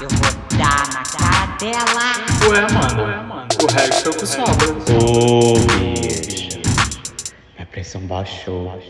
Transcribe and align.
Eu 0.00 0.08
vou 0.08 0.32
dar 0.58 0.86
na 0.92 1.02
cara 1.02 1.46
dela. 1.58 2.06
Ué, 2.48 2.60
mano, 2.72 3.02
o 3.60 3.66
resto 3.72 4.08
é 4.08 4.12
o 4.12 4.14
que 4.14 4.26
sobra. 4.26 4.68
Ô, 4.94 5.58
bicho. 5.58 6.60
Minha 7.54 7.66
pressão 7.66 8.02
baixou. 8.02 8.80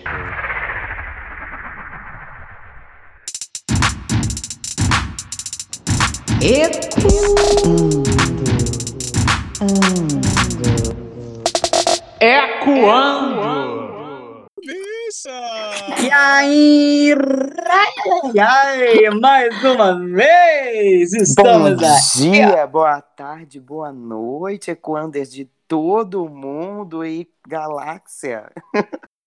Ecoando! 12.21 13.86
E 15.29 16.11
aí, 16.13 17.13
ai, 18.39 19.11
mais 19.21 19.65
uma 19.65 19.99
vez 19.99 21.13
estamos 21.13 21.81
Bom 21.81 21.85
aqui. 21.85 22.31
dia, 22.31 22.65
boa 22.65 23.01
tarde, 23.03 23.59
boa 23.59 23.93
noite, 23.93 24.71
Equanders 24.71 25.33
de 25.33 25.51
todo 25.67 26.29
mundo 26.29 27.05
e 27.05 27.29
galáxia. 27.45 28.53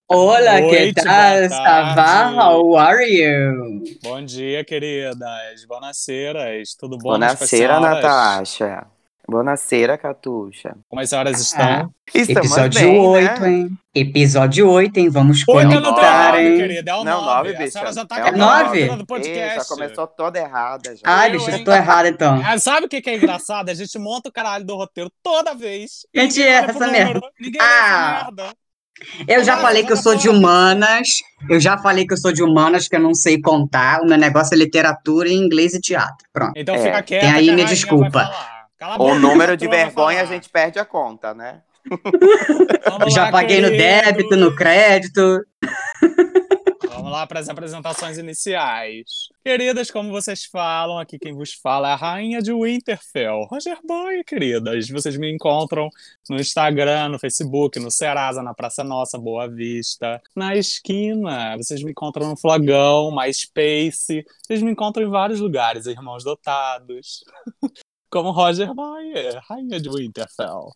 Olá, 0.08 0.62
que 0.62 0.62
Noite, 0.62 0.94
tal? 0.94 1.06
boa 1.06 1.96
tarde. 1.96 2.40
How 2.40 2.78
are 2.78 3.06
you? 3.06 3.84
Bom 4.02 4.24
dia, 4.24 4.64
queridas. 4.64 5.66
Bonaceras. 5.68 6.76
Tudo 6.80 6.98
bom? 6.98 7.20
senhoras? 7.36 7.82
Natasha. 7.82 8.88
Bonaceira, 9.30 9.98
Catuxa. 9.98 10.76
Como 10.90 11.02
as 11.02 11.10
senhoras 11.10 11.40
estão? 11.40 11.94
Estamos 12.14 12.52
Episódio 12.52 12.82
bem, 12.82 13.00
8, 13.00 13.42
né? 13.42 13.50
hein? 13.52 13.70
Episódio 13.94 14.70
8, 14.70 14.98
hein? 14.98 15.10
Vamos 15.10 15.44
Oito 15.48 15.62
eu 15.72 15.80
não 15.82 15.94
tô 15.94 15.96
conectar, 15.96 16.40
hein? 16.42 16.58
querida. 16.58 16.92
É 16.92 16.96
o 16.96 17.04
Não, 17.04 17.22
9. 17.26 17.52
nove, 17.52 17.64
A 17.64 17.72
senhora 17.72 17.94
já 17.94 18.06
tá 18.06 18.28
É 18.28 18.32
com 18.32 18.98
do 18.98 19.06
podcast. 19.06 19.56
já 19.58 19.66
começou 19.76 20.08
toda 20.08 20.40
errada 20.40 20.96
já. 20.96 21.02
Ai, 21.06 21.32
bicho, 21.32 21.50
eu 21.50 21.64
tô 21.64 21.72
errada 21.72 22.10
então. 22.10 22.42
Ah, 22.44 22.58
sabe 22.58 22.88
o 22.88 22.90
que, 22.90 23.02
que 23.02 23.10
é 23.10 23.16
engraçado? 23.18 23.70
A 23.70 23.74
gente 23.74 23.98
monta 24.00 24.30
o 24.30 24.32
caralho 24.32 24.66
do 24.66 24.76
roteiro 24.76 25.12
toda 25.22 25.54
vez. 25.54 26.08
A 26.16 26.22
gente 26.22 26.42
pro 26.42 26.50
essa 26.50 26.74
número, 26.74 26.92
merda. 26.92 27.28
Ninguém 27.40 27.62
Ah. 27.62 28.18
essa 28.22 28.32
merda. 28.32 28.54
Eu 29.28 29.44
já 29.46 29.54
Ah, 29.54 29.58
falei 29.62 29.86
que 29.86 29.94
eu 29.94 29.98
sou 29.98 30.16
de 30.16 30.28
humanas. 30.28 31.08
Eu 31.50 31.58
já 31.60 31.78
falei 31.78 32.06
que 32.06 32.14
eu 32.14 32.18
sou 32.18 32.34
de 32.34 32.44
humanas, 32.44 32.88
que 32.88 32.96
eu 32.96 33.00
não 33.00 33.14
sei 33.14 33.40
contar. 33.40 34.02
O 34.02 34.06
meu 34.06 34.18
negócio 34.18 34.54
é 34.54 34.58
literatura, 34.58 35.30
inglês 35.30 35.74
e 35.74 35.80
teatro. 35.80 36.18
Pronto. 36.34 36.52
Então 36.58 36.76
É, 36.76 36.80
fica 36.84 37.04
quieta 37.04 37.26
tem 37.28 37.34
aí, 37.36 37.46
que 37.46 37.50
a 37.52 37.54
me 37.56 37.62
rainha 37.62 37.74
desculpa. 37.76 38.30
O 38.98 39.16
número 39.16 39.58
de 39.58 39.68
vergonha 39.68 40.22
a 40.22 40.26
gente 40.26 40.50
perde 40.50 40.80
a 40.80 40.86
conta, 40.86 41.34
né? 41.34 41.62
Vamos 42.86 43.14
Já 43.14 43.26
lá, 43.26 43.32
paguei 43.32 43.62
no 43.62 43.70
queridos. 43.70 43.86
débito, 43.86 44.36
no 44.36 44.56
crédito. 44.56 45.46
Vamos 46.90 47.12
lá 47.12 47.26
para 47.26 47.40
as 47.40 47.50
apresentações 47.50 48.18
iniciais. 48.18 49.30
Queridas, 49.44 49.90
como 49.90 50.12
vocês 50.12 50.46
falam, 50.46 51.00
aqui 51.00 51.18
quem 51.18 51.34
vos 51.34 51.54
fala 51.54 51.90
é 51.90 51.94
a 51.94 51.96
rainha 51.96 52.42
de 52.42 52.54
Winterfell, 52.54 53.48
Roger 53.50 53.78
Boy, 53.86 54.24
queridas. 54.24 54.90
Vocês 54.90 55.18
me 55.18 55.34
encontram 55.34 55.90
no 56.30 56.36
Instagram, 56.38 57.10
no 57.10 57.20
Facebook, 57.20 57.80
no 57.80 57.90
Serasa, 57.90 58.44
na 58.44 58.54
Praça 58.54 58.84
Nossa, 58.84 59.18
Boa 59.18 59.48
Vista, 59.48 60.22
na 60.36 60.56
esquina. 60.56 61.56
Vocês 61.58 61.82
me 61.82 61.92
encontram 61.92 62.30
no 62.30 62.38
Flagão, 62.38 63.16
MySpace. 63.16 64.26
Vocês 64.46 64.62
me 64.62 64.72
encontram 64.72 65.04
em 65.06 65.10
vários 65.10 65.40
lugares, 65.40 65.86
irmãos 65.86 66.24
dotados. 66.24 67.24
Como 68.12 68.32
Roger 68.32 68.74
Boyer, 68.74 69.40
rainha 69.48 69.80
de 69.80 69.88
Winterfell. 69.88 70.72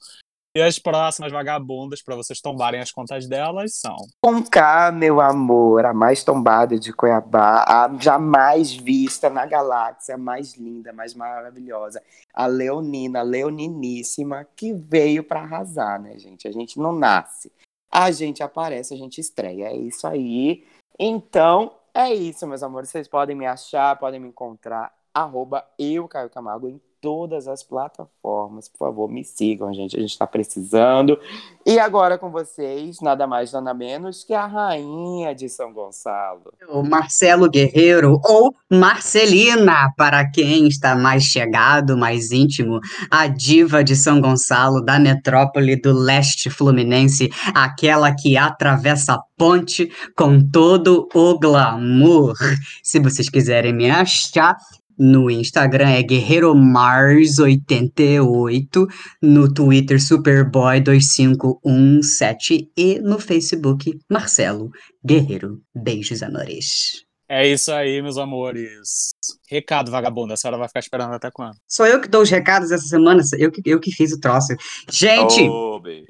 E 0.55 0.61
as 0.61 0.77
próximas 0.77 1.31
vagabundas, 1.31 2.03
para 2.03 2.15
vocês 2.15 2.39
tombarem 2.39 2.79
as 2.79 2.91
contas 2.91 3.27
delas, 3.27 3.73
são 3.73 3.95
Com 4.21 4.43
K, 4.43 4.91
meu 4.91 5.19
amor, 5.19 5.83
a 5.83 5.95
mais 5.95 6.23
tombada 6.23 6.77
de 6.77 6.93
Cuiabá, 6.93 7.65
a 7.67 7.91
jamais 7.99 8.71
vista 8.71 9.31
na 9.31 9.47
galáxia, 9.47 10.13
a 10.13 10.17
mais 10.17 10.53
linda, 10.53 10.91
a 10.91 10.93
mais 10.93 11.15
maravilhosa, 11.15 12.03
a 12.31 12.45
Leonina, 12.45 13.21
a 13.21 13.23
Leoniníssima, 13.23 14.47
que 14.55 14.71
veio 14.71 15.23
pra 15.23 15.41
arrasar, 15.41 15.99
né, 15.99 16.19
gente? 16.19 16.47
A 16.47 16.51
gente 16.51 16.77
não 16.77 16.93
nasce, 16.93 17.51
a 17.91 18.11
gente 18.11 18.43
aparece, 18.43 18.93
a 18.93 18.97
gente 18.97 19.19
estreia, 19.19 19.69
é 19.69 19.75
isso 19.75 20.05
aí. 20.05 20.67
Então, 20.99 21.73
é 21.95 22.13
isso, 22.13 22.45
meus 22.45 22.61
amores, 22.61 22.91
vocês 22.91 23.07
podem 23.07 23.35
me 23.35 23.47
achar, 23.47 23.97
podem 23.97 24.19
me 24.19 24.27
encontrar, 24.27 24.93
arroba 25.11 25.65
eu, 25.79 26.07
Caio 26.07 26.29
Camargo, 26.29 26.69
em 26.69 26.79
todas 27.03 27.49
as 27.49 27.61
plataformas, 27.61 28.69
por 28.69 28.77
favor, 28.77 29.11
me 29.11 29.25
sigam, 29.25 29.73
gente, 29.73 29.97
a 29.97 29.99
gente 29.99 30.17
tá 30.17 30.25
precisando. 30.25 31.19
E 31.65 31.77
agora 31.77 32.17
com 32.17 32.31
vocês, 32.31 33.01
nada 33.01 33.27
mais, 33.27 33.51
nada 33.51 33.73
menos 33.73 34.23
que 34.23 34.33
a 34.33 34.45
rainha 34.45 35.35
de 35.35 35.49
São 35.49 35.73
Gonçalo. 35.73 36.53
O 36.69 36.81
Marcelo 36.81 37.49
Guerreiro, 37.49 38.21
ou 38.23 38.55
Marcelina, 38.71 39.91
para 39.97 40.29
quem 40.31 40.65
está 40.69 40.95
mais 40.95 41.23
chegado, 41.23 41.97
mais 41.97 42.31
íntimo, 42.31 42.79
a 43.11 43.27
diva 43.27 43.83
de 43.83 43.97
São 43.97 44.21
Gonçalo, 44.21 44.81
da 44.81 44.97
metrópole 44.97 45.75
do 45.75 45.91
leste 45.91 46.49
fluminense, 46.49 47.29
aquela 47.53 48.15
que 48.15 48.37
atravessa 48.37 49.15
a 49.15 49.23
ponte 49.37 49.91
com 50.15 50.39
todo 50.39 51.09
o 51.13 51.37
glamour. 51.37 52.33
Se 52.81 52.97
vocês 52.97 53.29
quiserem 53.29 53.73
me 53.73 53.91
achar, 53.91 54.55
no 54.97 55.29
Instagram 55.29 55.89
é 55.89 56.01
GuerreiroMars88, 56.03 58.87
no 59.21 59.53
Twitter 59.53 59.97
Superboy2517 59.97 62.69
e 62.77 62.99
no 62.99 63.19
Facebook 63.19 63.99
Marcelo 64.09 64.71
Guerreiro. 65.05 65.61
Beijos, 65.75 66.23
amores. 66.23 67.03
É 67.29 67.47
isso 67.47 67.71
aí, 67.71 68.01
meus 68.01 68.17
amores. 68.17 69.11
Recado, 69.49 69.89
vagabunda. 69.89 70.33
A 70.35 70.37
senhora 70.37 70.57
vai 70.57 70.67
ficar 70.67 70.81
esperando 70.81 71.13
até 71.13 71.31
quando? 71.31 71.55
Sou 71.67 71.87
eu 71.87 71.99
que 71.99 72.07
dou 72.07 72.21
os 72.21 72.29
recados 72.29 72.71
essa 72.71 72.85
semana, 72.85 73.23
eu 73.39 73.51
que, 73.51 73.61
eu 73.65 73.79
que 73.79 73.91
fiz 73.91 74.11
o 74.11 74.19
troço. 74.19 74.53
Gente, 74.91 75.41
Ô, 75.49 75.79
bicho. 75.79 76.05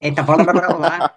eita, 0.00 0.22
bora, 0.22 0.44
bora, 0.44 0.72
bora. 0.72 1.12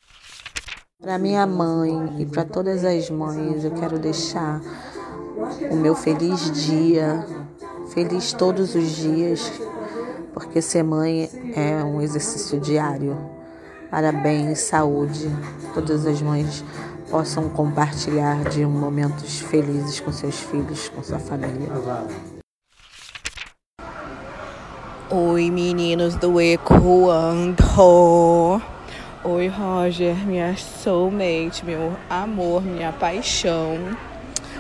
Para 1.02 1.18
minha 1.18 1.46
mãe 1.46 2.22
e 2.22 2.26
para 2.26 2.46
todas 2.46 2.86
as 2.86 3.10
mães, 3.10 3.66
eu 3.66 3.72
quero 3.72 4.00
deixar 4.00 4.62
o 5.70 5.76
meu 5.76 5.94
feliz 5.94 6.50
dia, 6.66 7.24
feliz 7.94 8.32
todos 8.32 8.76
os 8.76 8.96
dias, 8.96 9.52
porque 10.34 10.62
ser 10.62 10.84
mãe 10.84 11.30
é 11.54 11.84
um 11.84 12.02
exercício 12.02 12.60
diário. 12.62 13.18
Parabéns, 13.92 14.60
saúde, 14.60 15.30
todas 15.74 16.08
as 16.08 16.22
mães 16.22 16.64
possam 17.12 17.50
compartilhar 17.50 18.46
de 18.46 18.66
momentos 18.66 19.42
felizes 19.42 20.00
com 20.00 20.14
seus 20.14 20.40
filhos, 20.40 20.88
com 20.90 21.04
sua 21.04 21.20
família. 21.20 21.70
Oi, 25.12 25.52
meninos 25.52 26.16
do 26.16 26.40
Ecoando. 26.40 27.56
Oi, 29.28 29.48
Roger, 29.48 30.16
minha 30.18 30.56
soulmate, 30.56 31.66
meu 31.66 31.98
amor, 32.08 32.62
minha 32.62 32.92
paixão. 32.92 33.98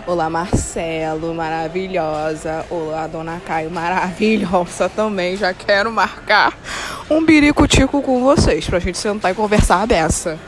Olá, 0.08 0.28
Marcelo, 0.28 1.36
maravilhosa. 1.36 2.66
Olá, 2.72 3.06
Dona 3.06 3.40
Caio, 3.46 3.70
maravilhosa 3.70 4.90
também. 4.96 5.38
Já 5.38 5.54
quero 5.54 5.92
marcar 5.92 6.58
um 7.12 7.24
birico-tico 7.24 8.02
com 8.02 8.24
vocês 8.24 8.68
pra 8.68 8.80
gente 8.80 8.98
sentar 8.98 9.34
e 9.34 9.36
conversar 9.36 9.84
a 9.84 9.86
beça. 9.86 10.40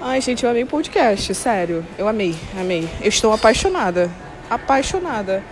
Ai, 0.00 0.20
gente, 0.20 0.44
eu 0.44 0.50
amei 0.50 0.62
o 0.62 0.68
podcast, 0.68 1.34
sério. 1.34 1.84
Eu 1.98 2.06
amei, 2.06 2.36
amei. 2.56 2.88
Eu 3.00 3.08
estou 3.08 3.32
apaixonada. 3.32 4.08
Apaixonada. 4.48 5.42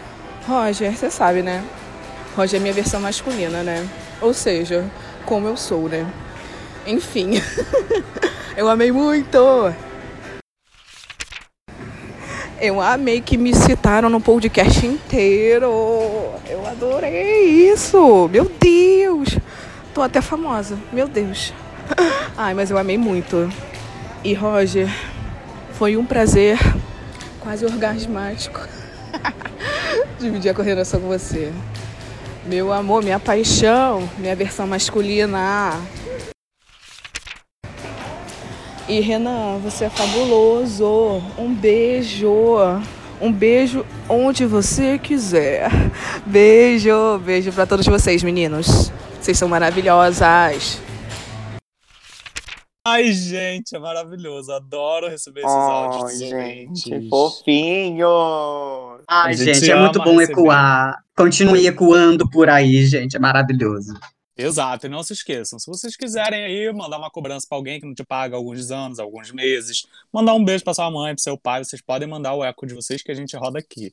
Roger, 0.47 0.97
você 0.97 1.11
sabe, 1.11 1.43
né? 1.43 1.65
Roger 2.37 2.61
é 2.61 2.63
minha 2.63 2.73
versão 2.73 3.01
masculina, 3.01 3.65
né? 3.65 3.89
Ou 4.21 4.33
seja, 4.33 4.85
como 5.27 5.49
eu 5.49 5.57
sou, 5.57 5.89
né? 5.89 6.07
Enfim. 6.89 7.33
eu 8.57 8.67
amei 8.67 8.91
muito. 8.91 9.39
Eu 12.59 12.81
amei 12.81 13.21
que 13.21 13.37
me 13.37 13.55
citaram 13.55 14.09
no 14.09 14.23
podcast 14.23 14.87
inteiro. 14.87 15.71
Eu 16.49 16.67
adorei 16.67 17.71
isso. 17.71 18.27
Meu 18.33 18.47
Deus. 18.47 19.39
Tô 19.93 20.01
até 20.01 20.23
famosa. 20.23 20.79
Meu 20.91 21.07
Deus. 21.07 21.53
Ai, 22.39 22.55
mas 22.55 22.71
eu 22.71 22.79
amei 22.79 22.97
muito. 22.97 23.53
E 24.25 24.33
Roger, 24.33 24.89
foi 25.75 25.95
um 25.95 26.07
prazer 26.07 26.59
quase 27.41 27.67
orgasmático 27.67 28.67
dividir 30.19 30.51
a 30.51 30.55
coordenação 30.55 31.01
com 31.01 31.09
você. 31.09 31.53
Meu 32.47 32.73
amor, 32.73 33.03
minha 33.03 33.21
paixão, 33.21 34.09
minha 34.19 34.35
versão 34.35 34.67
masculina. 34.67 35.79
E 38.89 39.01
Renan, 39.01 39.59
você 39.59 39.85
é 39.85 39.91
fabuloso. 39.91 41.23
Um 41.39 41.55
beijo. 41.55 42.57
Um 43.21 43.31
beijo 43.31 43.85
onde 44.09 44.47
você 44.47 44.99
quiser. 44.99 45.71
Beijo, 46.25 47.19
beijo 47.19 47.53
para 47.53 47.67
todos 47.67 47.85
vocês, 47.87 48.23
meninos. 48.23 48.91
Vocês 49.21 49.37
são 49.37 49.47
maravilhosas. 49.47 50.81
Ai, 52.87 53.13
gente, 53.13 53.77
é 53.77 53.79
maravilhoso. 53.79 54.51
Adoro 54.53 55.11
receber 55.11 55.41
esses 55.41 55.53
Ai, 55.53 55.71
áudios 55.71 56.19
gente, 56.19 57.09
fofinho. 57.11 58.09
Ai, 59.07 59.35
gente 59.35 59.55
gente, 59.61 59.71
é 59.71 59.77
muito 59.77 59.99
bom 59.99 60.17
receber. 60.17 60.41
ecoar. 60.41 60.97
Continue 61.15 61.67
ecoando 61.67 62.27
por 62.31 62.49
aí, 62.49 62.87
gente. 62.87 63.17
É 63.17 63.21
maravilhoso. 63.21 63.93
Exato, 64.41 64.87
e 64.87 64.89
não 64.89 65.03
se 65.03 65.13
esqueçam, 65.13 65.59
se 65.59 65.67
vocês 65.67 65.97
quiserem 65.97 66.45
aí 66.45 66.73
mandar 66.73 66.97
uma 66.97 67.11
cobrança 67.11 67.45
pra 67.49 67.59
alguém 67.59 67.81
que 67.81 67.87
não 67.87 67.93
te 67.93 68.05
paga 68.05 68.37
alguns 68.37 68.71
anos, 68.71 69.01
alguns 69.01 69.33
meses, 69.33 69.85
mandar 70.13 70.33
um 70.35 70.45
beijo 70.45 70.63
pra 70.63 70.73
sua 70.73 70.89
mãe, 70.89 71.13
pro 71.13 71.21
seu 71.21 71.37
pai, 71.37 71.65
vocês 71.65 71.83
podem 71.83 72.07
mandar 72.07 72.35
o 72.35 72.45
eco 72.45 72.65
de 72.65 72.73
vocês 72.73 73.03
que 73.03 73.11
a 73.11 73.15
gente 73.15 73.37
roda 73.37 73.59
aqui. 73.59 73.93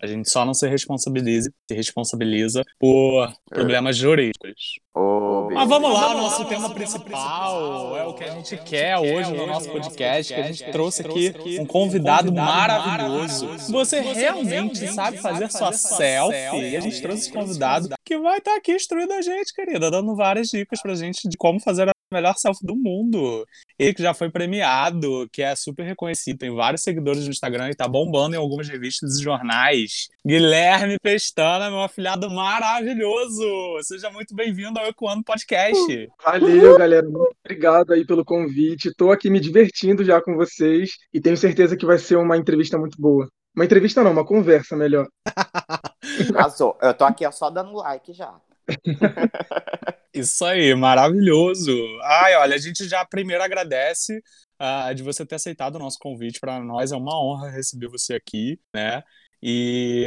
A 0.00 0.06
gente 0.06 0.30
só 0.30 0.44
não 0.44 0.52
se 0.52 0.68
responsabiliza, 0.68 1.50
se 1.68 1.74
responsabiliza 1.74 2.62
por 2.78 3.32
problemas 3.48 3.96
jurídicos. 3.96 4.78
Ô, 4.94 5.48
Mas 5.52 5.68
vamos 5.68 5.92
lá, 5.92 6.08
beijo. 6.08 6.22
nosso 6.22 6.44
tema 6.46 6.70
principal 6.70 7.96
é 7.96 8.04
o 8.06 8.14
que 8.14 8.24
a 8.24 8.30
gente 8.30 8.56
quer 8.58 8.98
hoje 8.98 9.32
no 9.32 9.46
nosso 9.46 9.70
podcast, 9.70 10.32
que 10.32 10.40
a 10.40 10.46
gente 10.46 10.70
trouxe 10.70 11.02
aqui 11.02 11.34
um 11.60 11.66
convidado 11.66 12.32
maravilhoso. 12.32 13.48
Você 13.70 14.00
realmente 14.00 14.86
sabe 14.88 15.18
fazer 15.18 15.50
sua 15.50 15.72
selfie? 15.72 16.70
E 16.72 16.76
a 16.76 16.80
gente 16.80 17.00
trouxe 17.00 17.22
esse 17.22 17.32
convidado 17.32 17.88
que 18.04 18.18
vai 18.18 18.38
estar 18.38 18.56
aqui 18.56 18.72
instruindo 18.72 19.12
a 19.12 19.20
gente, 19.22 19.52
querida, 19.54 19.90
dando 19.90 20.14
várias 20.14 20.48
dicas 20.48 20.80
pra 20.80 20.94
gente 20.94 21.28
de 21.28 21.36
como 21.36 21.60
fazer 21.60 21.88
a 21.88 21.95
melhor 22.12 22.34
selfie 22.36 22.64
do 22.64 22.76
mundo. 22.76 23.44
Ele 23.78 23.92
que 23.92 24.02
já 24.02 24.14
foi 24.14 24.30
premiado, 24.30 25.28
que 25.32 25.42
é 25.42 25.54
super 25.54 25.84
reconhecido, 25.84 26.38
tem 26.38 26.54
vários 26.54 26.82
seguidores 26.82 27.24
no 27.24 27.30
Instagram 27.30 27.70
e 27.70 27.74
tá 27.74 27.86
bombando 27.88 28.34
em 28.34 28.38
algumas 28.38 28.68
revistas 28.68 29.18
e 29.18 29.22
jornais. 29.22 30.08
Guilherme 30.26 30.96
Pestana, 31.02 31.70
meu 31.70 31.82
afilhado 31.82 32.30
maravilhoso! 32.30 33.44
Seja 33.82 34.10
muito 34.10 34.34
bem-vindo 34.34 34.78
ao 34.78 34.86
Ecoando 34.86 35.24
Podcast. 35.24 36.08
Valeu, 36.24 36.78
galera. 36.78 37.06
Muito 37.08 37.36
obrigado 37.44 37.92
aí 37.92 38.06
pelo 38.06 38.24
convite. 38.24 38.88
Estou 38.88 39.10
aqui 39.10 39.28
me 39.28 39.40
divertindo 39.40 40.04
já 40.04 40.20
com 40.22 40.36
vocês 40.36 40.92
e 41.12 41.20
tenho 41.20 41.36
certeza 41.36 41.76
que 41.76 41.86
vai 41.86 41.98
ser 41.98 42.16
uma 42.16 42.36
entrevista 42.36 42.78
muito 42.78 43.00
boa. 43.00 43.28
Uma 43.54 43.64
entrevista 43.64 44.04
não, 44.04 44.12
uma 44.12 44.24
conversa 44.24 44.76
melhor. 44.76 45.06
Arrasou. 46.34 46.78
Eu 46.80 46.94
tô 46.94 47.04
aqui 47.04 47.26
ó, 47.26 47.32
só 47.32 47.50
dando 47.50 47.72
like 47.72 48.12
já. 48.12 48.38
Isso 50.14 50.44
aí, 50.44 50.74
maravilhoso. 50.74 51.72
Ai, 52.02 52.36
olha, 52.36 52.54
a 52.54 52.58
gente 52.58 52.88
já 52.88 53.04
primeiro 53.04 53.42
agradece 53.42 54.22
ah, 54.58 54.92
de 54.92 55.02
você 55.02 55.26
ter 55.26 55.34
aceitado 55.36 55.76
o 55.76 55.78
nosso 55.78 55.98
convite. 55.98 56.40
Para 56.40 56.60
nós 56.60 56.92
é 56.92 56.96
uma 56.96 57.22
honra 57.22 57.50
receber 57.50 57.88
você 57.88 58.14
aqui, 58.14 58.58
né? 58.74 59.02
E, 59.42 60.04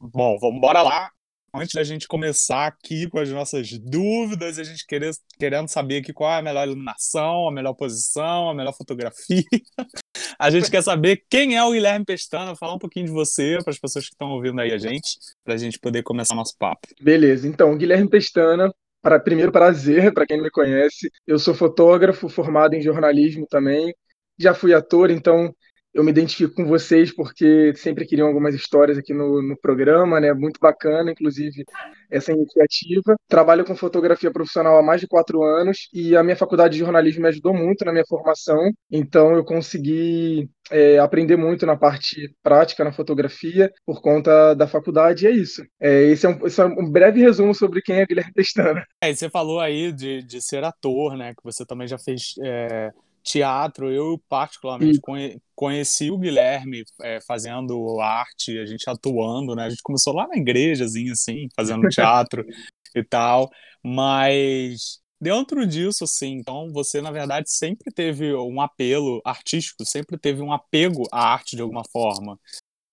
bom, 0.00 0.38
vamos 0.38 0.56
embora 0.56 0.82
lá. 0.82 1.10
Antes 1.54 1.74
da 1.74 1.84
gente 1.84 2.08
começar 2.08 2.66
aqui 2.66 3.10
com 3.10 3.18
as 3.18 3.28
nossas 3.28 3.68
dúvidas, 3.78 4.58
a 4.58 4.64
gente 4.64 4.86
querer, 4.86 5.12
querendo 5.38 5.68
saber 5.68 5.98
aqui 5.98 6.12
qual 6.12 6.30
é 6.30 6.38
a 6.38 6.42
melhor 6.42 6.66
iluminação, 6.66 7.46
a 7.46 7.52
melhor 7.52 7.74
posição, 7.74 8.48
a 8.48 8.54
melhor 8.54 8.72
fotografia. 8.72 9.44
A 10.38 10.50
gente 10.50 10.70
quer 10.70 10.82
saber 10.82 11.24
quem 11.28 11.56
é 11.56 11.64
o 11.64 11.72
Guilherme 11.72 12.04
Pestana, 12.04 12.56
falar 12.56 12.74
um 12.74 12.78
pouquinho 12.78 13.06
de 13.06 13.12
você 13.12 13.58
para 13.62 13.70
as 13.70 13.78
pessoas 13.78 14.06
que 14.06 14.14
estão 14.14 14.30
ouvindo 14.30 14.60
aí 14.60 14.72
a 14.72 14.78
gente, 14.78 15.18
para 15.44 15.54
a 15.54 15.56
gente 15.56 15.78
poder 15.78 16.02
começar 16.02 16.34
nosso 16.34 16.56
papo. 16.58 16.88
Beleza. 17.00 17.46
Então, 17.46 17.76
Guilherme 17.76 18.08
Pestana, 18.08 18.72
para 19.00 19.18
primeiro 19.18 19.50
prazer, 19.50 20.12
para 20.12 20.26
quem 20.26 20.36
não 20.36 20.44
me 20.44 20.50
conhece. 20.50 21.10
Eu 21.26 21.38
sou 21.38 21.54
fotógrafo, 21.54 22.28
formado 22.28 22.74
em 22.74 22.80
jornalismo 22.80 23.46
também. 23.48 23.94
Já 24.38 24.54
fui 24.54 24.72
ator, 24.72 25.10
então 25.10 25.54
eu 25.94 26.02
me 26.02 26.10
identifico 26.10 26.54
com 26.54 26.66
vocês 26.66 27.14
porque 27.14 27.72
sempre 27.76 28.06
queriam 28.06 28.28
algumas 28.28 28.54
histórias 28.54 28.96
aqui 28.96 29.12
no, 29.12 29.42
no 29.42 29.56
programa, 29.56 30.20
né? 30.20 30.32
Muito 30.32 30.58
bacana, 30.60 31.10
inclusive, 31.10 31.64
essa 32.10 32.32
iniciativa. 32.32 33.16
Trabalho 33.28 33.64
com 33.64 33.76
fotografia 33.76 34.30
profissional 34.30 34.78
há 34.78 34.82
mais 34.82 35.00
de 35.00 35.06
quatro 35.06 35.42
anos 35.42 35.88
e 35.92 36.16
a 36.16 36.22
minha 36.22 36.36
faculdade 36.36 36.74
de 36.74 36.80
jornalismo 36.80 37.22
me 37.22 37.28
ajudou 37.28 37.54
muito 37.54 37.84
na 37.84 37.92
minha 37.92 38.04
formação, 38.08 38.70
então 38.90 39.34
eu 39.34 39.44
consegui 39.44 40.48
é, 40.70 40.98
aprender 40.98 41.36
muito 41.36 41.66
na 41.66 41.76
parte 41.76 42.34
prática 42.42 42.84
na 42.84 42.92
fotografia 42.92 43.70
por 43.84 44.00
conta 44.00 44.54
da 44.54 44.66
faculdade, 44.66 45.24
e 45.24 45.28
é 45.28 45.30
isso. 45.30 45.62
É, 45.80 46.04
esse, 46.04 46.24
é 46.24 46.28
um, 46.28 46.46
esse 46.46 46.60
é 46.60 46.64
um 46.64 46.90
breve 46.90 47.20
resumo 47.20 47.54
sobre 47.54 47.82
quem 47.82 47.96
é 47.96 48.06
Guilherme 48.06 48.32
Pestana. 48.32 48.84
É, 49.00 49.12
você 49.12 49.28
falou 49.28 49.60
aí 49.60 49.92
de, 49.92 50.22
de 50.22 50.40
ser 50.40 50.64
ator, 50.64 51.16
né? 51.16 51.34
Que 51.34 51.42
você 51.42 51.66
também 51.66 51.86
já 51.86 51.98
fez 51.98 52.34
é, 52.42 52.90
teatro. 53.22 53.90
Eu, 53.90 54.22
particularmente, 54.28 54.96
Sim. 54.96 55.00
conhe- 55.00 55.40
conheci 55.54 56.10
o 56.10 56.18
Guilherme 56.18 56.84
é, 57.02 57.20
fazendo 57.20 58.00
arte, 58.00 58.58
a 58.58 58.66
gente 58.66 58.88
atuando, 58.88 59.54
né? 59.54 59.64
A 59.64 59.70
gente 59.70 59.82
começou 59.82 60.14
lá 60.14 60.26
na 60.28 60.36
igrejazinha, 60.36 61.12
assim, 61.12 61.48
fazendo 61.56 61.88
teatro 61.88 62.44
e 62.94 63.02
tal. 63.04 63.50
Mas 63.82 65.00
dentro 65.20 65.66
disso, 65.66 66.04
assim, 66.04 66.32
então 66.32 66.70
você, 66.72 67.00
na 67.00 67.10
verdade, 67.10 67.50
sempre 67.50 67.92
teve 67.92 68.34
um 68.34 68.60
apelo 68.60 69.20
artístico, 69.24 69.84
sempre 69.84 70.18
teve 70.18 70.42
um 70.42 70.52
apego 70.52 71.04
à 71.12 71.32
arte 71.32 71.56
de 71.56 71.62
alguma 71.62 71.82
forma. 71.92 72.38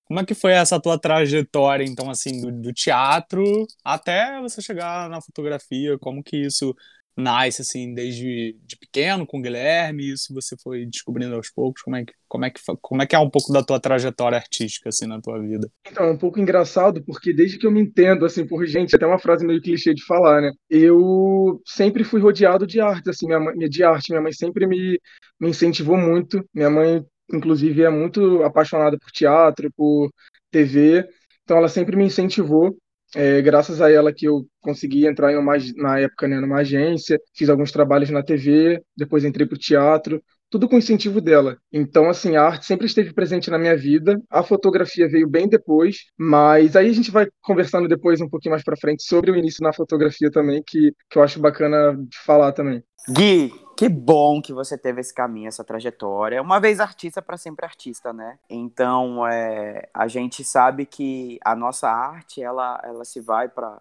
Como 0.06 0.20
é 0.20 0.26
que 0.26 0.34
foi 0.34 0.54
essa 0.54 0.82
tua 0.82 0.98
trajetória, 1.00 1.84
então, 1.86 2.10
assim, 2.10 2.42
do, 2.42 2.52
do 2.52 2.74
teatro 2.74 3.68
até 3.84 4.42
você 4.42 4.60
chegar 4.60 5.08
na 5.08 5.22
fotografia? 5.22 6.00
Como 6.00 6.24
que 6.24 6.36
isso 6.38 6.76
nasce, 7.16 7.62
assim, 7.62 7.94
desde 7.94 8.56
de 8.66 8.78
pequeno 8.78 9.26
com 9.26 9.40
o 9.40 9.42
Guilherme? 9.42 10.12
Isso 10.12 10.34
você 10.34 10.56
foi 10.62 10.86
descobrindo 10.86 11.36
aos 11.36 11.50
poucos? 11.50 11.82
Como 11.82 11.96
é 11.96 12.06
que, 12.06 12.14
como 12.28 12.46
é 12.46 12.50
que, 12.50 12.60
como 12.82 13.02
é 13.02 13.06
que 13.06 13.16
é 13.16 13.20
um 13.20 13.30
pouco 13.30 13.52
da 13.52 13.64
tua 13.64 13.80
trajetória 13.80 14.38
artística, 14.38 14.90
assim, 14.90 15.06
na 15.06 15.20
tua 15.22 15.40
vida? 15.40 15.70
Então, 15.86 16.06
é 16.06 16.12
um 16.12 16.18
pouco 16.18 16.40
engraçado, 16.40 17.04
porque 17.04 17.34
desde 17.34 17.58
que 17.58 17.66
eu 17.66 17.72
me 17.72 17.82
entendo, 17.82 18.26
assim, 18.26 18.46
por 18.46 18.66
gente, 18.66 18.96
até 18.96 19.06
uma 19.06 19.20
frase 19.20 19.46
meio 19.46 19.62
clichê 19.62 19.94
de 19.94 20.06
falar, 20.06 20.42
né? 20.42 20.52
Eu 20.70 21.62
sempre 21.66 22.04
fui 22.04 22.22
rodeado 22.22 22.66
de 22.66 22.80
arte, 22.80 23.10
assim, 23.10 23.28
minha 23.28 23.40
mãe, 23.40 23.56
de 23.58 23.84
arte. 23.84 24.12
Minha 24.12 24.22
mãe 24.22 24.32
sempre 24.32 24.66
me, 24.66 25.00
me 25.40 25.50
incentivou 25.50 25.98
muito. 25.98 26.44
Minha 26.54 26.70
mãe, 26.70 27.04
inclusive, 27.32 27.84
é 27.84 27.90
muito 27.90 28.44
apaixonada 28.44 28.98
por 28.98 29.12
teatro, 29.12 29.72
por 29.76 30.10
TV. 30.52 31.06
Então, 31.44 31.58
ela 31.58 31.68
sempre 31.68 31.96
me 31.96 32.06
incentivou. 32.06 32.78
É, 33.16 33.42
graças 33.42 33.82
a 33.82 33.92
ela 33.92 34.14
que 34.14 34.26
eu 34.28 34.46
consegui 34.62 35.08
entrar 35.08 35.32
em 35.32 35.38
uma, 35.38 35.56
na 35.78 36.00
época, 36.00 36.28
né, 36.28 36.40
numa 36.40 36.58
agência, 36.60 37.20
fiz 37.36 37.50
alguns 37.50 37.72
trabalhos 37.72 38.10
na 38.12 38.22
TV, 38.24 38.84
depois 38.96 39.26
entrei 39.26 39.48
para 39.48 39.56
o 39.56 39.60
teatro, 39.60 40.24
tudo 40.50 40.68
com 40.70 40.78
incentivo 40.78 41.20
dela. 41.22 41.58
Então, 41.72 42.10
assim, 42.10 42.36
a 42.36 42.44
arte 42.44 42.66
sempre 42.66 42.86
esteve 42.88 43.14
presente 43.14 43.50
na 43.50 43.58
minha 43.58 43.76
vida. 43.76 44.20
A 44.30 44.44
fotografia 44.44 45.08
veio 45.08 45.28
bem 45.28 45.48
depois, 45.48 46.06
mas 46.18 46.76
aí 46.76 46.90
a 46.90 46.94
gente 46.94 47.12
vai 47.12 47.28
conversando 47.42 47.88
depois 47.88 48.22
um 48.22 48.30
pouquinho 48.30 48.52
mais 48.52 48.64
para 48.64 48.78
frente 48.78 49.04
sobre 49.04 49.32
o 49.32 49.36
início 49.36 49.64
na 49.64 49.74
fotografia 49.74 50.30
também, 50.32 50.62
que, 50.66 50.92
que 51.10 51.18
eu 51.18 51.24
acho 51.24 51.40
bacana 51.40 51.96
de 51.96 52.18
falar 52.26 52.52
também. 52.52 52.84
Gui, 53.12 53.52
que 53.76 53.90
bom 53.90 54.42
que 54.42 54.54
você 54.54 54.78
teve 54.78 55.02
esse 55.02 55.14
caminho, 55.14 55.48
essa 55.48 55.64
trajetória. 55.64 56.42
Uma 56.42 56.60
vez 56.60 56.80
artista, 56.80 57.22
para 57.22 57.38
sempre 57.38 57.66
artista, 57.66 58.14
né? 58.14 58.38
Então, 58.50 59.26
é, 59.26 59.90
a 59.94 60.08
gente 60.08 60.44
sabe 60.44 60.86
que 60.86 61.40
a 61.44 61.56
nossa 61.56 61.90
arte, 61.90 62.42
ela, 62.42 62.80
ela 62.84 63.04
se 63.04 63.20
vai 63.20 63.50
para 63.50 63.80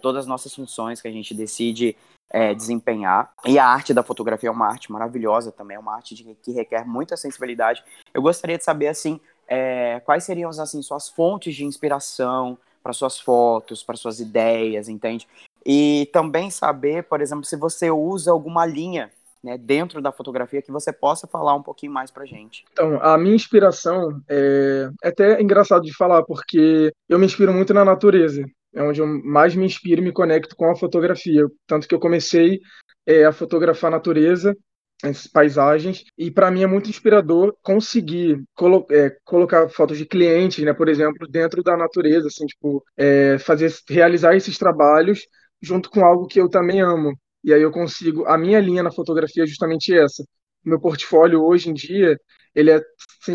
todas 0.00 0.20
as 0.20 0.26
nossas 0.26 0.54
funções 0.54 1.00
que 1.00 1.08
a 1.08 1.10
gente 1.10 1.34
decide 1.34 1.96
é, 2.30 2.54
desempenhar. 2.54 3.32
E 3.44 3.58
a 3.58 3.66
arte 3.66 3.92
da 3.92 4.02
fotografia 4.02 4.48
é 4.48 4.52
uma 4.52 4.66
arte 4.66 4.92
maravilhosa 4.92 5.50
também, 5.50 5.76
é 5.76 5.80
uma 5.80 5.94
arte 5.94 6.14
de, 6.14 6.36
que 6.42 6.52
requer 6.52 6.86
muita 6.86 7.16
sensibilidade. 7.16 7.82
Eu 8.14 8.22
gostaria 8.22 8.58
de 8.58 8.64
saber, 8.64 8.88
assim, 8.88 9.18
é, 9.48 10.00
quais 10.00 10.24
seriam, 10.24 10.50
assim, 10.50 10.82
suas 10.82 11.08
fontes 11.08 11.56
de 11.56 11.64
inspiração 11.64 12.56
para 12.82 12.92
suas 12.92 13.18
fotos, 13.18 13.82
para 13.82 13.96
suas 13.96 14.20
ideias, 14.20 14.88
entende? 14.88 15.26
E 15.64 16.08
também 16.12 16.50
saber, 16.50 17.04
por 17.04 17.20
exemplo, 17.20 17.44
se 17.44 17.56
você 17.56 17.90
usa 17.90 18.30
alguma 18.30 18.64
linha 18.64 19.10
né, 19.42 19.56
dentro 19.56 20.00
da 20.00 20.12
fotografia 20.12 20.62
que 20.62 20.72
você 20.72 20.92
possa 20.92 21.26
falar 21.26 21.54
um 21.54 21.62
pouquinho 21.62 21.92
mais 21.92 22.10
pra 22.10 22.24
gente. 22.24 22.64
Então, 22.72 23.00
a 23.02 23.16
minha 23.16 23.34
inspiração 23.34 24.20
é, 24.28 24.90
é 25.02 25.08
até 25.08 25.40
engraçado 25.40 25.82
de 25.82 25.94
falar, 25.94 26.22
porque 26.24 26.92
eu 27.08 27.18
me 27.18 27.26
inspiro 27.26 27.52
muito 27.52 27.72
na 27.72 27.84
natureza. 27.84 28.44
É 28.74 28.82
onde 28.82 29.00
eu 29.00 29.06
mais 29.06 29.54
me 29.54 29.64
inspiro 29.64 30.00
e 30.00 30.04
me 30.04 30.12
conecto 30.12 30.54
com 30.54 30.70
a 30.70 30.76
fotografia. 30.76 31.46
Tanto 31.66 31.88
que 31.88 31.94
eu 31.94 32.00
comecei 32.00 32.60
é, 33.06 33.24
a 33.24 33.32
fotografar 33.32 33.88
a 33.88 33.96
natureza, 33.96 34.54
paisagens, 35.32 36.04
e 36.18 36.30
para 36.30 36.50
mim 36.50 36.64
é 36.64 36.66
muito 36.66 36.90
inspirador 36.90 37.56
conseguir 37.62 38.42
colo 38.54 38.84
é, 38.90 39.16
colocar 39.24 39.68
fotos 39.68 39.96
de 39.96 40.04
clientes, 40.04 40.64
né, 40.64 40.74
por 40.74 40.88
exemplo, 40.88 41.26
dentro 41.28 41.62
da 41.62 41.76
natureza, 41.76 42.26
assim, 42.26 42.46
tipo, 42.46 42.84
é, 42.96 43.38
fazer, 43.38 43.72
realizar 43.88 44.34
esses 44.34 44.58
trabalhos 44.58 45.26
junto 45.60 45.90
com 45.90 46.04
algo 46.04 46.26
que 46.26 46.40
eu 46.40 46.48
também 46.48 46.80
amo. 46.80 47.12
E 47.44 47.52
aí 47.52 47.62
eu 47.62 47.70
consigo. 47.70 48.26
A 48.26 48.36
minha 48.38 48.60
linha 48.60 48.82
na 48.82 48.90
fotografia 48.92 49.44
é 49.44 49.46
justamente 49.46 49.94
essa. 49.94 50.22
O 50.64 50.68
meu 50.68 50.80
portfólio 50.80 51.42
hoje 51.42 51.70
em 51.70 51.74
dia, 51.74 52.18
ele 52.54 52.70
é, 52.70 52.80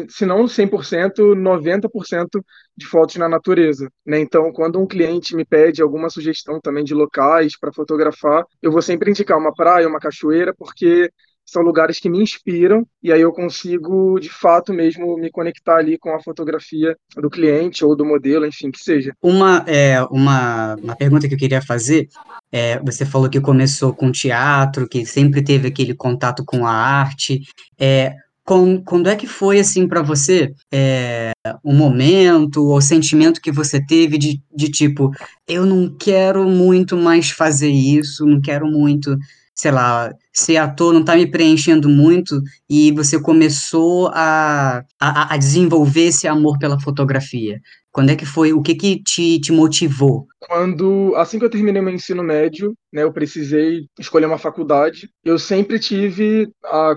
se 0.10 0.25
não 0.25 0.48
100%, 0.48 1.34
90% 1.36 2.44
de 2.75 2.86
fotos 2.86 3.15
na 3.15 3.30
natureza. 3.30 3.89
Né? 4.06 4.20
Então, 4.20 4.51
quando 4.51 4.80
um 4.80 4.88
cliente 4.88 5.36
me 5.36 5.46
pede 5.46 5.82
alguma 5.82 6.10
sugestão 6.10 6.60
também 6.60 6.84
de 6.84 6.94
locais 6.94 7.58
para 7.58 7.72
fotografar, 7.74 8.46
eu 8.62 8.72
vou 8.72 8.82
sempre 8.82 9.10
indicar 9.10 9.38
uma 9.38 9.53
praia, 9.53 9.88
uma 9.88 10.00
cachoeira, 10.00 10.53
porque 10.53 11.10
são 11.46 11.62
lugares 11.62 12.00
que 12.00 12.10
me 12.10 12.22
inspiram 12.22 12.86
e 13.02 13.12
aí 13.12 13.22
eu 13.22 13.32
consigo 13.32 14.20
de 14.20 14.30
fato 14.30 14.74
mesmo 14.74 15.18
me 15.18 15.30
conectar 15.30 15.78
ali 15.78 15.98
com 15.98 16.14
a 16.16 16.22
fotografia 16.22 16.96
do 17.16 17.30
cliente 17.30 17.84
ou 17.84 17.96
do 17.96 18.06
modelo, 18.06 18.46
enfim, 18.46 18.72
que 18.72 18.80
seja. 18.80 19.14
Uma, 19.22 19.64
é, 19.68 20.02
uma, 20.10 20.76
uma 20.76 20.96
pergunta 20.96 21.28
que 21.28 21.34
eu 21.34 21.40
queria 21.40 21.62
fazer, 21.62 22.08
é, 22.52 22.80
você 22.80 23.06
falou 23.06 23.30
que 23.30 23.42
começou 23.42 23.94
com 23.94 24.12
teatro, 24.12 24.88
que 24.88 25.06
sempre 25.06 25.44
teve 25.44 25.68
aquele 25.68 25.94
contato 25.94 26.44
com 26.46 26.66
a 26.66 26.72
arte, 26.72 27.42
é, 27.80 28.16
quando 28.46 29.08
é 29.08 29.16
que 29.16 29.26
foi 29.26 29.60
assim 29.60 29.88
para 29.88 30.02
você 30.02 30.54
é, 30.74 31.32
o 31.64 31.72
momento 31.74 32.68
ou 32.68 32.82
sentimento 32.82 33.42
que 33.42 33.52
você 33.52 33.84
teve 33.84 34.18
de, 34.18 34.42
de 34.54 34.70
tipo 34.70 35.12
eu 35.48 35.66
não 35.66 35.96
quero 35.98 36.44
muito 36.44 36.98
mais 36.98 37.30
fazer 37.30 37.70
isso, 37.70 38.26
não 38.26 38.42
quero 38.42 38.68
muito 38.68 39.16
sei 39.56 39.72
lá, 39.72 40.12
ser 40.34 40.58
ator 40.58 40.94
não 40.94 41.02
está 41.02 41.16
me 41.16 41.30
preenchendo 41.30 41.88
muito 41.88 42.42
e 42.70 42.92
você 42.92 43.20
começou 43.20 44.10
a, 44.14 44.84
a, 45.00 45.34
a, 45.34 45.38
desenvolver 45.38 46.08
esse 46.08 46.28
amor 46.28 46.58
pela 46.58 46.80
fotografia? 46.80 47.60
Quando 47.92 48.10
é 48.10 48.16
que 48.16 48.26
foi? 48.26 48.54
O 48.54 48.62
que 48.62 48.74
que 48.76 49.04
te, 49.04 49.40
te 49.40 49.52
motivou? 49.52 50.28
Quando, 50.48 51.14
assim 51.16 51.40
que 51.40 51.46
eu 51.46 51.50
terminei 51.50 51.82
meu 51.82 51.94
ensino 51.94 52.22
médio, 52.22 52.76
né, 52.92 53.04
eu 53.04 53.14
precisei 53.14 53.88
escolher 53.98 54.26
uma 54.26 54.38
faculdade, 54.38 55.10
eu 55.24 55.40
sempre 55.40 55.80
tive 55.80 56.50
a, 56.66 56.96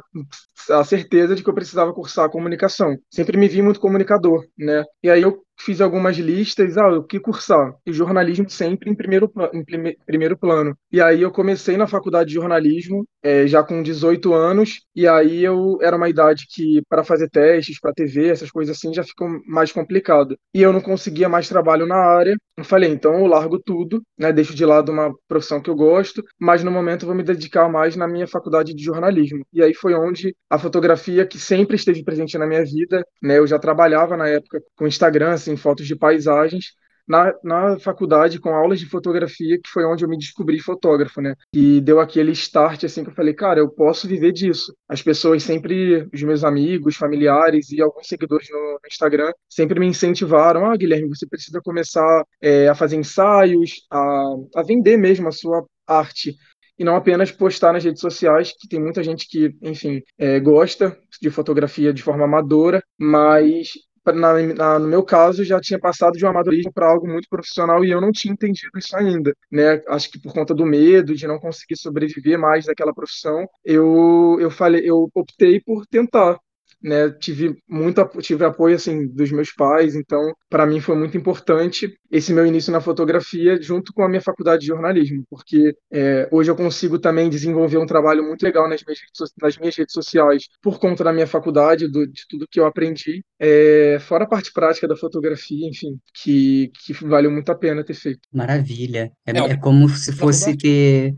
a 0.71 0.85
certeza 0.85 1.35
de 1.35 1.43
que 1.45 1.49
eu 1.49 1.55
precisava 1.55 1.93
cursar 1.93 2.29
comunicação. 2.29 2.97
Sempre 3.11 3.39
me 3.39 3.49
vi 3.49 3.63
muito 3.63 3.81
comunicador, 3.81 4.45
né? 4.59 4.85
E 5.03 5.09
aí 5.09 5.23
eu 5.23 5.47
fiz 5.59 5.81
algumas 5.81 6.17
listas, 6.17 6.77
ah, 6.77 6.89
o 6.89 7.05
que 7.05 7.19
cursar? 7.19 7.75
E 7.87 7.93
jornalismo 7.93 8.49
sempre 8.49 8.91
em 8.91 8.95
primeiro, 8.95 9.33
em 9.53 9.65
primeiro 10.05 10.37
plano. 10.37 10.77
E 10.93 11.01
aí 11.01 11.23
eu 11.23 11.31
comecei 11.31 11.77
na 11.77 11.87
faculdade 11.87 12.29
de 12.29 12.35
jornalismo, 12.35 13.07
é, 13.23 13.47
já 13.47 13.63
com 13.63 13.83
18 13.83 14.35
anos, 14.35 14.81
e 14.95 15.09
aí 15.09 15.43
eu 15.43 15.79
era 15.81 15.97
uma 15.97 16.09
idade 16.09 16.47
que 16.49 16.83
para 16.89 17.05
fazer 17.05 17.29
testes, 17.31 17.81
para 17.81 17.93
TV, 17.93 18.29
essas 18.29 18.51
coisas 18.51 18.77
assim, 18.77 18.93
já 18.93 19.03
ficou 19.03 19.29
mais 19.47 19.73
complicado. 19.73 20.37
E 20.55 20.63
eu 20.63 20.73
não 20.73 20.81
conseguia 20.81 21.29
mais 21.29 21.49
trabalho 21.49 21.87
na 21.87 21.97
área. 21.97 22.37
Eu 22.57 22.65
falei, 22.65 22.91
então 22.91 23.15
eu 23.15 23.27
largo 23.39 23.59
tudo, 23.59 24.03
né, 24.19 24.33
deixo 24.33 24.55
de 24.55 24.65
lado 24.65 24.93
uma 24.93 25.13
profissão 25.29 25.61
que 25.61 25.71
eu 25.71 25.75
gosto, 25.75 26.23
mas 26.39 26.63
no 26.65 26.71
momento 26.71 27.07
vou 27.07 27.15
me 27.15 27.23
dedicar 27.23 27.69
mais 27.69 27.97
na 27.97 28.09
minha 28.09 28.27
faculdade 28.27 28.75
de 28.75 28.83
jornalismo. 28.85 29.45
E 29.53 29.63
aí 29.63 29.75
foi 29.75 29.95
onde 29.95 30.35
a 30.51 30.59
fotografia, 30.59 31.27
que 31.27 31.39
sempre 31.39 31.77
esteve 31.77 32.03
presente 32.05 32.39
na 32.39 32.47
minha 32.47 32.65
vida, 32.65 33.05
né, 33.23 33.39
eu 33.39 33.47
já 33.47 33.59
trabalhava 33.59 34.17
na 34.17 34.29
época 34.29 34.61
com 34.77 34.87
Instagram, 34.87 35.33
assim, 35.33 35.57
fotos 35.57 35.87
de 35.87 35.97
paisagens, 35.97 36.73
na, 37.07 37.33
na 37.43 37.79
faculdade 37.79 38.41
com 38.41 38.51
aulas 38.51 38.81
de 38.81 38.89
fotografia, 38.89 39.59
que 39.63 39.69
foi 39.71 39.85
onde 39.85 40.05
eu 40.05 40.09
me 40.09 40.19
descobri 40.19 40.59
fotógrafo, 40.61 41.21
né? 41.21 41.35
E 41.53 41.81
deu 41.81 42.01
aquele 42.01 42.33
start, 42.33 42.85
assim, 42.85 43.05
que 43.05 43.11
eu 43.11 43.15
falei, 43.15 43.35
cara, 43.35 43.61
eu 43.61 43.71
posso 43.71 44.09
viver 44.09 44.33
disso. 44.33 44.75
As 44.89 45.03
pessoas 45.03 45.43
sempre, 45.43 46.09
os 46.13 46.23
meus 46.23 46.45
amigos, 46.45 46.97
familiares 46.97 47.71
e 47.71 47.81
alguns 47.81 48.07
seguidores 48.07 48.49
no, 48.51 48.59
no 48.59 48.81
Instagram, 48.91 49.33
sempre 49.49 49.79
me 49.79 49.87
incentivaram, 49.87 50.67
ah, 50.67 50.77
Guilherme, 50.77 51.09
você 51.09 51.27
precisa 51.27 51.61
começar 51.63 52.25
é, 52.41 52.69
a 52.69 52.75
fazer 52.75 52.97
ensaios, 52.97 53.87
a, 53.91 54.35
a 54.57 54.63
vender 54.63 54.97
mesmo 54.97 55.29
a 55.29 55.33
sua 55.33 55.65
arte 55.87 56.37
e 56.79 56.85
não 56.85 56.95
apenas 56.95 57.33
postar 57.33 57.73
nas 57.73 57.85
redes 57.85 58.01
sociais, 58.01 58.53
que 58.59 58.69
tem 58.69 58.81
muita 58.81 59.03
gente 59.03 59.27
que, 59.29 59.55
enfim, 59.63 60.03
é, 60.19 60.39
gosta 60.39 60.97
de 61.21 61.31
fotografia 61.31 61.93
de 61.93 62.03
forma 62.03 62.25
amadora, 62.25 62.83
mas 62.99 63.73
na, 64.13 64.35
na, 64.55 64.79
no 64.79 64.89
meu 64.89 65.03
caso, 65.05 65.45
já 65.45 65.61
tinha 65.61 65.79
passado 65.79 66.17
de 66.17 66.25
um 66.25 66.29
amadorismo 66.29 66.73
para 66.73 66.89
algo 66.89 67.07
muito 67.09 67.29
profissional 67.29 67.85
e 67.85 67.91
eu 67.91 68.01
não 68.01 68.13
tinha 68.13 68.33
entendido 68.33 68.79
isso 68.79 68.97
ainda, 68.97 69.35
né? 69.51 69.83
Acho 69.89 70.11
que 70.11 70.21
por 70.21 70.33
conta 70.33 70.55
do 70.55 70.67
medo 70.67 71.15
de 71.15 71.27
não 71.27 71.39
conseguir 71.39 71.77
sobreviver 71.77 72.39
mais 72.39 72.67
daquela 72.67 72.95
profissão, 72.95 73.47
eu, 73.65 74.37
eu 74.41 74.51
falei, 74.51 74.83
eu 74.89 75.09
optei 75.15 75.61
por 75.61 75.87
tentar, 75.87 76.39
né, 76.83 77.11
tive 77.11 77.57
muito 77.69 78.05
tive 78.21 78.45
apoio 78.45 78.77
assim 78.77 79.07
dos 79.09 79.31
meus 79.33 79.53
pais, 79.53 79.95
então 79.95 80.33
para 80.49 80.67
mim 80.67 80.81
foi 80.81 80.97
muito 80.97 81.17
importante 81.17 81.93
esse 82.11 82.33
meu 82.33 82.47
início 82.47 82.73
na 82.73 82.81
fotografia 82.81 83.61
junto 83.61 83.93
com 83.93 84.03
a 84.03 84.09
minha 84.09 84.21
faculdade 84.21 84.61
de 84.61 84.67
jornalismo, 84.69 85.25
porque 85.29 85.75
é, 85.93 86.29
hoje 86.31 86.51
eu 86.51 86.57
consigo 86.57 86.99
também 86.99 87.29
desenvolver 87.29 87.79
um 87.79 87.87
trabalho 87.87 88.23
muito 88.23 88.43
legal 88.43 88.69
nas 88.69 88.83
minhas, 88.85 89.01
nas 89.41 89.59
minhas 89.59 89.77
redes 89.77 89.93
sociais 89.93 90.45
por 90.63 90.79
conta 90.79 91.05
da 91.05 91.13
minha 91.13 91.27
faculdade, 91.27 91.89
do, 91.89 92.07
de 92.07 92.23
tudo 92.29 92.47
que 92.51 92.61
eu 92.61 92.67
aprendi, 92.67 93.23
é, 93.39 93.99
fora 94.01 94.25
a 94.25 94.29
parte 94.29 94.53
prática 94.53 94.89
da 94.89 94.97
fotografia, 94.97 95.69
enfim, 95.69 95.99
que, 96.15 96.71
que 96.85 96.93
valeu 97.05 97.31
muito 97.31 97.51
a 97.51 97.55
pena 97.55 97.85
ter 97.85 97.95
feito. 97.95 98.21
Maravilha. 98.33 99.11
É, 99.27 99.33
é, 99.33 99.51
é 99.53 99.57
como 99.57 99.89
se 99.89 100.13
fosse 100.13 100.57
ter 100.57 101.17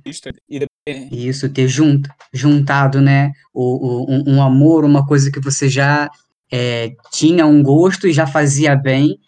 isso, 1.12 1.48
ter 1.52 1.68
junt, 1.68 2.08
juntado, 2.32 3.00
né, 3.00 3.30
o, 3.52 3.62
o, 3.62 4.10
um, 4.10 4.36
um 4.36 4.42
amor, 4.42 4.84
uma 4.84 5.06
coisa 5.06 5.30
que 5.30 5.40
você 5.40 5.68
já 5.68 6.08
é, 6.50 6.90
tinha 7.12 7.46
um 7.46 7.62
gosto 7.62 8.06
e 8.06 8.12
já 8.12 8.26
fazia 8.26 8.74
bem, 8.74 9.18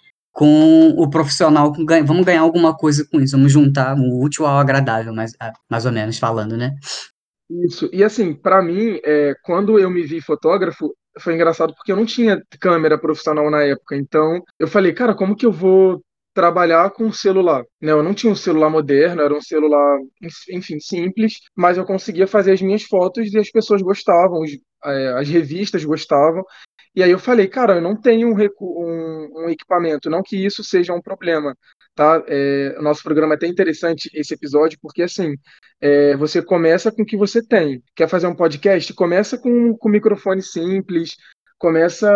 com 0.41 0.95
o 0.97 1.11
profissional, 1.11 1.71
com, 1.71 1.85
vamos 1.85 2.25
ganhar 2.25 2.41
alguma 2.41 2.75
coisa 2.75 3.07
com 3.13 3.21
isso, 3.21 3.37
vamos 3.37 3.53
juntar 3.53 3.95
o 3.95 4.25
útil 4.25 4.47
ao 4.47 4.57
agradável, 4.57 5.13
mais, 5.13 5.33
mais 5.71 5.85
ou 5.85 5.93
menos 5.93 6.19
falando, 6.19 6.57
né? 6.57 6.75
Isso, 7.51 7.91
e 7.93 8.03
assim, 8.03 8.33
para 8.33 8.63
mim, 8.63 8.99
é, 9.05 9.35
quando 9.45 9.79
eu 9.79 9.91
me 9.91 10.03
vi 10.03 10.19
fotógrafo, 10.23 10.95
foi 11.19 11.35
engraçado 11.35 11.75
porque 11.75 11.93
eu 11.93 11.97
não 11.97 12.07
tinha 12.07 12.43
câmera 12.59 12.97
profissional 12.99 13.51
na 13.51 13.65
época, 13.65 13.95
então 13.95 14.43
eu 14.59 14.67
falei, 14.67 14.95
cara, 14.95 15.15
como 15.15 15.37
que 15.37 15.45
eu 15.45 15.53
vou 15.53 16.01
trabalhar 16.33 16.89
com 16.91 17.13
celular. 17.13 17.63
Né? 17.79 17.93
Eu 17.93 18.03
não 18.03 18.15
tinha 18.15 18.33
um 18.33 18.37
celular 18.37 18.71
moderno, 18.71 19.21
era 19.21 19.35
um 19.35 19.43
celular, 19.43 19.99
enfim, 20.51 20.81
simples, 20.81 21.35
mas 21.55 21.77
eu 21.77 21.85
conseguia 21.85 22.27
fazer 22.27 22.53
as 22.53 22.63
minhas 22.63 22.85
fotos 22.85 23.31
e 23.31 23.39
as 23.39 23.51
pessoas 23.51 23.83
gostavam, 23.83 24.43
é, 24.87 25.09
as 25.19 25.29
revistas 25.29 25.85
gostavam. 25.85 26.43
E 26.95 27.03
aí 27.03 27.11
eu 27.11 27.19
falei, 27.19 27.47
cara, 27.47 27.77
eu 27.77 27.81
não 27.81 27.97
tenho 27.97 28.29
um, 28.29 28.37
um, 28.61 29.45
um 29.45 29.51
equipamento, 29.51 30.11
não 30.11 30.23
que 30.23 30.37
isso 30.45 30.65
seja 30.65 30.93
um 30.93 31.01
problema, 31.01 31.57
tá? 31.95 32.23
É, 32.27 32.77
nosso 32.81 33.03
programa 33.03 33.35
é 33.35 33.37
até 33.37 33.47
interessante 33.47 34.11
esse 34.13 34.35
episódio, 34.35 34.79
porque 34.83 35.03
assim, 35.03 35.35
é, 35.81 36.17
você 36.17 36.43
começa 36.43 36.91
com 36.91 37.03
o 37.03 37.07
que 37.07 37.17
você 37.17 37.47
tem. 37.47 37.83
Quer 37.95 38.09
fazer 38.09 38.27
um 38.27 38.35
podcast? 38.35 38.93
Começa 38.95 39.39
com, 39.39 39.77
com 39.77 39.89
um 39.89 39.93
microfone 39.93 40.43
simples, 40.43 41.17
começa, 41.59 42.11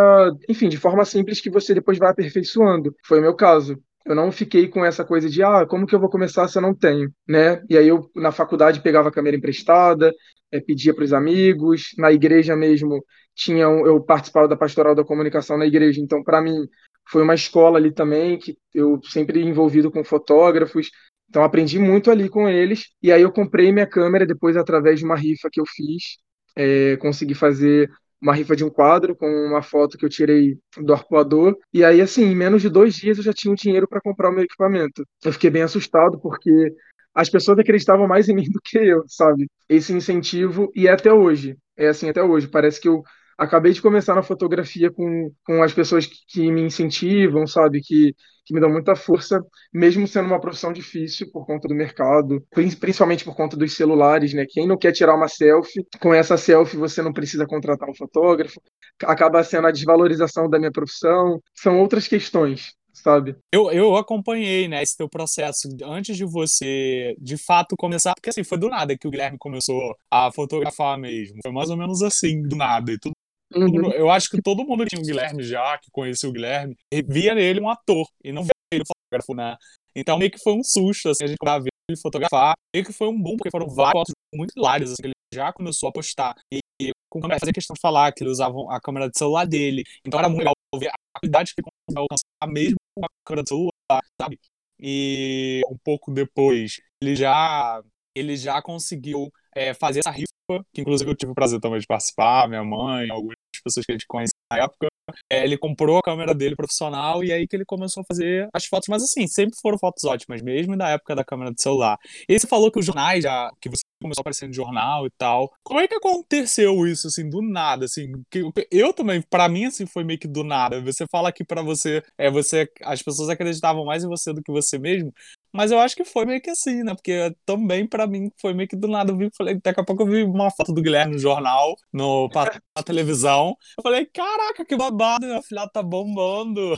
enfim, 0.49 0.69
de 0.69 0.79
forma 0.79 1.05
simples 1.05 1.41
que 1.41 1.51
você 1.51 1.75
depois 1.75 1.99
vai 1.99 2.11
aperfeiçoando. 2.11 2.95
Foi 3.07 3.19
o 3.19 3.23
meu 3.23 3.35
caso. 3.37 3.79
Eu 4.05 4.15
não 4.15 4.31
fiquei 4.31 4.69
com 4.69 4.85
essa 4.85 5.05
coisa 5.05 5.31
de, 5.31 5.43
ah, 5.43 5.65
como 5.67 5.87
que 5.87 5.95
eu 5.95 6.01
vou 6.01 6.11
começar 6.11 6.47
se 6.49 6.59
eu 6.59 6.63
não 6.63 6.75
tenho, 6.75 7.11
né? 7.27 7.63
E 7.71 7.79
aí 7.79 7.89
eu, 7.89 8.11
na 8.15 8.31
faculdade, 8.33 8.83
pegava 8.83 9.09
a 9.09 9.13
câmera 9.13 9.37
emprestada, 9.37 10.13
é, 10.53 10.61
pedia 10.61 10.95
para 10.95 11.05
os 11.05 11.13
amigos, 11.13 11.95
na 11.97 12.13
igreja 12.13 12.55
mesmo, 12.55 13.03
tinha 13.35 13.65
eu 13.65 14.01
participava 14.01 14.49
da 14.49 14.57
pastoral 14.57 14.95
da 14.95 15.05
comunicação 15.05 15.59
na 15.59 15.67
igreja, 15.67 16.01
então, 16.01 16.23
para 16.23 16.41
mim, 16.41 16.69
foi 17.09 17.23
uma 17.23 17.35
escola 17.35 17.79
ali 17.79 17.93
também, 17.93 18.39
que 18.39 18.57
eu 18.75 19.01
sempre 19.05 19.43
envolvido 19.43 19.91
com 19.91 20.05
fotógrafos, 20.05 20.91
então 21.29 21.43
aprendi 21.43 21.79
muito 21.79 22.11
ali 22.11 22.29
com 22.29 22.49
eles, 22.49 22.91
e 23.03 23.13
aí 23.13 23.23
eu 23.23 23.33
comprei 23.33 23.73
minha 23.73 23.87
câmera 23.87 24.27
depois 24.27 24.57
através 24.57 24.99
de 24.99 25.05
uma 25.05 25.17
rifa 25.17 25.49
que 25.51 25.61
eu 25.61 25.65
fiz, 25.67 26.17
é, 26.57 26.97
consegui 26.99 27.35
fazer 27.35 27.91
uma 28.25 28.35
rifa 28.35 28.57
de 28.57 28.65
um 28.65 28.71
quadro 28.71 29.15
com 29.15 29.27
uma 29.27 29.61
foto 29.63 29.99
que 29.99 30.05
eu 30.05 30.09
tirei 30.09 30.57
do 30.79 30.95
arpoador. 30.95 31.55
E 31.73 31.85
aí, 31.85 32.01
assim, 32.01 32.25
em 32.25 32.35
menos 32.35 32.63
de 32.63 32.71
dois 32.71 32.95
dias 32.95 33.19
eu 33.19 33.25
já 33.25 33.35
tinha 33.35 33.53
o 33.53 33.57
dinheiro 33.57 33.87
para 33.87 34.01
comprar 34.01 34.31
o 34.31 34.33
meu 34.33 34.45
equipamento. 34.45 35.05
Eu 35.23 35.33
fiquei 35.33 35.51
bem 35.51 35.63
assustado 35.63 36.19
porque 36.19 36.73
as 37.15 37.29
pessoas 37.29 37.59
acreditavam 37.59 38.09
mais 38.09 38.29
em 38.29 38.35
mim 38.35 38.45
do 38.51 38.61
que 38.65 38.79
eu, 38.79 39.05
sabe? 39.07 39.47
Esse 39.69 39.93
incentivo, 39.93 40.71
e 40.75 40.89
é 40.89 40.93
até 40.93 41.13
hoje. 41.13 41.57
É 41.77 41.89
assim 41.89 42.09
até 42.09 42.23
hoje. 42.23 42.49
Parece 42.49 42.81
que 42.81 42.89
eu 42.89 43.03
acabei 43.39 43.73
de 43.73 43.83
começar 43.83 44.15
na 44.15 44.23
fotografia 44.23 44.91
com, 44.93 45.31
com 45.45 45.63
as 45.63 45.73
pessoas 45.73 46.07
que, 46.07 46.17
que 46.29 46.53
me 46.53 46.63
incentivam, 46.63 47.47
sabe? 47.47 47.81
Que, 47.81 48.15
que 48.47 48.55
me 48.55 48.61
dão 48.61 48.71
muita 48.71 48.95
força, 48.95 49.41
mesmo 49.73 50.07
sendo 50.07 50.27
uma 50.27 50.41
profissão 50.41 50.73
difícil 50.73 51.31
por 51.33 51.47
conta 51.47 51.67
do 51.69 51.75
mercado, 51.75 52.45
prin- 52.51 52.71
principalmente 52.77 53.25
por 53.25 53.35
conta 53.35 53.57
dos 53.57 53.75
celulares, 53.75 54.35
né? 54.35 54.45
Quem 54.49 54.67
não 54.67 54.77
quer 54.79 54.93
tirar 54.93 55.15
uma 55.15 55.29
selfie, 55.29 55.85
com 56.01 56.13
essa 56.13 56.37
selfie 56.37 56.77
você 56.77 57.03
não 57.03 57.13
precisa 57.13 57.47
contratar 57.47 57.89
um 57.89 57.95
fotógrafo, 57.95 58.61
acaba 59.05 59.43
sendo 59.43 59.67
a 59.67 59.71
desvalorização 59.73 60.49
da 60.49 60.59
minha 60.59 60.73
profissão, 60.73 61.41
são 61.55 61.79
outras 61.81 62.07
questões, 62.09 62.73
sabe? 62.93 63.37
Eu, 63.53 63.71
eu 63.71 63.97
acompanhei, 63.97 64.69
né, 64.69 64.83
esse 64.83 64.97
teu 64.97 65.09
processo 65.09 65.69
antes 65.85 66.17
de 66.17 66.25
você, 66.25 67.15
de 67.19 67.37
fato, 67.37 67.77
começar, 67.77 68.15
porque 68.15 68.31
assim, 68.31 68.45
foi 68.45 68.59
do 68.59 68.69
nada 68.69 68.97
que 68.97 69.07
o 69.07 69.11
Guilherme 69.11 69.39
começou 69.39 69.81
a 70.11 70.31
fotografar 70.33 70.99
mesmo. 70.99 71.39
Foi 71.43 71.53
mais 71.53 71.71
ou 71.71 71.77
menos 71.77 72.03
assim, 72.03 72.43
do 72.43 72.57
nada. 72.57 72.93
E 72.93 72.99
tudo, 72.99 73.15
Uhum. 73.55 73.93
eu 73.93 74.11
acho 74.11 74.29
que 74.31 74.43
todo 74.43 74.65
mundo 74.65 74.85
tinha 74.87 75.01
o 75.01 75.05
Guilherme 75.05 75.43
já, 75.43 75.79
que 75.79 75.91
conhecia 75.91 76.29
o 76.29 76.33
Guilherme, 76.33 76.77
e 76.91 77.03
via 77.03 77.35
nele 77.35 77.61
um 77.61 77.69
ator, 77.69 78.07
e 78.23 78.33
não 78.33 78.43
via 78.43 78.51
ele 78.73 78.85
fotógrafo, 78.87 79.35
né? 79.35 79.57
Então 79.95 80.19
meio 80.19 80.31
que 80.31 80.39
foi 80.39 80.53
um 80.55 80.65
susto, 80.65 81.09
assim, 81.11 81.25
a 81.25 81.27
gente 81.29 81.39
ver 81.41 81.71
ele 81.89 81.99
fotografar. 82.01 82.55
Meio 82.75 82.85
que 82.85 82.93
foi 82.93 83.09
um 83.09 83.21
boom, 83.21 83.37
porque 83.37 83.51
foram 83.51 83.69
várias 83.69 83.93
fotos 83.93 84.15
muito 84.35 84.53
hilárias, 84.57 84.91
assim, 84.91 85.03
que 85.03 85.07
ele 85.09 85.15
já 85.33 85.53
começou 85.53 85.89
a 85.89 85.93
postar. 85.93 86.35
E, 86.53 86.59
e 86.81 86.91
fazia 87.39 87.53
questão 87.53 87.75
de 87.75 87.81
falar 87.81 88.13
que 88.13 88.25
ele 88.25 88.31
usava 88.31 88.55
a 88.71 88.81
câmera 88.81 89.09
de 89.09 89.17
celular 89.17 89.47
dele. 89.47 89.85
Então 90.05 90.19
era 90.19 90.29
muito 90.29 90.41
legal 90.41 90.55
ver 90.79 90.89
a 90.89 90.95
qualidade 91.21 91.55
que 91.55 91.61
ele 91.61 91.69
conseguiu 91.71 92.03
alcançar, 92.03 92.53
mesmo 92.53 92.77
com 92.95 93.05
a 93.05 93.09
câmera 93.25 93.43
de 93.43 93.49
celular, 93.49 94.03
sabe? 94.21 94.41
E 94.81 95.63
um 95.71 95.77
pouco 95.85 96.13
depois, 96.13 96.81
ele 97.01 97.15
já, 97.15 97.81
ele 98.15 98.37
já 98.37 98.61
conseguiu 98.61 99.31
é, 99.55 99.75
fazer 99.75 100.01
essa 100.01 100.11
rifa, 100.11 100.65
que 100.73 100.81
inclusive 100.81 101.11
eu 101.11 101.17
tive 101.17 101.33
o 101.33 101.35
prazer 101.35 101.61
também 101.61 101.81
de 101.81 101.87
participar, 101.87 102.49
minha 102.49 102.65
mãe, 102.65 103.11
algumas 103.11 103.37
pessoas 103.63 103.87
que 103.87 103.93
a 103.93 103.95
gente 103.95 104.07
conhece 104.07 104.33
na 104.51 104.59
época. 104.59 104.89
É, 105.31 105.45
ele 105.45 105.59
comprou 105.59 105.99
a 105.99 106.03
câmera 106.03 106.35
dele 106.35 106.57
profissional 106.57 107.23
e 107.23 107.31
aí 107.31 107.47
que 107.47 107.55
ele 107.55 107.65
começou 107.67 108.03
a 108.03 108.07
fazer 108.07 108.49
as 108.55 108.65
fotos, 108.65 108.89
mas 108.89 109.03
assim, 109.03 109.27
sempre 109.27 109.55
foram 109.61 109.79
fotos 109.79 110.03
ótimas, 110.05 110.41
mesmo 110.41 110.77
da 110.77 110.89
época 110.91 111.15
da 111.15 111.25
câmera 111.25 111.53
de 111.53 111.61
celular. 111.61 111.99
E 112.27 112.39
você 112.39 112.47
falou 112.47 112.71
que 112.71 112.79
os 112.79 112.87
jornais 112.87 113.23
já, 113.23 113.51
que 113.61 113.69
você 113.69 113.83
começou 114.01 114.21
a 114.21 114.23
aparecer 114.23 114.47
no 114.47 114.55
jornal 114.55 115.07
e 115.07 115.11
tal. 115.19 115.53
Como 115.63 115.81
é 115.81 115.87
que 115.87 115.95
aconteceu 115.95 116.87
isso, 116.87 117.09
assim, 117.09 117.29
do 117.29 117.43
nada, 117.43 117.85
assim? 117.85 118.13
Que, 118.31 118.43
eu 118.71 118.93
também, 118.93 119.21
pra 119.23 119.49
mim, 119.49 119.67
assim, 119.67 119.87
foi 119.87 120.05
meio 120.05 120.19
que 120.19 120.29
do 120.29 120.43
nada. 120.43 120.81
Você 120.81 121.05
fala 121.11 121.33
que 121.33 121.45
pra 121.45 121.63
você, 121.63 122.03
é, 122.19 122.31
você, 122.31 122.67
as 122.83 123.03
pessoas 123.03 123.29
acreditavam 123.29 123.85
mais 123.85 124.05
em 124.05 124.09
você 124.09 124.33
do 124.33 124.43
que 124.43 124.53
você 124.53 124.79
mesmo, 124.79 125.13
mas 125.55 125.71
eu 125.71 125.79
acho 125.79 125.97
que 125.97 126.05
foi 126.05 126.27
meio 126.27 126.41
que 126.43 126.51
assim, 126.51 126.83
né? 126.83 126.95
Porque 126.95 127.35
também, 127.47 127.87
pra 127.87 128.07
mim, 128.07 128.31
foi 128.41 128.53
meio 128.55 128.69
que 128.69 128.77
do 128.77 128.89
nada. 128.89 129.13
Eu 129.13 129.17
vi, 129.19 129.31
falei, 129.37 129.59
daqui 129.63 129.81
a 129.81 129.85
pouco 129.85 130.03
eu 130.03 130.07
vi 130.07 130.23
uma 130.25 130.51
foto 130.51 130.73
do 130.73 130.83
Guilherme 130.83 131.15
no 131.15 131.19
jornal, 131.19 131.75
no, 131.93 132.29
na 132.77 132.83
televisão. 132.83 133.57
Eu 133.79 133.83
falei, 133.83 134.07
caraca, 134.07 134.65
que 134.65 134.77
babado, 134.77 135.27
meu 135.27 135.43
filho 135.43 135.69
tá 135.73 135.83
bombando. 135.83 136.77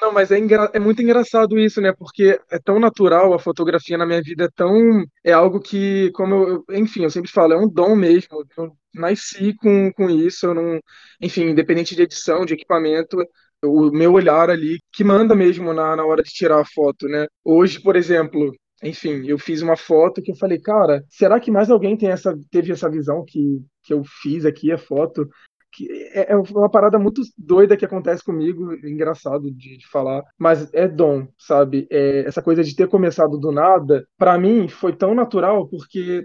Não, 0.00 0.12
mas 0.12 0.30
é, 0.30 0.38
é 0.72 0.78
muito 0.78 1.02
engraçado 1.02 1.58
isso, 1.58 1.80
né? 1.80 1.92
Porque 1.92 2.38
é 2.50 2.58
tão 2.58 2.78
natural 2.80 3.32
a 3.34 3.38
fotografia 3.38 3.96
na 3.98 4.06
minha 4.06 4.22
vida, 4.22 4.44
é 4.44 4.48
tão. 4.54 5.04
É 5.24 5.32
algo 5.32 5.60
que, 5.60 6.10
como 6.12 6.34
eu- 6.34 6.64
enfim, 6.70 7.02
eu 7.04 7.10
sempre 7.10 7.30
falo, 7.30 7.52
é 7.52 7.56
um 7.58 7.68
dom 7.68 7.94
mesmo. 7.96 8.44
Eu 8.56 8.76
nasci 8.94 9.54
com, 9.54 9.92
com 9.92 10.08
isso, 10.10 10.46
eu 10.46 10.54
não. 10.54 10.80
Enfim, 11.20 11.44
independente 11.50 11.94
de 11.94 12.02
edição, 12.02 12.44
de 12.44 12.54
equipamento, 12.54 13.16
o 13.64 13.90
meu 13.90 14.12
olhar 14.12 14.50
ali 14.50 14.78
que 14.92 15.04
manda 15.04 15.34
mesmo 15.34 15.72
na, 15.72 15.96
na 15.96 16.04
hora 16.04 16.22
de 16.22 16.30
tirar 16.30 16.60
a 16.60 16.64
foto, 16.64 17.06
né? 17.08 17.26
Hoje, 17.44 17.80
por 17.80 17.96
exemplo. 17.96 18.52
Enfim, 18.82 19.26
eu 19.26 19.38
fiz 19.38 19.60
uma 19.60 19.76
foto 19.76 20.22
que 20.22 20.32
eu 20.32 20.36
falei, 20.36 20.58
cara, 20.58 21.04
será 21.10 21.38
que 21.38 21.50
mais 21.50 21.70
alguém 21.70 21.98
tem 21.98 22.08
essa, 22.08 22.34
teve 22.50 22.72
essa 22.72 22.88
visão 22.88 23.22
que, 23.26 23.60
que 23.84 23.92
eu 23.92 24.02
fiz 24.22 24.46
aqui, 24.46 24.72
a 24.72 24.78
foto? 24.78 25.28
que 25.72 25.88
é 26.12 26.32
é 26.32 26.36
uma 26.36 26.70
parada 26.70 26.98
muito 26.98 27.22
doida 27.36 27.76
que 27.76 27.84
acontece 27.84 28.24
comigo, 28.24 28.74
engraçado 28.86 29.50
de, 29.50 29.76
de 29.78 29.86
falar, 29.88 30.22
mas 30.38 30.72
é 30.72 30.88
dom, 30.88 31.26
sabe? 31.38 31.86
É, 31.90 32.20
essa 32.26 32.42
coisa 32.42 32.62
de 32.62 32.74
ter 32.74 32.88
começado 32.88 33.38
do 33.38 33.52
nada, 33.52 34.06
pra 34.18 34.38
mim 34.38 34.68
foi 34.68 34.94
tão 34.94 35.14
natural 35.14 35.68
porque 35.68 36.24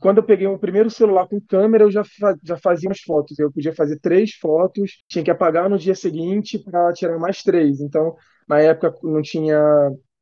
quando 0.00 0.18
eu 0.18 0.24
peguei 0.24 0.46
o 0.46 0.58
primeiro 0.58 0.90
celular 0.90 1.26
com 1.28 1.40
câmera, 1.40 1.84
eu 1.84 1.90
já, 1.90 2.02
já 2.42 2.56
fazia 2.58 2.90
as 2.90 3.00
fotos. 3.00 3.38
Eu 3.38 3.52
podia 3.52 3.74
fazer 3.74 3.98
três 4.00 4.32
fotos, 4.34 5.02
tinha 5.08 5.24
que 5.24 5.30
apagar 5.30 5.68
no 5.70 5.78
dia 5.78 5.94
seguinte 5.94 6.58
para 6.58 6.92
tirar 6.92 7.18
mais 7.18 7.42
três. 7.42 7.80
Então, 7.80 8.14
na 8.48 8.60
época 8.60 8.94
não 9.02 9.22
tinha 9.22 9.58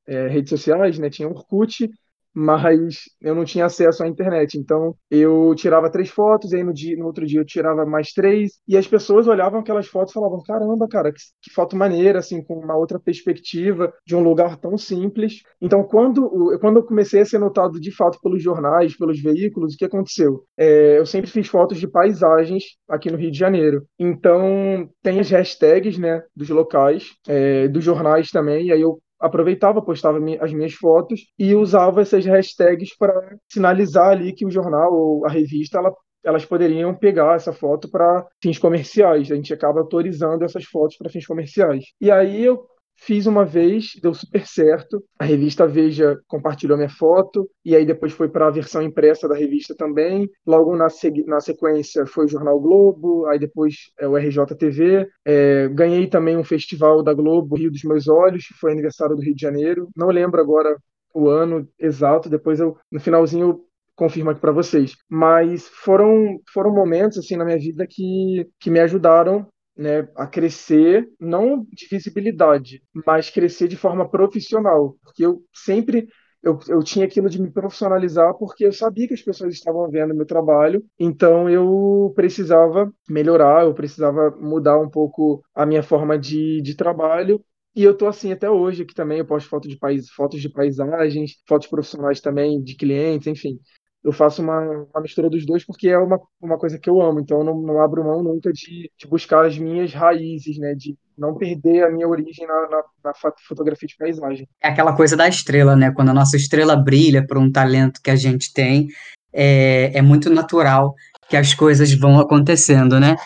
é, 0.07 0.27
redes 0.29 0.51
sociais, 0.51 0.99
né? 0.99 1.11
Tinha 1.11 1.29
Orkut, 1.29 1.89
mas 2.35 3.03
eu 3.21 3.35
não 3.35 3.45
tinha 3.45 3.67
acesso 3.67 4.03
à 4.03 4.09
internet. 4.09 4.59
Então, 4.59 4.95
eu 5.11 5.55
tirava 5.57 5.91
três 5.91 6.11
fotos, 6.11 6.53
e 6.53 6.57
aí 6.57 6.65
no, 6.65 6.73
dia, 6.73 6.97
no 6.97 7.07
outro 7.07 7.27
dia 7.27 7.41
eu 7.41 7.45
tirava 7.45 7.85
mais 7.85 8.13
três, 8.13 8.53
e 8.67 8.77
as 8.77 8.87
pessoas 8.87 9.27
olhavam 9.27 9.61
aquelas 9.61 9.87
fotos 9.87 10.13
e 10.13 10.15
falavam: 10.15 10.43
caramba, 10.43 10.87
cara, 10.89 11.13
que, 11.13 11.21
que 11.43 11.53
foto 11.53 11.77
maneira, 11.77 12.19
assim, 12.19 12.43
com 12.43 12.55
uma 12.55 12.77
outra 12.77 12.99
perspectiva, 12.99 13.93
de 14.07 14.15
um 14.15 14.21
lugar 14.21 14.57
tão 14.57 14.77
simples. 14.79 15.43
Então, 15.61 15.83
quando, 15.85 16.59
quando 16.61 16.79
eu 16.79 16.85
comecei 16.85 17.21
a 17.23 17.25
ser 17.25 17.39
notado 17.39 17.81
de 17.81 17.91
fato 17.95 18.19
pelos 18.23 18.43
jornais, 18.43 18.97
pelos 18.97 19.21
veículos, 19.21 19.75
o 19.75 19.77
que 19.77 19.85
aconteceu? 19.85 20.45
É, 20.57 20.99
eu 20.99 21.07
sempre 21.07 21.31
fiz 21.31 21.49
fotos 21.49 21.79
de 21.79 21.89
paisagens 21.89 22.65
aqui 22.89 23.11
no 23.11 23.17
Rio 23.19 23.31
de 23.31 23.39
Janeiro. 23.39 23.85
Então, 23.99 24.89
tem 25.03 25.21
as 25.21 25.31
hashtags, 25.31 25.99
né, 25.99 26.23
dos 26.35 26.49
locais, 26.49 27.09
é, 27.29 27.69
dos 27.69 27.85
jornais 27.85 28.31
também, 28.31 28.67
e 28.67 28.73
aí 28.73 28.81
eu 28.81 28.99
aproveitava, 29.21 29.83
postava 29.83 30.19
as 30.41 30.53
minhas 30.53 30.73
fotos 30.73 31.21
e 31.39 31.55
usava 31.55 32.01
essas 32.01 32.25
hashtags 32.25 32.97
para 32.97 33.37
sinalizar 33.49 34.11
ali 34.11 34.33
que 34.33 34.47
o 34.47 34.51
jornal 34.51 34.93
ou 34.93 35.27
a 35.27 35.29
revista 35.29 35.79
ela, 35.79 35.93
elas 36.25 36.45
poderiam 36.45 36.95
pegar 36.95 37.37
essa 37.37 37.53
foto 37.53 37.91
para 37.91 38.27
fins 38.43 38.59
comerciais. 38.59 39.31
A 39.31 39.35
gente 39.35 39.53
acaba 39.53 39.81
autorizando 39.81 40.43
essas 40.43 40.65
fotos 40.65 40.97
para 40.97 41.11
fins 41.11 41.27
comerciais. 41.27 41.85
E 42.01 42.11
aí 42.11 42.43
eu 42.43 42.65
fiz 43.01 43.27
uma 43.27 43.45
vez, 43.45 43.93
deu 44.03 44.13
super 44.13 44.47
certo. 44.47 45.03
A 45.19 45.25
revista 45.25 45.67
Veja 45.67 46.19
compartilhou 46.29 46.77
minha 46.77 46.89
foto 46.89 47.49
e 47.65 47.75
aí 47.75 47.85
depois 47.85 48.13
foi 48.13 48.29
para 48.29 48.47
a 48.47 48.51
versão 48.51 48.83
impressa 48.83 49.27
da 49.27 49.35
revista 49.35 49.75
também. 49.75 50.29
Logo 50.47 50.77
na, 50.77 50.89
na 51.27 51.41
sequência 51.41 52.07
foi 52.07 52.27
o 52.27 52.29
Jornal 52.29 52.61
Globo, 52.61 53.27
aí 53.27 53.39
depois 53.39 53.75
é, 53.99 54.07
o 54.07 54.17
RJTV. 54.17 55.09
É, 55.25 55.69
ganhei 55.69 56.07
também 56.07 56.37
um 56.37 56.45
festival 56.45 57.03
da 57.03 57.15
Globo, 57.15 57.57
Rio 57.57 57.71
dos 57.71 57.83
Meus 57.85 58.07
Olhos, 58.07 58.47
que 58.47 58.55
foi 58.55 58.73
aniversário 58.73 59.17
do 59.17 59.23
Rio 59.23 59.35
de 59.35 59.41
Janeiro. 59.41 59.89
Não 59.97 60.09
lembro 60.09 60.41
agora 60.41 60.77
o 61.15 61.29
ano 61.29 61.69
exato, 61.79 62.29
depois 62.29 62.61
eu, 62.61 62.77
no 62.91 63.01
finalzinho, 63.01 63.49
eu 63.49 63.65
confirmo 63.97 64.31
aqui 64.31 64.41
para 64.41 64.53
vocês. 64.53 64.95
Mas 65.09 65.67
foram, 65.69 66.39
foram 66.53 66.73
momentos 66.73 67.19
assim 67.19 67.37
na 67.37 67.45
minha 67.45 67.59
vida 67.59 67.87
que, 67.89 68.47
que 68.61 68.71
me 68.71 68.79
ajudaram 68.79 69.47
né, 69.81 70.09
a 70.17 70.27
crescer, 70.27 71.09
não 71.21 71.65
de 71.73 71.87
visibilidade, 71.91 72.83
mas 73.07 73.31
crescer 73.31 73.69
de 73.69 73.77
forma 73.77 74.09
profissional. 74.09 74.97
Porque 75.03 75.25
eu 75.25 75.43
sempre 75.55 76.09
eu, 76.43 76.59
eu 76.69 76.83
tinha 76.83 77.05
aquilo 77.05 77.29
de 77.29 77.41
me 77.41 77.51
profissionalizar 77.51 78.35
porque 78.39 78.65
eu 78.67 78.73
sabia 78.73 79.07
que 79.07 79.15
as 79.15 79.23
pessoas 79.23 79.55
estavam 79.55 79.91
vendo 79.91 80.15
meu 80.15 80.25
trabalho, 80.27 80.83
então 80.99 81.49
eu 81.51 82.13
precisava 82.17 82.91
melhorar, 83.09 83.65
eu 83.65 83.75
precisava 83.75 84.31
mudar 84.41 84.79
um 84.79 84.89
pouco 84.89 85.43
a 85.55 85.67
minha 85.67 85.83
forma 85.83 86.19
de, 86.19 86.63
de 86.63 86.75
trabalho. 86.75 87.45
E 87.75 87.85
eu 87.85 87.97
tô 87.97 88.07
assim 88.09 88.33
até 88.33 88.51
hoje, 88.51 88.83
aqui 88.83 88.95
também 88.95 89.19
eu 89.19 89.27
posto 89.27 89.49
foto 89.49 89.69
de 89.69 89.77
pais, 89.79 90.09
fotos 90.11 90.41
de 90.41 90.49
paisagens, 90.49 91.33
fotos 91.47 91.69
profissionais 91.69 92.21
também 92.21 92.61
de 92.63 92.75
clientes, 92.77 93.27
enfim. 93.29 93.61
Eu 94.03 94.13
faço 94.13 94.41
uma, 94.41 94.61
uma 94.61 95.03
mistura 95.03 95.29
dos 95.29 95.45
dois 95.45 95.65
porque 95.65 95.89
é 95.89 95.99
uma, 95.99 96.19
uma 96.41 96.59
coisa 96.59 96.79
que 96.79 96.89
eu 96.89 97.01
amo, 97.03 97.21
então 97.21 97.39
eu 97.39 97.45
não, 97.45 97.61
não 97.61 97.81
abro 97.83 98.03
mão 98.03 98.23
nunca 98.23 98.51
de, 98.53 98.91
de 98.97 99.07
buscar 99.07 99.45
as 99.45 99.59
minhas 99.59 99.93
raízes, 99.93 100.59
né? 100.59 100.75
De 100.75 100.97
não 101.19 101.37
perder 101.37 101.85
a 101.85 101.91
minha 101.91 102.09
origem 102.09 102.47
na, 102.47 102.69
na, 102.69 102.83
na 103.05 103.13
fotografia 103.47 103.87
de 103.87 103.97
paisagem. 103.97 104.49
É 104.63 104.69
aquela 104.69 104.97
coisa 104.97 105.17
da 105.17 105.29
estrela, 105.29 105.77
né? 105.77 105.93
Quando 105.93 106.09
a 106.09 106.15
nossa 106.15 106.37
estrela 106.37 106.75
brilha 106.75 107.27
por 107.27 107.37
um 107.37 107.53
talento 107.53 108.01
que 108.03 108.11
a 108.11 108.17
gente 108.17 108.53
tem, 108.55 108.89
é, 109.33 109.99
é 109.99 110.01
muito 110.01 110.31
natural 110.31 110.95
que 111.29 111.37
as 111.37 111.53
coisas 111.53 111.93
vão 111.93 112.19
acontecendo, 112.19 112.99
né? 112.99 113.17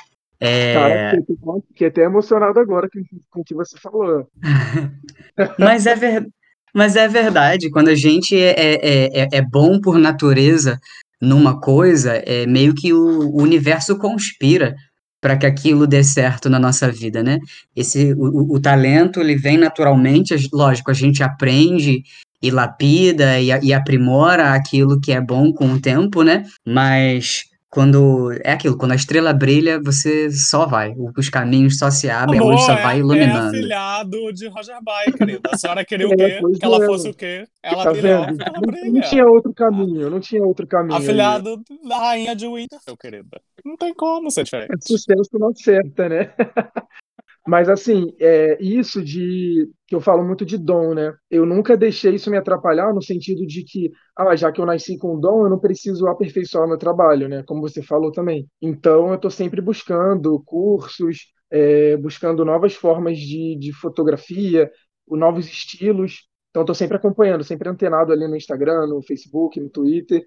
Cara, 0.41 0.95
É, 0.95 1.11
fiquei, 1.11 1.37
fiquei 1.69 1.87
até 1.87 2.03
emocionado 2.03 2.59
agora 2.59 2.89
com, 2.91 3.01
com 3.31 3.41
o 3.41 3.45
que 3.45 3.55
você 3.55 3.79
falou. 3.79 4.29
mas, 5.59 5.87
é 5.87 5.95
ver, 5.95 6.27
mas 6.75 6.97
é 6.97 7.07
verdade, 7.07 7.71
quando 7.71 7.89
a 7.89 7.95
gente 7.95 8.37
é, 8.37 8.51
é, 8.59 9.21
é, 9.23 9.29
é 9.33 9.43
bom 9.43 9.81
por 9.81 9.97
natureza 9.99 10.79
numa 11.21 11.61
coisa, 11.61 12.13
é 12.27 12.47
meio 12.47 12.75
que 12.75 12.93
o, 12.93 13.31
o 13.31 13.43
universo 13.43 13.97
conspira 13.97 14.75
para 15.21 15.39
que 15.39 15.47
aquilo 15.47 15.87
dê 15.87 16.05
certo 16.05 16.51
na 16.51 16.59
nossa 16.59 16.91
vida, 16.91 17.23
né? 17.23 17.39
Esse, 17.75 18.13
o, 18.13 18.57
o, 18.57 18.61
talento, 18.61 19.21
ele 19.21 19.37
vem 19.37 19.57
naturalmente, 19.57 20.35
lógico, 20.53 20.91
a 20.91 20.95
gente 20.95 21.23
aprende 21.23 22.03
e 22.43 22.51
lapida 22.51 23.41
e, 23.41 23.49
e 23.63 23.73
aprimora 23.73 24.53
aquilo 24.53 25.01
que 25.01 25.13
é 25.13 25.21
bom 25.23 25.51
com 25.51 25.73
o 25.73 25.81
tempo, 25.81 26.23
né? 26.23 26.45
Mas 26.67 27.45
quando 27.75 28.31
é 28.45 28.53
aquilo, 28.53 28.79
quando 28.79 28.93
a 28.93 28.95
estrela 28.95 29.33
brilha, 29.33 29.81
você 29.83 30.31
só 30.31 30.65
vai. 30.65 30.95
Os 31.19 31.29
caminhos 31.29 31.77
só 31.77 31.91
se 31.91 32.09
abrem, 32.09 32.39
a 32.39 32.45
luz 32.45 32.55
Amor, 32.63 32.67
só 32.67 32.73
é, 32.79 32.83
vai 32.85 32.95
é 32.95 32.99
iluminando. 33.01 33.49
afilhado 33.49 34.33
de 34.33 34.47
Roger 34.47 34.81
Bay, 34.81 35.13
querida. 35.13 35.51
A 35.53 35.59
senhora 35.59 35.85
queria 35.85 36.09
o 36.09 36.13
É, 36.13 36.17
quê? 36.17 36.41
Que 36.61 36.65
ela 36.65 36.85
é. 36.85 36.87
fosse 36.87 37.09
o 37.09 37.15
quê? 37.15 37.49
Ela 37.65 37.83
Tá 37.83 37.91
brilhou, 37.93 38.11
ela 38.13 38.33
Não, 38.55 38.61
brilha. 38.61 38.91
não 38.93 39.01
tinha 39.01 39.27
outro 39.27 39.53
caminho, 39.53 40.09
não 40.09 40.21
tinha 40.21 40.43
outro 40.45 40.67
caminho. 40.69 40.95
ali. 40.95 41.05
Afilhado 41.05 41.61
da 41.89 41.99
rainha 41.99 42.37
de 42.37 42.47
Winterfell, 42.47 42.97
querida. 42.97 43.41
Não 43.65 43.77
tem 43.77 43.93
como 43.93 44.31
ser 44.31 44.43
É 44.43 44.45
diferente. 44.45 44.87
sucesso 44.87 45.31
não 45.33 45.49
acerta, 45.49 46.09
né? 46.09 46.31
Mas 47.47 47.69
assim, 47.69 48.15
é 48.21 48.57
isso 48.63 49.03
de 49.05 49.71
que 49.87 49.95
eu 49.95 50.01
falo 50.01 50.25
muito 50.25 50.47
de 50.47 50.57
dom, 50.57 50.95
né? 50.95 51.13
Eu 51.31 51.45
nunca 51.45 51.77
deixei 51.77 52.15
isso 52.15 52.31
me 52.31 52.39
atrapalhar 52.39 52.93
no 52.95 53.03
sentido 53.03 53.47
de 53.47 53.63
que, 53.65 53.91
ah, 54.17 54.35
já 54.35 54.51
que 54.51 54.61
eu 54.61 54.67
nasci 54.67 54.97
com 54.97 55.21
dom, 55.21 55.45
eu 55.45 55.51
não 55.51 55.59
preciso 55.59 56.07
aperfeiçoar 56.07 56.67
meu 56.67 56.79
trabalho, 56.79 57.29
né? 57.29 57.43
Como 57.47 57.61
você 57.61 57.83
falou 57.83 58.11
também. 58.11 58.49
Então, 58.63 59.09
eu 59.11 59.17
estou 59.17 59.31
sempre 59.31 59.61
buscando 59.61 60.43
cursos, 60.45 61.19
é, 61.51 61.97
buscando 61.99 62.45
novas 62.47 62.75
formas 62.75 63.19
de, 63.19 63.57
de 63.59 63.73
fotografia, 63.75 64.71
novos 65.09 65.47
estilos. 65.47 66.27
Então, 66.51 66.63
estou 66.63 66.75
sempre 66.75 66.97
acompanhando, 66.97 67.45
sempre 67.45 67.69
antenado 67.69 68.13
ali 68.13 68.27
no 68.29 68.37
Instagram, 68.37 68.87
no 68.87 69.03
Facebook, 69.03 69.61
no 69.61 69.69
Twitter, 69.69 70.25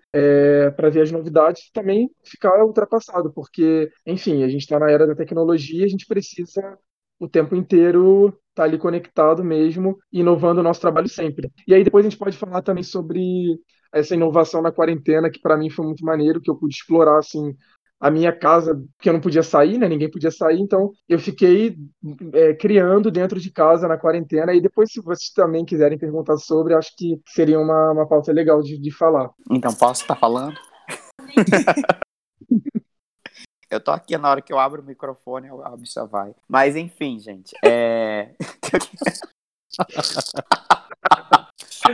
para 0.76 0.90
ver 0.90 1.02
as 1.02 1.12
novidades 1.12 1.64
e 1.68 1.72
também 1.72 2.10
ficar 2.24 2.64
ultrapassado, 2.64 3.32
porque, 3.34 3.90
enfim, 4.06 4.44
a 4.44 4.50
gente 4.50 4.62
está 4.62 4.78
na 4.80 4.92
era 4.92 5.08
da 5.08 5.16
tecnologia, 5.16 5.86
a 5.86 5.88
gente 5.88 6.06
precisa 6.06 6.78
o 7.20 7.28
tempo 7.28 7.56
inteiro 7.56 8.38
estar 8.50 8.64
ali 8.64 8.78
conectado 8.78 9.44
mesmo, 9.44 9.98
inovando 10.12 10.60
o 10.60 10.64
nosso 10.64 10.82
trabalho 10.82 11.08
sempre. 11.08 11.52
E 11.68 11.74
aí 11.74 11.84
depois 11.84 12.06
a 12.06 12.10
gente 12.10 12.20
pode 12.20 12.38
falar 12.38 12.62
também 12.62 12.84
sobre 12.84 13.60
essa 13.94 14.16
inovação 14.16 14.62
na 14.62 14.72
quarentena, 14.72 15.30
que 15.30 15.40
para 15.40 15.58
mim 15.58 15.70
foi 15.70 15.86
muito 15.86 16.04
maneiro, 16.04 16.42
que 16.42 16.50
eu 16.50 16.56
pude 16.56 16.76
explorar 16.76 17.20
assim 17.20 17.56
a 18.00 18.12
minha 18.12 18.32
casa, 18.32 18.76
porque 18.96 19.10
eu 19.10 19.14
não 19.14 19.20
podia 19.20 19.42
sair, 19.42 19.78
né? 19.78 19.88
Ninguém 19.88 20.10
podia 20.10 20.30
sair, 20.30 20.60
então 20.60 20.92
eu 21.10 21.18
fiquei 21.18 21.76
é, 22.34 22.54
criando 22.54 23.10
dentro 23.10 23.40
de 23.40 23.52
casa 23.52 23.88
na 23.88 23.98
quarentena. 23.98 24.54
E 24.54 24.62
depois, 24.62 24.92
se 24.92 25.02
vocês 25.02 25.32
também 25.32 25.66
quiserem 25.66 25.98
perguntar 25.98 26.38
sobre, 26.38 26.76
acho 26.76 26.96
que 26.96 27.20
seria 27.28 27.60
uma, 27.60 27.92
uma 27.92 28.08
pauta 28.08 28.32
legal 28.32 28.62
de, 28.62 28.80
de 28.80 28.92
falar. 28.92 29.32
Então, 29.50 29.74
posso 29.74 30.04
estar 30.04 30.16
falando? 30.16 30.56
eu 33.70 33.80
tô 33.80 33.92
aqui 33.92 34.18
na 34.18 34.30
hora 34.30 34.42
que 34.42 34.52
eu 34.52 34.60
abro 34.60 34.82
o 34.82 34.86
microfone, 34.86 35.50
a 35.64 35.76
bicha 35.76 36.06
vai. 36.06 36.34
Mas 36.48 36.76
enfim, 36.76 37.20
gente. 37.20 37.56
É... 37.64 38.32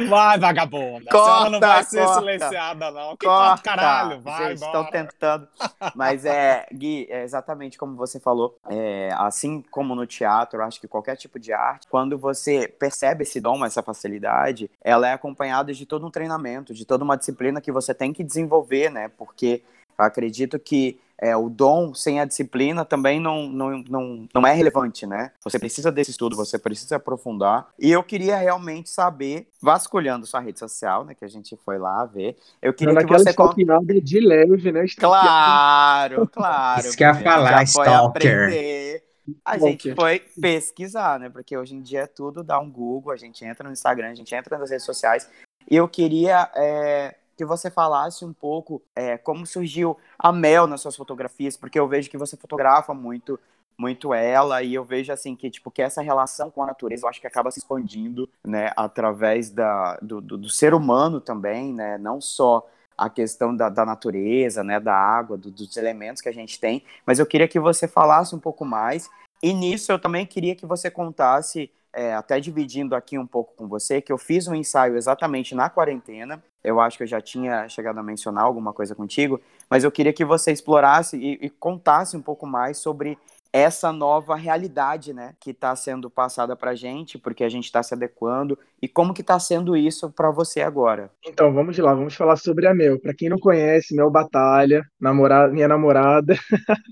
Vai, 0.10 0.40
vagabunda. 0.40 1.10
Corta, 1.12 1.50
não 1.50 1.60
vai 1.60 1.84
ser 1.84 2.04
corta. 2.04 2.20
silenciada, 2.20 2.92
não. 2.92 3.16
Que 3.16 3.26
Corta! 3.26 3.50
corta, 3.50 3.64
caralho. 3.64 4.22
Vai, 4.22 4.54
estão 4.54 4.86
tentando. 4.86 5.48
Mas 5.96 6.26
é, 6.26 6.66
Gui, 6.74 7.08
é 7.10 7.24
exatamente 7.24 7.78
como 7.78 7.96
você 7.96 8.20
falou. 8.20 8.58
É, 8.70 9.10
assim 9.18 9.62
como 9.70 9.94
no 9.94 10.08
teatro, 10.08 10.64
acho 10.64 10.82
que 10.82 10.88
qualquer 10.88 11.16
tipo 11.16 11.40
de 11.40 11.54
arte, 11.54 11.88
quando 11.88 12.18
você 12.18 12.68
percebe 12.68 13.24
esse 13.24 13.40
dom, 13.40 13.64
essa 13.64 13.84
facilidade, 13.84 14.70
ela 14.82 15.08
é 15.08 15.14
acompanhada 15.14 15.74
de 15.74 15.86
todo 15.86 16.08
um 16.08 16.12
treinamento, 16.12 16.74
de 16.74 16.86
toda 16.86 17.04
uma 17.04 17.18
disciplina 17.18 17.62
que 17.62 17.72
você 17.72 17.94
tem 17.94 18.12
que 18.12 18.24
desenvolver, 18.24 18.90
né? 18.90 19.10
Porque 19.10 19.64
eu 19.98 20.06
acredito 20.06 20.58
que 20.58 21.00
é, 21.20 21.36
o 21.36 21.50
dom 21.50 21.94
sem 21.94 22.20
a 22.20 22.26
disciplina 22.26 22.84
também 22.84 23.20
não, 23.20 23.48
não, 23.48 23.84
não, 23.90 24.28
não 24.34 24.48
é 24.48 24.54
relevante, 24.54 25.06
né? 25.06 25.32
Você 25.44 25.58
precisa 25.60 25.92
desse 25.92 26.12
estudo, 26.12 26.36
você 26.36 26.58
precisa 26.58 26.98
aprofundar. 26.98 27.68
E 27.80 27.92
eu 27.92 28.04
queria 28.04 28.36
realmente 28.36 28.90
saber, 28.90 29.48
vasculhando 29.62 30.26
sua 30.26 30.40
rede 30.40 30.60
social, 30.60 31.06
né? 31.06 31.14
Que 31.14 31.24
a 31.24 31.30
gente 31.30 31.58
foi 31.64 31.78
lá 31.78 32.06
ver. 32.06 32.36
Eu 32.62 32.74
queria 32.74 32.94
que 32.94 33.02
Naquela 33.02 33.20
você 33.20 33.34
contasse. 33.34 34.02
de 34.02 34.20
leve, 34.20 34.72
né? 34.72 34.86
Claro, 34.98 36.28
claro. 36.34 36.82
Isso 36.82 36.98
que 36.98 37.04
ia 37.04 37.14
porque 37.14 37.28
a 37.28 37.32
gente 37.32 37.44
falar, 37.44 37.64
stalker. 37.64 38.06
aprender. 38.06 39.04
A 39.46 39.58
gente 39.58 39.96
foi 39.96 40.20
pesquisar, 40.42 41.20
né? 41.20 41.30
Porque 41.30 41.56
hoje 41.56 41.76
em 41.76 41.82
dia 41.82 42.02
é 42.02 42.08
tudo 42.08 42.44
dá 42.44 42.60
um 42.60 42.70
Google, 42.70 43.14
a 43.14 43.18
gente 43.18 43.46
entra 43.46 43.66
no 43.66 43.74
Instagram, 43.74 44.10
a 44.10 44.16
gente 44.16 44.36
entra 44.36 44.58
nas 44.58 44.70
redes 44.70 44.86
sociais. 44.86 45.30
E 45.70 45.78
eu 45.78 45.88
queria 45.88 46.52
é, 46.56 47.16
que 47.36 47.46
você 47.46 47.70
falasse 47.70 48.24
um 48.24 48.34
pouco 48.34 48.82
é, 48.96 49.18
como 49.18 49.46
surgiu 49.46 49.98
a 50.18 50.32
Mel 50.32 50.68
nas 50.68 50.82
suas 50.82 50.96
fotografias, 50.96 51.58
porque 51.58 51.80
eu 51.80 51.88
vejo 51.88 52.10
que 52.10 52.18
você 52.18 52.38
fotografa 52.38 52.94
muito 52.94 53.40
muito 53.78 54.14
ela 54.14 54.62
e 54.62 54.76
eu 54.76 54.86
vejo 54.86 55.12
assim 55.12 55.36
que 55.36 55.50
tipo 55.50 55.72
que 55.72 55.82
essa 55.82 56.02
relação 56.02 56.52
com 56.52 56.62
a 56.62 56.68
natureza 56.68 57.06
eu 57.06 57.10
acho 57.10 57.20
que 57.20 57.28
acaba 57.28 57.50
se 57.50 57.60
expandindo 57.60 58.30
né 58.46 58.72
através 58.76 59.50
da, 59.50 59.98
do, 60.02 60.22
do, 60.22 60.38
do 60.38 60.50
ser 60.50 60.74
humano 60.74 61.20
também 61.20 61.74
né 61.74 61.98
não 61.98 62.22
só 62.22 62.68
a 62.96 63.10
questão 63.10 63.56
da, 63.56 63.70
da 63.70 63.84
natureza 63.84 64.64
né 64.64 64.80
da 64.80 64.96
água 64.96 65.38
do, 65.38 65.50
dos 65.50 65.76
elementos 65.76 66.22
que 66.22 66.30
a 66.30 66.34
gente 66.34 66.60
tem 66.60 66.84
mas 67.06 67.18
eu 67.18 67.26
queria 67.26 67.48
que 67.48 67.60
você 67.60 67.88
falasse 67.88 68.36
um 68.36 68.40
pouco 68.40 68.64
mais 68.64 69.10
e 69.42 69.54
nisso 69.54 69.92
eu 69.92 70.00
também 70.00 70.26
queria 70.26 70.56
que 70.56 70.66
você 70.66 70.92
contasse 70.92 71.72
é, 71.94 72.14
até 72.14 72.40
dividindo 72.40 72.96
aqui 72.96 73.18
um 73.18 73.28
pouco 73.28 73.54
com 73.56 73.68
você, 73.68 74.02
que 74.02 74.12
eu 74.12 74.18
fiz 74.18 74.48
um 74.48 74.56
ensaio 74.56 74.98
exatamente 74.98 75.54
na 75.54 75.70
quarentena. 75.70 76.44
Eu 76.64 76.80
acho 76.82 76.98
que 76.98 77.04
eu 77.04 77.08
já 77.08 77.22
tinha 77.22 77.68
chegado 77.70 78.00
a 78.00 78.04
mencionar 78.04 78.46
alguma 78.46 78.74
coisa 78.74 78.96
contigo, 78.96 79.40
mas 79.70 79.84
eu 79.84 79.92
queria 79.92 80.14
que 80.14 80.26
você 80.26 80.52
explorasse 80.52 81.18
e, 81.18 81.46
e 81.46 81.50
contasse 81.50 82.18
um 82.18 82.22
pouco 82.22 82.48
mais 82.48 82.78
sobre 82.78 83.18
essa 83.54 83.92
nova 83.94 84.36
realidade, 84.36 85.14
né, 85.14 85.36
que 85.40 85.52
está 85.52 85.76
sendo 85.76 86.10
passada 86.10 86.56
para 86.56 86.74
gente, 86.74 87.20
porque 87.20 87.44
a 87.44 87.50
gente 87.50 87.66
está 87.66 87.84
se 87.84 87.94
adequando 87.94 88.58
e 88.82 88.88
como 88.88 89.14
que 89.14 89.22
está 89.22 89.40
sendo 89.40 89.78
isso 89.78 90.10
para 90.10 90.32
você 90.32 90.62
agora. 90.62 91.12
Então, 91.24 91.54
vamos 91.54 91.78
lá, 91.78 91.94
vamos 91.94 92.16
falar 92.16 92.36
sobre 92.36 92.68
a 92.68 92.74
Mel. 92.74 93.00
Para 93.00 93.14
quem 93.14 93.30
não 93.30 93.38
conhece, 93.38 93.96
Mel 93.96 94.10
Batalha, 94.10 94.84
namorada, 95.00 95.54
minha 95.54 95.68
namorada, 95.68 96.34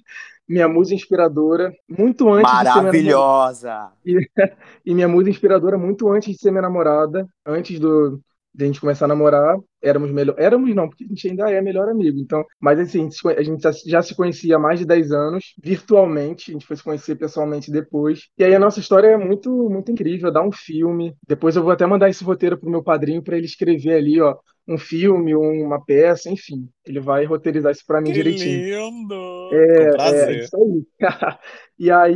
minha 0.47 0.67
musa 0.67 0.93
inspiradora, 0.93 1.74
muito 1.89 2.32
antes 2.32 2.52
de 2.52 2.58
ser 2.58 2.63
minha. 2.63 2.76
Maravilhosa. 2.76 3.91
E 4.86 4.93
minha 4.93 5.08
musa 5.08 5.30
inspiradora 5.30 5.78
muito 5.78 6.10
antes 6.12 6.34
de 6.36 6.39
ser 6.39 6.52
minha 6.52 6.62
namorada, 6.62 7.28
antes 7.45 7.80
do 7.80 8.19
de 8.53 8.63
a 8.63 8.67
gente 8.67 8.81
começar 8.81 9.05
a 9.05 9.07
namorar, 9.07 9.55
éramos 9.81 10.11
melhor, 10.11 10.35
éramos 10.37 10.73
não, 10.75 10.87
porque 10.87 11.03
a 11.03 11.07
gente 11.07 11.27
ainda 11.29 11.49
é 11.49 11.61
melhor 11.61 11.89
amigo. 11.89 12.19
Então, 12.19 12.43
mas 12.59 12.79
assim, 12.79 13.09
a 13.37 13.41
gente 13.43 13.61
já, 13.87 14.01
se 14.01 14.15
conhecia 14.15 14.55
há 14.55 14.59
mais 14.59 14.79
de 14.79 14.85
10 14.85 15.11
anos, 15.11 15.53
virtualmente, 15.63 16.51
a 16.51 16.53
gente 16.53 16.65
foi 16.65 16.75
se 16.75 16.83
conhecer 16.83 17.15
pessoalmente 17.15 17.71
depois. 17.71 18.27
E 18.37 18.43
aí 18.43 18.53
a 18.53 18.59
nossa 18.59 18.79
história 18.79 19.07
é 19.07 19.17
muito 19.17 19.69
muito 19.69 19.91
incrível, 19.91 20.31
dá 20.31 20.41
um 20.41 20.51
filme. 20.51 21.13
Depois 21.27 21.55
eu 21.55 21.63
vou 21.63 21.71
até 21.71 21.85
mandar 21.85 22.09
esse 22.09 22.23
roteiro 22.23 22.57
pro 22.57 22.69
meu 22.69 22.83
padrinho 22.83 23.23
para 23.23 23.37
ele 23.37 23.45
escrever 23.45 23.93
ali, 23.95 24.19
ó, 24.21 24.35
um 24.67 24.77
filme, 24.77 25.35
uma 25.35 25.83
peça, 25.83 26.29
enfim. 26.29 26.67
Ele 26.85 26.99
vai 26.99 27.25
roteirizar 27.25 27.71
isso 27.71 27.83
para 27.85 27.99
mim 28.01 28.07
Que 28.07 28.13
direitinho. 28.13 28.89
lindo! 28.89 29.49
É, 29.53 29.91
prazer. 29.91 30.39
isso 30.43 30.57
aí. 30.57 30.85
E 31.79 31.89
aí, 31.89 32.15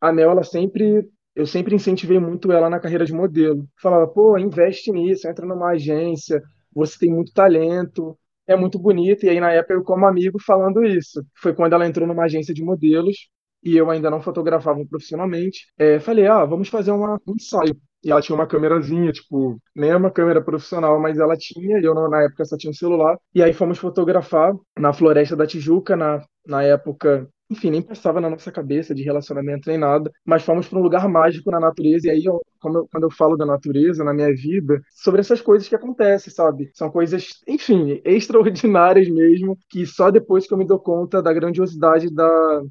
a 0.00 0.12
Mel, 0.12 0.30
ela 0.30 0.42
sempre, 0.42 1.06
eu 1.34 1.46
sempre 1.46 1.74
incentivei 1.74 2.18
muito 2.18 2.52
ela 2.52 2.70
na 2.70 2.80
carreira 2.80 3.04
de 3.04 3.12
modelo. 3.12 3.66
Falava, 3.80 4.06
pô, 4.06 4.38
investe 4.38 4.92
nisso, 4.92 5.28
entra 5.28 5.46
numa 5.46 5.70
agência, 5.70 6.42
você 6.72 6.98
tem 6.98 7.10
muito 7.10 7.32
talento, 7.32 8.16
é 8.46 8.56
muito 8.56 8.78
bonito. 8.78 9.24
E 9.24 9.28
aí, 9.28 9.40
na 9.40 9.50
época, 9.52 9.74
eu, 9.74 9.82
como 9.84 10.06
amigo, 10.06 10.38
falando 10.40 10.84
isso. 10.84 11.24
Foi 11.40 11.54
quando 11.54 11.72
ela 11.74 11.86
entrou 11.86 12.06
numa 12.06 12.24
agência 12.24 12.54
de 12.54 12.62
modelos 12.62 13.16
e 13.62 13.76
eu 13.76 13.90
ainda 13.90 14.10
não 14.10 14.20
fotografava 14.20 14.84
profissionalmente. 14.86 15.66
É, 15.78 15.98
falei, 15.98 16.26
ah, 16.26 16.44
vamos 16.44 16.68
fazer 16.68 16.92
uma, 16.92 17.20
um 17.26 17.34
ensaio. 17.34 17.76
E 18.04 18.10
ela 18.10 18.20
tinha 18.20 18.36
uma 18.36 18.46
câmerazinha, 18.46 19.10
tipo, 19.12 19.58
nem 19.74 19.90
é 19.90 19.96
uma 19.96 20.10
câmera 20.10 20.42
profissional, 20.42 21.00
mas 21.00 21.18
ela 21.18 21.36
tinha, 21.38 21.78
e 21.80 21.84
eu 21.84 21.94
na 21.94 22.22
época 22.22 22.44
só 22.44 22.56
tinha 22.56 22.70
um 22.70 22.74
celular. 22.74 23.18
E 23.34 23.42
aí 23.42 23.54
fomos 23.54 23.78
fotografar 23.78 24.52
na 24.78 24.92
Floresta 24.92 25.34
da 25.34 25.46
Tijuca, 25.46 25.96
na, 25.96 26.22
na 26.46 26.62
época, 26.62 27.26
enfim, 27.50 27.70
nem 27.70 27.82
passava 27.82 28.20
na 28.20 28.30
nossa 28.30 28.50
cabeça 28.50 28.94
de 28.94 29.02
relacionamento 29.02 29.68
nem 29.68 29.78
nada, 29.78 30.10
mas 30.24 30.42
fomos 30.42 30.68
para 30.68 30.78
um 30.78 30.82
lugar 30.82 31.08
mágico 31.08 31.50
na 31.50 31.60
natureza. 31.60 32.06
E 32.08 32.10
aí, 32.10 32.24
eu, 32.24 32.40
eu- 32.64 32.88
quando 32.90 33.04
eu 33.04 33.10
falo 33.10 33.36
da 33.36 33.44
natureza 33.46 34.02
na 34.04 34.14
minha 34.14 34.34
vida, 34.34 34.80
sobre 34.90 35.20
essas 35.20 35.40
coisas 35.42 35.68
que 35.68 35.74
acontecem, 35.74 36.32
sabe? 36.32 36.70
São 36.74 36.90
coisas, 36.90 37.28
enfim, 37.46 38.00
extraordinárias 38.04 39.08
mesmo, 39.08 39.58
que 39.70 39.84
só 39.86 40.10
depois 40.10 40.46
que 40.46 40.54
eu 40.54 40.58
me 40.58 40.66
dou 40.66 40.78
conta 40.80 41.22
da 41.22 41.32
grandiosidade 41.32 42.12
da, 42.12 42.62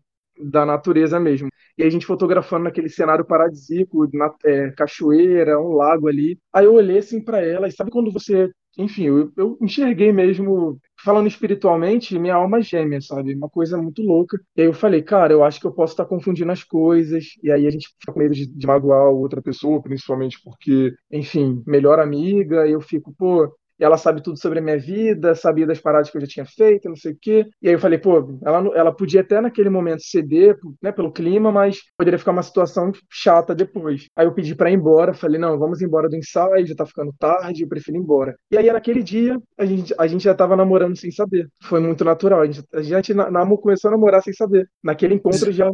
da 0.52 0.66
natureza 0.66 1.20
mesmo. 1.20 1.50
E 1.78 1.84
a 1.84 1.90
gente 1.90 2.06
fotografando 2.06 2.64
naquele 2.66 2.90
cenário 2.90 3.26
paradisíaco, 3.26 4.08
na, 4.14 4.34
é, 4.46 4.72
cachoeira, 4.72 5.60
um 5.60 5.74
lago 5.74 6.08
ali. 6.08 6.40
Aí 6.52 6.66
eu 6.66 6.74
olhei 6.74 6.98
assim 7.00 7.24
para 7.24 7.40
ela, 7.42 7.68
e 7.68 7.72
sabe 7.72 7.92
quando 7.92 8.12
você. 8.12 8.50
Enfim, 8.78 9.04
eu, 9.06 9.32
eu 9.38 9.58
enxerguei 9.62 10.12
mesmo, 10.12 10.80
falando 11.04 11.28
espiritualmente, 11.28 12.18
minha 12.18 12.36
alma 12.36 12.62
gêmea, 12.62 13.02
sabe? 13.02 13.34
Uma 13.36 13.50
coisa 13.50 13.78
muito 13.78 14.02
louca. 14.02 14.40
E 14.56 14.62
aí 14.62 14.68
eu 14.68 14.74
falei, 14.74 15.02
cara, 15.02 15.34
eu 15.34 15.44
acho 15.44 15.60
que 15.60 15.68
eu 15.68 15.74
posso 15.74 15.94
estar 15.94 16.06
confundindo 16.06 16.52
as 16.52 16.64
coisas. 16.64 17.26
E 17.44 17.52
aí 17.52 17.68
a 17.68 17.70
gente 17.70 17.90
fica 18.00 18.14
com 18.14 18.20
medo 18.20 18.34
de, 18.34 18.46
de 18.48 18.68
magoar 18.68 19.10
outra 19.12 19.42
pessoa, 19.42 19.82
principalmente 19.82 20.40
porque, 20.44 20.94
enfim, 21.12 21.62
melhor 21.68 22.00
amiga. 22.00 22.68
E 22.68 22.72
eu 22.72 22.82
fico, 22.82 23.14
pô, 23.18 23.54
ela 23.84 23.98
sabe 23.98 24.22
tudo 24.24 24.40
sobre 24.40 24.60
a 24.60 24.62
minha 24.62 24.78
vida, 24.80 25.36
sabia 25.36 25.66
das 25.68 25.80
paradas 25.80 26.10
que 26.10 26.18
eu 26.18 26.22
já 26.22 26.28
tinha 26.28 26.46
feito, 26.46 26.90
não 26.90 26.96
sei 26.96 27.14
o 27.14 27.18
quê. 27.22 27.46
E 27.62 27.68
aí 27.68 27.74
eu 27.76 27.80
falei, 27.80 27.98
pô, 28.00 28.38
ela, 28.46 28.60
ela 28.76 28.92
podia 28.96 29.22
até 29.22 29.40
naquele 29.42 29.70
momento 29.70 30.04
ceder, 30.04 30.58
né, 30.82 30.92
pelo 30.92 31.12
clima, 31.12 31.52
mas 31.52 31.80
poderia 31.98 32.20
ficar 32.20 32.32
uma 32.32 32.44
situação 32.44 32.92
chata 33.12 33.54
depois. 33.56 34.08
Aí 34.16 34.26
eu 34.26 34.34
pedi 34.34 34.56
pra 34.56 34.70
ir 34.72 34.76
embora, 34.76 35.14
falei, 35.14 35.40
não, 35.40 35.58
vamos 35.58 35.82
embora 35.82 36.10
do 36.10 36.16
ensaio, 36.16 36.66
já 36.66 36.76
tá 36.76 36.86
ficando 36.86 37.14
tarde, 37.20 37.64
eu 37.64 37.68
prefiro 37.70 37.98
ir 37.98 38.02
embora. 38.02 38.36
E 38.52 38.58
aí 38.58 38.72
naquele 38.72 39.04
dia, 39.04 39.38
a 39.58 39.66
gente, 39.66 39.94
a 39.98 40.08
gente 40.08 40.24
já 40.24 40.34
tava 40.36 40.56
namorando 40.56 40.96
sem 40.98 41.12
saber. 41.12 41.48
Foi 41.64 41.80
muito 41.80 42.04
natural. 42.06 42.42
A 42.42 42.46
gente, 42.46 42.64
a 42.74 42.82
gente 42.82 43.14
na- 43.14 43.30
namo- 43.32 43.58
começou 43.58 43.90
a 43.90 43.92
namorar 43.92 44.22
sem 44.24 44.34
saber. 44.34 44.70
Naquele 44.84 45.14
encontro 45.16 45.52
já. 45.52 45.70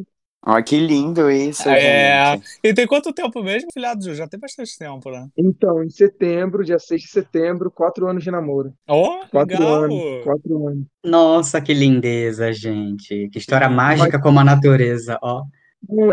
Olha 0.46 0.64
que 0.64 0.80
lindo 0.80 1.30
isso, 1.30 1.68
É. 1.68 2.34
gente. 2.36 2.48
E 2.64 2.74
tem 2.74 2.88
quanto 2.88 3.12
tempo 3.14 3.44
mesmo, 3.44 3.68
filhado 3.74 4.02
Ju? 4.04 4.16
Já 4.16 4.28
tem 4.28 4.40
bastante 4.40 4.78
tempo, 4.78 5.12
né? 5.12 5.28
Então, 5.38 5.84
em 5.84 5.90
setembro, 5.90 6.64
dia 6.64 6.80
6 6.80 7.02
de 7.02 7.08
setembro, 7.10 7.70
quatro 7.70 8.08
anos 8.08 8.24
de 8.24 8.32
namoro. 8.32 8.74
Ó, 8.88 9.26
Quatro 9.30 9.58
legal! 9.60 9.84
anos. 9.84 10.24
Quatro 10.24 10.68
anos. 10.68 10.86
Nossa, 11.04 11.60
que 11.62 11.74
lindeza, 11.74 12.54
gente. 12.54 13.30
Que 13.30 13.38
história 13.38 13.68
Mas- 13.70 14.00
mágica 14.00 14.20
como 14.22 14.40
a 14.40 14.44
natureza, 14.44 15.20
ó. 15.22 15.44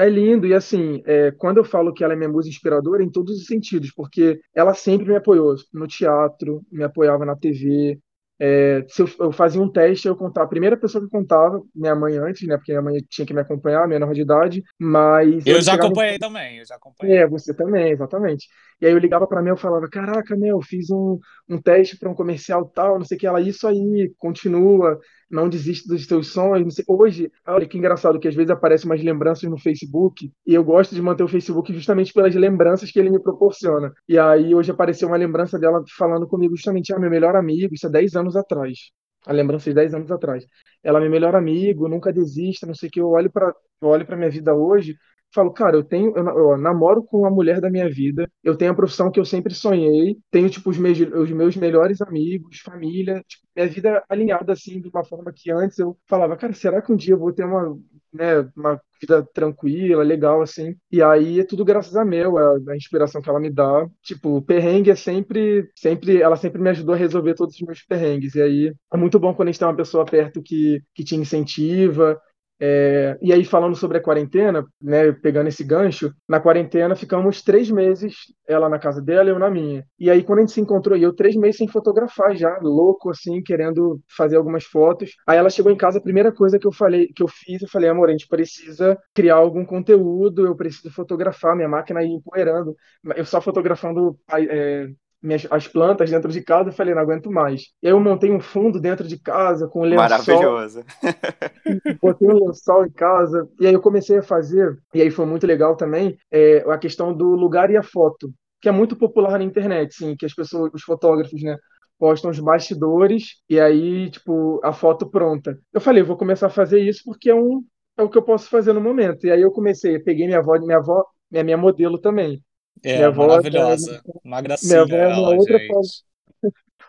É 0.00 0.08
lindo, 0.08 0.46
e 0.46 0.54
assim, 0.54 1.02
é, 1.04 1.32
quando 1.32 1.56
eu 1.56 1.64
falo 1.64 1.92
que 1.92 2.04
ela 2.04 2.12
é 2.12 2.16
minha 2.16 2.28
musa 2.28 2.48
inspiradora, 2.48 3.02
é 3.02 3.06
em 3.06 3.10
todos 3.10 3.36
os 3.36 3.46
sentidos, 3.46 3.90
porque 3.92 4.38
ela 4.54 4.74
sempre 4.74 5.08
me 5.08 5.16
apoiou 5.16 5.56
no 5.74 5.88
teatro, 5.88 6.62
me 6.70 6.84
apoiava 6.84 7.24
na 7.24 7.34
TV. 7.34 7.98
É, 8.38 8.84
se 8.88 9.02
eu, 9.02 9.08
eu 9.20 9.32
fazia 9.32 9.60
um 9.60 9.70
teste, 9.70 10.06
eu 10.08 10.16
contava. 10.16 10.44
A 10.46 10.48
primeira 10.48 10.76
pessoa 10.76 11.02
que 11.02 11.10
contava, 11.10 11.62
minha 11.74 11.94
mãe 11.94 12.16
antes, 12.18 12.46
né? 12.46 12.56
Porque 12.56 12.72
minha 12.72 12.82
mãe 12.82 12.98
tinha 13.08 13.26
que 13.26 13.32
me 13.34 13.40
acompanhar, 13.40 13.88
menor 13.88 14.12
de 14.12 14.20
idade, 14.22 14.62
mas. 14.78 15.46
Eu 15.46 15.56
já 15.62 15.72
chegava- 15.72 15.86
acompanhei 15.86 16.18
também, 16.18 16.58
eu 16.58 16.66
já 16.66 16.74
acompanhei. 16.76 17.16
É, 17.18 17.26
você 17.26 17.54
também, 17.54 17.92
exatamente. 17.92 18.46
E 18.80 18.86
aí 18.86 18.92
eu 18.92 18.98
ligava 18.98 19.26
pra 19.26 19.40
mim 19.42 19.52
e 19.52 19.56
falava: 19.56 19.88
Caraca, 19.88 20.36
Mel, 20.36 20.60
fiz 20.62 20.90
um, 20.90 21.18
um 21.48 21.60
teste 21.60 21.98
para 21.98 22.10
um 22.10 22.14
comercial 22.14 22.64
tal, 22.74 22.98
não 22.98 23.06
sei 23.06 23.16
o 23.16 23.20
que. 23.20 23.26
Ela, 23.26 23.40
isso 23.40 23.66
aí, 23.66 24.12
continua, 24.18 24.98
não 25.30 25.48
desiste 25.48 25.88
dos 25.88 26.06
teus 26.06 26.32
sonhos. 26.32 26.76
Hoje, 26.86 27.30
olha 27.46 27.66
que 27.66 27.78
engraçado, 27.78 28.18
que 28.18 28.28
às 28.28 28.34
vezes 28.34 28.50
aparecem 28.50 28.88
umas 28.90 29.02
lembranças 29.02 29.48
no 29.50 29.58
Facebook, 29.58 30.30
e 30.46 30.54
eu 30.54 30.64
gosto 30.64 30.94
de 30.94 31.02
manter 31.02 31.22
o 31.24 31.28
Facebook 31.28 31.72
justamente 31.72 32.12
pelas 32.12 32.34
lembranças 32.34 32.90
que 32.90 32.98
ele 32.98 33.10
me 33.10 33.20
proporciona. 33.20 33.92
E 34.08 34.18
aí 34.18 34.54
hoje 34.54 34.70
apareceu 34.70 35.08
uma 35.08 35.16
lembrança 35.16 35.58
dela 35.58 35.82
falando 35.96 36.26
comigo 36.26 36.56
justamente: 36.56 36.92
Ah, 36.92 36.98
meu 36.98 37.10
melhor 37.10 37.36
amigo, 37.36 37.74
isso 37.74 37.86
é 37.86 37.90
10 37.90 38.14
anos 38.16 38.36
atrás. 38.36 38.90
A 39.26 39.32
lembrança 39.32 39.68
de 39.70 39.74
10 39.74 39.92
anos 39.94 40.10
atrás. 40.10 40.44
Ela 40.82 40.98
é 40.98 41.02
meu 41.02 41.10
melhor 41.10 41.34
amigo, 41.34 41.88
nunca 41.88 42.12
desista, 42.12 42.66
não 42.66 42.74
sei 42.74 42.88
o 42.88 42.92
que. 42.92 43.00
Eu 43.00 43.08
olho 43.08 43.30
para 43.30 43.52
olho 43.80 44.06
para 44.06 44.16
minha 44.16 44.30
vida 44.30 44.54
hoje 44.54 44.96
falo, 45.36 45.52
cara, 45.52 45.76
eu 45.76 45.84
tenho, 45.84 46.12
eu, 46.16 46.26
eu 46.26 46.56
namoro 46.58 47.02
com 47.04 47.26
a 47.26 47.30
mulher 47.30 47.60
da 47.60 47.70
minha 47.70 47.88
vida, 47.88 48.28
eu 48.42 48.56
tenho 48.56 48.72
a 48.72 48.74
profissão 48.74 49.10
que 49.10 49.20
eu 49.20 49.24
sempre 49.24 49.54
sonhei, 49.54 50.16
tenho, 50.30 50.50
tipo, 50.50 50.70
os 50.70 50.78
meus, 50.78 50.98
os 50.98 51.30
meus 51.30 51.56
melhores 51.56 52.00
amigos, 52.00 52.60
família, 52.60 53.22
tipo, 53.28 53.46
minha 53.54 53.68
vida 53.68 54.04
alinhada, 54.08 54.52
assim, 54.52 54.80
de 54.80 54.88
uma 54.88 55.04
forma 55.04 55.32
que 55.34 55.50
antes 55.50 55.78
eu 55.78 55.96
falava, 56.08 56.36
cara, 56.36 56.52
será 56.52 56.82
que 56.82 56.92
um 56.92 56.96
dia 56.96 57.14
eu 57.14 57.18
vou 57.18 57.32
ter 57.32 57.44
uma, 57.44 57.78
né, 58.12 58.40
uma 58.56 58.80
vida 59.00 59.22
tranquila, 59.34 60.02
legal, 60.02 60.42
assim? 60.42 60.74
E 60.90 61.02
aí 61.02 61.40
é 61.40 61.44
tudo 61.44 61.64
graças 61.64 61.94
a 61.96 62.04
Mel, 62.04 62.36
a, 62.38 62.56
a 62.70 62.76
inspiração 62.76 63.20
que 63.20 63.28
ela 63.28 63.40
me 63.40 63.50
dá. 63.50 63.86
Tipo, 64.02 64.40
perrengue 64.42 64.90
é 64.90 64.94
sempre, 64.94 65.70
sempre, 65.74 66.20
ela 66.20 66.36
sempre 66.36 66.60
me 66.60 66.70
ajudou 66.70 66.94
a 66.94 66.98
resolver 66.98 67.34
todos 67.34 67.54
os 67.54 67.60
meus 67.62 67.82
perrengues. 67.82 68.34
E 68.34 68.42
aí 68.42 68.74
é 68.92 68.96
muito 68.96 69.18
bom 69.18 69.34
quando 69.34 69.48
a 69.48 69.52
gente 69.52 69.58
tem 69.58 69.68
uma 69.68 69.76
pessoa 69.76 70.04
perto 70.04 70.42
que, 70.42 70.82
que 70.94 71.04
te 71.04 71.14
incentiva, 71.16 72.18
é, 72.58 73.18
e 73.20 73.32
aí, 73.32 73.44
falando 73.44 73.76
sobre 73.76 73.98
a 73.98 74.02
quarentena, 74.02 74.64
né, 74.80 75.12
pegando 75.12 75.48
esse 75.48 75.62
gancho, 75.62 76.12
na 76.28 76.40
quarentena 76.40 76.96
ficamos 76.96 77.42
três 77.42 77.70
meses, 77.70 78.14
ela 78.48 78.68
na 78.68 78.78
casa 78.78 79.02
dela 79.02 79.28
e 79.28 79.32
eu 79.32 79.38
na 79.38 79.50
minha. 79.50 79.84
E 79.98 80.10
aí, 80.10 80.22
quando 80.22 80.38
a 80.38 80.42
gente 80.42 80.52
se 80.52 80.60
encontrou, 80.60 80.96
eu 80.96 81.14
três 81.14 81.36
meses 81.36 81.58
sem 81.58 81.68
fotografar 81.68 82.34
já, 82.34 82.58
louco, 82.62 83.10
assim, 83.10 83.42
querendo 83.42 84.00
fazer 84.16 84.36
algumas 84.36 84.64
fotos. 84.64 85.10
Aí 85.26 85.36
ela 85.36 85.50
chegou 85.50 85.70
em 85.70 85.76
casa, 85.76 85.98
a 85.98 86.02
primeira 86.02 86.32
coisa 86.32 86.58
que 86.58 86.66
eu 86.66 86.72
falei, 86.72 87.08
que 87.08 87.22
eu 87.22 87.28
fiz, 87.28 87.60
eu 87.62 87.68
falei, 87.68 87.90
amor, 87.90 88.08
a 88.08 88.12
gente 88.12 88.26
precisa 88.26 88.98
criar 89.14 89.36
algum 89.36 89.64
conteúdo, 89.64 90.46
eu 90.46 90.56
preciso 90.56 90.90
fotografar, 90.90 91.54
minha 91.56 91.68
máquina 91.68 92.00
aí 92.00 92.08
empoeirando. 92.08 92.74
Eu 93.16 93.24
só 93.26 93.40
fotografando 93.40 94.18
é, 94.32 94.88
minhas, 95.22 95.46
as 95.50 95.66
plantas 95.66 96.10
dentro 96.10 96.30
de 96.30 96.42
casa, 96.42 96.70
eu 96.70 96.72
falei, 96.72 96.94
não 96.94 97.02
aguento 97.02 97.30
mais. 97.30 97.62
E 97.82 97.86
aí 97.86 97.92
eu 97.92 98.00
montei 98.00 98.30
um 98.30 98.40
fundo 98.40 98.80
dentro 98.80 99.06
de 99.06 99.18
casa 99.18 99.66
com 99.68 99.82
lençol, 99.82 99.96
Maravilhoso. 99.96 100.84
botei 102.02 102.28
um 102.28 102.46
lençol 102.46 102.86
em 102.86 102.92
casa, 102.92 103.48
e 103.60 103.66
aí 103.66 103.74
eu 103.74 103.80
comecei 103.80 104.18
a 104.18 104.22
fazer, 104.22 104.76
e 104.94 105.02
aí 105.02 105.10
foi 105.10 105.26
muito 105.26 105.46
legal 105.46 105.76
também, 105.76 106.16
é, 106.30 106.58
a 106.70 106.78
questão 106.78 107.14
do 107.14 107.26
lugar 107.30 107.70
e 107.70 107.76
a 107.76 107.82
foto, 107.82 108.32
que 108.60 108.68
é 108.68 108.72
muito 108.72 108.96
popular 108.96 109.38
na 109.38 109.44
internet, 109.44 109.94
sim, 109.94 110.16
que 110.16 110.26
as 110.26 110.34
pessoas, 110.34 110.70
os 110.72 110.82
fotógrafos, 110.82 111.42
né, 111.42 111.56
postam 111.98 112.30
os 112.30 112.38
bastidores 112.38 113.36
e 113.48 113.58
aí, 113.58 114.10
tipo, 114.10 114.60
a 114.62 114.72
foto 114.72 115.08
pronta. 115.08 115.58
Eu 115.72 115.80
falei, 115.80 116.02
vou 116.02 116.16
começar 116.16 116.48
a 116.48 116.50
fazer 116.50 116.80
isso 116.80 117.02
porque 117.04 117.30
é 117.30 117.34
um 117.34 117.62
é 117.96 118.02
o 118.02 118.10
que 118.10 118.18
eu 118.18 118.22
posso 118.22 118.48
fazer 118.48 118.72
no 118.72 118.80
momento. 118.80 119.26
E 119.26 119.30
aí 119.30 119.40
eu 119.40 119.50
comecei, 119.50 119.98
peguei 119.98 120.26
minha 120.26 120.38
avó, 120.38 120.58
minha 120.58 120.76
avó, 120.76 121.04
minha, 121.30 121.42
minha 121.42 121.56
modelo 121.56 121.98
também. 121.98 122.42
É, 122.82 122.96
Minha 122.96 123.08
avó 123.08 123.28
maravilhosa. 123.28 124.00
Uma 124.24 124.40
gracinha 124.40 124.84
minha 124.84 124.96
avó 124.96 124.96
é 124.96 125.08
uma 125.08 125.16
ela, 125.16 125.36
outra 125.36 125.58
gente. 125.58 126.04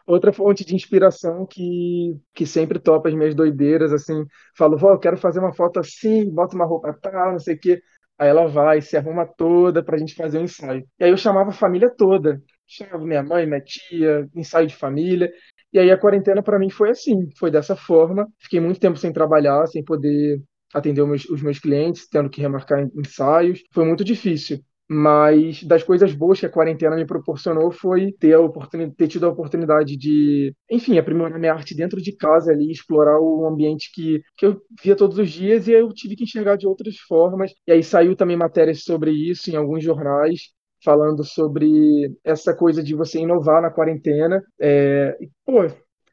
outra 0.06 0.32
fonte 0.34 0.66
de 0.66 0.76
inspiração 0.76 1.46
que, 1.46 2.18
que 2.34 2.46
sempre 2.46 2.80
topa 2.80 3.10
as 3.10 3.16
minhas 3.16 3.36
doideiras, 3.36 3.92
assim, 3.92 4.26
falo, 4.58 4.78
vó, 4.78 4.92
eu 4.94 5.00
quero 5.00 5.18
fazer 5.18 5.40
uma 5.40 5.54
foto 5.54 5.80
assim, 5.80 6.30
bota 6.30 6.56
uma 6.56 6.66
roupa 6.66 6.94
tal, 7.02 7.34
não 7.34 7.40
sei 7.40 7.56
o 7.56 7.60
quê. 7.60 7.82
Aí 8.18 8.30
ela 8.30 8.48
vai, 8.48 8.82
se 8.82 8.98
arruma 8.98 9.26
toda 9.28 9.84
pra 9.84 9.98
gente 9.98 10.16
fazer 10.16 10.40
o 10.40 10.42
ensaio. 10.44 10.84
E 11.00 11.04
aí 11.04 11.12
eu 11.12 11.18
chamava 11.18 11.50
a 11.52 11.54
família 11.54 11.90
toda. 11.96 12.42
Chamava 12.66 13.06
minha 13.06 13.22
mãe, 13.24 13.46
minha 13.46 13.62
tia, 13.62 14.28
ensaio 14.36 14.68
de 14.68 14.76
família. 14.76 15.32
E 15.72 15.78
aí 15.78 15.92
a 15.92 15.98
quarentena 15.98 16.42
pra 16.42 16.58
mim 16.58 16.70
foi 16.70 16.90
assim, 16.90 17.30
foi 17.38 17.52
dessa 17.52 17.76
forma. 17.76 18.28
Fiquei 18.40 18.60
muito 18.60 18.80
tempo 18.80 18.98
sem 18.98 19.14
trabalhar, 19.14 19.68
sem 19.68 19.84
poder 19.84 20.42
atender 20.74 21.02
os 21.02 21.08
meus, 21.10 21.26
os 21.30 21.42
meus 21.44 21.60
clientes, 21.60 22.08
tendo 22.10 22.30
que 22.30 22.42
remarcar 22.42 22.88
ensaios. 22.96 23.62
Foi 23.72 23.86
muito 23.86 24.04
difícil. 24.04 24.60
Mas 24.90 25.64
das 25.64 25.84
coisas 25.84 26.14
boas 26.14 26.40
que 26.40 26.46
a 26.46 26.50
quarentena 26.50 26.96
me 26.96 27.06
proporcionou 27.06 27.72
foi 27.72 28.14
ter, 28.14 28.34
a 28.34 28.40
oportunidade, 28.40 28.96
ter 28.96 29.08
tido 29.10 29.26
a 29.26 29.30
oportunidade 29.30 29.98
de, 29.98 30.56
enfim, 30.72 30.98
aprimorar 30.98 31.38
minha 31.38 31.54
arte 31.54 31.76
dentro 31.76 32.02
de 32.02 32.16
casa 32.16 32.52
ali, 32.52 32.72
explorar 32.72 33.20
o 33.20 33.46
ambiente 33.46 33.92
que, 33.94 34.22
que 34.38 34.46
eu 34.46 34.62
via 34.82 34.96
todos 34.96 35.18
os 35.18 35.30
dias 35.30 35.68
e 35.68 35.74
eu 35.74 35.90
tive 35.94 36.16
que 36.16 36.24
enxergar 36.24 36.56
de 36.56 36.66
outras 36.66 36.96
formas. 37.00 37.52
E 37.68 37.72
aí 37.74 37.84
saiu 37.84 38.16
também 38.16 38.38
matérias 38.38 38.84
sobre 38.84 39.12
isso 39.12 39.52
em 39.52 39.56
alguns 39.56 39.84
jornais, 39.84 40.52
falando 40.84 41.24
sobre 41.24 42.16
essa 42.24 42.56
coisa 42.56 42.82
de 42.82 42.96
você 42.96 43.20
inovar 43.20 43.62
na 43.62 43.70
quarentena. 43.70 44.42
É, 44.60 45.18
e, 45.20 45.30
pô, 45.46 45.66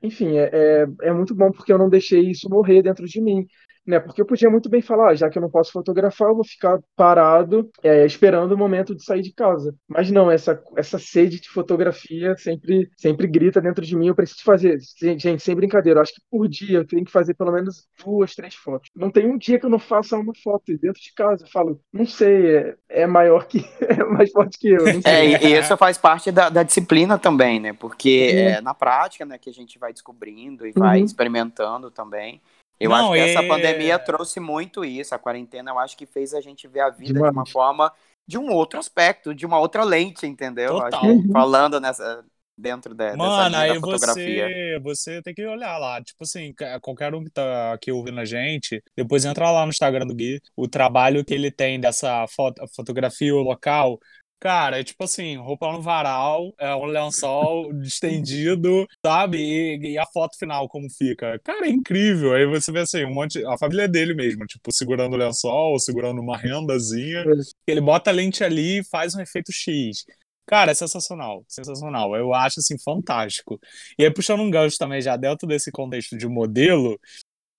enfim, 0.03 0.37
é, 0.37 0.51
é, 0.53 0.87
é 1.09 1.13
muito 1.13 1.35
bom 1.35 1.51
porque 1.51 1.73
eu 1.73 1.79
não 1.79 1.89
deixei 1.89 2.31
isso 2.31 2.49
morrer 2.51 2.83
dentro 2.83 3.07
de 3.07 3.21
mim 3.21 3.47
né? 3.87 4.01
Porque 4.01 4.21
eu 4.21 4.27
podia 4.27 4.51
muito 4.51 4.69
bem 4.69 4.81
falar, 4.83 5.11
ah, 5.11 5.15
já 5.15 5.29
que 5.29 5.39
eu 5.39 5.43
não 5.43 5.51
posso 5.51 5.73
fotografar, 5.73 6.29
eu 6.29 6.35
vou 6.35 6.45
ficar 6.45 6.79
parado, 6.97 7.71
é, 7.83 8.05
esperando 8.07 8.53
o 8.53 8.59
momento 8.59 8.95
de 8.95 9.05
sair 9.05 9.23
de 9.23 9.33
casa. 9.33 9.75
Mas 9.89 10.11
não, 10.11 10.31
essa, 10.31 10.61
essa 10.77 10.99
sede 10.99 11.41
de 11.41 11.49
fotografia 11.49 12.37
sempre, 12.37 12.89
sempre 12.97 13.27
grita 13.27 13.61
dentro 13.61 13.85
de 13.85 13.97
mim. 13.97 14.09
Eu 14.09 14.15
preciso 14.15 14.43
fazer, 14.45 14.79
gente, 15.01 15.41
sem 15.43 15.55
brincadeira, 15.55 15.99
eu 15.99 16.03
acho 16.03 16.15
que 16.15 16.23
por 16.31 16.49
dia 16.49 16.79
eu 16.79 16.87
tenho 16.87 17.05
que 17.05 17.13
fazer 17.13 17.35
pelo 17.35 17.53
menos 17.53 17.87
duas, 18.05 18.35
três 18.35 18.55
fotos. 18.55 18.91
Não 18.95 19.11
tem 19.11 19.27
um 19.27 19.39
dia 19.39 19.59
que 19.59 19.67
eu 19.67 19.71
não 19.71 19.79
faça 19.79 20.17
uma 20.17 20.33
foto 20.43 20.65
dentro 20.67 21.01
de 21.01 21.13
casa. 21.15 21.45
Eu 21.45 21.51
falo, 21.51 21.81
não 21.93 22.07
sei, 22.07 22.57
é, 22.57 22.77
é 22.89 23.07
maior 23.07 23.47
que, 23.47 23.59
é 23.81 24.05
mais 24.05 24.31
forte 24.31 24.59
que 24.59 24.69
eu. 24.69 24.85
Não 24.85 25.03
sei. 25.03 25.13
É, 25.13 25.27
e, 25.27 25.47
e 25.47 25.59
isso 25.59 25.77
faz 25.77 25.99
parte 25.99 26.31
da, 26.31 26.49
da 26.49 26.63
disciplina 26.63 27.19
também, 27.19 27.61
né? 27.61 27.73
Porque 27.73 28.31
é 28.35 28.61
na 28.61 28.75
prática, 28.75 29.25
né, 29.25 29.39
que 29.39 29.51
a 29.51 29.53
gente 29.53 29.79
vai 29.79 29.93
descobrindo 29.93 30.67
e 30.67 30.73
vai 30.73 30.99
Uhum. 30.99 31.05
experimentando 31.05 31.91
também. 31.91 32.41
Eu 32.79 32.91
Não, 32.91 32.97
acho 32.97 33.13
que 33.13 33.19
essa 33.19 33.43
e- 33.43 33.49
pandemia 33.49 33.99
trouxe 33.99 34.41
muito 34.41 34.85
isso. 34.85 35.15
A 35.15 35.19
quarentena, 35.19 35.71
eu 35.71 35.79
acho 35.79 35.97
que 35.97 36.07
fez 36.07 36.35
a 36.35 36.41
gente 36.41 36.67
ver 36.69 36.81
a 36.81 36.91
vida 36.91 37.23
de 37.23 37.31
uma 37.31 37.47
forma, 37.47 37.93
de 38.27 38.39
um 38.39 38.51
outro 38.51 38.79
aspecto, 38.79 39.35
de 39.35 39.47
uma 39.47 39.59
outra 39.59 39.85
lente, 39.85 40.27
entendeu? 40.27 40.83
Que 40.85 41.29
falando 41.33 41.81
nessa, 41.81 42.25
dentro 42.57 42.95
de, 42.95 43.17
dessa 43.17 43.17
Mano, 43.17 43.49
linha 43.49 43.75
aí 43.75 43.81
fotografia. 43.81 44.55
você, 44.81 44.81
você 44.83 45.23
tem 45.23 45.35
que 45.35 45.47
olhar 45.47 45.79
lá. 45.79 46.03
Tipo 46.03 46.25
assim, 46.25 46.53
qualquer 46.83 47.15
um 47.15 47.23
que 47.25 47.31
tá 47.31 47.73
aqui 47.73 47.93
ouvindo 47.93 48.19
a 48.21 48.25
gente, 48.25 48.83
depois 48.97 49.25
entra 49.25 49.51
lá 49.51 49.63
no 49.65 49.71
Instagram 49.71 50.07
do 50.07 50.15
Gui, 50.15 50.41
o 50.57 50.67
trabalho 50.69 51.25
que 51.25 51.33
ele 51.35 51.51
tem 51.51 51.79
dessa 51.81 52.27
foto, 52.29 52.63
fotografia 52.75 53.33
local. 53.35 53.99
Cara, 54.45 54.79
é 54.79 54.85
tipo 54.85 55.03
assim, 55.03 55.39
roupa 55.39 55.73
no 55.73 55.81
varal, 55.81 56.53
é 56.59 56.77
um 56.77 56.85
lençol 56.85 57.73
estendido, 57.81 58.87
sabe? 59.03 59.39
E, 59.39 59.93
e 59.93 59.99
a 59.99 60.05
foto 60.05 60.37
final, 60.39 60.69
como 60.69 60.87
fica. 60.91 61.39
Cara, 61.43 61.67
é 61.67 61.71
incrível. 61.71 62.35
Aí 62.35 62.45
você 62.45 62.71
vê 62.71 62.81
assim, 62.81 63.07
um 63.07 63.15
monte. 63.15 63.43
A 63.47 63.57
família 63.57 63.89
dele 63.89 64.13
mesmo, 64.13 64.45
tipo, 64.45 64.71
segurando 64.71 65.15
o 65.15 65.17
lençol, 65.17 65.79
segurando 65.79 66.21
uma 66.21 66.37
rendazinha. 66.37 67.25
Ele 67.67 67.81
bota 67.81 68.11
a 68.11 68.13
lente 68.13 68.45
ali 68.45 68.81
e 68.81 68.85
faz 68.85 69.15
um 69.15 69.23
efeito 69.23 69.51
X. 69.51 70.05
Cara, 70.45 70.73
é 70.73 70.75
sensacional, 70.75 71.43
sensacional. 71.49 72.15
Eu 72.15 72.35
acho 72.35 72.61
assim 72.61 72.77
fantástico. 72.79 73.59
E 73.99 74.05
aí 74.05 74.13
puxando 74.13 74.41
um 74.41 74.51
gancho 74.51 74.77
também 74.77 75.01
já 75.01 75.17
dentro 75.17 75.49
desse 75.49 75.73
contexto 75.73 76.19
de 76.19 76.29
modelo, 76.29 77.01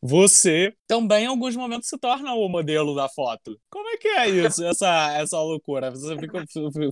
você 0.06 0.74
também 0.88 1.24
em 1.24 1.28
alguns 1.28 1.56
momentos 1.56 1.90
se 1.90 1.98
torna 1.98 2.34
o 2.34 2.48
modelo 2.48 2.96
da 2.96 3.10
foto. 3.10 3.58
Como 3.70 3.90
é 3.90 3.98
que 3.98 4.08
é 4.08 4.30
isso, 4.30 4.64
essa, 4.66 5.14
essa 5.18 5.40
loucura? 5.40 5.92
Você 5.92 6.18
fica, 6.18 6.44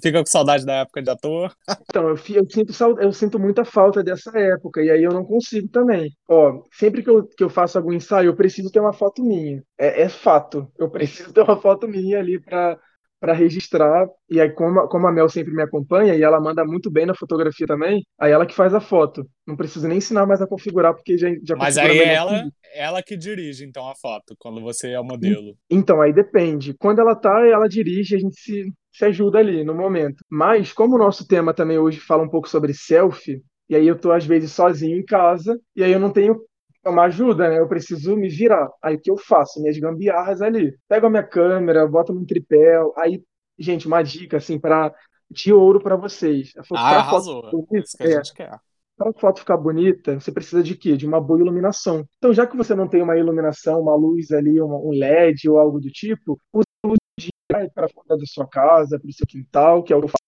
fica 0.02 0.20
com 0.20 0.26
saudade 0.26 0.66
da 0.66 0.82
época 0.82 1.02
de 1.02 1.10
ator? 1.10 1.54
Então, 1.90 2.10
eu, 2.10 2.16
eu 2.16 2.50
sinto, 2.50 3.00
eu 3.00 3.12
sinto 3.12 3.40
muita 3.40 3.64
falta 3.64 4.04
dessa 4.04 4.32
época, 4.38 4.82
e 4.82 4.90
aí 4.90 5.04
eu 5.04 5.12
não 5.12 5.24
consigo 5.24 5.68
também. 5.70 6.12
Ó, 6.28 6.64
sempre 6.72 7.04
que 7.04 7.10
eu, 7.10 7.26
que 7.26 7.44
eu 7.44 7.50
faço 7.50 7.78
algum 7.78 7.94
ensaio, 7.94 8.28
eu 8.28 8.36
preciso 8.36 8.72
ter 8.72 8.80
uma 8.80 8.94
foto 8.94 9.24
minha. 9.24 9.64
É, 9.78 10.04
é 10.04 10.10
fato. 10.10 10.68
Eu 10.78 10.90
preciso 10.90 11.32
ter 11.34 11.42
uma 11.42 11.60
foto 11.60 11.88
minha 11.88 12.20
ali 12.20 12.40
para 12.40 12.80
para 13.24 13.32
registrar. 13.32 14.06
E 14.30 14.42
aí, 14.42 14.50
como, 14.52 14.82
a- 14.82 14.90
como 14.90 15.08
a 15.08 15.12
Mel 15.14 15.30
sempre 15.30 15.54
me 15.54 15.64
acompanha, 15.64 16.14
e 16.14 16.22
ela 16.22 16.42
manda 16.42 16.66
muito 16.66 16.92
bem 16.92 17.06
na 17.06 17.16
fotografia 17.16 17.66
também, 17.66 18.04
aí 18.20 18.34
ela 18.34 18.46
que 18.46 18.54
faz 18.54 18.74
a 18.74 18.82
foto. 18.82 19.26
Não 19.48 19.56
preciso 19.56 19.88
nem 19.88 20.00
ensinar 20.00 20.26
mais 20.26 20.42
a 20.42 20.48
configurar, 20.48 20.94
porque 20.94 21.18
já, 21.18 21.30
já 21.42 21.56
Mas 21.56 21.78
aí 21.78 21.88
melhor 21.88 22.06
ela, 22.06 22.50
ela 22.76 23.02
que 23.02 23.16
dirige, 23.16 23.64
então, 23.64 23.88
a 23.90 23.96
foto, 23.96 24.36
quando 24.38 24.60
você 24.60 24.90
é 24.92 25.00
o 25.00 25.06
modelo. 25.06 25.56
Então, 25.70 26.02
aí 26.02 26.12
depende. 26.12 26.74
Quando 26.78 27.00
ela 27.00 27.16
tá, 27.16 27.46
ela 27.48 27.70
dirige, 27.70 28.14
a 28.18 28.20
gente 28.20 28.38
se, 28.38 28.66
se 28.92 29.06
ajuda 29.06 29.40
ali 29.40 29.64
no 29.64 29.74
momento. 29.74 30.18
Mas, 30.30 30.74
como 30.74 30.96
o 30.96 31.00
nosso 31.00 31.26
tema 31.26 31.54
também 31.54 31.78
hoje 31.80 32.02
fala 32.02 32.24
um 32.24 32.30
pouco 32.30 32.50
sobre 32.50 32.74
selfie, 32.74 33.42
e 33.70 33.76
aí 33.78 33.88
eu 33.88 33.98
tô 33.98 34.12
às 34.12 34.26
vezes 34.26 34.52
sozinho 34.52 34.98
em 35.00 35.06
casa, 35.06 35.58
e 35.74 35.82
aí 35.82 35.94
eu 35.94 36.00
não 36.00 36.12
tenho 36.12 36.42
uma 36.90 37.04
ajuda, 37.04 37.50
né? 37.50 37.60
Eu 37.60 37.68
preciso 37.68 38.16
me 38.16 38.30
virar. 38.30 38.70
Aí 38.82 38.96
o 38.96 39.02
que 39.02 39.12
eu 39.12 39.18
faço? 39.18 39.62
Minhas 39.62 39.78
gambiarras 39.78 40.42
ali. 40.42 40.76
Pego 40.88 41.08
a 41.08 41.10
minha 41.10 41.24
câmera, 41.24 41.88
boto 41.88 42.14
num 42.14 42.26
tripé. 42.26 42.78
Aí, 42.98 43.24
gente, 43.58 43.88
uma 43.88 44.02
dica 44.04 44.38
assim 44.38 44.60
para 44.60 44.94
de 45.30 45.52
ouro 45.54 45.80
para 45.82 45.96
vocês. 45.96 46.52
A 46.58 46.64
foto, 46.64 46.80
Ah, 46.80 46.90
pra 46.90 47.04
foto 47.04 47.10
arrasou. 47.10 47.52
bonita, 47.52 47.86
Isso 47.86 47.98
que 47.98 48.04
a 48.04 48.08
é, 48.10 48.16
gente 48.16 48.34
quer. 48.34 48.60
para 48.98 49.10
a 49.10 49.14
foto 49.14 49.40
ficar 49.40 49.58
bonita, 49.58 50.20
você 50.20 50.32
precisa 50.32 50.62
de 50.64 50.76
quê? 50.76 50.96
De 50.98 51.06
uma 51.08 51.20
boa 51.22 51.40
iluminação. 51.40 52.06
Então, 52.18 52.34
já 52.34 52.46
que 52.46 52.56
você 52.58 52.76
não 52.76 52.88
tem 52.88 53.02
uma 53.02 53.18
iluminação, 53.18 53.82
uma 53.82 53.96
luz 53.96 54.32
ali, 54.32 54.62
uma- 54.62 54.78
um 54.80 54.94
LED 54.94 55.50
ou 55.50 55.58
algo 55.60 55.80
do 55.80 55.90
tipo, 55.90 56.38
use 56.54 56.66
a 56.86 56.88
luz 56.88 56.98
de 57.20 57.30
para 57.74 57.88
fora 57.90 58.18
da 58.18 58.26
sua 58.26 58.48
casa, 58.48 59.00
para 59.00 59.10
o 59.10 59.14
seu 59.14 59.26
quintal, 59.28 59.84
que 59.84 59.94
é 59.94 59.96
o 59.96 60.00
que 60.00 60.06
eu 60.06 60.10
faço. 60.10 60.24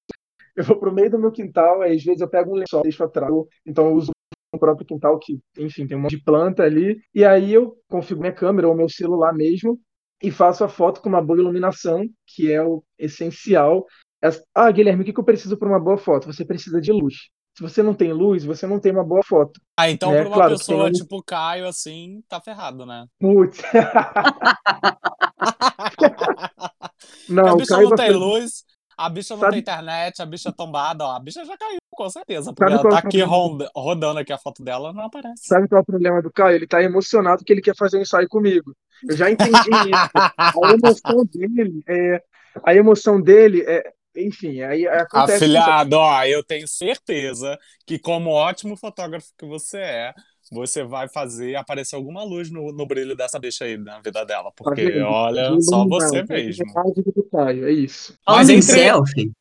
Eu 0.55 0.63
vou 0.63 0.79
pro 0.79 0.93
meio 0.93 1.11
do 1.11 1.19
meu 1.19 1.31
quintal, 1.31 1.81
aí 1.81 1.95
às 1.95 2.03
vezes 2.03 2.21
eu 2.21 2.29
pego 2.29 2.51
um 2.51 2.55
lençol, 2.55 2.81
deixo 2.83 3.03
atrás, 3.03 3.31
então 3.65 3.87
eu 3.89 3.95
uso 3.95 4.11
o 4.55 4.59
próprio 4.59 4.85
quintal 4.85 5.17
que, 5.19 5.39
enfim, 5.57 5.87
tem 5.87 5.97
um 5.97 6.01
monte 6.01 6.17
de 6.17 6.23
planta 6.23 6.63
ali, 6.63 6.97
e 7.13 7.23
aí 7.23 7.53
eu 7.53 7.77
configuro 7.87 8.21
minha 8.21 8.33
câmera 8.33 8.67
ou 8.67 8.75
meu 8.75 8.89
celular 8.89 9.33
mesmo 9.33 9.79
e 10.21 10.31
faço 10.31 10.63
a 10.63 10.69
foto 10.69 11.01
com 11.01 11.09
uma 11.09 11.21
boa 11.21 11.39
iluminação, 11.39 12.05
que 12.25 12.51
é 12.51 12.63
o 12.63 12.83
essencial. 12.97 13.85
Ah, 14.53 14.71
Guilherme, 14.71 15.03
o 15.03 15.05
que 15.05 15.19
eu 15.19 15.23
preciso 15.23 15.57
para 15.57 15.69
uma 15.69 15.79
boa 15.79 15.97
foto? 15.97 16.25
Você 16.25 16.43
precisa 16.43 16.81
de 16.81 16.91
luz. 16.91 17.15
Se 17.55 17.63
você 17.63 17.81
não 17.81 17.93
tem 17.93 18.11
luz, 18.11 18.43
você 18.43 18.67
não 18.67 18.79
tem 18.79 18.91
uma 18.91 19.03
boa 19.03 19.21
foto. 19.23 19.61
Ah, 19.77 19.89
então 19.89 20.11
né? 20.11 20.19
pra 20.19 20.27
uma 20.27 20.35
Claro 20.35 20.57
pessoa 20.57 20.85
tem 20.85 20.93
tipo 20.93 21.23
Caio, 21.23 21.67
assim, 21.67 22.21
tá 22.27 22.41
ferrado, 22.41 22.85
né? 22.85 23.05
Putz. 23.19 23.61
Não, 27.29 27.57
a 27.57 27.65
Caio 27.65 27.89
não 27.89 27.95
tem 27.95 28.11
luz, 28.11 28.65
a 28.97 29.09
bicha 29.09 29.33
não 29.35 29.41
Sabe- 29.41 29.51
tem 29.53 29.59
internet, 29.61 30.21
a 30.21 30.25
bicha 30.25 30.49
é 30.49 30.51
tombada, 30.51 31.05
ó. 31.05 31.11
A 31.15 31.19
bicha 31.19 31.43
já 31.45 31.57
caiu, 31.57 31.79
com 31.91 32.09
certeza. 32.09 32.53
Porque 32.53 32.71
Sabe 32.71 32.73
ela 32.73 32.81
é 32.81 32.89
tá 32.89 32.95
o 32.95 32.97
aqui 32.97 33.19
problema? 33.23 33.69
rodando 33.75 34.19
aqui 34.19 34.33
a 34.33 34.37
foto 34.37 34.63
dela, 34.63 34.93
não 34.93 35.03
aparece. 35.05 35.45
Sabe 35.47 35.67
qual 35.67 35.79
é 35.79 35.81
o 35.81 35.85
problema 35.85 36.21
do 36.21 36.31
Caio? 36.31 36.55
Ele 36.55 36.67
tá 36.67 36.81
emocionado 36.81 37.43
que 37.43 37.51
ele 37.53 37.61
quer 37.61 37.75
fazer 37.75 37.97
um 37.97 38.01
ensaio 38.01 38.27
comigo. 38.27 38.75
Eu 39.07 39.15
já 39.17 39.29
entendi 39.29 39.51
isso. 39.53 40.11
A 40.37 40.73
emoção 40.73 41.25
dele 41.31 41.83
é. 41.87 42.21
A 42.63 42.75
emoção 42.75 43.21
dele 43.21 43.63
é. 43.67 43.93
Enfim, 44.17 44.61
aí 44.61 44.87
acontece. 44.87 45.43
Afilhado, 45.43 45.97
ó, 45.97 46.23
eu 46.23 46.41
tenho 46.41 46.65
certeza 46.69 47.57
que, 47.85 47.99
como 47.99 48.29
ótimo 48.29 48.77
fotógrafo 48.77 49.27
que 49.37 49.45
você 49.45 49.77
é, 49.77 50.13
você 50.51 50.83
vai 50.83 51.07
fazer 51.09 51.55
aparecer 51.55 51.95
alguma 51.95 52.23
luz 52.23 52.49
no, 52.51 52.71
no 52.71 52.85
brilho 52.85 53.15
dessa 53.15 53.39
bicha 53.39 53.65
aí 53.65 53.77
na 53.77 53.99
vida 53.99 54.25
dela. 54.25 54.51
Porque, 54.55 54.85
vendo? 54.85 55.05
olha, 55.05 55.51
só 55.61 55.87
você 55.87 56.17
é 56.19 56.23
mesmo. 56.27 56.65
é 57.65 57.71
isso. 57.71 58.13
Falando 58.25 58.49
em 58.49 58.57
entre- 58.57 58.61
selfie, 58.73 59.31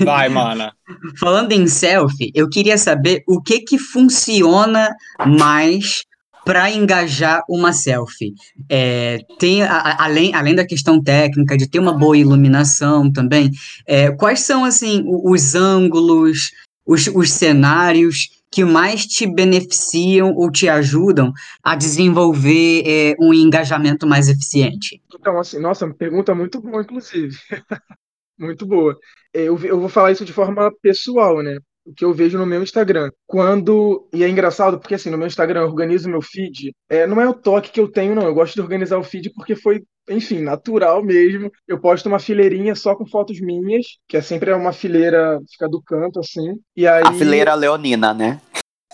Vai, 0.00 0.28
mana. 0.28 0.72
falando 1.18 1.52
em 1.52 1.66
selfie, 1.66 2.30
eu 2.34 2.48
queria 2.48 2.76
saber 2.76 3.22
o 3.28 3.40
que 3.40 3.60
que 3.60 3.78
funciona 3.78 4.94
mais 5.26 6.02
para 6.44 6.70
engajar 6.70 7.42
uma 7.48 7.72
selfie. 7.72 8.34
É, 8.68 9.18
tem 9.38 9.62
a- 9.62 9.68
a- 9.78 10.04
além, 10.04 10.34
além 10.34 10.54
da 10.54 10.66
questão 10.66 11.02
técnica 11.02 11.56
de 11.56 11.66
ter 11.68 11.78
uma 11.78 11.96
boa 11.96 12.18
iluminação 12.18 13.10
também, 13.10 13.50
é, 13.86 14.10
quais 14.10 14.40
são 14.40 14.62
assim 14.64 15.02
o- 15.06 15.30
os 15.32 15.54
ângulos, 15.54 16.50
os, 16.86 17.06
os 17.06 17.30
cenários 17.30 18.28
que 18.54 18.64
mais 18.64 19.04
te 19.04 19.26
beneficiam 19.26 20.32
ou 20.34 20.48
te 20.50 20.68
ajudam 20.68 21.32
a 21.62 21.74
desenvolver 21.74 22.84
é, 22.86 23.14
um 23.18 23.34
engajamento 23.34 24.06
mais 24.06 24.28
eficiente? 24.28 25.02
Então, 25.12 25.38
assim, 25.40 25.58
nossa, 25.58 25.92
pergunta 25.92 26.34
muito 26.34 26.60
boa, 26.60 26.82
inclusive. 26.82 27.36
Muito 28.36 28.66
boa. 28.66 28.98
É, 29.32 29.42
Eu, 29.42 29.56
eu 29.64 29.78
vou 29.78 29.88
falar 29.88 30.10
isso 30.10 30.24
de 30.24 30.32
forma 30.32 30.68
pessoal, 30.82 31.40
né? 31.40 31.56
O 31.86 31.92
que 31.92 32.04
eu 32.04 32.14
vejo 32.14 32.38
no 32.38 32.46
meu 32.46 32.62
Instagram. 32.62 33.10
Quando. 33.26 34.08
E 34.12 34.24
é 34.24 34.28
engraçado, 34.28 34.78
porque 34.78 34.94
assim, 34.94 35.10
no 35.10 35.18
meu 35.18 35.26
Instagram 35.26 35.60
eu 35.60 35.66
organizo 35.66 36.08
meu 36.08 36.22
feed. 36.22 36.72
É, 36.88 37.06
não 37.06 37.20
é 37.20 37.28
o 37.28 37.34
toque 37.34 37.70
que 37.70 37.80
eu 37.80 37.88
tenho, 37.88 38.14
não. 38.14 38.22
Eu 38.22 38.34
gosto 38.34 38.54
de 38.54 38.60
organizar 38.60 38.98
o 38.98 39.04
feed 39.04 39.30
porque 39.34 39.54
foi, 39.54 39.82
enfim, 40.08 40.40
natural 40.40 41.02
mesmo. 41.04 41.50
Eu 41.68 41.78
posto 41.78 42.06
uma 42.06 42.18
fileirinha 42.18 42.74
só 42.74 42.94
com 42.94 43.06
fotos 43.06 43.40
minhas, 43.40 43.86
que 44.08 44.16
é 44.16 44.22
sempre 44.22 44.52
uma 44.52 44.72
fileira, 44.72 45.38
fica 45.50 45.68
do 45.68 45.82
canto, 45.82 46.20
assim. 46.20 46.54
E 46.76 46.86
aí. 46.86 47.02
A 47.04 47.12
fileira 47.12 47.54
leonina, 47.54 48.14
né? 48.14 48.40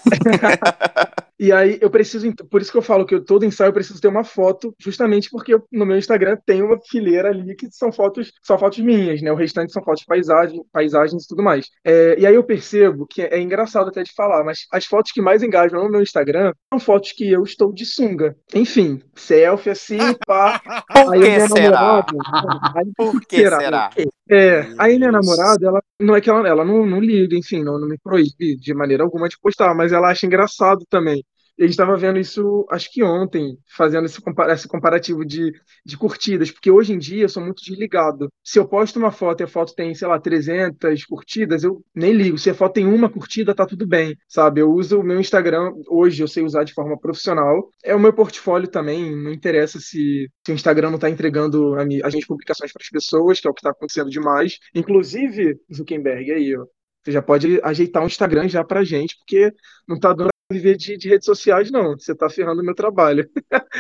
E 1.42 1.50
aí 1.53 1.79
eu 1.81 1.88
preciso, 1.90 2.31
por 2.50 2.61
isso 2.61 2.70
que 2.70 2.76
eu 2.76 2.83
falo 2.83 3.07
que 3.07 3.14
eu, 3.14 3.24
todo 3.24 3.46
ensaio 3.46 3.70
eu 3.70 3.72
preciso 3.72 3.98
ter 3.98 4.09
uma 4.09 4.22
foto, 4.22 4.74
justamente 4.79 5.31
porque 5.31 5.55
eu- 5.55 5.64
no 5.72 5.87
meu 5.87 5.96
Instagram 5.96 6.37
tem 6.44 6.61
uma 6.62 6.79
fileira 6.87 7.31
ali 7.31 7.57
que 7.57 7.66
são 7.70 7.90
fotos, 7.90 8.31
são 8.42 8.59
fotos 8.59 8.79
minhas, 8.81 9.22
né? 9.22 9.33
O 9.33 9.37
restante 9.37 9.72
são 9.72 9.83
fotos 9.83 10.00
de 10.00 10.07
paisagem, 10.07 10.61
paisagens 10.70 11.24
e 11.24 11.26
tudo 11.29 11.42
mais. 11.42 11.66
É, 11.83 12.20
e 12.20 12.26
aí 12.26 12.35
eu 12.35 12.44
percebo 12.44 13.07
que 13.07 13.22
é, 13.22 13.37
é 13.37 13.40
engraçado 13.40 13.88
até 13.88 14.03
de 14.03 14.12
falar, 14.14 14.44
mas 14.44 14.66
as 14.70 14.85
fotos 14.85 15.12
que 15.12 15.22
mais 15.22 15.42
engajam 15.42 15.83
no 15.83 15.90
meu 15.90 16.03
Instagram 16.03 16.53
são 16.70 16.79
fotos 16.79 17.12
que 17.12 17.31
eu 17.33 17.42
estou 17.42 17.72
de 17.72 17.87
sunga. 17.87 18.37
Enfim, 18.55 19.00
selfie 19.14 19.70
assim, 19.70 19.98
pá. 20.26 20.61
Por 20.92 21.14
Aí 21.14 21.20
que 21.22 21.40
será? 21.48 21.48
namorada. 21.48 22.18
Aí, 22.76 22.92
Por 22.96 23.18
que 23.22 23.37
será? 23.40 23.59
será? 23.61 23.90
É, 24.33 24.61
aí 24.79 24.96
minha 24.96 25.11
namorada, 25.11 25.66
ela 25.66 25.83
não 26.00 26.14
é 26.14 26.20
que 26.20 26.31
ela, 26.31 26.46
ela 26.46 26.64
não, 26.64 26.87
não 26.87 27.00
liga, 27.00 27.35
enfim, 27.37 27.64
não, 27.64 27.81
não 27.81 27.88
me 27.88 27.98
proíbe 27.98 28.57
de 28.57 28.72
maneira 28.74 29.03
alguma 29.03 29.29
de 29.29 29.37
postar, 29.40 29.74
mas 29.74 29.90
ela 29.92 30.09
acha 30.11 30.24
engraçado 30.26 30.85
também. 30.88 31.24
A 31.59 31.63
gente 31.63 31.73
estava 31.73 31.97
vendo 31.97 32.19
isso, 32.19 32.67
acho 32.71 32.91
que 32.93 33.03
ontem, 33.03 33.57
fazendo 33.77 34.07
esse, 34.07 34.21
compa- 34.21 34.51
esse 34.53 34.67
comparativo 34.67 35.25
de, 35.25 35.53
de 35.85 35.97
curtidas, 35.97 36.51
porque 36.51 36.71
hoje 36.71 36.93
em 36.93 36.99
dia 36.99 37.25
eu 37.25 37.29
sou 37.29 37.43
muito 37.43 37.63
desligado. 37.63 38.29
Se 38.43 38.59
eu 38.59 38.67
posto 38.67 38.99
uma 38.99 39.11
foto 39.13 39.41
e 39.41 39.45
a 39.45 39.47
foto 39.47 39.75
tem, 39.75 39.95
sei 39.95 40.09
lá, 40.09 40.19
300 40.19 41.05
curtidas, 41.05 41.63
eu 41.63 41.85
nem 41.95 42.13
ligo. 42.13 42.39
Se 42.39 42.51
a 42.51 42.55
foto 42.55 42.75
tem 42.75 42.87
uma 42.87 43.11
curtida, 43.11 43.55
tá 43.55 43.67
tudo 43.67 43.87
bem, 43.87 44.17
sabe? 44.29 44.61
Eu 44.61 44.71
uso 44.73 45.01
o 45.01 45.03
meu 45.05 45.21
Instagram, 45.21 45.73
hoje 45.89 46.23
eu 46.23 46.29
sei 46.29 46.43
usar 46.45 46.65
de 46.65 46.73
forma 46.73 46.99
profissional. 46.99 47.69
É 47.85 47.95
o 47.95 48.01
meu 48.01 48.13
portfólio 48.13 48.69
também, 48.69 49.15
não 49.17 49.33
interessa 49.33 49.79
se, 49.79 50.31
se 50.47 50.53
o 50.53 50.55
Instagram 50.55 50.89
não 50.91 50.97
está 50.97 51.11
entregando 51.11 51.75
a 51.79 51.85
minhas 51.85 52.27
publicações 52.27 52.73
para 52.73 52.83
as 52.83 52.89
pessoas, 52.89 53.41
que 53.41 53.47
é 53.47 53.51
o 53.51 53.55
que 53.55 53.61
está 53.61 53.71
acontecendo 53.71 54.11
demais. 54.11 54.59
Inclusive, 54.75 55.59
Zuckerberg, 55.75 56.31
aí, 56.33 56.57
ó. 56.57 56.65
Você 57.03 57.13
já 57.13 57.23
pode 57.23 57.59
ajeitar 57.63 58.03
um 58.03 58.07
Instagram 58.07 58.49
já 58.49 58.63
pra 58.65 58.85
gente, 58.85 59.17
porque 59.19 59.53
não 59.89 59.99
tá 59.99 60.13
dando 60.13 60.29
viver 60.51 60.77
de, 60.77 60.97
de 60.97 61.09
redes 61.09 61.25
sociais, 61.25 61.71
não. 61.71 61.99
Você 61.99 62.15
tá 62.15 62.29
ferrando 62.29 62.61
o 62.61 62.65
meu 62.65 62.75
trabalho. 62.75 63.29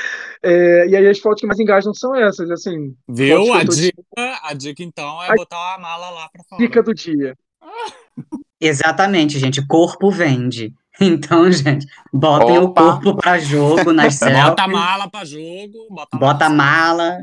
É, 0.42 0.86
e 0.88 0.96
aí 0.96 1.06
as 1.06 1.18
fotos 1.18 1.42
que 1.42 1.46
mais 1.46 1.60
engajam 1.60 1.92
são 1.92 2.14
essas, 2.14 2.50
assim. 2.50 2.96
Viu? 3.06 3.52
A 3.52 3.62
dica, 3.62 4.40
a 4.42 4.54
dica, 4.54 4.82
então, 4.82 5.22
é 5.22 5.32
A 5.32 5.34
botar 5.34 5.74
a 5.74 5.78
mala 5.78 6.08
lá 6.08 6.30
pra 6.32 6.42
fora. 6.44 6.62
Dica 6.62 6.82
do 6.82 6.94
dia. 6.94 7.36
Exatamente, 8.58 9.38
gente. 9.38 9.66
Corpo 9.66 10.10
vende. 10.10 10.72
Então, 11.02 11.50
gente, 11.50 11.86
botem 12.12 12.58
o 12.58 12.64
Opa. 12.64 12.82
corpo 12.82 13.14
pra 13.16 13.38
jogo 13.38 13.90
nas 13.92 14.18
Bota 14.20 14.26
a 14.30 14.44
selfies. 14.44 14.72
mala 14.72 15.08
pra 15.10 15.24
jogo, 15.24 15.86
bota 15.88 16.08
a 16.12 16.18
Bota 16.18 16.44
a 16.46 16.48
mala. 16.50 17.18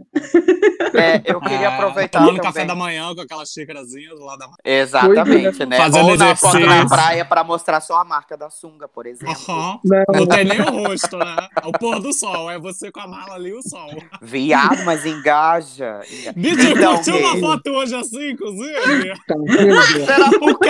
É, 0.95 1.21
eu 1.25 1.39
queria 1.41 1.69
Ah, 1.69 1.75
aproveitar 1.75 2.19
tomando 2.19 2.37
também. 2.37 2.51
café 2.53 2.65
da 2.65 2.73
manhã 2.73 3.13
com 3.13 3.21
aquela 3.21 3.45
xícarazinha 3.45 4.09
do 4.15 4.23
lado 4.23 4.39
da 4.39 4.49
Exatamente, 4.65 5.65
né? 5.65 5.77
Fazendo 5.77 6.09
Ou 6.09 6.17
na 6.17 6.35
foto 6.35 6.59
na 6.59 6.87
praia 6.87 7.23
pra 7.25 7.43
mostrar 7.43 7.79
só 7.81 7.97
a 8.01 8.05
marca 8.05 8.35
da 8.35 8.49
sunga, 8.49 8.87
por 8.87 9.05
exemplo. 9.05 9.35
Aham. 9.47 9.79
Não, 9.85 10.25
tem 10.25 10.45
nem 10.45 10.61
o 10.61 10.71
rosto, 10.87 11.17
né? 11.17 11.35
É 11.61 11.67
o 11.67 11.71
pôr 11.73 11.99
do 11.99 12.11
sol, 12.13 12.49
é 12.49 12.57
você 12.57 12.91
com 12.91 13.01
a 13.01 13.07
mala 13.07 13.35
ali 13.35 13.49
e 13.49 13.53
o 13.53 13.61
sol. 13.61 13.91
Viado, 14.21 14.83
mas 14.85 15.05
engaja. 15.05 15.99
enga- 16.11 16.33
Bicho, 16.33 16.67
Então, 16.69 16.95
curtiu 16.95 17.17
uma 17.17 17.37
foto 17.37 17.69
hoje 17.69 17.93
assim, 17.95 18.31
inclusive? 18.31 19.13
vendo? 19.27 20.05
Será 20.05 20.29
por 20.39 20.57
quê? 20.59 20.67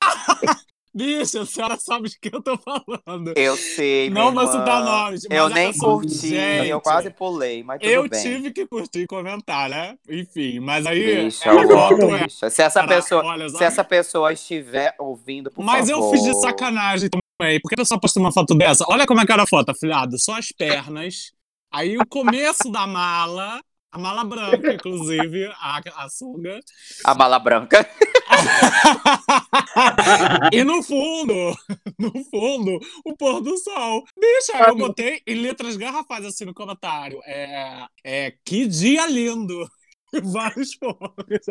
Bicho, 0.94 1.38
a 1.40 1.46
senhora 1.46 1.76
sabe 1.78 2.08
de 2.10 2.18
que 2.18 2.34
eu 2.34 2.42
tô 2.42 2.58
falando. 2.58 3.32
Eu 3.36 3.56
sei, 3.56 4.10
Não 4.10 4.32
vou 4.34 4.46
citar 4.46 4.84
nomes, 4.84 5.24
Eu 5.30 5.48
nem 5.48 5.72
só, 5.72 5.86
curti, 5.86 6.28
gente, 6.28 6.68
eu 6.68 6.80
quase 6.80 7.10
pulei, 7.10 7.62
mas 7.62 7.78
Eu 7.82 8.08
bem. 8.08 8.22
tive 8.22 8.50
que 8.52 8.66
curtir 8.66 9.00
e 9.00 9.06
comentar, 9.06 9.70
né? 9.70 9.96
Enfim, 10.08 10.60
mas 10.60 10.84
aí 10.84 11.24
Bicha, 11.24 11.50
a 11.50 11.54
foto 11.66 11.72
uó, 12.06 12.16
é. 12.16 12.24
bicha. 12.24 12.50
Se 12.50 12.62
essa 12.62 12.80
Cara, 12.80 12.94
pessoa, 12.96 13.24
olha 13.24 13.48
só. 13.48 13.58
se 13.58 13.64
essa 13.64 13.82
pessoa 13.82 14.32
estiver 14.32 14.94
ouvindo, 14.98 15.50
por 15.50 15.64
Mas 15.64 15.88
eu 15.88 15.96
favor. 15.98 16.12
fiz 16.12 16.22
de 16.24 16.40
sacanagem 16.40 17.08
também 17.08 17.22
por 17.60 17.68
que 17.70 17.74
a 17.74 17.78
pessoa 17.78 17.98
posta 17.98 18.20
uma 18.20 18.30
foto 18.30 18.54
dessa? 18.54 18.84
Olha 18.88 19.04
como 19.06 19.20
é 19.20 19.26
que 19.26 19.32
era 19.32 19.42
a 19.42 19.46
foto, 19.46 19.70
afilhado. 19.70 20.16
Só 20.16 20.38
as 20.38 20.52
pernas. 20.52 21.32
Aí 21.72 21.96
o 21.98 22.06
começo 22.06 22.70
da 22.70 22.86
mala, 22.86 23.60
a 23.92 23.98
mala 23.98 24.24
branca, 24.24 24.72
inclusive, 24.72 25.44
a, 25.60 25.80
a 25.96 26.08
sunga. 26.08 26.58
A 27.04 27.14
mala 27.14 27.38
branca. 27.38 27.86
e 30.50 30.64
no 30.64 30.82
fundo, 30.82 31.54
no 31.98 32.10
fundo, 32.30 32.78
o 33.04 33.14
pôr 33.16 33.42
do 33.42 33.56
sol. 33.58 34.02
Bicha, 34.18 34.64
eu 34.66 34.76
botei 34.76 35.20
em 35.26 35.42
letras 35.42 35.76
garrafais 35.76 36.24
assim 36.24 36.46
no 36.46 36.54
comentário. 36.54 37.20
É, 37.26 37.84
é 38.02 38.32
que 38.44 38.66
dia 38.66 39.06
lindo. 39.06 39.68
Vários 40.24 40.74
pontos. 40.76 41.46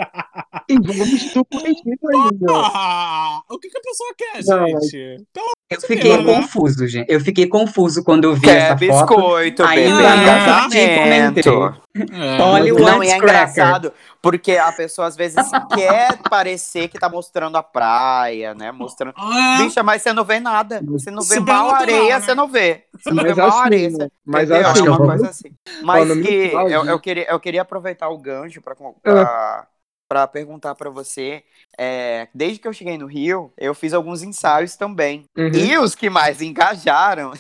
Ainda. 0.70 0.94
Ah, 2.74 3.42
o 3.50 3.58
que, 3.60 3.70
que 3.70 3.78
a 3.78 3.82
pessoa 3.82 4.14
quer, 4.18 4.44
Não, 4.46 4.68
gente? 4.82 5.26
Pelo 5.34 5.46
amor 5.46 5.54
Eu 5.70 5.78
de 5.80 5.88
fiquei 5.88 6.18
né? 6.18 6.24
confuso, 6.36 6.88
gente. 6.88 7.12
Eu 7.12 7.20
fiquei 7.20 7.48
confuso 7.48 8.04
quando 8.04 8.26
eu 8.26 8.36
vi 8.36 8.42
Quer 8.42 8.58
essa 8.58 8.78
foto. 8.78 8.80
biscoito, 8.80 9.64
Aí 9.64 9.80
bebê. 9.84 10.06
Ah, 10.06 10.62
comentei. 10.64 10.96
Casamento. 10.96 11.82
É. 11.94 12.42
Olha 12.42 12.74
o 12.74 12.80
Não, 12.80 13.04
e 13.04 13.10
é 13.10 13.18
engraçado, 13.18 13.92
porque 14.22 14.54
a 14.58 14.72
pessoa 14.72 15.08
às 15.08 15.16
vezes 15.16 15.36
quer 15.74 16.18
parecer 16.30 16.88
que 16.88 16.98
tá 17.00 17.10
mostrando 17.10 17.58
a 17.58 17.64
praia, 17.64 18.54
né? 18.54 18.72
Mostrando. 18.72 19.14
Ah, 19.18 19.58
Bicha, 19.62 19.84
mas 19.84 20.02
você 20.02 20.14
não 20.14 20.24
vê 20.24 20.40
nada. 20.40 20.82
Você 20.86 21.12
não 21.12 21.22
vê 21.22 21.36
Supernatural, 21.36 21.68
mal 21.72 21.76
areia, 21.82 22.20
né? 22.20 22.22
você 22.26 22.36
não 22.36 22.48
vê. 22.48 22.86
Você 22.98 23.10
não 23.10 23.24
Mas 23.24 23.36
vê 23.36 23.42
mal 23.42 23.60
areia. 23.60 23.90
né? 23.90 23.96
você- 23.98 24.12
Mas 24.26 24.50
entendeu? 24.50 24.70
assim, 24.70 24.80
é 24.80 24.90
uma 24.90 24.98
coisa 24.98 25.30
assim. 25.30 25.54
Mas 25.84 26.08
meu 26.08 26.24
que 26.24 26.34
eu, 26.54 26.86
eu, 26.86 27.00
queria, 27.00 27.30
eu 27.30 27.40
queria 27.40 27.62
aproveitar 27.64 28.10
o 28.10 28.18
gancho 28.18 28.62
pra, 28.62 28.74
Ah. 28.74 28.86
pra, 29.04 29.68
pra 30.08 30.28
perguntar 30.28 30.76
pra 30.76 30.90
você. 30.90 31.44
é, 31.78 32.28
desde 32.34 32.60
que 32.60 32.68
eu 32.68 32.74
cheguei 32.74 32.98
no 32.98 33.06
Rio, 33.08 33.52
eu 33.58 33.74
fiz 33.74 33.94
alguns 33.94 34.22
ensaios 34.24 34.76
também. 34.76 35.24
Uhum. 35.38 35.52
E 35.54 35.78
os 35.78 35.96
que 35.96 36.10
mais 36.10 36.42
engajaram 36.42 37.32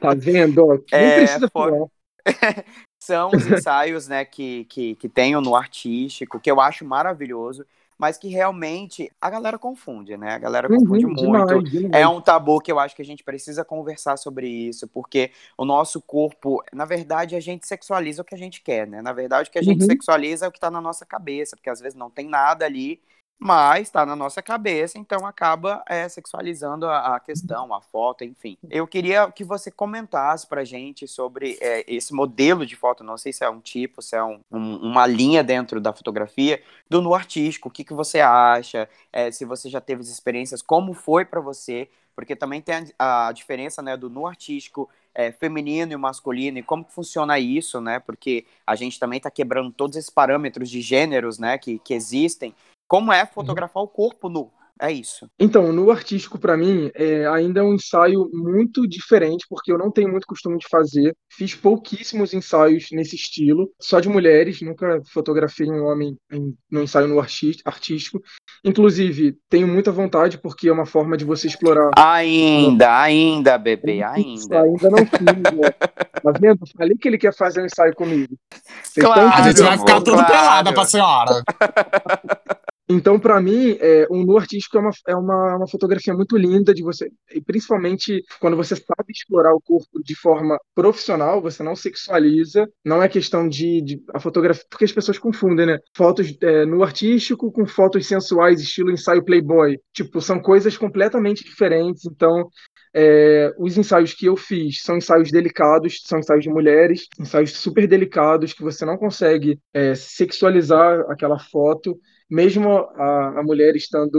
Tá 0.00 0.14
vendo? 0.16 0.84
Nem 0.92 1.00
É, 1.00 1.16
precisa 1.18 1.48
for- 1.52 1.70
falar. 1.70 1.86
são 3.04 3.34
os 3.34 3.46
ensaios, 3.46 4.08
né, 4.08 4.24
que, 4.24 4.64
que, 4.66 4.94
que 4.96 5.08
tenho 5.08 5.40
no 5.40 5.54
artístico, 5.56 6.40
que 6.40 6.50
eu 6.50 6.60
acho 6.60 6.84
maravilhoso, 6.84 7.66
mas 7.98 8.18
que 8.18 8.28
realmente 8.28 9.10
a 9.20 9.30
galera 9.30 9.56
confunde, 9.58 10.16
né? 10.16 10.32
A 10.34 10.38
galera 10.38 10.68
confunde 10.68 11.06
Uhum, 11.06 11.14
muito. 11.14 11.62
demais, 11.62 11.70
demais. 11.70 11.92
É 11.92 12.06
um 12.08 12.20
tabu 12.20 12.60
que 12.60 12.72
eu 12.72 12.78
acho 12.80 12.96
que 12.96 13.02
a 13.02 13.04
gente 13.04 13.22
precisa 13.22 13.64
conversar 13.64 14.16
sobre 14.16 14.48
isso, 14.48 14.88
porque 14.88 15.30
o 15.56 15.64
nosso 15.64 16.00
corpo, 16.02 16.62
na 16.72 16.84
verdade, 16.84 17.36
a 17.36 17.40
gente 17.40 17.66
sexualiza 17.66 18.22
o 18.22 18.24
que 18.24 18.34
a 18.34 18.38
gente 18.38 18.62
quer, 18.62 18.86
né? 18.88 19.00
Na 19.00 19.12
verdade, 19.12 19.48
o 19.48 19.52
que 19.52 19.58
a 19.58 19.62
gente 19.62 19.84
Uhum. 19.84 19.84
sexualiza 19.84 20.46
é 20.46 20.48
o 20.48 20.52
que 20.52 20.58
tá 20.58 20.70
na 20.70 20.80
nossa 20.80 21.06
cabeça, 21.06 21.56
porque 21.56 21.70
às 21.70 21.80
vezes 21.80 21.94
não 21.96 22.10
tem 22.10 22.28
nada 22.28 22.64
ali, 22.64 23.00
mas 23.38 23.90
tá 23.90 24.06
na 24.06 24.16
nossa 24.16 24.40
cabeça, 24.40 24.98
então 24.98 25.26
acaba 25.26 25.82
é, 25.86 26.08
sexualizando 26.08 26.86
a, 26.86 27.16
a 27.16 27.20
questão, 27.20 27.74
a 27.74 27.80
foto, 27.80 28.24
enfim. 28.24 28.56
Eu 28.70 28.86
queria 28.86 29.30
que 29.30 29.44
você 29.44 29.70
comentasse 29.70 30.46
pra 30.46 30.64
gente 30.64 31.06
sobre 31.06 31.58
é, 31.60 31.84
esse 31.86 32.14
modelo 32.14 32.64
de 32.64 32.74
foto, 32.74 33.04
não 33.04 33.18
sei 33.18 33.32
se 33.32 33.44
é 33.44 33.50
um 33.50 33.60
tipo, 33.60 34.00
se 34.00 34.16
é 34.16 34.24
um- 34.24 34.40
um- 34.50 34.76
uma 34.78 35.06
linha 35.06 35.44
dentro 35.44 35.80
da 35.80 35.92
fotografia, 35.92 36.62
do 36.88 37.02
nu 37.02 37.14
artístico, 37.14 37.68
o 37.68 37.70
que, 37.72 37.84
que 37.84 37.92
você 37.92 38.20
acha, 38.20 38.88
é, 39.12 39.30
se 39.30 39.44
você 39.44 39.68
já 39.68 39.80
teve 39.80 40.02
experiências, 40.02 40.62
como 40.62 40.94
foi 40.94 41.24
pra 41.24 41.40
você, 41.40 41.88
porque 42.16 42.34
também 42.36 42.62
tem 42.62 42.74
a, 42.98 43.28
a 43.28 43.32
diferença 43.32 43.82
né, 43.82 43.96
do 43.96 44.08
nu 44.08 44.26
artístico 44.26 44.88
é, 45.14 45.30
feminino 45.32 45.92
e 45.92 45.96
masculino, 45.96 46.58
e 46.58 46.62
como 46.62 46.84
funciona 46.88 47.38
isso, 47.38 47.80
né? 47.80 48.00
Porque 48.00 48.44
a 48.66 48.74
gente 48.74 48.98
também 48.98 49.18
está 49.18 49.30
quebrando 49.30 49.70
todos 49.72 49.96
esses 49.96 50.10
parâmetros 50.10 50.68
de 50.70 50.80
gêneros, 50.80 51.38
né, 51.38 51.56
que, 51.58 51.78
que 51.80 51.94
existem. 51.94 52.54
Como 52.88 53.12
é 53.12 53.24
fotografar 53.26 53.82
o 53.82 53.88
corpo 53.88 54.28
nu? 54.28 54.50
É 54.80 54.90
isso. 54.90 55.28
Então, 55.38 55.72
no 55.72 55.88
artístico, 55.90 56.36
pra 56.36 56.56
mim, 56.56 56.90
é, 56.96 57.26
ainda 57.28 57.60
é 57.60 57.62
um 57.62 57.74
ensaio 57.74 58.28
muito 58.32 58.88
diferente, 58.88 59.46
porque 59.48 59.70
eu 59.72 59.78
não 59.78 59.88
tenho 59.90 60.10
muito 60.10 60.26
costume 60.26 60.58
de 60.58 60.66
fazer. 60.68 61.14
Fiz 61.30 61.54
pouquíssimos 61.54 62.34
ensaios 62.34 62.88
nesse 62.90 63.14
estilo, 63.14 63.70
só 63.80 64.00
de 64.00 64.08
mulheres, 64.08 64.60
nunca 64.62 65.00
fotografei 65.12 65.70
um 65.70 65.84
homem 65.84 66.16
em, 66.30 66.56
no 66.68 66.82
ensaio 66.82 67.06
no 67.06 67.20
artístico. 67.20 68.20
Inclusive, 68.64 69.38
tenho 69.48 69.68
muita 69.68 69.92
vontade, 69.92 70.38
porque 70.38 70.68
é 70.68 70.72
uma 70.72 70.86
forma 70.86 71.16
de 71.16 71.24
você 71.24 71.46
explorar. 71.46 71.90
Ainda, 71.96 73.00
ainda, 73.00 73.56
bebê, 73.56 73.98
Isso, 74.18 74.52
ainda. 74.52 74.60
ainda 74.62 74.90
não 74.90 75.06
fiz, 75.06 75.20
né? 75.56 75.70
Tá 75.70 76.32
vendo? 76.40 76.58
Falei 76.76 76.96
que 76.96 77.06
ele 77.06 77.18
quer 77.18 77.32
fazer 77.32 77.62
um 77.62 77.66
ensaio 77.66 77.94
comigo. 77.94 78.34
Vocês 78.82 79.06
Claro. 79.06 79.28
A 79.28 79.42
gente 79.42 79.62
vai 79.62 79.78
ficar 79.78 80.00
tudo 80.00 80.16
Claro. 80.16 80.26
pelada 80.26 80.72
pra 80.72 80.84
senhora. 80.84 81.42
Então, 82.88 83.18
para 83.18 83.40
mim, 83.40 83.76
é, 83.80 84.06
um 84.10 84.24
nu 84.24 84.36
artístico 84.36 84.76
é, 84.76 84.80
uma, 84.80 84.90
é 85.08 85.16
uma, 85.16 85.56
uma 85.56 85.68
fotografia 85.68 86.12
muito 86.12 86.36
linda 86.36 86.74
de 86.74 86.82
você, 86.82 87.08
e 87.32 87.40
principalmente 87.40 88.22
quando 88.38 88.56
você 88.56 88.76
sabe 88.76 89.10
explorar 89.10 89.54
o 89.54 89.60
corpo 89.60 90.02
de 90.04 90.14
forma 90.14 90.58
profissional, 90.74 91.40
você 91.40 91.62
não 91.62 91.74
sexualiza, 91.74 92.68
não 92.84 93.02
é 93.02 93.08
questão 93.08 93.48
de, 93.48 93.80
de 93.80 94.02
a 94.12 94.20
fotografia, 94.20 94.64
porque 94.68 94.84
as 94.84 94.92
pessoas 94.92 95.18
confundem, 95.18 95.66
né? 95.66 95.78
Fotos 95.96 96.36
é, 96.42 96.66
no 96.66 96.82
artístico 96.82 97.50
com 97.50 97.66
fotos 97.66 98.06
sensuais, 98.06 98.60
estilo 98.60 98.90
ensaio 98.90 99.24
Playboy, 99.24 99.78
tipo, 99.92 100.20
são 100.20 100.38
coisas 100.38 100.76
completamente 100.76 101.42
diferentes. 101.42 102.04
Então, 102.04 102.48
é, 102.94 103.50
os 103.58 103.76
ensaios 103.78 104.12
que 104.12 104.26
eu 104.26 104.36
fiz 104.36 104.82
são 104.82 104.96
ensaios 104.96 105.30
delicados, 105.30 106.00
são 106.04 106.18
ensaios 106.18 106.44
de 106.44 106.50
mulheres, 106.50 107.06
ensaios 107.18 107.52
super 107.52 107.86
delicados 107.86 108.52
que 108.52 108.62
você 108.62 108.84
não 108.84 108.96
consegue 108.96 109.58
é, 109.72 109.94
sexualizar 109.94 111.00
aquela 111.10 111.38
foto 111.38 111.98
mesmo 112.30 112.70
a, 112.96 113.40
a 113.40 113.42
mulher 113.42 113.76
estando, 113.76 114.18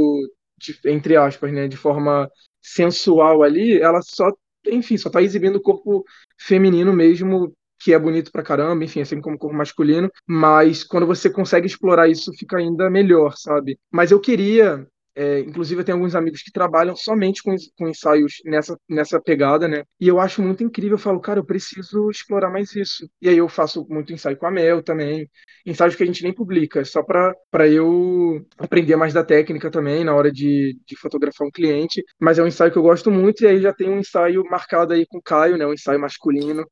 de- 0.58 0.80
entre 0.86 1.16
aspas, 1.16 1.52
né, 1.54 1.68
de 1.68 1.78
forma 1.78 2.30
sensual 2.62 3.44
ali, 3.44 3.80
ela 3.80 4.02
só, 4.02 4.32
enfim, 4.68 4.98
só 4.98 5.10
tá 5.10 5.22
exibindo 5.22 5.58
o 5.58 5.62
corpo 5.62 6.04
feminino 6.40 6.94
mesmo, 6.94 7.54
que 7.80 7.94
é 7.94 8.00
bonito 8.00 8.32
pra 8.32 8.44
caramba, 8.44 8.84
enfim, 8.84 9.02
assim 9.02 9.22
como 9.22 9.36
o 9.36 9.40
corpo 9.40 9.56
masculino, 9.56 10.10
mas 10.28 10.84
quando 10.84 11.06
você 11.06 11.30
consegue 11.30 11.68
explorar 11.68 12.08
isso, 12.10 12.32
fica 12.38 12.58
ainda 12.58 12.90
melhor, 12.90 13.36
sabe? 13.38 13.78
Mas 13.92 14.12
eu 14.12 14.20
queria. 14.20 14.88
É, 15.16 15.40
inclusive, 15.40 15.82
eu 15.82 15.86
tenho 15.86 15.98
alguns 15.98 16.16
amigos 16.16 16.42
que 16.42 16.52
trabalham 16.52 16.96
somente 16.96 17.42
com, 17.42 17.56
com 17.78 17.88
ensaios 17.88 18.42
nessa, 18.46 18.78
nessa 18.90 19.22
pegada, 19.22 19.68
né? 19.68 19.84
E 20.00 20.08
eu 20.08 20.20
acho 20.20 20.42
muito 20.42 20.64
incrível. 20.64 20.96
Eu 20.96 21.00
falo, 21.00 21.20
cara, 21.20 21.40
eu 21.40 21.46
preciso 21.46 22.10
explorar 22.10 22.50
mais 22.50 22.76
isso. 22.76 23.10
E 23.22 23.30
aí 23.30 23.38
eu 23.38 23.48
faço 23.48 23.86
muito 23.90 24.12
ensaio 24.12 24.38
com 24.38 24.46
a 24.46 24.52
Mel 24.52 24.84
também 24.84 25.30
ensaios 25.66 25.96
que 25.96 26.04
a 26.04 26.06
gente 26.06 26.24
nem 26.24 26.34
publica, 26.34 26.86
só 26.86 27.02
para 27.02 27.68
eu 27.68 28.46
aprender 28.60 28.96
mais 28.96 29.14
da 29.14 29.24
técnica 29.24 29.72
também 29.72 30.04
na 30.04 30.14
hora 30.14 30.32
de, 30.32 30.78
de 30.86 30.96
fotografar 30.96 31.48
um 31.48 31.52
cliente. 31.52 32.04
Mas 32.20 32.38
é 32.38 32.44
um 32.44 32.48
ensaio 32.48 32.72
que 32.72 32.78
eu 32.78 32.84
gosto 32.84 33.10
muito, 33.10 33.44
e 33.44 33.48
aí 33.48 33.60
já 33.60 33.74
tem 33.74 33.90
um 33.90 34.00
ensaio 34.00 34.44
marcado 34.50 34.94
aí 34.94 35.06
com 35.08 35.18
o 35.18 35.22
Caio, 35.22 35.58
né? 35.58 35.66
Um 35.66 35.74
ensaio 35.74 36.00
masculino. 36.00 36.66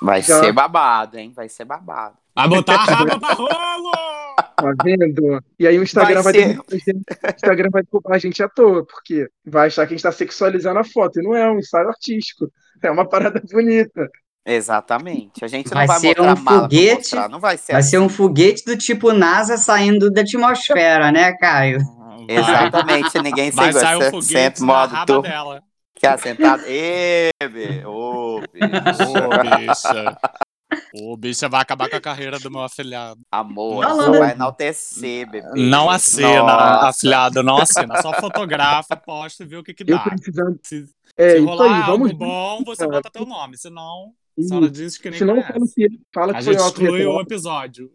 Vai 0.00 0.22
Já. 0.22 0.40
ser 0.40 0.52
babado, 0.52 1.18
hein? 1.18 1.32
Vai 1.34 1.48
ser 1.48 1.64
babado. 1.64 2.16
Vai 2.34 2.48
botar 2.48 2.74
a 2.74 2.84
raba 2.84 3.18
pra 3.18 3.32
rolo! 3.32 4.25
Tá 4.36 4.72
vendo? 4.84 5.42
E 5.58 5.66
aí 5.66 5.78
o 5.78 5.82
Instagram 5.82 6.22
Vai 6.22 6.32
vai, 6.32 6.32
ser. 6.32 6.48
derrubar- 6.48 6.66
o 6.72 7.34
Instagram 7.34 7.68
vai 7.70 7.82
derrubar 7.82 8.14
a 8.14 8.18
gente 8.18 8.42
à 8.42 8.48
toa, 8.48 8.84
porque 8.86 9.28
vai 9.44 9.66
achar 9.68 9.86
que 9.86 9.94
a 9.94 9.96
gente 9.96 10.02
tá 10.02 10.12
sexualizando 10.12 10.78
a 10.78 10.84
foto. 10.84 11.20
E 11.20 11.22
não 11.22 11.34
é 11.34 11.50
um 11.50 11.58
ensaio 11.58 11.88
artístico. 11.88 12.50
É 12.82 12.90
uma 12.90 13.08
parada 13.08 13.42
bonita. 13.52 14.08
Exatamente. 14.46 15.44
A 15.44 15.48
gente 15.48 15.68
Vai 15.70 15.86
não 15.86 15.86
vai 15.88 15.98
ser 16.00 16.06
mostrar 16.08 16.22
um 16.22 16.26
mala 16.26 16.44
pra 16.44 16.60
foguete, 16.62 16.96
mostrar. 16.96 17.28
Não 17.28 17.40
vai 17.40 17.56
ser 17.56 17.72
Vai 17.72 17.80
assim. 17.80 17.90
ser 17.90 17.98
um 17.98 18.08
foguete 18.08 18.64
do 18.64 18.76
tipo 18.76 19.12
NASA 19.12 19.56
saindo 19.56 20.10
da 20.10 20.20
atmosfera, 20.22 21.10
né, 21.10 21.32
Caio? 21.38 21.78
Exatamente, 22.28 23.20
ninguém 23.22 23.50
sair 23.52 23.70
o 23.70 24.00
Você 24.00 24.10
foguete 24.10 24.60
na 24.60 24.66
modo 24.66 24.92
raba 24.92 25.06
turbo. 25.06 25.22
dela. 25.22 25.62
Ficar 25.94 26.18
sentado. 26.18 26.62
Ê, 26.66 27.30
bê, 27.52 27.84
ô, 27.86 28.40
bicho. 28.52 29.12
Ô, 29.12 29.66
bicha. 29.66 30.16
Ô, 30.94 31.16
bicha 31.16 31.48
vai 31.48 31.60
acabar 31.62 31.88
com 31.88 31.96
a 31.96 32.00
carreira 32.00 32.38
do 32.38 32.50
meu 32.50 32.62
afilhado. 32.62 33.20
Amor, 33.30 33.84
Falando. 33.84 34.12
você 34.12 34.18
vai 34.18 34.32
enaltecer, 34.32 35.30
bebê. 35.30 35.48
Não 35.54 35.88
acena, 35.90 36.42
Nossa. 36.42 36.88
afilhado, 36.88 37.42
não 37.42 37.58
acena. 37.58 38.00
Só 38.02 38.12
fotografa, 38.14 38.96
posta 38.96 39.42
e 39.42 39.46
vê 39.46 39.56
o 39.56 39.62
que 39.62 39.74
que 39.74 39.82
Eu 39.82 39.96
dá. 39.96 40.04
precisando. 40.04 40.58
Se, 40.62 40.84
É 41.16 41.32
se 41.32 41.38
rolar 41.40 41.64
aí, 41.76 41.82
algo 41.90 42.04
vamos. 42.08 42.12
bom, 42.12 42.62
você 42.64 42.86
bota 42.86 43.10
teu 43.10 43.26
nome. 43.26 43.56
Senão, 43.56 44.12
a 44.38 44.42
senhora 44.42 44.70
diz 44.70 44.96
que 44.98 45.10
nem 45.10 45.18
Se 45.18 45.24
não, 45.24 45.42
fala 45.42 45.60
que, 45.74 46.00
fala 46.14 46.32
A 46.32 46.38
que 46.38 46.44
foi 46.44 46.52
gente 46.54 46.62
exclui 46.66 47.06
o 47.06 47.20
episódio. 47.20 47.90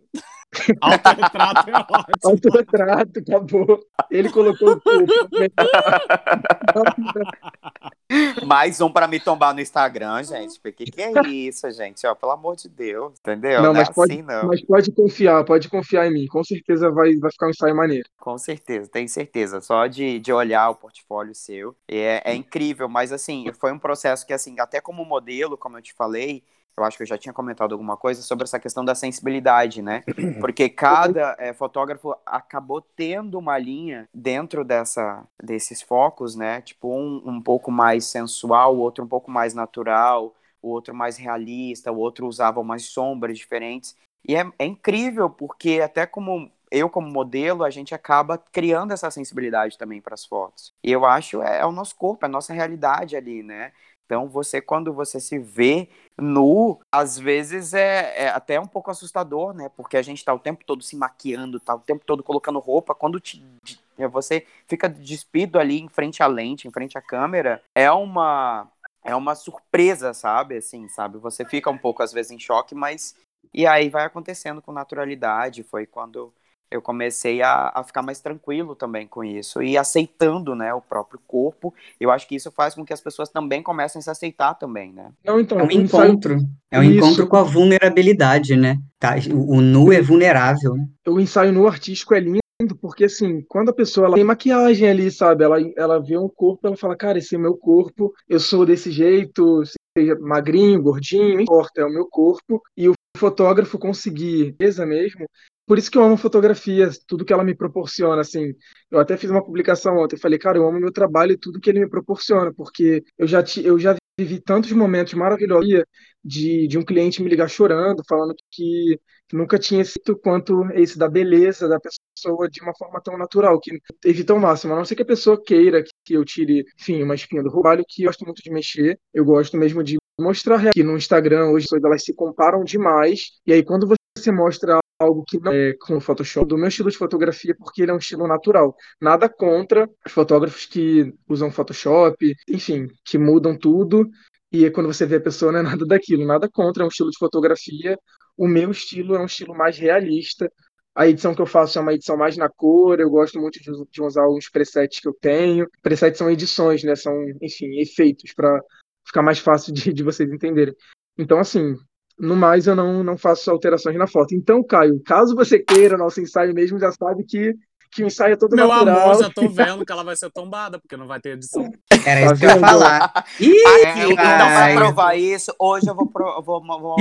Autorretrato 0.82 1.70
é 1.70 1.74
ótimo. 1.74 2.04
Autorretrato, 2.24 3.20
acabou. 3.20 3.80
Ele 4.10 4.30
colocou 4.30 4.74
o 4.74 4.82
Mais 8.46 8.82
um 8.82 8.92
pra 8.92 9.08
me 9.08 9.20
tombar 9.20 9.54
no 9.54 9.62
Instagram, 9.62 10.22
gente. 10.24 10.60
O 10.60 10.74
que, 10.74 10.86
que 10.86 11.02
é 11.02 11.12
isso, 11.30 11.70
gente? 11.72 12.06
Ó, 12.06 12.14
pelo 12.14 12.34
amor 12.34 12.56
de 12.58 12.68
Deus. 12.68 13.14
Entendeu? 13.20 13.62
Não, 13.62 13.68
Não, 13.68 13.74
mas 13.74 13.90
é 13.90 13.94
pode- 13.94 14.12
assim, 14.14 14.22
não. 14.22 14.48
Mas 14.48 14.62
pode 14.66 14.92
confiar, 14.92 15.44
pode 15.46 15.70
confiar 15.70 16.08
em 16.08 16.14
mim. 16.14 16.28
Com 16.28 16.44
certeza 16.44 16.92
vai, 16.92 17.16
vai 17.16 17.32
ficar 17.32 17.48
um 17.48 17.52
ensaio 17.52 17.76
maneiro. 17.76 18.08
Com 18.20 18.38
certeza, 18.38 18.90
tenho 18.92 19.08
certeza. 19.08 19.62
Só 19.62 19.88
de, 19.88 20.20
de 20.20 20.34
olhar 20.34 20.70
o 20.70 20.76
portfólio 20.76 21.34
seu. 21.34 21.74
É, 21.88 22.22
é 22.32 22.36
incrível, 22.36 22.90
mas 22.90 23.14
assim, 23.14 23.50
foi 23.60 23.72
um 23.72 23.80
processo 23.80 24.28
que, 24.28 24.34
assim, 24.34 24.56
até 24.60 24.82
como 24.82 25.06
modelo, 25.06 25.58
como 25.58 25.78
eu 25.78 25.82
te 25.82 25.94
falei, 25.94 26.44
eu 26.78 26.84
acho 26.84 26.98
que 26.98 27.04
eu 27.04 27.08
já 27.08 27.18
tinha 27.18 27.34
comentado 27.34 27.74
alguma 27.74 27.98
coisa 27.98 28.22
sobre 28.22 28.44
essa 28.44 28.60
questão 28.60 28.84
da 28.84 28.96
sensibilidade, 28.96 29.82
né? 29.82 30.04
Porque 30.40 30.70
cada 30.70 31.36
é, 31.40 31.54
fotógrafo 31.54 32.16
acabou 32.26 32.82
tendo 32.82 33.38
uma 33.38 33.58
linha 33.58 34.08
dentro 34.14 34.64
dessa, 34.64 35.24
desses 35.42 35.82
focos, 35.82 36.36
né? 36.36 36.62
Tipo, 36.62 36.94
um 36.94 37.22
um 37.26 37.42
pouco 37.42 37.72
mais 37.72 38.06
sensual, 38.06 38.76
o 38.76 38.80
outro 38.80 39.04
um 39.04 39.08
pouco 39.08 39.30
mais 39.30 39.54
natural, 39.54 40.36
o 40.62 40.70
outro 40.70 40.94
mais 40.94 41.18
realista, 41.18 41.92
o 41.92 41.98
outro 41.98 42.28
usava 42.28 42.60
umas 42.60 42.86
sombras 42.86 43.38
diferentes. 43.38 43.96
E 44.28 44.36
é, 44.36 44.46
é 44.60 44.66
incrível, 44.66 45.30
porque 45.30 45.82
até 45.82 46.06
como 46.06 46.52
eu, 46.72 46.90
como 46.90 47.10
modelo, 47.10 47.66
a 47.66 47.70
gente 47.70 47.94
acaba 47.94 48.38
criando 48.38 48.94
essa 48.94 49.12
sensibilidade 49.12 49.78
também 49.78 50.00
para 50.00 50.14
as 50.14 50.26
fotos. 50.26 50.74
E 50.82 50.90
eu 50.92 51.06
acho 51.06 51.42
é, 51.42 51.60
é 51.60 51.66
o 51.66 51.72
nosso 51.72 51.96
corpo, 51.96 52.26
é 52.26 52.28
a 52.28 52.32
nossa 52.32 52.54
realidade 52.54 53.16
ali, 53.16 53.44
né? 53.44 53.74
Então, 54.12 54.28
você, 54.28 54.60
quando 54.62 54.92
você 54.92 55.22
se 55.22 55.40
vê 55.40 55.88
nu, 56.20 56.78
às 56.92 57.18
vezes 57.18 57.74
é, 57.74 58.26
é 58.26 58.28
até 58.28 58.60
um 58.60 58.66
pouco 58.68 58.92
assustador, 58.92 59.54
né? 59.54 59.70
Porque 59.70 59.96
a 59.96 60.02
gente 60.02 60.26
tá 60.26 60.34
o 60.34 60.40
tempo 60.40 60.66
todo 60.66 60.84
se 60.84 60.98
maquiando, 60.98 61.62
tá 61.62 61.74
o 61.74 61.80
tempo 61.80 62.04
todo 62.06 62.22
colocando 62.22 62.60
roupa. 62.60 62.94
Quando 62.94 63.22
te, 63.22 63.42
de- 63.64 63.80
você 64.10 64.46
fica 64.68 64.90
despido 64.90 65.58
ali 65.58 65.80
em 65.80 65.88
frente 65.88 66.22
à 66.22 66.28
lente, 66.28 66.68
em 66.68 66.72
frente 66.72 66.98
à 66.98 67.02
câmera, 67.02 67.64
é 67.74 67.90
uma 67.90 68.68
é 69.02 69.16
uma 69.16 69.34
surpresa, 69.34 70.14
sabe? 70.14 70.58
Assim, 70.58 70.90
sabe? 70.90 71.18
Você 71.18 71.46
fica 71.46 71.70
um 71.70 71.78
pouco 71.78 72.04
às 72.04 72.12
vezes 72.12 72.32
em 72.34 72.40
choque, 72.40 72.76
mas 72.76 73.16
e 73.54 73.66
aí 73.66 73.88
vai 73.90 74.04
acontecendo 74.04 74.62
com 74.62 74.74
naturalidade. 74.74 75.64
Foi 75.64 75.86
quando 75.86 76.34
eu 76.72 76.82
comecei 76.82 77.42
a, 77.42 77.72
a 77.76 77.84
ficar 77.84 78.02
mais 78.02 78.20
tranquilo 78.20 78.76
também 78.76 79.06
com 79.06 79.24
isso 79.24 79.62
e 79.62 79.78
aceitando, 79.78 80.56
né, 80.56 80.74
o 80.74 80.82
próprio 80.82 81.20
corpo. 81.28 81.74
Eu 82.00 82.10
acho 82.10 82.28
que 82.28 82.36
isso 82.36 82.50
faz 82.52 82.74
com 82.74 82.86
que 82.86 82.94
as 82.94 83.02
pessoas 83.02 83.30
também 83.30 83.62
comecem 83.62 84.00
a 84.00 84.04
se 84.04 84.10
aceitar 84.10 84.54
também, 84.56 84.94
né? 84.94 85.12
Não, 85.26 85.40
então, 85.40 85.60
É 85.60 85.64
um 85.64 85.72
ensaio- 85.72 86.12
encontro. 86.12 86.38
É 86.72 86.80
um 86.80 86.84
Isso. 86.84 86.94
encontro 86.96 87.28
com 87.28 87.36
a 87.36 87.44
vulnerabilidade, 87.44 88.56
né? 88.56 88.78
Tá? 88.98 89.16
O, 89.34 89.58
o 89.58 89.62
nu 89.62 89.92
é 89.92 90.02
vulnerável. 90.02 90.76
né? 90.76 90.88
o 91.08 91.20
ensaio 91.20 91.52
no 91.52 91.68
artístico 91.68 92.14
é 92.16 92.20
lindo, 92.22 92.40
porque 92.80 93.06
assim, 93.06 93.42
quando 93.50 93.70
a 93.70 93.74
pessoa 93.74 94.08
ela 94.08 94.16
tem 94.16 94.24
maquiagem 94.24 94.88
ali, 94.90 95.12
sabe? 95.12 95.44
Ela, 95.44 95.58
ela 95.76 96.00
vê 96.00 96.18
um 96.18 96.30
corpo, 96.30 96.68
ela 96.68 96.78
fala, 96.78 96.96
cara, 96.96 97.18
esse 97.18 97.36
é 97.36 97.38
o 97.38 97.42
meu 97.42 97.58
corpo, 97.58 98.14
eu 98.30 98.40
sou 98.40 98.66
desse 98.66 98.90
jeito, 98.92 99.64
seja 99.98 100.16
magrinho, 100.20 100.82
gordinho, 100.82 101.34
não 101.36 101.42
importa, 101.42 101.82
é 101.82 101.86
o 101.86 101.90
meu 101.92 102.08
corpo. 102.08 102.62
E 102.78 102.88
o 102.88 102.94
fotógrafo 103.18 103.78
conseguir, 103.78 104.54
beleza 104.58 104.86
mesmo. 104.86 105.26
Por 105.66 105.78
isso 105.78 105.90
que 105.90 105.98
eu 105.98 106.04
amo 106.04 106.18
fotografia, 106.18 106.90
tudo 107.08 107.24
que 107.24 107.32
ela 107.32 107.44
me 107.44 107.56
proporciona, 107.56 108.22
assim. 108.22 108.54
Eu 108.90 109.00
até 109.00 109.16
fiz 109.18 109.30
uma 109.30 109.44
publicação 109.44 109.98
ontem, 109.98 110.18
falei, 110.18 110.38
cara, 110.38 110.58
eu 110.58 110.68
amo 110.68 110.80
meu 110.80 110.92
trabalho 110.92 111.32
e 111.34 111.38
tudo 111.38 111.60
que 111.62 111.70
ele 111.70 111.80
me 111.80 111.90
proporciona, 111.90 112.54
porque 112.54 113.04
eu 113.18 113.28
já, 113.28 113.42
ti- 113.42 113.66
eu 113.66 113.80
já 113.80 113.96
vivi 114.20 114.40
tantos 114.42 114.72
momentos 114.74 115.14
maravilhosos 115.14 115.84
de, 116.24 116.68
de 116.68 116.78
um 116.78 116.84
cliente 116.84 117.22
me 117.24 117.30
ligar 117.30 117.50
chorando, 117.50 118.04
falando 118.08 118.36
que 118.52 119.00
nunca 119.34 119.58
tinha 119.58 119.84
sido 119.86 120.18
quanto 120.20 120.66
esse 120.74 120.98
da 120.98 121.08
beleza 121.08 121.68
da 121.70 121.80
pessoa 121.80 122.50
de 122.50 122.62
uma 122.62 122.74
forma 122.78 123.00
tão 123.02 123.18
natural, 123.18 123.58
que 123.60 123.80
evita 124.06 124.34
o 124.34 124.40
máximo. 124.40 124.74
A 124.74 124.78
não 124.78 124.86
ser 124.86 124.96
que 124.96 125.04
a 125.04 125.06
pessoa 125.06 125.42
queira 125.42 125.84
que 126.04 126.14
eu 126.14 126.26
tire, 126.26 126.66
enfim, 126.80 127.02
uma 127.02 127.16
espinha 127.16 127.42
do 127.44 127.50
trabalho, 127.52 127.84
que 127.88 128.04
eu 128.04 128.08
gosto 128.08 128.26
muito 128.26 128.42
de 128.44 128.52
mexer, 128.52 129.00
eu 129.14 129.24
gosto 129.24 129.56
mesmo 129.58 129.82
de 129.84 129.98
mostrar 130.20 130.72
que 130.74 130.84
no 130.84 130.98
Instagram 130.98 131.48
hoje 131.50 131.64
as 131.66 131.70
pessoas 131.70 131.84
elas 131.84 132.04
se 132.04 132.14
comparam 132.14 132.64
demais, 132.64 133.32
e 133.46 133.54
aí 133.54 133.64
quando 133.64 133.88
você 133.88 134.32
mostra 134.32 134.78
algo 135.02 135.24
que 135.28 135.40
não 135.40 135.52
é 135.52 135.74
com 135.80 136.00
Photoshop, 136.00 136.48
do 136.48 136.58
meu 136.58 136.68
estilo 136.68 136.92
de 136.92 136.98
fotografia, 136.98 137.56
porque 137.58 137.82
ele 137.82 137.92
é 137.92 137.94
um 137.94 137.98
estilo 137.98 138.28
natural. 138.28 138.76
Nada 139.00 139.28
contra 139.28 139.90
os 140.06 140.12
fotógrafos 140.12 140.66
que 140.66 141.14
usam 141.28 141.52
Photoshop, 141.52 142.34
enfim, 142.48 142.88
que 143.06 143.18
mudam 143.18 143.58
tudo, 143.58 144.10
e 144.52 144.66
aí 144.66 144.72
quando 144.72 144.88
você 144.88 145.06
vê 145.06 145.16
a 145.16 145.22
pessoa 145.22 145.52
não 145.52 145.60
é 145.60 145.64
nada 145.64 145.86
daquilo, 145.86 146.26
nada 146.26 146.50
contra, 146.50 146.84
é 146.84 146.86
um 146.86 146.90
estilo 146.90 147.10
de 147.10 147.18
fotografia, 147.18 147.98
o 148.38 148.48
meu 148.48 148.72
estilo 148.72 149.16
é 149.16 149.20
um 149.20 149.26
estilo 149.26 149.56
mais 149.56 149.78
realista. 149.78 150.52
A 150.94 151.08
edição 151.08 151.34
que 151.34 151.42
eu 151.42 151.46
faço 151.46 151.80
é 151.80 151.82
uma 151.82 151.94
edição 151.94 152.18
mais 152.18 152.36
na 152.36 152.50
cor. 152.50 153.00
Eu 153.00 153.10
gosto 153.10 153.40
muito 153.40 153.60
de, 153.62 153.72
de 153.90 154.02
usar 154.02 154.28
os 154.28 154.50
presets 154.50 155.00
que 155.00 155.08
eu 155.08 155.14
tenho. 155.14 155.68
Presets 155.82 156.18
são 156.18 156.30
edições, 156.30 156.84
né? 156.84 156.96
São, 156.96 157.14
enfim, 157.42 157.80
efeitos 157.80 158.34
para 158.34 158.60
ficar 159.06 159.22
mais 159.22 159.40
fácil 159.40 159.74
de, 159.74 159.94
de 159.94 160.04
vocês 160.04 160.30
entenderem. 160.30 160.74
Então, 161.18 161.40
assim, 161.40 161.76
no 162.22 162.36
mais, 162.36 162.68
eu 162.68 162.76
não, 162.76 163.04
não 163.04 163.18
faço 163.18 163.50
alterações 163.50 163.98
na 163.98 164.08
foto. 164.08 164.36
Então, 164.36 164.64
Caio, 164.64 165.02
caso 165.04 165.36
você 165.36 165.58
queira 165.60 165.98
nosso 165.98 166.22
ensaio 166.22 166.54
mesmo, 166.54 166.80
já 166.80 166.92
sabe 166.92 167.24
que, 167.24 167.56
que 167.92 168.04
o 168.04 168.08
ensaio 168.08 168.34
é 168.34 168.36
todo 168.38 168.56
Meu 168.56 168.68
natural. 168.68 169.02
amor, 169.12 169.22
já 169.24 169.30
tô 169.30 169.48
vendo 169.50 169.86
que 169.86 169.92
ela 169.92 170.04
vai 170.04 170.16
ser 170.16 170.30
tombada, 170.32 170.80
porque 170.80 170.96
não 170.98 171.08
vai 171.08 171.20
ter 171.20 171.32
edição. 171.32 171.70
Era 172.06 172.22
Tá 172.22 172.26
isso 172.34 172.36
que 172.40 172.46
eu 172.46 172.50
ia 172.50 172.60
falar. 172.60 173.26
Ih, 173.40 173.66
Aqui, 173.86 174.00
então, 174.14 174.16
pra 174.16 174.74
provar 174.76 175.16
isso, 175.16 175.54
hoje 175.60 175.88
eu 175.88 175.94
vou, 175.96 176.08
pro- 176.08 176.42
vou, 176.42 176.62
vou- 176.66 176.80
vou 176.80 176.96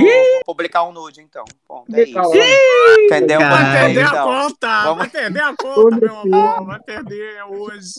publicar 0.45 0.83
um 0.83 0.91
nude, 0.91 1.21
então. 1.21 1.43
Ponto, 1.67 1.95
é 1.95 2.03
isso. 2.03 2.19
Entendeu? 3.05 3.39
Vai 3.39 3.63
ver, 3.63 3.79
perder 3.79 4.03
a 4.03 4.07
então. 4.07 4.25
conta! 4.25 4.83
Vamos- 4.83 4.97
Vai 4.97 5.09
perder 5.09 5.43
a 5.43 5.55
conta, 5.55 5.95
meu 5.97 6.25
meu 6.25 6.39
amor! 6.39 6.65
Vai 6.67 6.79
perder 6.81 7.43
hoje. 7.49 7.93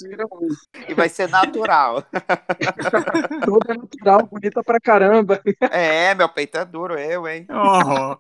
E 0.88 0.95
vai 0.95 1.09
ser 1.09 1.28
natural. 1.28 2.05
Toda 3.45 3.74
natural, 3.74 4.26
bonita 4.30 4.62
pra 4.62 4.78
caramba. 4.80 5.40
É, 5.70 6.14
meu 6.14 6.28
peito 6.28 6.59
é 6.59 6.64
duro, 6.64 6.99
eu, 6.99 7.26
hein? 7.26 7.47
Oh, 7.51 8.16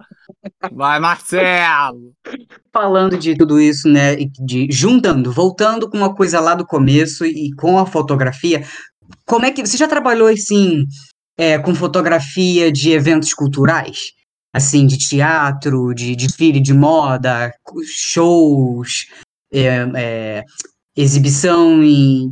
vai, 0.72 0.98
Marcelo! 0.98 2.12
Falando 2.72 3.18
de 3.18 3.36
tudo 3.36 3.60
isso, 3.60 3.88
né, 3.88 4.16
de 4.16 4.66
juntando, 4.70 5.30
voltando 5.30 5.88
com 5.90 5.98
uma 5.98 6.14
coisa 6.14 6.40
lá 6.40 6.54
do 6.54 6.66
começo 6.66 7.24
e 7.26 7.52
com 7.54 7.78
a 7.78 7.86
fotografia, 7.86 8.64
como 9.26 9.44
é 9.44 9.50
que 9.50 9.64
você 9.64 9.76
já 9.76 9.86
trabalhou 9.86 10.28
assim 10.28 10.86
é, 11.36 11.58
com 11.58 11.74
fotografia 11.74 12.72
de 12.72 12.92
eventos 12.92 13.34
culturais? 13.34 14.12
Assim, 14.54 14.86
de 14.86 14.98
teatro, 14.98 15.94
de 15.94 16.14
desfile 16.14 16.60
de 16.60 16.74
moda, 16.74 17.50
shows, 17.86 19.06
é, 19.50 19.86
é, 19.96 20.44
exibição 20.96 21.80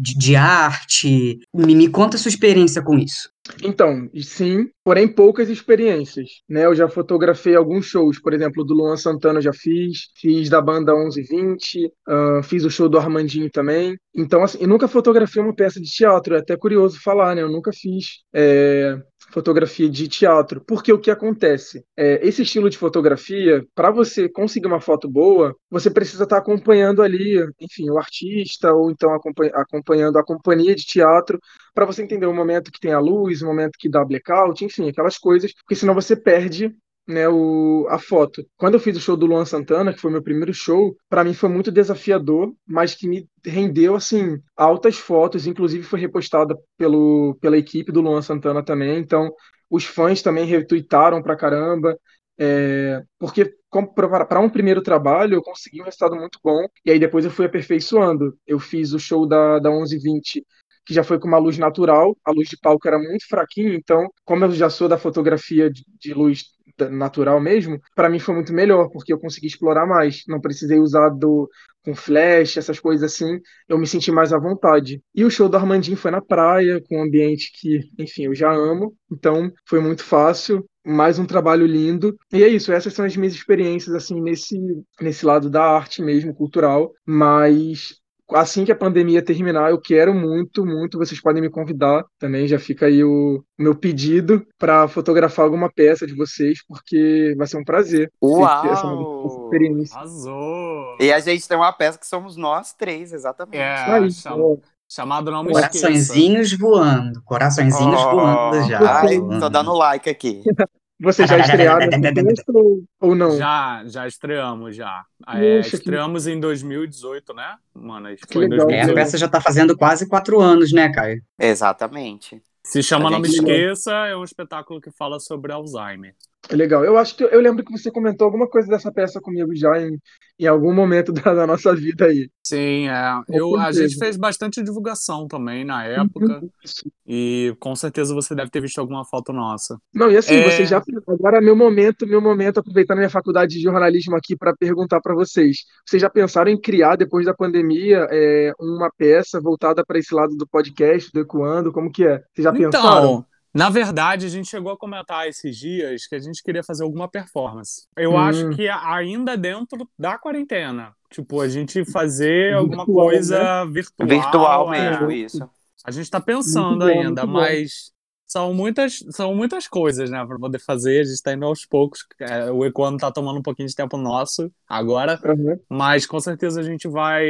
de, 0.01 0.37
arte. 0.37 1.41
Me, 1.55 1.89
conta 1.89 2.17
a 2.17 2.21
sua 2.21 2.29
experiência 2.29 2.83
com 2.83 2.99
isso. 2.99 3.31
Então, 3.65 4.09
sim, 4.23 4.69
porém 4.85 5.09
poucas 5.09 5.49
experiências, 5.49 6.29
né? 6.49 6.67
Eu 6.67 6.75
já 6.75 6.89
fotografei 6.89 7.57
alguns 7.57 7.87
shows, 7.87 8.21
por 8.21 8.33
exemplo, 8.33 8.65
do 8.65 8.75
Luan 8.75 8.97
Santana 8.97 9.41
já 9.41 9.53
fiz, 9.53 10.11
fiz 10.21 10.49
da 10.49 10.61
banda 10.61 10.95
1120, 10.95 11.91
ah, 12.07 12.41
fiz 12.45 12.65
o 12.65 12.71
show 12.71 12.89
do 12.89 12.99
Armandinho 12.99 13.51
também. 13.51 13.97
Então, 14.15 14.43
assim, 14.45 14.59
eu 14.61 14.69
nunca 14.69 14.87
fotografei 14.87 15.43
uma 15.43 15.55
peça 15.55 15.81
de 15.81 15.91
teatro, 15.91 16.35
é 16.35 16.39
até 16.39 16.57
curioso 16.57 17.01
falar, 17.03 17.35
né? 17.35 17.43
Eu 17.43 17.51
nunca 17.51 17.73
fiz 17.73 18.21
é, 18.33 18.97
fotografia 19.31 19.89
de 19.89 20.09
teatro, 20.09 20.63
porque 20.67 20.93
o 20.93 20.99
que 20.99 21.11
acontece? 21.11 21.85
É, 21.97 22.27
esse 22.27 22.43
estilo 22.43 22.69
de 22.69 22.77
fotografia, 22.79 23.65
para 23.75 23.91
você 23.91 24.29
conseguir 24.29 24.67
uma 24.67 24.81
foto 24.81 25.09
boa, 25.09 25.55
você 25.71 25.91
precisa 25.91 26.25
estar 26.25 26.39
acompanhando 26.39 27.03
ali, 27.03 27.39
enfim, 27.61 27.89
o 27.91 27.99
artista, 27.99 28.73
ou 28.73 28.91
então 28.91 29.15
acompanha- 29.15 29.53
acompanhando 29.55 30.19
a 30.19 30.25
companhia 30.25 30.75
de 30.75 30.85
teatro, 30.85 31.39
para 31.75 31.87
você 31.87 32.03
entender 32.03 32.27
o 32.27 32.35
momento 32.35 32.71
que 32.73 32.81
tem 32.81 32.93
a 32.93 32.99
luz, 32.99 33.43
o 33.43 33.47
momento 33.47 33.79
que 33.79 33.89
dá 33.89 34.05
blackout, 34.05 34.65
enfim, 34.65 34.89
aquelas 34.89 35.19
coisas, 35.19 35.53
porque 35.53 35.77
senão 35.77 35.95
você 35.95 36.17
perde 36.17 36.75
né, 37.11 37.29
o, 37.29 37.87
a 37.91 37.99
foto. 37.99 38.45
Quando 38.57 38.75
eu 38.75 38.81
fiz 38.81 38.97
o 38.97 39.01
show 39.01 39.17
do 39.17 39.27
Luan 39.27 39.45
Santana, 39.45 39.93
que 39.93 40.01
foi 40.01 40.11
meu 40.11 40.23
primeiro 40.23 40.55
show, 40.55 40.97
para 41.09 41.25
mim 41.25 41.35
foi 41.35 41.49
muito 41.49 41.71
desafiador, 41.71 42.53
mas 42.67 42.95
que 42.95 43.09
me 43.09 43.29
rendeu 43.45 43.95
assim 43.95 44.39
altas 44.57 44.97
fotos, 44.99 45.47
inclusive 45.47 45.85
foi 45.85 46.01
repostada 46.01 46.57
pelo, 46.77 47.37
pela 47.41 47.59
equipe 47.59 47.93
do 47.93 48.01
Luan 48.01 48.23
Santana 48.23 48.65
também. 48.65 48.99
Então, 48.99 49.31
os 49.69 49.85
fãs 49.85 50.23
também 50.23 50.45
retuitaram 50.47 51.23
pra 51.23 51.37
caramba. 51.37 51.97
é, 52.39 53.03
porque 53.19 53.55
para 53.95 54.41
um 54.41 54.49
primeiro 54.51 54.83
trabalho 54.83 55.35
eu 55.35 55.43
consegui 55.43 55.81
um 55.81 55.85
resultado 55.85 56.17
muito 56.17 56.39
bom 56.43 56.67
e 56.85 56.91
aí 56.91 56.99
depois 56.99 57.25
eu 57.25 57.31
fui 57.31 57.47
aperfeiçoando. 57.47 58.37
Eu 58.47 58.59
fiz 58.59 58.93
o 58.93 58.99
show 58.99 59.27
da, 59.27 59.59
da 59.59 59.71
1120 59.71 60.45
que 60.85 60.95
já 60.95 61.05
foi 61.05 61.19
com 61.21 61.29
uma 61.29 61.39
luz 61.39 61.59
natural, 61.59 62.17
a 62.25 62.33
luz 62.33 62.49
de 62.49 62.57
palco 62.59 62.89
era 62.89 62.99
muito 62.99 63.27
fraquinha, 63.29 63.75
então, 63.75 64.09
como 64.25 64.45
eu 64.45 64.51
já 64.53 64.69
sou 64.69 64.89
da 64.89 64.99
fotografia 64.99 65.71
de, 65.71 65.85
de 66.01 66.13
luz 66.15 66.45
natural 66.89 67.41
mesmo, 67.41 67.81
para 67.95 68.09
mim 68.09 68.19
foi 68.19 68.35
muito 68.35 68.53
melhor, 68.53 68.89
porque 68.91 69.13
eu 69.13 69.19
consegui 69.19 69.47
explorar 69.49 69.87
mais, 69.87 70.23
não 70.29 70.41
precisei 70.41 70.79
usar 70.79 71.11
do 71.11 71.49
com 71.85 71.95
flash, 71.95 72.57
essas 72.57 72.79
coisas 72.79 73.11
assim, 73.13 73.41
eu 73.69 73.79
me 73.79 73.87
senti 73.87 74.13
mais 74.13 74.33
à 74.33 74.39
vontade. 74.39 75.03
E 75.15 75.25
o 75.25 75.31
show 75.31 75.49
do 75.49 75.57
Armandinho 75.57 75.97
foi 75.97 76.11
na 76.11 76.21
praia, 76.21 76.81
com 76.87 76.99
um 76.99 77.03
ambiente 77.03 77.51
que, 77.55 77.81
enfim, 77.99 78.25
eu 78.25 78.35
já 78.35 78.53
amo, 78.53 78.95
então 79.11 79.51
foi 79.67 79.81
muito 79.81 80.05
fácil. 80.05 80.65
Mais 80.85 81.19
um 81.19 81.27
trabalho 81.27 81.67
lindo. 81.67 82.17
E 82.33 82.43
é 82.43 82.49
isso, 82.49 82.73
essas 82.73 82.95
são 82.95 83.05
as 83.05 83.15
minhas 83.15 83.35
experiências, 83.35 83.95
assim, 83.95 84.21
nesse, 84.21 84.59
nesse 85.01 85.27
lado 85.27 85.51
da 85.51 85.63
arte 85.63 86.03
mesmo, 86.03 86.35
cultural. 86.35 86.93
Mas 87.07 88.00
assim 88.35 88.65
que 88.65 88.73
a 88.73 88.77
pandemia 88.77 89.23
terminar, 89.25 89.71
eu 89.71 89.81
quero 89.81 90.15
muito, 90.15 90.65
muito. 90.65 90.99
Vocês 90.99 91.21
podem 91.21 91.43
me 91.43 91.51
convidar 91.51 92.05
também. 92.19 92.47
Já 92.47 92.59
fica 92.59 92.87
aí 92.87 93.03
o 93.05 93.43
meu 93.59 93.75
pedido 93.75 94.47
para 94.59 94.87
fotografar 94.89 95.45
alguma 95.45 95.71
peça 95.71 96.07
de 96.07 96.15
vocês, 96.15 96.61
porque 96.67 97.35
vai 97.37 97.47
ser 97.47 97.57
um 97.59 97.65
prazer 97.65 98.11
essa, 98.23 98.33
Uau! 98.33 99.27
essa 99.27 99.43
experiência. 99.45 99.97
Arrasou! 99.97 100.97
E 101.01 101.13
a 101.13 101.19
gente 101.21 101.47
tem 101.49 101.57
uma 101.57 101.73
peça 101.73 101.99
que 101.99 102.07
somos 102.07 102.37
nós 102.37 102.73
três, 102.73 103.13
exatamente. 103.13 103.57
É, 103.59 103.75
Aí, 103.93 104.11
chama- 104.11 104.57
chamado 104.89 105.31
Não 105.31 105.43
Me 105.45 105.53
Esqueça. 105.53 105.87
Coraçõezinhos 105.87 106.53
voando, 106.59 107.23
coraçõezinhos 107.25 108.01
Oh, 108.05 108.11
voando 108.11 108.69
já. 108.69 109.01
Ai, 109.01 109.19
voando. 109.19 109.41
tô 109.41 109.49
dando 109.49 109.73
like 109.75 110.09
aqui. 110.11 110.43
Vocês 111.01 111.29
já 111.31 111.39
estrearam 111.39 111.89
peça 111.89 112.45
ou, 113.01 113.15
não? 113.15 113.37
Já, 113.39 113.83
já 113.87 114.07
estreamos, 114.07 114.77
já. 114.77 115.05
É, 115.29 115.61
que- 115.63 115.77
estreamos 115.77 116.27
em 116.27 116.39
2018, 116.39 117.33
né? 117.33 117.57
Mano, 117.75 118.09
que 118.09 118.27
Que 118.27 118.35
foi 118.35 118.45
em 118.45 118.49
legal. 118.49 118.69
É, 118.71 118.83
a 118.83 118.85
2018. 118.87 118.95
peça 118.95 119.19
já 119.19 119.29
tá 119.29 119.41
fazendo 119.41 119.77
quase 119.77 120.07
quatro 120.07 120.41
anos, 120.41 120.73
né, 120.73 120.93
Caio? 120.93 121.23
Exatamente. 121.39 122.43
Se 122.63 122.83
chama 122.83 123.09
A 123.09 123.13
Não 123.13 123.21
Me 123.21 123.29
Esqueça, 123.29 123.93
é 124.07 124.15
um 124.17 124.23
espetáculo 124.25 124.81
que 124.81 124.91
fala 124.91 125.19
sobre 125.19 125.51
Alzheimer. 125.53 126.15
É 126.49 126.57
legal. 126.57 126.85
Eu 126.85 126.97
acho 126.97 127.15
que 127.17 127.23
eu 127.23 127.41
lembro 127.41 127.65
que 127.65 127.71
você 127.71 127.91
comentou 127.91 128.25
alguma 128.25 128.49
coisa 128.49 128.69
dessa 128.69 128.91
peça 128.91 129.21
comigo 129.21 129.55
já 129.55 129.81
em, 129.81 129.99
em 130.39 130.47
algum 130.47 130.73
momento 130.73 131.13
da, 131.13 131.35
da 131.35 131.47
nossa 131.47 131.75
vida 131.75 132.07
aí. 132.07 132.29
Sim, 132.45 132.89
é. 132.89 133.21
Eu, 133.29 133.57
a 133.57 133.71
gente 133.71 133.97
fez 133.97 134.17
bastante 134.17 134.63
divulgação 134.63 135.29
também 135.29 135.65
na 135.65 135.85
época. 135.85 136.43
Isso. 136.65 136.91
E 137.07 137.55
com 137.61 137.77
certeza 137.77 138.15
você 138.15 138.35
deve 138.35 138.51
ter 138.51 138.61
visto 138.61 138.79
alguma 138.79 139.05
foto 139.05 139.33
nossa. 139.33 139.79
Não, 139.95 140.11
e 140.11 140.17
assim, 140.17 140.35
É. 140.35 140.51
você 140.51 140.65
já 140.65 140.83
agora 141.07 141.39
é 141.39 141.41
meu 141.41 141.55
momento, 141.55 142.07
meu 142.07 142.21
momento, 142.21 142.59
aproveitando 142.59 142.99
minha 142.99 143.11
faculdade 143.11 143.57
de 143.57 143.63
jornalismo 143.63 144.17
aqui 144.17 144.37
para 144.37 144.55
perguntar 144.57 145.01
para 145.01 145.15
vocês. 145.15 145.59
Vocês 145.87 146.01
já 146.01 146.09
pensaram 146.11 146.51
em 146.51 146.61
criar 146.61 146.97
depois 146.97 147.27
da 147.27 147.35
pandemia 147.35 148.09
é, 148.11 148.53
uma 148.59 148.91
peça 148.97 149.41
voltada 149.41 149.85
para 149.85 149.99
esse 149.99 150.15
lado 150.15 150.35
do 150.37 150.49
podcast, 150.49 151.13
do 151.13 151.21
Ecoando? 151.21 151.71
Como 151.73 151.93
que 151.93 152.05
é? 152.05 152.23
Vocês 152.35 152.45
já 152.45 152.53
pensaram? 152.53 153.25
Na 153.53 153.69
verdade, 153.69 154.27
a 154.27 154.29
gente 154.29 154.49
chegou 154.49 154.73
a 154.73 154.77
comentar 154.79 155.29
esses 155.29 155.57
dias 155.57 156.07
que 156.07 156.15
a 156.15 156.19
gente 156.21 156.43
queria 156.43 156.63
fazer 156.63 156.85
alguma 156.85 157.09
performance. 157.09 157.87
Eu 157.97 158.13
Hum. 158.13 158.17
acho 158.19 158.51
que 158.51 158.69
ainda 158.69 159.37
dentro 159.37 159.89
da 159.99 160.17
quarentena. 160.17 160.93
Tipo, 161.11 161.41
a 161.41 161.49
gente 161.49 161.85
fazer 161.85 162.55
alguma 162.55 162.85
Virtual, 162.85 163.07
coisa 163.09 163.65
virtual. 163.67 164.09
Virtual 164.09 164.75
é. 164.75 164.91
mesmo, 164.91 165.11
isso. 165.11 165.51
A 165.85 165.91
gente 165.91 166.09
tá 166.11 166.21
pensando 166.21 166.85
Muito 166.85 166.99
ainda, 166.99 167.27
bom. 167.27 167.33
mas 167.33 167.93
são 168.31 168.55
muitas, 168.55 169.05
são 169.11 169.35
muitas 169.35 169.67
coisas, 169.67 170.09
né, 170.09 170.25
pra 170.25 170.39
poder 170.39 170.61
fazer. 170.61 171.01
A 171.01 171.05
gente 171.05 171.21
tá 171.21 171.33
indo 171.33 171.45
aos 171.45 171.67
poucos. 171.67 172.07
É, 172.21 172.49
o 172.51 172.65
Ecoano 172.65 172.97
tá 172.97 173.11
tomando 173.11 173.41
um 173.41 173.43
pouquinho 173.43 173.69
de 173.69 173.75
tempo 173.75 173.97
nosso 173.97 174.53
agora, 174.69 175.19
Aham. 175.25 175.59
mas 175.69 176.07
com 176.07 176.21
certeza 176.21 176.61
a 176.61 176.63
gente 176.63 176.87
vai, 176.87 177.25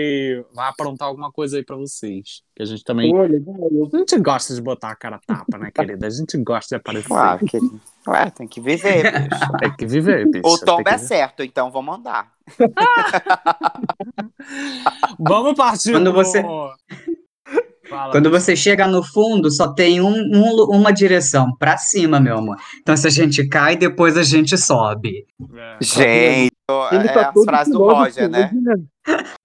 vai 0.55 0.69
aprontar 0.69 1.09
alguma 1.09 1.33
coisa 1.33 1.57
aí 1.57 1.65
pra 1.65 1.77
vocês. 1.77 2.43
Que 2.55 2.63
a 2.63 2.67
gente 2.67 2.85
também. 2.85 3.13
Legal. 3.17 3.57
Eu- 3.73 3.89
A 3.95 3.97
gente 3.97 4.19
gosta 4.19 4.55
de 4.55 4.61
botar 4.61 4.91
a 4.91 4.97
cara 4.97 5.17
a 5.17 5.21
tapa, 5.21 5.57
né, 5.57 5.71
querida? 5.75 6.07
A 6.07 6.11
gente 6.11 6.37
gosta 6.37 6.77
de 6.77 6.81
aparecer. 6.81 7.09
Claro 7.09 7.47
que. 7.47 7.59
Ué, 8.07 8.31
tem 8.31 8.47
que 8.47 8.61
viver, 8.61 9.03
bicho. 9.31 9.53
Tem 9.59 9.77
que 9.77 9.87
viver, 9.87 10.31
bicho. 10.31 10.47
O 10.47 10.59
tombo 10.59 10.87
é 10.89 10.99
certo, 10.99 11.43
então 11.43 11.71
vamos 11.71 11.97
andar. 11.97 12.31
Vamos 15.19 15.55
partir 15.55 15.93
Quando 15.93 16.13
pro- 16.13 16.25
você- 16.25 16.43
Fala, 17.91 18.13
Quando 18.13 18.31
você 18.31 18.55
chega 18.57 18.87
no 18.87 19.03
fundo, 19.03 19.51
só 19.51 19.73
tem 19.75 20.01
um- 20.01 20.31
um 20.33 20.65
uma 20.71 20.93
direção, 20.93 21.55
pra 21.59 21.77
cima, 21.77 22.21
meu 22.21 22.39
amor. 22.39 22.57
Então, 22.81 22.97
se 22.97 23.07
a 23.07 23.11
gente 23.11 23.47
cai, 23.49 23.77
depois 23.77 24.17
a 24.17 24.23
gente 24.23 24.57
sobe. 24.57 25.27
É. 25.55 25.77
Gente, 25.81 26.53
Ele 26.93 27.09
é 27.09 27.13
tá 27.13 27.21
a 27.23 27.33
todo 27.33 27.45
frase 27.45 27.71
do 27.73 27.79
Roger, 27.79 28.29
né? 28.31 28.51
né? 28.55 28.75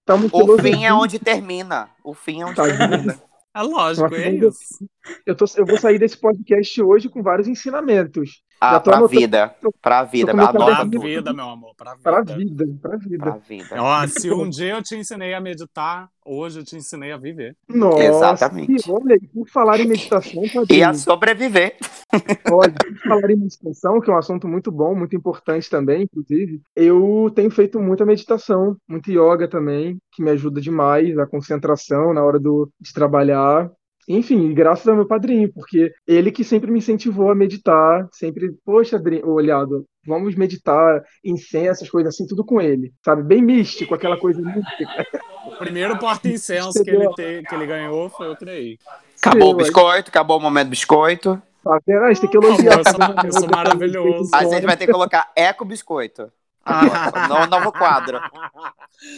Tá 0.04 0.14
O 0.14 0.58
fim 0.58 0.84
é 0.84 0.94
onde 0.94 1.18
termina. 1.18 1.88
O 2.04 2.14
fim 2.14 2.42
é 2.42 2.46
onde 2.46 2.54
Tá 2.54 2.62
termina. 2.64 3.18
É 3.54 3.62
lógico, 3.62 4.14
é 4.14 4.28
isso. 4.30 4.86
Eu, 5.24 5.34
tô, 5.34 5.46
eu 5.56 5.64
vou 5.64 5.78
sair 5.78 5.98
desse 5.98 6.16
podcast 6.20 6.82
hoje 6.82 7.08
com 7.08 7.22
vários 7.22 7.48
ensinamentos. 7.48 8.42
Ah, 8.60 8.80
pra 8.80 8.96
anotando- 8.96 9.20
vida. 9.20 9.54
Pra 9.82 10.02
vida. 10.04 10.32
Pra 10.34 10.84
vida, 10.84 11.32
meu 11.32 11.44
amor, 11.48 11.74
pra 11.76 11.92
vida. 11.94 12.02
Pra 12.02 12.22
vida, 12.22 12.64
pra 12.80 12.96
vida. 12.96 13.18
Pra 13.18 13.36
vida. 13.36 13.82
Ó, 13.82 14.06
se 14.06 14.30
um 14.32 14.48
dia 14.48 14.74
eu 14.76 14.82
te 14.82 14.96
ensinei 14.96 15.34
a 15.34 15.40
meditar, 15.40 16.08
hoje 16.24 16.60
eu 16.60 16.64
te 16.64 16.74
ensinei 16.76 17.12
a 17.12 17.16
viver. 17.18 17.54
Nossa, 17.68 18.02
Exatamente. 18.02 18.88
e 18.88 18.90
olha, 18.90 19.14
e 19.14 19.26
por 19.28 19.48
falar 19.48 19.78
em 19.80 19.86
meditação, 19.86 20.42
E 20.44 20.50
Padrinho, 20.50 20.88
a 20.88 20.94
sobreviver. 20.94 21.76
olha, 22.50 22.72
por 22.72 22.96
falar 23.08 23.30
em 23.30 23.36
meditação, 23.36 24.00
que 24.00 24.10
é 24.10 24.14
um 24.14 24.18
assunto 24.18 24.48
muito 24.48 24.72
bom, 24.72 24.94
muito 24.94 25.14
importante 25.14 25.68
também, 25.68 26.02
inclusive, 26.04 26.60
eu 26.74 27.30
tenho 27.34 27.50
feito 27.50 27.78
muita 27.78 28.06
meditação, 28.06 28.76
muito 28.88 29.10
yoga 29.10 29.46
também, 29.48 29.98
que 30.12 30.22
me 30.22 30.30
ajuda 30.30 30.60
demais, 30.60 31.18
a 31.18 31.26
concentração 31.26 32.14
na 32.14 32.24
hora 32.24 32.38
do, 32.38 32.70
de 32.80 32.92
trabalhar. 32.92 33.70
Enfim, 34.08 34.54
graças 34.54 34.86
ao 34.86 34.94
meu 34.94 35.06
padrinho, 35.06 35.52
porque 35.52 35.92
ele 36.06 36.30
que 36.30 36.44
sempre 36.44 36.70
me 36.70 36.78
incentivou 36.78 37.30
a 37.30 37.34
meditar, 37.34 38.08
sempre, 38.12 38.54
poxa, 38.64 39.02
olhado, 39.24 39.84
vamos 40.06 40.36
meditar, 40.36 41.02
incenso, 41.24 41.70
essas 41.70 41.90
coisas 41.90 42.14
assim, 42.14 42.26
tudo 42.26 42.44
com 42.44 42.60
ele, 42.60 42.92
sabe? 43.04 43.22
Bem 43.22 43.42
místico, 43.42 43.94
aquela 43.94 44.16
coisa 44.16 44.40
mística. 44.40 45.06
O 45.46 45.56
primeiro 45.58 45.98
porta-incenso 45.98 46.84
que 46.84 46.90
ele, 46.90 47.08
te- 47.14 47.42
que 47.48 47.54
ele 47.54 47.66
ganhou 47.66 48.08
foi 48.08 48.28
eu 48.28 48.36
criei. 48.36 48.78
Acabou 49.20 49.48
o 49.48 49.52
Sim, 49.52 49.56
biscoito, 49.58 50.10
acabou 50.10 50.38
o 50.38 50.40
momento 50.40 50.68
biscoito. 50.68 51.42
Tá 51.64 51.80
vendo? 51.84 52.02
Ah, 52.02 52.06
a 52.06 52.08
gente 52.12 52.20
tem 52.20 52.30
que 52.30 52.36
elogiar. 52.36 52.78
Eu 52.78 52.84
sou- 52.84 53.24
eu 53.24 53.32
sou 53.32 53.48
maravilhoso. 53.50 54.30
A 54.32 54.44
gente 54.44 54.66
vai 54.66 54.76
ter 54.76 54.86
que 54.86 54.92
colocar 54.92 55.32
Eco 55.34 55.64
Biscoito. 55.64 56.30
No 57.28 57.46
novo 57.46 57.72
quadro. 57.72 58.20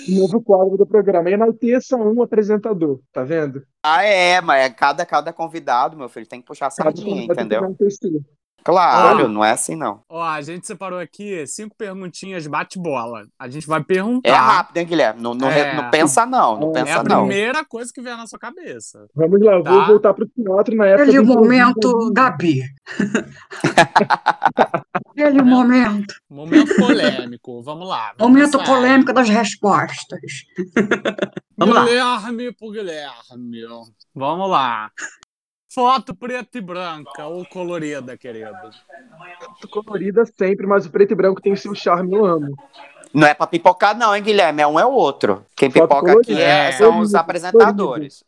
Novo 0.08 0.42
quadro 0.42 0.76
do 0.76 0.86
programa. 0.86 1.30
Enalteça 1.30 1.96
um 1.96 2.22
apresentador, 2.22 3.00
tá 3.12 3.24
vendo? 3.24 3.62
Ah, 3.82 4.02
é, 4.04 4.40
mas 4.40 4.66
é 4.66 4.70
cada, 4.70 5.06
cada 5.06 5.32
convidado, 5.32 5.96
meu 5.96 6.08
filho, 6.08 6.26
tem 6.26 6.40
que 6.40 6.46
puxar 6.46 6.66
a 6.66 6.70
sardinha, 6.70 7.24
entendeu? 7.24 7.74
Claro, 8.68 9.24
Ah. 9.24 9.28
não 9.28 9.42
é 9.42 9.52
assim 9.52 9.74
não. 9.74 10.02
Ó, 10.10 10.22
a 10.22 10.42
gente 10.42 10.66
separou 10.66 10.98
aqui 10.98 11.46
cinco 11.46 11.74
perguntinhas 11.74 12.46
bate-bola. 12.46 13.24
A 13.38 13.48
gente 13.48 13.66
vai 13.66 13.82
perguntar. 13.82 14.28
É 14.28 14.32
rápido, 14.34 14.76
hein, 14.76 14.86
Guilherme? 14.86 15.22
Não, 15.22 15.32
não, 15.32 15.48
É. 15.50 15.74
não 15.74 15.90
pensa 15.90 16.26
não, 16.26 16.60
não 16.60 16.76
É 16.76 16.80
É 16.80 16.84
pensa 16.84 17.00
a 17.00 17.04
não. 17.04 17.20
primeira 17.26 17.64
coisa 17.64 17.90
que 17.90 18.02
vem 18.02 18.14
na 18.14 18.26
sua 18.26 18.38
cabeça. 18.38 19.06
Vamos 19.14 19.40
lá, 19.40 19.54
eu 19.54 19.62
Tá. 19.62 19.70
vou 19.70 19.86
voltar 19.86 20.12
pro 20.12 20.26
teatro 20.28 20.76
na 20.76 20.84
época 20.84 21.04
Aquele 21.04 21.16
do 21.18 21.24
momento, 21.24 22.12
Gabi. 22.12 22.60
Aquele 25.10 25.42
momento. 25.42 26.14
Momento 26.30 26.74
polêmico. 26.76 27.62
Vamos 27.62 27.88
lá. 27.88 28.12
vamos 28.18 28.34
Momento 28.38 28.62
polêmico 28.64 29.12
das 29.14 29.30
respostas. 29.30 30.20
Vamos 31.56 31.74
lá. 31.74 31.84
Guilherme 31.86 32.52
por 32.52 32.72
Guilherme. 32.72 33.62
Vamos 34.14 34.50
lá. 34.50 34.90
Foto 35.78 36.12
preta 36.12 36.58
e 36.58 36.60
branca 36.60 37.26
ou 37.26 37.46
colorida, 37.46 38.16
querido? 38.18 38.50
Foto 39.38 39.68
colorida 39.68 40.24
sempre, 40.26 40.66
mas 40.66 40.84
o 40.86 40.90
preto 40.90 41.12
e 41.12 41.14
branco 41.14 41.40
tem 41.40 41.52
o 41.52 41.56
seu 41.56 41.72
charme, 41.72 42.16
eu 42.16 42.24
amo. 42.24 42.52
Não 43.14 43.24
é 43.28 43.32
pra 43.32 43.46
pipocar 43.46 43.96
não, 43.96 44.12
hein, 44.12 44.20
Guilherme? 44.20 44.60
É 44.60 44.66
um 44.66 44.76
é 44.80 44.84
o 44.84 44.90
outro. 44.90 45.46
Quem 45.54 45.70
Foto 45.70 45.82
pipoca 45.88 46.10
aqui 46.14 46.32
colorida. 46.32 46.40
é- 46.42 46.68
É. 46.70 46.72
são 46.72 46.88
os 46.88 47.12
Colorida, 47.12 47.20
apresentadores. 47.20 48.24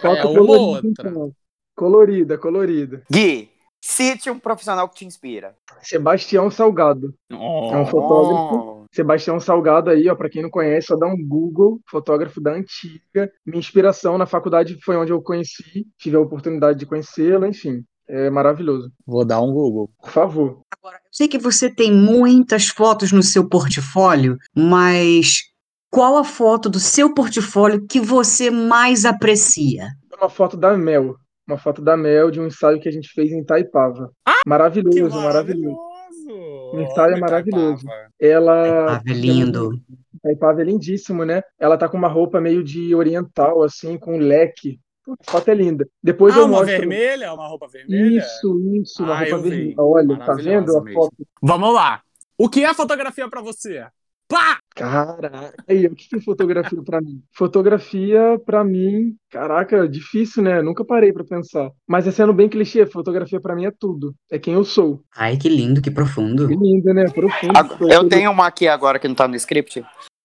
Foto 0.00 0.16
É, 0.16 0.24
uma 0.24 0.40
ou 0.40 0.46
colorida, 0.46 0.86
outra. 0.88 1.08
então. 1.10 1.32
Colorida, 1.76 2.38
colorida. 2.38 3.02
Gui, 3.12 3.50
cite 3.82 4.30
um 4.30 4.38
profissional 4.38 4.88
que 4.88 4.94
te 4.94 5.04
inspira. 5.04 5.54
Sebastião 5.82 6.50
Salgado. 6.50 7.12
É 7.30 7.34
um 7.34 7.82
Oh, 7.82 7.86
fotógrafo. 7.86 8.83
Sebastião 8.94 9.40
Salgado 9.40 9.90
aí, 9.90 10.08
ó, 10.08 10.14
pra 10.14 10.30
quem 10.30 10.42
não 10.42 10.50
conhece, 10.50 10.86
só 10.86 10.96
dá 10.96 11.06
um 11.06 11.16
Google, 11.16 11.80
fotógrafo 11.90 12.40
da 12.40 12.52
antiga. 12.52 13.30
Minha 13.44 13.58
inspiração 13.58 14.16
na 14.16 14.24
faculdade 14.24 14.78
foi 14.84 14.96
onde 14.96 15.10
eu 15.10 15.20
conheci, 15.20 15.86
tive 15.98 16.16
a 16.16 16.20
oportunidade 16.20 16.78
de 16.78 16.86
conhecê-lo, 16.86 17.44
enfim. 17.44 17.84
É 18.08 18.30
maravilhoso. 18.30 18.92
Vou 19.04 19.24
dar 19.24 19.40
um 19.40 19.52
Google. 19.52 19.90
Por 20.00 20.10
favor. 20.10 20.60
Agora, 20.78 20.96
eu 20.96 21.10
sei 21.10 21.26
que 21.26 21.38
você 21.38 21.68
tem 21.68 21.90
muitas 21.90 22.68
fotos 22.68 23.10
no 23.10 23.22
seu 23.22 23.48
portfólio, 23.48 24.38
mas 24.54 25.42
qual 25.90 26.16
a 26.16 26.24
foto 26.24 26.68
do 26.68 26.78
seu 26.78 27.12
portfólio 27.14 27.86
que 27.88 27.98
você 27.98 28.50
mais 28.50 29.04
aprecia? 29.04 29.88
Uma 30.16 30.28
foto 30.28 30.56
da 30.56 30.76
Mel. 30.76 31.16
Uma 31.48 31.58
foto 31.58 31.82
da 31.82 31.96
Mel 31.96 32.30
de 32.30 32.40
um 32.40 32.46
ensaio 32.46 32.80
que 32.80 32.88
a 32.88 32.92
gente 32.92 33.08
fez 33.08 33.32
em 33.32 33.40
Itaipava. 33.40 34.10
Que 34.24 34.48
maravilhoso, 34.48 35.16
maravilhoso. 35.16 35.22
maravilhoso! 35.22 35.93
O 36.32 36.80
ensaio 36.80 37.16
é 37.16 37.20
maravilhoso. 37.20 37.86
Ela. 38.20 38.96
Ah, 38.96 39.02
lindo. 39.06 39.80
Itaipava 40.14 40.62
é 40.62 40.64
lindíssimo, 40.64 41.24
né? 41.24 41.42
Ela 41.58 41.76
tá 41.76 41.88
com 41.88 41.96
uma 41.96 42.08
roupa 42.08 42.40
meio 42.40 42.62
de 42.64 42.94
oriental, 42.94 43.62
assim, 43.62 43.98
com 43.98 44.14
um 44.16 44.18
leque. 44.18 44.80
A 45.06 45.30
foto 45.30 45.50
é 45.50 45.54
linda. 45.54 45.86
Depois 46.02 46.34
Ah, 46.34 46.38
eu 46.38 46.44
uma 46.46 46.60
mostro. 46.60 46.66
vermelha? 46.78 47.32
Uma 47.34 47.46
roupa 47.46 47.68
vermelha? 47.68 48.18
Isso, 48.18 48.58
isso, 48.80 49.02
uma 49.02 49.14
Ah, 49.14 49.18
roupa 49.20 49.38
vermelha. 49.38 49.74
Olha, 49.78 50.16
tá 50.18 50.34
vendo 50.34 50.76
a 50.76 50.82
mesmo. 50.82 51.02
foto? 51.02 51.14
Vamos 51.42 51.74
lá. 51.74 52.00
O 52.38 52.48
que 52.48 52.64
é 52.64 52.72
fotografia 52.72 53.28
pra 53.28 53.42
você? 53.42 53.86
Pá! 54.34 54.58
Caraca, 54.74 55.54
aí, 55.68 55.86
o 55.86 55.94
que 55.94 56.08
que 56.08 56.16
é 56.16 56.20
fotografia 56.20 56.82
pra 56.82 57.00
mim? 57.00 57.22
Fotografia, 57.32 58.36
pra 58.44 58.64
mim, 58.64 59.14
caraca, 59.30 59.88
difícil, 59.88 60.42
né? 60.42 60.60
Nunca 60.60 60.84
parei 60.84 61.12
pra 61.12 61.22
pensar. 61.22 61.70
Mas 61.86 62.08
é 62.08 62.10
sendo 62.10 62.32
bem 62.32 62.48
clichê, 62.48 62.84
fotografia 62.84 63.40
pra 63.40 63.54
mim 63.54 63.66
é 63.66 63.70
tudo. 63.78 64.12
É 64.28 64.36
quem 64.36 64.54
eu 64.54 64.64
sou. 64.64 65.00
Ai, 65.16 65.36
que 65.36 65.48
lindo, 65.48 65.80
que 65.80 65.88
profundo. 65.92 66.48
Que 66.48 66.56
lindo, 66.56 66.92
né? 66.92 67.04
Profundo. 67.04 67.56
Ag- 67.56 67.76
Eu 67.82 68.08
tenho 68.08 68.32
uma 68.32 68.48
aqui 68.48 68.66
agora 68.66 68.98
que 68.98 69.06
não 69.06 69.14
tá 69.14 69.28
no 69.28 69.36
script. 69.36 69.84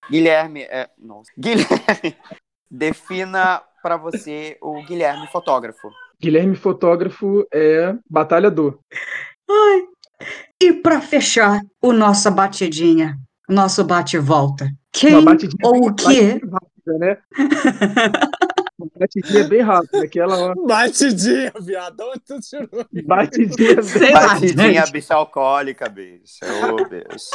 Guilherme, 0.10 0.62
é... 0.64 0.90
Nossa. 0.98 1.30
Guilherme, 1.38 1.68
defina 2.72 3.62
pra 3.84 3.96
você 3.98 4.58
o 4.62 4.84
Guilherme 4.86 5.28
fotógrafo. 5.28 5.88
Guilherme 6.20 6.56
fotógrafo 6.56 7.46
é 7.54 7.94
batalhador. 8.10 8.80
Ai. 9.48 9.84
E 10.62 10.74
para 10.74 11.00
fechar 11.00 11.62
o 11.82 11.94
nossa 11.94 12.30
batidinha, 12.30 13.16
o 13.50 13.54
nosso 13.54 13.84
bate 13.84 14.16
e 14.16 14.20
volta. 14.20 14.70
Quem 14.92 15.16
Uma 15.16 15.32
batidinha 15.32 15.70
ou 15.70 15.88
o 15.88 15.94
que 15.94 16.32
rápida, 16.32 16.98
né? 17.00 17.18
Uma 18.80 18.90
Batidinha 18.98 19.44
bem 19.44 19.62
rápida, 19.62 20.04
aquela 20.04 20.54
viado. 21.60 22.00
Onde 22.02 22.20
tu 22.22 22.40
tirou? 22.40 22.86
batidinha 23.06 23.76
bem 23.76 23.84
Sei 23.84 24.14
lá, 24.14 24.28
Batidinha, 24.28 24.74
gente. 24.86 24.92
bicha 24.94 25.16
alcoólica, 25.16 25.90
bicho. 25.90 26.40
Ô, 26.46 26.86
bicho. 26.88 27.30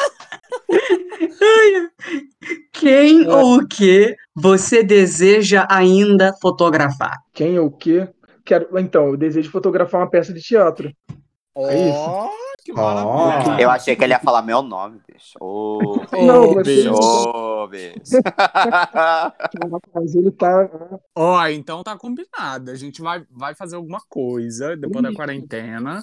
Quem 2.73 3.29
ou 3.29 3.57
o 3.57 3.69
que 3.69 4.17
você 4.35 4.83
deseja 4.83 5.67
ainda 5.71 6.33
fotografar? 6.41 7.19
Quem 7.35 7.59
ou 7.59 7.67
o 7.67 7.71
quê? 7.71 8.09
Quero... 8.43 8.79
Então, 8.79 9.09
eu 9.09 9.17
desejo 9.17 9.51
fotografar 9.51 10.01
uma 10.01 10.11
peça 10.11 10.33
de 10.33 10.41
teatro. 10.41 10.91
É 11.57 11.89
isso. 11.91 12.31
Que 12.65 12.73
maravilha. 12.73 13.61
Eu 13.61 13.71
achei 13.71 13.95
que 13.95 14.03
ele 14.03 14.15
ia 14.15 14.19
falar 14.19 14.41
meu 14.41 14.63
nome, 14.63 14.99
bicho. 15.07 15.35
Ô, 15.39 16.01
mas 16.11 16.67
bicho. 16.67 16.95
Ô, 16.95 17.69
bicho. 17.69 17.95
Mas 19.95 20.15
ele 20.15 20.31
tá. 20.31 20.71
Ó, 21.15 21.47
então 21.49 21.83
tá 21.83 21.97
combinado. 21.99 22.71
A 22.71 22.75
gente 22.75 23.03
vai, 23.03 23.23
vai 23.31 23.55
fazer 23.55 23.77
alguma 23.77 24.01
coisa 24.09 24.75
depois 24.77 25.03
da 25.03 25.13
quarentena 25.13 26.03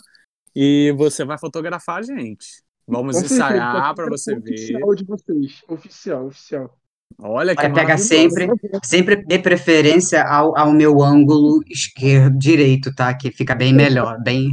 e 0.55 0.93
você 0.97 1.25
vai 1.25 1.37
fotografar 1.39 1.99
a 1.99 2.01
gente. 2.03 2.63
Vamos 2.87 3.17
ensaiar 3.17 3.73
tá 3.73 3.93
pra 3.93 4.07
você 4.07 4.35
ver. 4.35 4.53
Oficial 4.53 4.95
de 4.95 5.05
vocês. 5.05 5.63
Oficial, 5.67 6.25
oficial. 6.27 6.77
Olha 7.19 7.55
que 7.55 7.63
Olha, 7.63 7.73
pega 7.73 7.97
sempre, 7.97 8.47
sempre 8.83 9.15
dê 9.25 9.39
preferência 9.39 10.23
ao, 10.23 10.57
ao 10.57 10.71
meu 10.71 11.01
ângulo 11.01 11.61
esquerdo, 11.67 12.37
direito, 12.37 12.93
tá? 12.93 13.13
Que 13.13 13.31
fica 13.31 13.55
bem 13.55 13.73
melhor, 13.73 14.21
bem... 14.21 14.49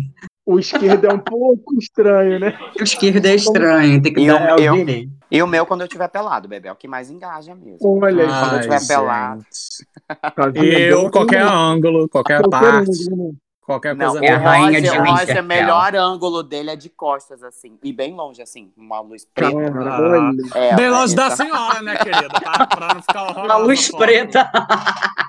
O 0.50 0.58
esquerdo 0.58 1.04
é 1.06 1.12
um 1.12 1.18
pouco 1.18 1.76
estranho, 1.78 2.38
né? 2.40 2.58
O 2.80 2.82
esquerdo 2.82 3.26
é 3.26 3.34
estranho, 3.34 4.00
tem 4.00 4.14
que 4.14 4.20
E 4.22 4.26
dar 4.28 4.58
eu- 4.58 4.64
eu- 4.64 4.74
direito. 4.76 5.12
E 5.30 5.42
o 5.42 5.46
meu 5.46 5.66
quando 5.66 5.82
eu 5.82 5.88
tiver 5.88 6.08
pelado, 6.08 6.48
bebê. 6.48 6.68
É 6.68 6.72
o 6.72 6.76
que 6.76 6.88
mais 6.88 7.10
engaja 7.10 7.54
mesmo. 7.54 7.76
Olha 8.02 8.22
aí, 8.24 8.28
Quando 8.30 8.54
eu 8.56 8.60
tiver 8.62 8.86
pelado. 8.86 9.42
gente. 9.42 9.86
tá 10.34 10.46
vendo? 10.48 10.64
Eu, 10.64 11.10
qualquer 11.10 11.42
ângulo, 11.42 12.08
qualquer 12.08 12.40
Qualquer 12.40 12.48
parte, 12.70 12.90
ângulo, 13.12 13.28
né? 13.28 13.34
qualquer 13.60 13.94
Não, 13.94 14.10
coisa 14.12 14.24
É 14.24 14.32
a 14.34 14.38
o 14.38 14.42
rainha 14.42 14.80
de 14.80 14.88
Roger, 14.88 15.42
o 15.42 15.46
melhor 15.46 15.94
ângulo 15.94 16.42
dele 16.42 16.70
é 16.70 16.76
de 16.76 16.88
costas, 16.88 17.42
assim. 17.42 17.78
E 17.84 17.92
bem 17.92 18.14
longe, 18.14 18.40
assim. 18.40 18.72
Uma 18.74 19.00
luz 19.00 19.26
preta. 19.34 19.54
Olha. 19.54 20.32
É, 20.54 20.74
Bem 20.74 20.88
longe 20.88 21.14
da 21.14 21.28
senhora, 21.30 21.82
né, 21.82 21.94
querida? 21.96 22.28
Tá? 22.30 22.66
Pra 22.66 22.94
não 22.94 23.02
ficar 23.02 23.22
horrorosa. 23.28 23.44
Uma 23.44 23.56
luz 23.58 23.80
a 23.86 23.90
foto. 23.90 23.98
preta. 23.98 24.50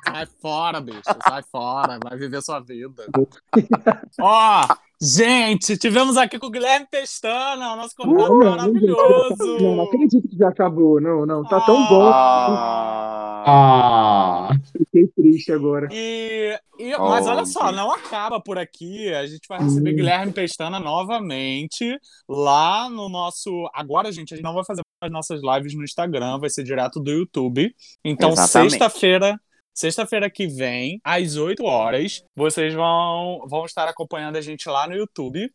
Sai 0.05 0.25
fora, 0.41 0.79
bicho. 0.79 1.01
Sai 1.27 1.43
fora. 1.51 1.99
Vai 2.01 2.17
viver 2.17 2.41
sua 2.41 2.61
vida. 2.61 3.03
Ó, 4.21 4.65
gente, 5.01 5.77
tivemos 5.77 6.17
aqui 6.17 6.37
com 6.39 6.47
o 6.47 6.51
Guilherme 6.51 6.85
Pestana, 6.89 7.73
o 7.73 7.75
nosso 7.75 7.95
convidado 7.95 8.29
Não, 8.33 8.39
não, 8.39 8.49
maravilhoso. 8.57 9.57
Não, 9.61 9.75
não 9.77 9.83
acredito 9.85 10.27
que 10.27 10.37
já 10.37 10.49
acabou. 10.49 10.99
Não, 11.01 11.25
não. 11.25 11.43
Tá 11.43 11.61
tão 11.61 11.87
bom. 11.87 12.09
Ah, 12.11 13.35
Ah, 13.45 14.49
Fiquei 14.77 15.07
triste 15.07 15.51
agora. 15.51 15.87
E, 15.91 16.59
e- 16.77 16.97
mas 16.97 17.25
olha 17.25 17.45
só, 17.45 17.71
não 17.71 17.89
acaba 17.91 18.39
por 18.39 18.57
aqui. 18.57 19.11
A 19.13 19.25
gente 19.25 19.47
vai 19.47 19.59
receber 19.59 19.91
Hum. 19.91 19.95
Guilherme 19.95 20.31
Pestana 20.33 20.79
novamente 20.79 21.97
lá 22.27 22.89
no 22.89 23.07
nosso. 23.09 23.49
Agora, 23.73 24.11
gente, 24.11 24.33
a 24.33 24.37
gente 24.37 24.43
não 24.43 24.53
vai 24.53 24.65
fazer 24.65 24.81
as 25.01 25.09
nossas 25.11 25.41
lives 25.41 25.73
no 25.73 25.83
Instagram, 25.83 26.37
vai 26.39 26.49
ser 26.49 26.63
direto 26.63 26.99
do 26.99 27.09
YouTube. 27.11 27.73
Então, 28.03 28.35
sexta-feira. 28.35 29.39
Sexta-feira 29.73 30.29
que 30.29 30.47
vem, 30.47 30.99
às 31.03 31.37
8 31.37 31.63
horas, 31.63 32.23
vocês 32.35 32.73
vão, 32.73 33.45
vão 33.47 33.65
estar 33.65 33.87
acompanhando 33.87 34.35
a 34.35 34.41
gente 34.41 34.67
lá 34.67 34.87
no 34.87 34.95
YouTube, 34.95 35.49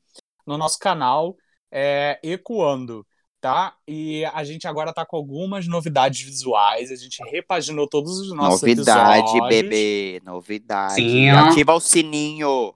no 0.47 0.57
nosso 0.57 0.79
canal 0.79 1.37
é, 1.71 2.19
Ecoando, 2.23 3.07
tá? 3.41 3.75
E 3.87 4.25
a 4.27 4.43
gente 4.45 4.67
agora 4.67 4.93
tá 4.93 5.05
com 5.05 5.17
algumas 5.17 5.67
novidades 5.67 6.23
visuais, 6.23 6.91
a 6.91 6.97
gente 6.97 7.23
repaginou 7.31 7.89
todos 7.89 8.19
os 8.21 8.35
nossos 8.35 8.63
novidade, 8.63 9.29
episódios. 9.29 9.49
bebê. 9.49 10.23
Novidade. 10.25 10.95
Sim. 10.95 11.29
Ativa 11.31 11.75
o 11.75 11.81
sininho. 11.81 12.75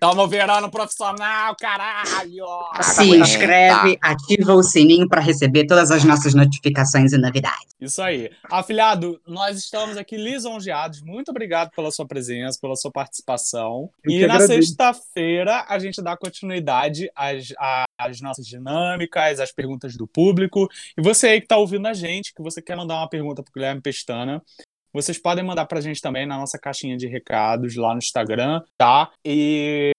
Tamo 0.00 0.26
virando 0.26 0.70
profissional, 0.70 1.54
caralho! 1.56 2.46
se 2.82 3.04
inscreve, 3.16 3.98
ativa 4.00 4.54
o 4.54 4.62
sininho 4.62 5.08
para 5.08 5.20
receber 5.20 5.66
todas 5.66 5.90
as 5.90 6.04
nossas 6.04 6.34
notificações 6.34 7.12
e 7.12 7.18
novidades. 7.18 7.68
Isso 7.80 8.00
aí. 8.02 8.30
Afilhado, 8.50 9.20
nós 9.26 9.58
estamos 9.58 9.96
aqui 9.96 10.16
lisonjeados. 10.16 11.02
Muito 11.02 11.30
obrigado 11.30 11.70
pela 11.70 11.90
sua 11.90 12.06
presença, 12.06 12.58
pela 12.60 12.76
sua 12.76 12.90
participação. 12.90 13.90
Eu 14.04 14.12
e 14.12 14.26
na 14.26 14.40
sexta-feira 14.40 15.64
a 15.68 15.78
gente 15.78 16.02
dá 16.02 16.16
continuidade 16.16 17.10
às, 17.14 17.48
às 17.98 18.20
nossas 18.20 18.46
dinâmicas, 18.46 19.40
às 19.40 19.52
perguntas 19.52 19.96
do 19.96 20.06
público. 20.06 20.68
E 20.96 21.02
você 21.02 21.28
aí 21.28 21.40
que 21.40 21.46
está 21.46 21.56
ouvindo 21.56 21.86
a 21.86 21.92
gente, 21.92 22.34
que 22.34 22.42
você 22.42 22.62
quer 22.62 22.76
mandar 22.76 22.96
uma 22.96 23.08
pergunta 23.08 23.42
para 23.42 23.50
o 23.50 23.54
Guilherme 23.54 23.80
Pestana, 23.80 24.42
vocês 24.92 25.18
podem 25.18 25.44
mandar 25.44 25.66
pra 25.66 25.80
gente 25.80 26.00
também 26.00 26.26
na 26.26 26.38
nossa 26.38 26.58
caixinha 26.58 26.96
de 26.96 27.06
recados 27.06 27.76
lá 27.76 27.92
no 27.92 27.98
Instagram, 27.98 28.60
tá? 28.76 29.10
E 29.24 29.92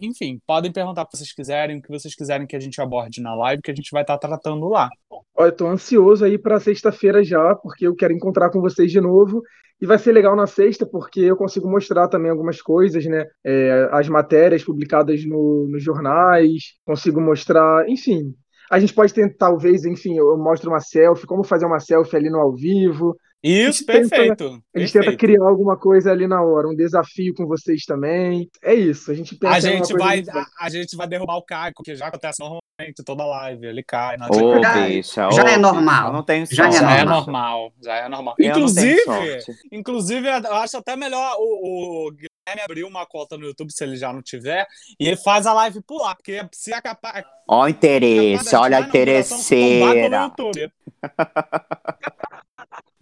enfim, 0.00 0.38
podem 0.46 0.70
perguntar 0.70 1.02
o 1.02 1.06
que 1.06 1.16
vocês 1.16 1.32
quiserem, 1.32 1.78
o 1.78 1.82
que 1.82 1.88
vocês 1.88 2.14
quiserem 2.14 2.46
que 2.46 2.56
a 2.56 2.60
gente 2.60 2.80
aborde 2.80 3.22
na 3.22 3.34
live, 3.34 3.62
que 3.62 3.70
a 3.70 3.74
gente 3.74 3.90
vai 3.90 4.02
estar 4.02 4.18
tratando 4.18 4.68
lá. 4.68 4.90
Olha, 5.34 5.48
eu 5.48 5.56
tô 5.56 5.66
ansioso 5.66 6.24
aí 6.24 6.36
pra 6.36 6.60
sexta-feira 6.60 7.24
já, 7.24 7.54
porque 7.54 7.86
eu 7.86 7.94
quero 7.94 8.12
encontrar 8.12 8.50
com 8.50 8.60
vocês 8.60 8.90
de 8.90 9.00
novo. 9.00 9.42
E 9.80 9.86
vai 9.86 9.98
ser 9.98 10.12
legal 10.12 10.36
na 10.36 10.46
sexta, 10.46 10.86
porque 10.86 11.20
eu 11.20 11.36
consigo 11.36 11.68
mostrar 11.68 12.06
também 12.06 12.30
algumas 12.30 12.62
coisas, 12.62 13.04
né? 13.04 13.26
É, 13.44 13.88
as 13.90 14.08
matérias 14.08 14.62
publicadas 14.62 15.24
no, 15.24 15.66
nos 15.68 15.82
jornais, 15.82 16.74
consigo 16.86 17.20
mostrar, 17.20 17.88
enfim. 17.88 18.32
A 18.70 18.78
gente 18.78 18.94
pode 18.94 19.12
tentar, 19.12 19.34
talvez, 19.38 19.84
enfim, 19.84 20.16
eu 20.16 20.38
mostro 20.38 20.70
uma 20.70 20.78
selfie, 20.78 21.26
como 21.26 21.42
fazer 21.42 21.66
uma 21.66 21.80
selfie 21.80 22.16
ali 22.16 22.30
no 22.30 22.38
ao 22.38 22.54
vivo. 22.54 23.16
Isso, 23.42 23.78
gente 23.78 23.86
tenta- 23.86 24.08
perfeito. 24.08 24.62
A 24.74 24.78
gente 24.78 24.92
tenta 24.92 25.04
perfeito. 25.06 25.18
criar 25.18 25.44
alguma 25.48 25.76
coisa 25.76 26.12
ali 26.12 26.26
na 26.28 26.40
hora, 26.42 26.68
um 26.68 26.76
desafio 26.76 27.34
com 27.34 27.46
vocês 27.46 27.84
também. 27.84 28.48
É 28.62 28.72
isso, 28.72 29.10
a 29.10 29.14
gente 29.14 29.34
pensa 29.34 29.54
A 29.54 29.60
gente, 29.60 29.92
coisa 29.92 29.98
vai, 29.98 30.22
a, 30.28 30.46
a 30.66 30.68
gente 30.70 30.96
vai 30.96 31.08
derrubar 31.08 31.36
o 31.36 31.42
Caio, 31.42 31.72
que 31.84 31.96
já 31.96 32.06
acontece 32.06 32.40
normalmente 32.40 33.02
toda 33.04 33.24
live. 33.24 33.66
Ele 33.66 33.82
cai. 33.82 34.16
Não. 34.16 34.28
Já- 34.62 34.86
bicha. 34.86 35.30
já 35.32 35.44
ô, 35.44 35.48
é 35.48 35.56
normal. 35.58 36.12
Não 36.12 36.22
tenho 36.22 36.46
Já 36.46 36.68
é 36.68 36.70
sorte. 36.72 36.84
já 36.84 36.96
é 36.98 37.04
normal. 37.04 37.72
Já 37.82 37.96
é 37.96 38.08
normal. 38.08 38.34
Eu 38.38 38.50
Inclusive, 38.50 39.00
inclusive, 39.72 40.28
eu 40.28 40.54
acho 40.54 40.76
até 40.76 40.94
melhor 40.94 41.34
o, 41.38 42.06
o 42.08 42.10
Guilherme 42.12 42.62
abrir 42.64 42.84
uma 42.84 43.06
conta 43.06 43.36
no 43.36 43.44
YouTube, 43.46 43.72
se 43.72 43.82
ele 43.84 43.96
já 43.96 44.12
não 44.12 44.22
tiver, 44.22 44.66
e 44.98 45.06
ele 45.06 45.16
faz 45.16 45.46
a 45.46 45.52
live 45.52 45.80
por 45.82 46.00
lá, 46.02 46.14
porque 46.14 46.40
se 46.52 46.72
é 46.72 46.80
capaz. 46.80 47.24
Ó 47.48 47.64
o 47.64 47.68
interesse, 47.68 48.54
olha 48.54 48.78
a 48.78 48.80
interesseira. 48.80 50.32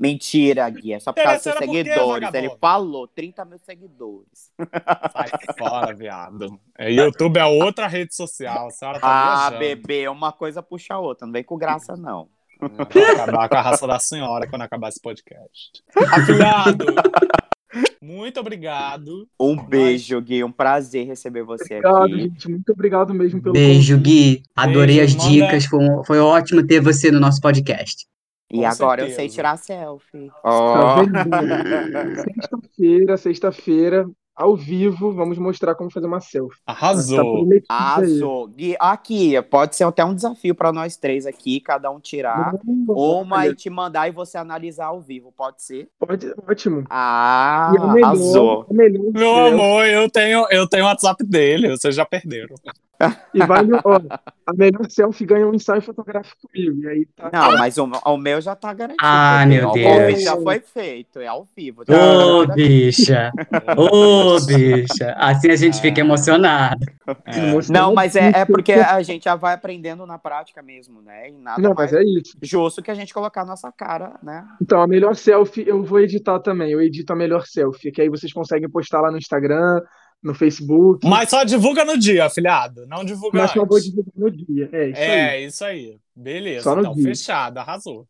Mentira, 0.01 0.69
Gui. 0.71 0.95
É 0.95 0.99
só 0.99 1.13
por 1.13 1.23
causa 1.23 1.51
dos 1.51 1.59
quê, 1.59 1.67
seguidores. 1.85 2.33
Ele 2.33 2.51
falou, 2.59 3.07
30 3.07 3.45
mil 3.45 3.59
seguidores. 3.59 4.51
Sai 5.13 5.29
fora, 5.59 5.95
viado. 5.95 6.59
É, 6.79 6.91
YouTube 6.91 7.37
é 7.39 7.45
outra 7.45 7.87
rede 7.87 8.15
social. 8.15 8.69
A 8.69 8.71
senhora 8.71 8.99
tá 8.99 9.07
Ah, 9.07 9.51
viajando. 9.51 9.59
bebê, 9.59 10.09
uma 10.09 10.33
coisa 10.33 10.63
puxa 10.63 10.95
a 10.95 10.99
outra. 10.99 11.27
Não 11.27 11.33
vem 11.35 11.45
com 11.45 11.59
graça, 11.59 11.97
não. 11.97 12.29
Vai 12.61 13.13
acabar 13.13 13.49
com 13.49 13.57
a 13.57 13.61
raça 13.63 13.87
da 13.87 13.99
senhora 13.99 14.47
quando 14.49 14.63
acabar 14.63 14.89
esse 14.89 15.01
podcast. 15.01 15.83
Afilhado, 16.13 16.87
muito 18.03 18.41
obrigado. 18.41 19.29
Um 19.39 19.55
beijo, 19.57 20.21
Gui. 20.21 20.43
Um 20.43 20.51
prazer 20.53 21.07
receber 21.07 21.43
você 21.43 21.77
Obrigado, 21.77 22.05
aqui. 22.05 22.19
gente. 22.23 22.49
Muito 22.51 22.73
obrigado 22.73 23.15
mesmo 23.15 23.41
pelo 23.43 23.53
Beijo, 23.53 23.97
convite. 23.97 24.11
Gui. 24.39 24.43
Adorei 24.57 24.97
Beijo, 24.97 25.17
as 25.19 25.29
dicas. 25.29 25.65
Foi, 25.67 25.81
foi 26.07 26.19
ótimo 26.19 26.67
ter 26.67 26.81
você 26.81 27.11
no 27.11 27.21
nosso 27.21 27.41
podcast. 27.41 28.07
E 28.53 28.59
Com 28.59 28.67
agora 28.67 29.03
eu 29.03 29.07
certeza. 29.07 29.17
sei 29.21 29.29
tirar 29.29 29.57
selfie. 29.57 30.31
Ó. 30.43 30.97
vendo? 30.97 31.13
Sexta-feira, 32.25 33.17
sexta-feira, 33.17 34.11
ao 34.41 34.57
vivo, 34.57 35.13
vamos 35.13 35.37
mostrar 35.39 35.75
como 35.75 35.91
fazer 35.91 36.07
uma 36.07 36.21
selfie. 36.21 36.59
Tá 36.67 36.73
Arrasou. 36.73 37.47
aí. 37.53 37.63
Arrasou. 37.69 38.47
Gui, 38.49 38.75
aqui, 38.81 39.41
pode 39.43 39.77
ser 39.77 39.85
até 39.85 40.05
um 40.05 40.15
desafio 40.15 40.55
para 40.55 40.73
nós 40.73 40.97
três 40.97 41.27
aqui, 41.27 41.61
cada 41.61 41.91
um 41.91 42.01
tirar 42.01 42.55
uma 42.67 43.37
Olha, 43.37 43.51
e 43.51 43.55
te 43.55 43.69
mandar 43.69 44.09
e 44.09 44.13
você 44.13 44.39
analisar 44.39 44.87
ao 44.87 45.01
vivo, 45.01 45.33
pode 45.37 45.63
ser? 45.63 45.89
Pode, 45.99 46.33
ótimo. 46.49 46.85
Ah, 46.89 47.69
a 47.69 47.93
melhor, 47.93 48.05
arrasou. 48.05 48.67
a 48.71 48.75
melhor 48.75 49.03
Meu 49.13 49.21
selfie- 49.35 49.53
amor, 49.55 49.87
eu 49.87 50.11
tenho, 50.11 50.47
eu 50.51 50.67
tenho 50.69 50.85
o 50.85 50.87
WhatsApp 50.89 51.25
dele, 51.25 51.69
vocês 51.71 51.95
já 51.95 52.05
perderam. 52.07 52.55
E 53.33 53.39
vale, 53.47 53.71
ó, 53.83 53.99
a 54.47 54.53
melhor 54.53 54.85
selfie 54.91 55.25
ganha 55.25 55.47
um 55.49 55.55
ensaio 55.55 55.81
fotográfico 55.81 56.37
comigo. 56.47 56.83
E 56.83 56.87
aí 56.87 57.07
tá. 57.17 57.31
Não, 57.33 57.57
mas 57.59 57.79
o, 57.79 57.85
o 57.87 58.17
meu 58.19 58.43
já 58.43 58.55
tá 58.55 58.75
garantido. 58.75 59.03
Ah, 59.03 59.47
meu 59.47 59.71
O 59.71 59.73
Deus. 59.73 59.89
convite 59.99 60.21
já 60.21 60.37
foi 60.37 60.61
feito, 60.61 61.19
é 61.19 61.27
ao 61.27 61.47
vivo. 61.57 61.83
tá? 61.83 61.95
Ô, 61.95 62.47
bicha. 62.47 63.33
Ô, 63.79 64.30
bicha. 64.39 65.15
Assim 65.17 65.51
a 65.51 65.57
gente 65.57 65.79
Ah. 65.79 65.81
fica 65.83 66.01
emocionado. 66.01 66.85
É. 67.27 67.73
Não, 67.73 67.93
mas 67.95 68.15
é, 68.17 68.29
é 68.35 68.45
porque 68.45 68.73
a 68.73 69.03
gente 69.03 69.25
já 69.25 69.35
vai 69.35 69.55
aprendendo 69.55 70.07
na 70.07 70.19
prática 70.19 70.63
mesmo, 70.63 71.03
né? 71.03 71.29
E 71.31 71.33
nada 71.33 71.61
Não, 71.61 71.75
mais 71.75 71.93
mas 71.93 72.01
é 72.01 72.05
isso. 72.05 72.37
justo 72.43 72.83
que 72.83 72.91
a 72.91 72.95
gente 72.95 73.13
colocar 73.13 73.43
a 73.43 73.47
nossa 73.47 73.73
cara, 73.73 74.19
né? 74.23 74.47
Então, 74.63 74.81
a 74.81 74.87
melhor 74.87 75.17
selfie 75.17 75.65
eu 75.67 75.83
vou 75.83 76.01
editar 76.01 76.39
também. 76.41 76.71
Eu 76.71 76.81
edito 76.81 77.13
a 77.13 77.17
melhor 77.17 77.45
selfie, 77.47 77.91
que 77.91 78.01
aí 78.03 78.09
vocês 78.09 78.33
conseguem 78.33 78.69
postar 78.71 79.01
lá 79.01 79.11
no 79.11 79.19
Instagram, 79.19 79.81
no 80.23 80.35
Facebook. 80.35 81.07
Mas 81.09 81.31
só 81.31 81.43
divulga 81.45 81.85
no 81.85 81.99
dia, 81.99 82.27
afilhado. 82.27 82.87
Não 82.87 83.05
divulga 83.05 83.39
Mas 83.39 83.51
só 83.53 83.65
vou 83.65 83.81
divulgar 83.81 84.13
no 84.17 84.31
dia. 84.31 84.69
É 84.73 84.89
isso 84.89 85.01
aí. 85.01 85.09
É, 85.11 85.41
isso 85.45 85.65
aí. 85.65 85.99
Beleza, 86.15 86.65
Só 86.65 86.75
no 86.75 86.83
então, 86.83 86.95
dia. 86.95 87.05
fechado, 87.05 87.59
arrasou. 87.59 88.07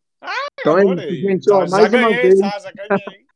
Então 0.61 0.77
é 0.79 0.85
isso, 0.85 1.15
gente. 1.23 1.51
Ó, 1.53 1.61
já, 1.61 1.67
já 1.67 1.71
mais 1.77 1.93
uma 1.93 2.01
ganhei, 2.09 2.23
vez. 2.23 2.39
tá? 2.41 2.59
Já 2.59 2.73
ganhei. 2.73 3.30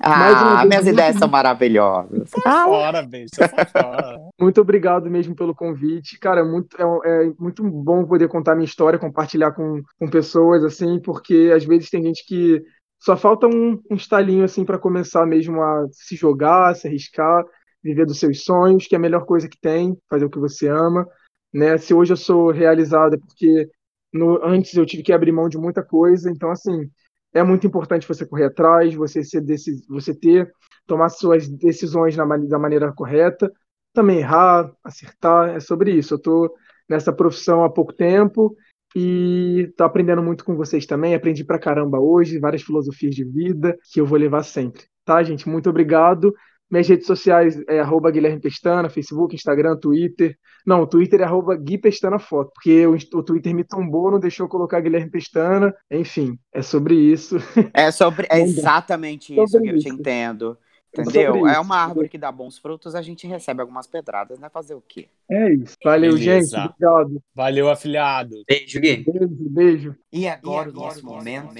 Ah, 0.00 0.58
vez, 0.58 0.68
minhas 0.68 0.86
ideias 0.86 1.16
são 1.16 1.28
maravilhosas. 1.28 2.30
Fora, 2.30 3.02
beijo. 3.02 3.30
Sai 3.34 3.48
fora. 3.66 4.18
muito 4.38 4.60
obrigado 4.60 5.10
mesmo 5.10 5.34
pelo 5.34 5.54
convite. 5.54 6.18
Cara, 6.18 6.40
é 6.40 6.44
muito, 6.44 6.76
é, 6.80 7.26
é 7.26 7.32
muito 7.38 7.62
bom 7.62 8.04
poder 8.04 8.28
contar 8.28 8.54
minha 8.54 8.66
história, 8.66 8.98
compartilhar 8.98 9.52
com, 9.52 9.82
com 9.98 10.08
pessoas, 10.08 10.62
assim, 10.62 11.00
porque 11.00 11.52
às 11.54 11.64
vezes 11.64 11.90
tem 11.90 12.02
gente 12.02 12.24
que 12.26 12.62
só 13.00 13.16
falta 13.16 13.46
um, 13.46 13.80
um 13.90 13.94
estalinho, 13.94 14.44
assim, 14.44 14.64
para 14.64 14.78
começar 14.78 15.24
mesmo 15.26 15.62
a 15.62 15.86
se 15.92 16.16
jogar, 16.16 16.74
se 16.74 16.86
arriscar, 16.86 17.44
viver 17.82 18.04
dos 18.06 18.18
seus 18.18 18.44
sonhos, 18.44 18.86
que 18.86 18.94
é 18.94 18.98
a 18.98 19.00
melhor 19.00 19.24
coisa 19.24 19.48
que 19.48 19.58
tem, 19.60 19.96
fazer 20.10 20.24
o 20.24 20.30
que 20.30 20.38
você 20.38 20.68
ama, 20.68 21.06
né? 21.52 21.78
Se 21.78 21.94
hoje 21.94 22.12
eu 22.12 22.16
sou 22.16 22.50
realizado 22.50 23.14
é 23.14 23.18
porque 23.18 23.68
no, 24.12 24.44
antes 24.44 24.74
eu 24.74 24.84
tive 24.84 25.02
que 25.02 25.12
abrir 25.12 25.32
mão 25.32 25.48
de 25.48 25.58
muita 25.58 25.82
coisa, 25.82 26.30
então, 26.30 26.50
assim, 26.50 26.90
é 27.38 27.42
muito 27.42 27.66
importante 27.66 28.06
você 28.06 28.26
correr 28.26 28.46
atrás, 28.46 28.94
você 28.94 29.22
ser 29.24 29.42
você 29.88 30.14
ter, 30.14 30.52
tomar 30.86 31.08
suas 31.08 31.48
decisões 31.48 32.16
na, 32.16 32.24
da 32.24 32.58
maneira 32.58 32.92
correta, 32.92 33.50
também 33.92 34.18
errar, 34.18 34.70
acertar, 34.84 35.50
é 35.50 35.60
sobre 35.60 35.92
isso. 35.92 36.14
Eu 36.14 36.18
tô 36.20 36.54
nessa 36.88 37.12
profissão 37.12 37.64
há 37.64 37.70
pouco 37.70 37.92
tempo 37.92 38.56
e 38.96 39.72
tô 39.76 39.84
aprendendo 39.84 40.22
muito 40.22 40.44
com 40.44 40.56
vocês 40.56 40.86
também. 40.86 41.14
Aprendi 41.14 41.44
pra 41.44 41.58
caramba 41.58 41.98
hoje, 42.00 42.38
várias 42.38 42.62
filosofias 42.62 43.14
de 43.14 43.24
vida 43.24 43.76
que 43.92 44.00
eu 44.00 44.06
vou 44.06 44.18
levar 44.18 44.42
sempre. 44.42 44.84
Tá, 45.04 45.22
gente? 45.22 45.48
Muito 45.48 45.68
obrigado. 45.70 46.34
Minhas 46.70 46.88
redes 46.88 47.06
sociais 47.06 47.58
é 47.68 47.80
arroba 47.80 48.10
Guilherme 48.10 48.40
Pestana, 48.40 48.90
Facebook, 48.90 49.34
Instagram, 49.34 49.76
Twitter. 49.76 50.36
Não, 50.66 50.82
o 50.82 50.86
Twitter 50.86 51.20
é 51.20 51.24
arroba 51.24 51.56
Gui 51.56 51.78
Pestana 51.78 52.18
Foto, 52.18 52.50
porque 52.54 52.86
o, 52.86 52.94
o 52.94 53.22
Twitter 53.22 53.54
me 53.54 53.64
tombou, 53.64 54.10
não 54.10 54.20
deixou 54.20 54.44
eu 54.44 54.50
colocar 54.50 54.80
Guilherme 54.80 55.10
Pestana. 55.10 55.74
Enfim, 55.90 56.38
é 56.52 56.60
sobre 56.60 56.94
isso. 56.94 57.36
É 57.72 57.90
sobre 57.90 58.26
é 58.30 58.40
exatamente 58.42 59.34
Sobre 59.34 59.44
isso 59.44 59.60
que 59.60 59.68
eu 59.68 59.78
te 59.78 59.88
isso. 59.88 59.88
entendo. 59.88 60.58
É 60.96 61.02
Entendeu? 61.02 61.34
sobre 61.34 61.52
É 61.52 61.58
uma 61.58 61.76
árvore 61.76 62.08
que 62.08 62.18
dá 62.18 62.32
bons 62.32 62.58
frutos, 62.58 62.94
a 62.94 63.02
gente 63.02 63.26
recebe 63.26 63.60
algumas 63.60 63.86
pedradas, 63.86 64.38
né? 64.38 64.48
Fazer 64.48 64.74
o 64.74 64.80
quê? 64.80 65.08
É 65.30 65.52
isso. 65.52 65.76
Valeu, 65.84 66.14
Beleza. 66.14 66.56
gente. 66.56 66.66
Obrigado. 66.66 67.22
Valeu, 67.34 67.70
afilhado. 67.70 68.42
Beijo, 68.48 68.80
Gui. 68.80 69.04
Beijo, 69.04 69.50
beijo. 69.50 69.96
E 70.12 70.26
agora, 70.26 70.70
o 70.70 70.72
nosso 70.72 71.04
momento, 71.04 71.54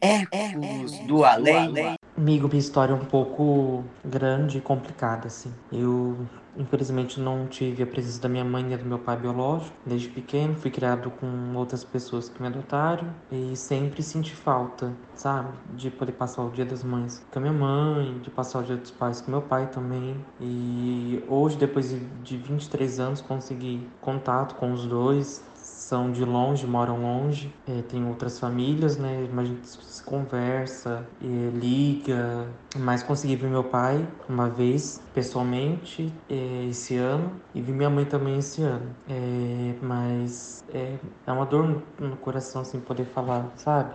Ecos 0.00 0.98
do 1.06 1.24
Além. 1.24 1.96
Amigo, 2.18 2.48
minha 2.48 2.58
história 2.60 2.92
é 2.92 2.96
um 2.96 3.04
pouco 3.04 3.84
grande 4.02 4.56
e 4.56 4.60
complicada, 4.62 5.26
assim. 5.26 5.52
Eu, 5.70 6.26
infelizmente, 6.56 7.20
não 7.20 7.46
tive 7.46 7.82
a 7.82 7.86
presença 7.86 8.18
da 8.22 8.26
minha 8.28 8.42
mãe 8.44 8.72
e 8.72 8.76
do 8.78 8.86
meu 8.86 8.98
pai 8.98 9.18
biológico. 9.18 9.76
Desde 9.84 10.08
pequeno, 10.08 10.54
fui 10.54 10.70
criado 10.70 11.10
com 11.10 11.54
outras 11.54 11.84
pessoas 11.84 12.30
que 12.30 12.40
me 12.40 12.48
adotaram 12.48 13.14
e 13.30 13.54
sempre 13.54 14.02
senti 14.02 14.34
falta, 14.34 14.96
sabe? 15.14 15.58
De 15.74 15.90
poder 15.90 16.12
passar 16.12 16.42
o 16.42 16.50
dia 16.50 16.64
das 16.64 16.82
mães 16.82 17.22
com 17.30 17.38
a 17.38 17.42
minha 17.42 17.52
mãe, 17.52 18.18
de 18.20 18.30
passar 18.30 18.60
o 18.60 18.62
dia 18.62 18.78
dos 18.78 18.90
pais 18.90 19.20
com 19.20 19.30
meu 19.30 19.42
pai 19.42 19.66
também. 19.70 20.24
E 20.40 21.22
hoje, 21.28 21.58
depois 21.58 21.90
de- 21.90 22.00
de 22.22 22.38
23 22.38 22.98
anos, 22.98 23.20
consegui 23.20 23.92
contato 24.00 24.54
com 24.54 24.72
os 24.72 24.86
dois. 24.86 25.44
São 25.88 26.10
de 26.10 26.24
longe, 26.24 26.66
moram 26.66 27.00
longe, 27.00 27.54
é, 27.64 27.80
tem 27.82 28.04
outras 28.08 28.40
famílias, 28.40 28.96
né? 28.96 29.28
Mas 29.32 29.48
a 29.48 29.52
gente 29.52 29.68
se 29.68 30.02
conversa, 30.02 31.06
é, 31.22 31.50
liga. 31.56 32.48
Mas 32.76 33.04
consegui 33.04 33.36
ver 33.36 33.48
meu 33.48 33.62
pai 33.62 34.04
uma 34.28 34.48
vez, 34.50 34.98
pessoalmente, 35.14 36.12
é, 36.28 36.64
esse 36.66 36.96
ano, 36.96 37.40
e 37.54 37.60
vi 37.62 37.70
minha 37.72 37.88
mãe 37.88 38.04
também 38.04 38.38
esse 38.38 38.62
ano. 38.62 38.96
É, 39.08 39.78
mas 39.80 40.64
é, 40.74 40.98
é 41.24 41.32
uma 41.32 41.46
dor 41.46 41.84
no, 42.00 42.16
coração, 42.16 42.62
assim, 42.62 42.80
poder 42.80 43.04
falar, 43.04 43.52
sabe? 43.56 43.94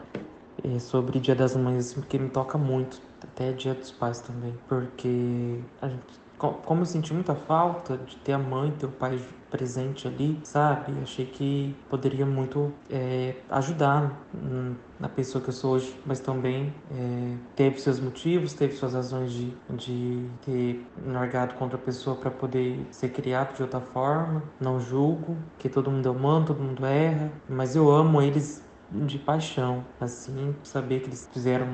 É, 0.63 0.79
sobre 0.79 1.19
Dia 1.19 1.35
das 1.35 1.55
Mães, 1.57 1.87
assim, 1.91 1.99
porque 2.01 2.17
me 2.17 2.29
toca 2.29 2.57
muito. 2.57 3.01
Até 3.21 3.51
Dia 3.51 3.73
dos 3.73 3.91
Pais 3.91 4.21
também. 4.21 4.53
Porque 4.67 5.59
a 5.81 5.89
gente 5.89 6.21
co- 6.37 6.53
como 6.65 6.81
eu 6.81 6.85
senti 6.85 7.13
muita 7.13 7.35
falta 7.35 7.97
de 7.97 8.15
ter 8.17 8.33
a 8.33 8.39
mãe, 8.39 8.71
ter 8.71 8.85
o 8.87 8.91
pai 8.91 9.19
presente 9.52 10.08
ali, 10.08 10.39
sabe? 10.43 10.93
Achei 11.04 11.26
que 11.26 11.76
poderia 11.89 12.26
muito 12.26 12.74
é, 12.89 13.36
ajudar 13.49 14.18
hum, 14.34 14.74
na 14.99 15.10
pessoa 15.10 15.43
que 15.43 15.49
eu 15.49 15.54
sou 15.54 15.74
hoje, 15.74 15.93
mas 16.06 16.20
também 16.20 16.74
é, 16.89 17.36
teve 17.56 17.80
seus 17.80 17.99
motivos, 17.99 18.54
teve 18.54 18.74
suas 18.74 18.93
razões 18.93 19.32
de, 19.34 19.54
de 19.72 20.26
ter 20.45 20.88
largado 21.06 21.56
contra 21.56 21.78
a 21.78 21.82
pessoa 21.82 22.16
para 22.16 22.32
poder 22.32 22.80
ser 22.91 23.10
criado 23.10 23.56
de 23.56 23.62
outra 23.62 23.82
forma. 23.82 24.41
Não 24.60 24.80
julgo, 24.80 25.38
que 25.60 25.68
todo 25.68 25.91
mundo 25.91 26.08
é 26.08 26.12
humano, 26.12 26.45
todo 26.45 26.64
mundo 26.64 26.86
erra, 26.86 27.32
mas 27.49 27.76
eu 27.76 27.91
amo 27.91 28.22
eles 28.22 28.64
de 28.91 29.17
paixão, 29.17 29.85
assim, 29.99 30.53
saber 30.63 30.99
que 30.99 31.07
eles 31.07 31.27
fizeram 31.31 31.67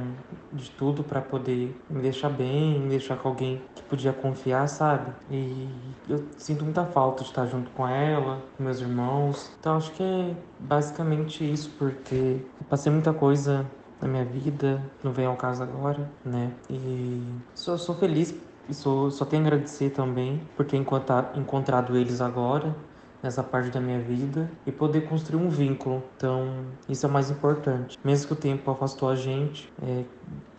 de 0.53 0.69
tudo 0.71 1.03
para 1.03 1.21
poder 1.21 1.75
me 1.89 2.01
deixar 2.01 2.29
bem, 2.29 2.79
me 2.79 2.89
deixar 2.89 3.17
com 3.17 3.27
alguém 3.29 3.61
que 3.75 3.83
podia 3.83 4.13
confiar, 4.13 4.67
sabe? 4.67 5.11
E 5.29 5.67
eu 6.07 6.29
sinto 6.37 6.63
muita 6.63 6.85
falta 6.85 7.23
de 7.23 7.29
estar 7.29 7.45
junto 7.47 7.71
com 7.71 7.87
ela, 7.87 8.41
com 8.55 8.63
meus 8.63 8.79
irmãos. 8.79 9.51
Então 9.59 9.75
acho 9.77 9.91
que 9.93 10.03
é 10.03 10.35
basicamente 10.59 11.43
isso, 11.49 11.71
porque 11.77 12.41
passei 12.69 12.91
muita 12.91 13.13
coisa 13.13 13.65
na 13.99 14.07
minha 14.07 14.25
vida, 14.25 14.79
não 15.03 15.11
vem 15.11 15.25
ao 15.25 15.35
caso 15.35 15.63
agora, 15.63 16.07
né? 16.23 16.51
E 16.69 17.41
sou, 17.55 17.77
sou 17.77 17.95
feliz 17.95 18.31
e 18.69 18.73
só 18.73 19.25
tenho 19.25 19.43
a 19.43 19.47
agradecer 19.47 19.91
também 19.91 20.39
por 20.55 20.65
ter 20.65 20.77
encontra- 20.77 21.31
encontrado 21.35 21.95
eles 21.97 22.19
agora, 22.21 22.75
nessa 23.21 23.43
parte 23.43 23.69
da 23.71 23.79
minha 23.81 23.99
vida 23.99 24.49
e 24.65 24.71
poder 24.71 25.01
construir 25.07 25.41
um 25.41 25.49
vínculo. 25.49 26.03
Então, 26.15 26.65
isso 26.87 27.05
é 27.05 27.09
o 27.09 27.11
mais 27.11 27.29
importante. 27.31 27.97
Mesmo 28.03 28.27
que 28.27 28.33
o 28.33 28.35
tempo 28.35 28.69
afastou 28.71 29.09
a 29.09 29.15
gente, 29.15 29.71
é, 29.81 30.03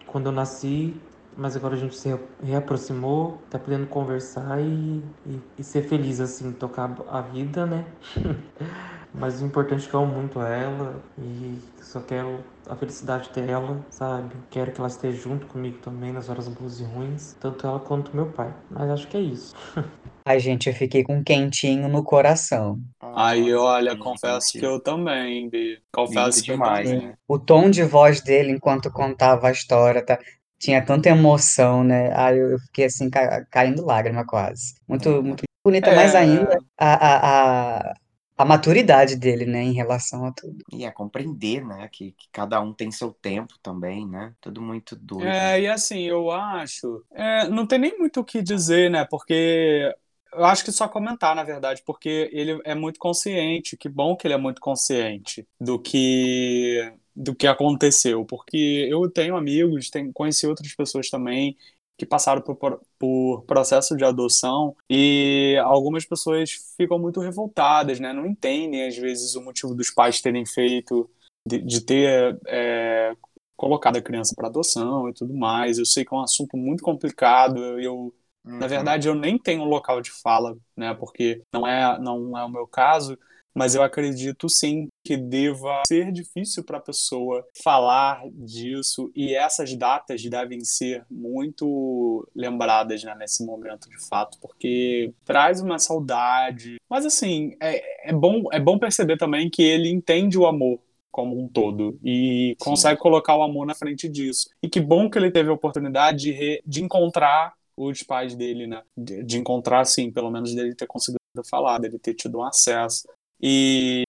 quando 0.06 0.26
eu 0.26 0.32
nasci, 0.32 1.00
mas 1.36 1.56
agora 1.56 1.74
a 1.74 1.78
gente 1.78 1.94
se 1.96 2.08
re- 2.08 2.18
reaproximou, 2.42 3.38
tá 3.48 3.58
podendo 3.58 3.86
conversar 3.86 4.60
e, 4.60 5.02
e, 5.26 5.40
e 5.58 5.62
ser 5.64 5.82
feliz, 5.82 6.20
assim, 6.20 6.52
tocar 6.52 6.96
a 7.08 7.20
vida, 7.20 7.64
né? 7.66 7.84
Mas 9.14 9.40
o 9.42 9.46
importante 9.46 9.86
é 9.86 9.90
que 9.90 9.94
eu 9.94 10.00
amo 10.00 10.14
muito 10.14 10.40
ela 10.40 11.00
e 11.18 11.58
só 11.82 12.00
quero 12.00 12.44
a 12.68 12.76
felicidade 12.76 13.30
dela, 13.32 13.80
sabe? 13.90 14.34
Quero 14.50 14.72
que 14.72 14.78
ela 14.80 14.88
esteja 14.88 15.16
junto 15.18 15.46
comigo 15.46 15.78
também 15.78 16.12
nas 16.12 16.28
horas 16.28 16.48
boas 16.48 16.80
e 16.80 16.84
ruins, 16.84 17.34
tanto 17.40 17.66
ela 17.66 17.80
quanto 17.80 18.14
meu 18.14 18.26
pai. 18.26 18.52
Mas 18.70 18.90
acho 18.90 19.08
que 19.08 19.16
é 19.16 19.20
isso. 19.20 19.54
Ai, 20.24 20.38
gente, 20.40 20.68
eu 20.68 20.74
fiquei 20.74 21.02
com 21.02 21.16
um 21.18 21.24
quentinho 21.24 21.88
no 21.88 22.04
coração. 22.04 22.78
Aí, 23.00 23.52
olha, 23.54 23.96
confesso 23.96 24.54
que 24.56 24.64
eu 24.66 24.80
também, 24.80 25.48
Bi. 25.48 25.80
Confesso 25.92 26.40
Lindo 26.40 26.42
que 26.44 26.52
eu 26.52 26.58
demais, 26.58 26.62
também. 26.62 26.98
né? 27.02 27.16
O 27.26 27.38
tom 27.38 27.70
de 27.70 27.82
voz 27.84 28.20
dele 28.22 28.52
enquanto 28.52 28.90
contava 28.90 29.48
a 29.48 29.52
história, 29.52 30.04
tá? 30.04 30.18
Tinha 30.58 30.84
tanta 30.84 31.08
emoção, 31.08 31.84
né? 31.84 32.12
Ai, 32.14 32.38
eu 32.40 32.58
fiquei 32.60 32.86
assim, 32.86 33.10
ca- 33.10 33.44
caindo 33.50 33.84
lágrima 33.84 34.24
quase. 34.26 34.74
Muito, 34.88 35.22
muito 35.22 35.44
bonita, 35.64 35.92
mais 35.92 36.14
ainda 36.14 36.46
É, 36.54 36.58
a, 36.78 36.94
a, 36.94 37.90
a, 37.90 37.94
a 38.38 38.44
maturidade 38.44 39.16
dele, 39.16 39.44
né, 39.44 39.60
em 39.62 39.72
relação 39.72 40.24
a 40.24 40.32
tudo. 40.32 40.64
E 40.72 40.84
é 40.84 40.90
compreender, 40.92 41.66
né? 41.66 41.88
Que, 41.90 42.12
que 42.12 42.28
cada 42.30 42.60
um 42.60 42.72
tem 42.72 42.88
seu 42.92 43.12
tempo 43.12 43.54
também, 43.60 44.06
né? 44.06 44.32
Tudo 44.40 44.62
muito 44.62 44.94
doido. 44.94 45.26
é, 45.26 45.60
e 45.62 45.66
assim, 45.66 46.02
eu 46.04 46.30
acho. 46.30 47.04
é, 47.10 47.48
não 47.48 47.66
tem 47.66 47.80
nem 47.80 47.98
muito 47.98 48.20
o 48.20 48.24
que 48.24 48.40
dizer, 48.40 48.90
né? 48.90 49.04
Porque 49.04 49.92
eu 50.32 50.44
acho 50.44 50.64
que 50.64 50.70
só 50.70 50.86
comentar, 50.86 51.34
na 51.34 51.42
verdade, 51.42 51.82
porque 51.84 52.30
ele 52.32 52.60
é 52.64 52.76
muito 52.76 53.00
consciente. 53.00 53.76
Que 53.76 53.88
bom 53.88 54.14
que 54.14 54.26
ele 54.26 54.34
é 54.34 54.38
muito 54.38 54.60
consciente 54.60 55.44
do 55.60 55.76
que 55.76 56.92
do 57.16 57.34
que 57.34 57.48
aconteceu. 57.48 58.24
Porque 58.24 58.86
eu 58.88 59.10
tenho 59.10 59.36
amigos, 59.36 59.90
tenho, 59.90 60.12
conheci 60.12 60.46
outras 60.46 60.72
pessoas 60.76 61.10
também 61.10 61.56
que 61.98 62.06
passaram 62.06 62.40
por, 62.40 62.80
por, 62.98 63.42
processo 63.42 63.96
de 63.96 64.04
adoção 64.04 64.76
e 64.88 65.56
algumas 65.64 66.06
pessoas 66.06 66.52
ficam 66.76 66.98
muito 66.98 67.20
revoltadas, 67.20 67.98
né? 67.98 68.12
Não 68.12 68.24
entendem, 68.24 68.86
às 68.86 68.96
vezes, 68.96 69.34
o 69.34 69.42
motivo 69.42 69.74
dos 69.74 69.90
pais 69.90 70.20
terem 70.20 70.46
feito, 70.46 71.10
de, 71.44 71.58
de 71.60 71.80
ter 71.80 72.38
é, 72.46 73.16
colocado 73.56 73.96
a 73.96 74.02
criança 74.02 74.32
para 74.36 74.46
adoção 74.46 75.08
e 75.08 75.12
tudo 75.12 75.34
mais. 75.34 75.78
Eu 75.78 75.84
sei 75.86 76.04
que 76.04 76.14
é 76.14 76.16
um 76.16 76.22
assunto 76.22 76.56
muito 76.56 76.84
complicado. 76.84 77.58
Eu, 77.80 78.14
na 78.44 78.66
Uhum. 78.66 78.68
verdade, 78.68 79.08
eu 79.08 79.14
nem 79.14 79.36
tenho 79.36 79.62
um 79.62 79.68
local 79.68 80.00
de 80.00 80.10
fala, 80.12 80.56
né? 80.76 80.94
Porque 80.94 81.42
não 81.52 81.66
é, 81.66 81.98
não 81.98 82.38
é 82.38 82.44
o 82.44 82.48
meu 82.48 82.66
caso. 82.66 83.18
Mas 83.58 83.74
eu 83.74 83.82
acredito 83.82 84.48
sim 84.48 84.86
que 85.04 85.16
deva 85.16 85.82
ser 85.86 86.12
difícil 86.12 86.62
para 86.62 86.78
a 86.78 86.80
pessoa 86.80 87.44
falar 87.62 88.22
disso 88.30 89.10
e 89.16 89.34
essas 89.34 89.74
datas 89.74 90.22
devem 90.22 90.60
ser 90.64 91.04
muito 91.10 92.28
lembradas 92.34 93.02
né, 93.02 93.14
nesse 93.18 93.44
momento 93.44 93.88
de 93.88 93.98
fato, 94.08 94.38
porque 94.40 95.12
traz 95.24 95.60
uma 95.60 95.78
saudade. 95.78 96.76
Mas 96.88 97.04
assim, 97.04 97.56
é, 97.60 98.10
é, 98.10 98.12
bom, 98.12 98.44
é 98.52 98.60
bom 98.60 98.78
perceber 98.78 99.16
também 99.16 99.50
que 99.50 99.62
ele 99.62 99.90
entende 99.90 100.38
o 100.38 100.46
amor 100.46 100.78
como 101.10 101.36
um 101.42 101.48
todo 101.48 101.98
e 102.04 102.54
Sim. 102.60 102.64
consegue 102.64 103.00
colocar 103.00 103.36
o 103.36 103.42
amor 103.42 103.66
na 103.66 103.74
frente 103.74 104.08
disso. 104.08 104.50
E 104.62 104.68
que 104.68 104.80
bom 104.80 105.10
que 105.10 105.18
ele 105.18 105.32
teve 105.32 105.50
a 105.50 105.54
oportunidade 105.54 106.18
de, 106.18 106.30
re- 106.30 106.62
de 106.64 106.84
encontrar 106.84 107.54
os 107.76 108.02
pais 108.02 108.34
dele, 108.36 108.66
né? 108.66 108.82
De, 108.96 109.24
de 109.24 109.38
encontrar, 109.38 109.80
assim, 109.80 110.12
pelo 110.12 110.30
menos 110.30 110.54
dele 110.54 110.74
ter 110.74 110.86
conseguido 110.86 111.18
falar, 111.48 111.78
dele 111.78 111.98
ter 111.98 112.14
tido 112.14 112.38
um 112.38 112.44
acesso. 112.44 113.08
E 113.40 114.04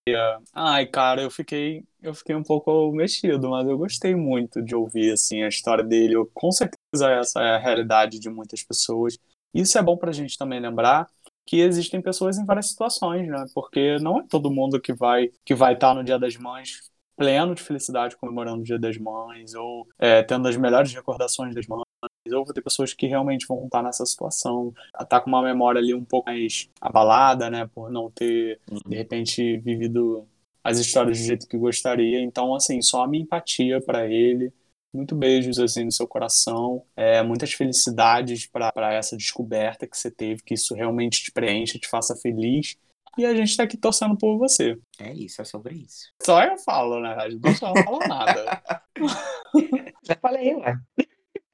ai, 0.53 0.86
cara, 0.88 1.21
eu 1.21 1.32
fiquei 1.32 1.84
eu 2.01 2.13
fiquei 2.15 2.36
um 2.36 2.43
pouco 2.43 2.91
mexido, 2.93 3.49
mas 3.49 3.67
eu 3.67 3.77
gostei 3.77 4.15
muito 4.15 4.61
de 4.63 4.73
ouvir 4.75 5.11
assim 5.13 5.43
a 5.43 5.49
história 5.49 5.84
dele. 5.84 6.15
Eu, 6.15 6.30
com 6.34 6.51
certeza 6.51 7.09
essa 7.11 7.41
é 7.41 7.55
a 7.55 7.59
realidade 7.59 8.19
de 8.19 8.30
muitas 8.30 8.63
pessoas. 8.63 9.17
Isso 9.53 9.77
é 9.77 9.84
bom 9.84 9.97
pra 9.97 10.11
gente 10.11 10.38
também 10.38 10.59
lembrar 10.59 11.07
que 11.45 11.57
existem 11.61 12.01
pessoas 12.01 12.38
em 12.38 12.45
várias 12.45 12.69
situações, 12.69 13.27
né? 13.27 13.45
Porque 13.53 13.97
não 13.99 14.19
é 14.19 14.27
todo 14.30 14.51
mundo 14.51 14.80
que 14.82 14.93
vai 14.93 15.30
que 15.45 15.55
vai 15.55 15.73
estar 15.73 15.93
no 15.93 16.03
Dia 16.03 16.19
das 16.19 16.36
Mães 16.38 16.89
pleno 17.17 17.53
de 17.55 17.61
felicidade 17.63 18.15
comemorando 18.17 18.61
o 18.61 18.63
Dia 18.63 18.80
das 18.80 18.97
Mães 18.97 19.53
ou 19.53 19.88
é, 19.99 20.23
tendo 20.23 20.47
as 20.47 20.55
melhores 20.57 20.93
recordações 20.93 21.53
das 21.55 21.67
mães. 21.67 21.84
Ou 22.28 22.45
vou 22.45 22.53
ter 22.53 22.61
pessoas 22.61 22.93
que 22.93 23.07
realmente 23.07 23.47
vão 23.47 23.65
estar 23.65 23.82
nessa 23.82 24.05
situação, 24.05 24.74
tá 25.07 25.20
com 25.20 25.30
uma 25.30 25.41
memória 25.41 25.80
ali 25.80 25.93
um 25.93 26.03
pouco 26.03 26.30
mais 26.30 26.70
abalada, 26.80 27.49
né? 27.49 27.67
Por 27.74 27.89
não 27.91 28.11
ter, 28.11 28.59
de 28.88 28.95
repente, 28.95 29.57
vivido 29.57 30.28
as 30.63 30.78
histórias 30.78 31.17
do 31.17 31.26
jeito 31.26 31.47
que 31.47 31.57
gostaria. 31.57 32.22
Então, 32.22 32.53
assim, 32.53 32.82
só 32.82 33.03
a 33.03 33.07
minha 33.07 33.24
empatia 33.24 33.82
para 33.82 34.07
ele. 34.07 34.53
Muito 34.93 35.15
beijos 35.15 35.59
assim 35.59 35.86
no 35.86 35.91
seu 35.91 36.07
coração, 36.07 36.84
é, 36.95 37.22
muitas 37.22 37.53
felicidades 37.53 38.47
para 38.47 38.91
essa 38.91 39.15
descoberta 39.15 39.86
que 39.88 39.95
você 39.95 40.09
teve, 40.09 40.41
que 40.41 40.55
isso 40.55 40.74
realmente 40.74 41.24
te 41.24 41.32
preencha, 41.32 41.78
te 41.78 41.88
faça 41.88 42.15
feliz. 42.15 42.76
E 43.15 43.24
a 43.24 43.36
gente 43.36 43.55
tá 43.55 43.63
aqui 43.63 43.78
torcendo 43.78 44.17
por 44.17 44.38
você. 44.39 44.80
É 44.99 45.13
isso, 45.13 45.41
é 45.41 45.45
sobre 45.45 45.76
isso. 45.76 46.11
Só 46.24 46.41
eu 46.43 46.57
falo, 46.57 46.99
né? 47.01 47.13
A 47.20 47.30
gente 47.30 47.41
não 47.41 47.53
fala 47.55 48.07
nada. 48.07 48.63
Já 50.03 50.15
falei, 50.20 50.55
ué. 50.55 50.76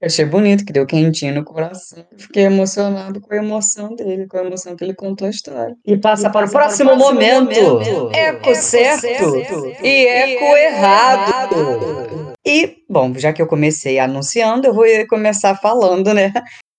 Eu 0.05 0.07
achei 0.07 0.23
bonito, 0.23 0.63
que 0.63 0.71
deu 0.71 0.85
quentinho 0.85 1.33
no 1.33 1.43
coração. 1.43 2.05
Fiquei 2.15 2.43
emocionado 2.43 3.19
com 3.19 3.33
a 3.33 3.37
emoção 3.37 3.95
dele, 3.95 4.27
com 4.27 4.37
a 4.37 4.43
emoção 4.43 4.75
que 4.75 4.83
ele 4.83 4.93
contou 4.93 5.25
a 5.25 5.31
história. 5.31 5.75
E 5.83 5.97
passa 5.97 6.29
para 6.29 6.45
o 6.45 6.51
próximo 6.51 6.95
momento. 6.95 7.81
Eco 8.13 8.53
certo 8.53 9.07
e 9.83 10.05
eco 10.05 10.57
errado. 10.57 12.35
E, 12.45 12.75
bom, 12.87 13.15
já 13.15 13.33
que 13.33 13.41
eu 13.41 13.47
comecei 13.47 13.97
anunciando, 13.97 14.67
eu 14.67 14.75
vou 14.75 14.85
começar 15.09 15.55
falando, 15.55 16.13
né? 16.13 16.31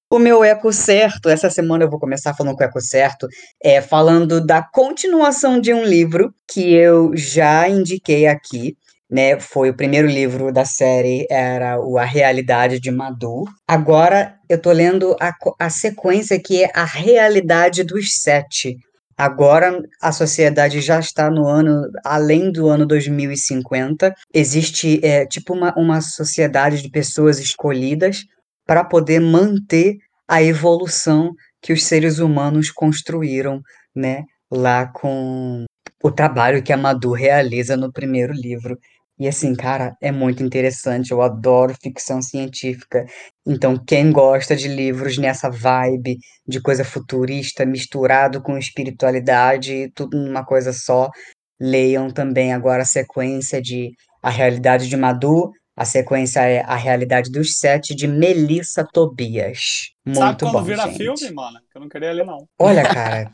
O 0.08 0.20
meu 0.20 0.44
eco 0.44 0.72
certo, 0.72 1.28
essa 1.28 1.50
semana 1.50 1.82
eu 1.82 1.90
vou 1.90 1.98
começar 1.98 2.32
falando 2.32 2.54
com 2.54 2.62
o 2.62 2.66
eco 2.66 2.80
certo, 2.80 3.26
é 3.60 3.82
falando 3.82 4.40
da 4.40 4.62
continuação 4.62 5.60
de 5.60 5.74
um 5.74 5.84
livro 5.84 6.32
que 6.48 6.72
eu 6.72 7.10
já 7.16 7.68
indiquei 7.68 8.28
aqui, 8.28 8.76
né? 9.16 9.40
Foi 9.40 9.70
o 9.70 9.74
primeiro 9.74 10.06
livro 10.06 10.52
da 10.52 10.66
série, 10.66 11.26
era 11.30 11.80
o 11.80 11.96
A 11.96 12.04
Realidade 12.04 12.78
de 12.78 12.90
Madu. 12.90 13.44
Agora 13.66 14.34
eu 14.46 14.60
tô 14.60 14.70
lendo 14.70 15.16
a, 15.18 15.32
a 15.58 15.70
sequência 15.70 16.38
que 16.38 16.62
é 16.62 16.70
A 16.74 16.84
Realidade 16.84 17.82
dos 17.82 18.12
Sete. 18.20 18.76
Agora 19.16 19.82
a 20.02 20.12
sociedade 20.12 20.82
já 20.82 21.00
está 21.00 21.30
no 21.30 21.48
ano, 21.48 21.90
além 22.04 22.52
do 22.52 22.68
ano 22.68 22.84
2050. 22.84 24.14
Existe 24.34 25.00
é, 25.02 25.24
tipo 25.24 25.54
uma, 25.54 25.72
uma 25.78 26.02
sociedade 26.02 26.82
de 26.82 26.90
pessoas 26.90 27.38
escolhidas 27.38 28.22
para 28.66 28.84
poder 28.84 29.18
manter 29.18 29.96
a 30.28 30.42
evolução 30.42 31.32
que 31.62 31.72
os 31.72 31.84
seres 31.84 32.18
humanos 32.18 32.70
construíram, 32.70 33.62
né? 33.94 34.24
Lá 34.52 34.86
com 34.86 35.64
o 36.02 36.10
trabalho 36.12 36.62
que 36.62 36.72
a 36.72 36.76
Madu 36.76 37.12
realiza 37.12 37.78
no 37.78 37.90
primeiro 37.90 38.34
livro. 38.34 38.78
E 39.18 39.26
assim, 39.26 39.54
cara, 39.54 39.96
é 40.00 40.12
muito 40.12 40.42
interessante. 40.42 41.10
Eu 41.10 41.22
adoro 41.22 41.74
ficção 41.82 42.20
científica. 42.20 43.04
Então, 43.46 43.76
quem 43.76 44.12
gosta 44.12 44.54
de 44.54 44.68
livros 44.68 45.16
nessa 45.16 45.48
vibe 45.50 46.18
de 46.46 46.60
coisa 46.60 46.84
futurista, 46.84 47.64
misturado 47.64 48.42
com 48.42 48.58
espiritualidade, 48.58 49.90
tudo 49.94 50.18
numa 50.18 50.44
coisa 50.44 50.72
só, 50.72 51.10
leiam 51.58 52.10
também 52.10 52.52
agora 52.52 52.82
a 52.82 52.86
sequência 52.86 53.60
de 53.60 53.90
A 54.22 54.28
Realidade 54.28 54.88
de 54.88 54.96
Madu. 54.96 55.50
A 55.74 55.84
sequência 55.84 56.40
é 56.40 56.60
A 56.62 56.74
Realidade 56.74 57.30
dos 57.30 57.58
Sete, 57.58 57.94
de 57.94 58.06
Melissa 58.06 58.86
Tobias. 58.92 59.90
Muito 60.04 60.18
Sabe 60.18 60.38
quando 60.40 60.52
bom, 60.52 60.62
vira 60.62 60.82
gente. 60.84 60.96
filme, 60.96 61.34
mano? 61.34 61.58
Que 61.70 61.76
eu 61.76 61.82
não 61.82 61.88
queria 61.88 62.12
ler, 62.12 62.24
não. 62.24 62.46
Olha, 62.58 62.82
cara, 62.82 63.30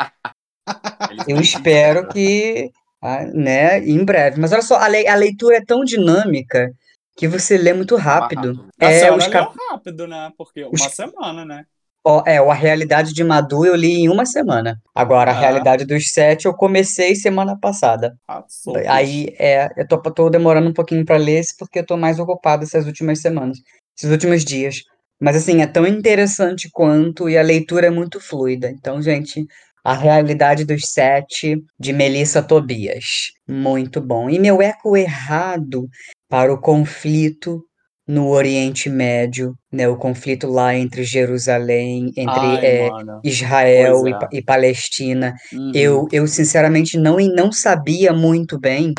eu 1.28 1.40
espero 1.40 2.06
que, 2.10 2.70
ah, 3.03 3.24
né, 3.26 3.80
em 3.80 4.05
breve. 4.05 4.40
Mas 4.40 4.53
olha 4.53 4.62
só, 4.62 4.76
a, 4.76 4.88
le- 4.88 5.07
a 5.09 5.14
leitura 5.14 5.57
é 5.57 5.64
tão 5.64 5.84
dinâmica 5.84 6.70
que 7.16 7.28
você 7.28 7.59
lê 7.59 7.72
muito 7.74 7.96
rápido. 7.96 8.64
A 8.80 8.90
É, 8.90 9.12
os 9.12 9.26
cap... 9.26 9.55
rápido, 9.70 10.07
né? 10.07 10.30
Porque 10.38 10.64
os- 10.64 10.80
uma 10.80 10.88
semana, 10.88 11.44
né? 11.44 11.64
ó, 12.05 12.22
é, 12.26 12.38
a 12.38 12.53
Realidade 12.55 13.12
de 13.12 13.22
Madu 13.22 13.64
eu 13.64 13.76
li 13.76 13.92
em 14.03 14.09
uma 14.09 14.26
semana. 14.26 14.76
Agora, 14.94 15.30
a 15.30 15.34
Ah. 15.34 15.38
Realidade 15.38 15.84
dos 15.84 16.11
Sete 16.11 16.46
eu 16.46 16.55
comecei 16.55 17.14
semana 17.14 17.57
passada. 17.57 18.16
Passou, 18.26 18.76
Aí, 18.88 19.34
é, 19.38 19.68
eu 19.76 19.86
tô, 19.86 19.98
tô 20.00 20.28
demorando 20.30 20.68
um 20.68 20.72
pouquinho 20.72 21.05
pra 21.05 21.16
ler 21.16 21.38
esse 21.40 21.57
porque 21.57 21.78
eu 21.78 21.86
tô 21.86 21.96
mais 21.96 22.18
ocupado 22.18 22.64
essas 22.64 22.86
últimas 22.86 23.20
semanas, 23.20 23.59
esses 23.96 24.11
últimos 24.11 24.44
dias. 24.44 24.82
Mas, 25.20 25.36
assim, 25.36 25.61
é 25.62 25.66
tão 25.68 25.86
interessante 25.86 26.68
quanto 26.72 27.28
e 27.30 27.38
a 27.38 27.42
leitura 27.42 27.86
é 27.86 27.90
muito 27.90 28.18
fluida. 28.18 28.68
Então, 28.68 29.00
gente, 29.00 29.46
A 29.84 29.94
Realidade 29.94 30.64
dos 30.64 30.82
Sete, 30.92 31.60
de 31.78 31.92
Melissa 31.92 32.42
Tobias. 32.42 33.04
Muito 33.48 34.00
bom. 34.00 34.30
E 34.30 34.38
meu 34.38 34.62
eco 34.62 34.96
errado 34.96 35.88
para 36.28 36.52
o 36.52 36.60
conflito 36.60 37.62
no 38.06 38.28
Oriente 38.28 38.88
Médio, 38.88 39.54
né? 39.72 39.88
O 39.88 39.96
conflito 39.96 40.46
lá 40.46 40.74
entre 40.74 41.02
Jerusalém, 41.02 42.12
entre 42.16 42.40
Ai, 42.40 42.64
é. 42.66 42.88
Israel 43.24 44.06
e, 44.06 44.10
é. 44.12 44.18
Pa- 44.18 44.28
e 44.32 44.42
Palestina. 44.42 45.34
Uhum. 45.52 45.72
Eu, 45.74 46.08
eu 46.12 46.26
sinceramente 46.26 46.98
não, 46.98 47.16
não 47.18 47.50
sabia 47.52 48.12
muito 48.12 48.58
bem 48.58 48.92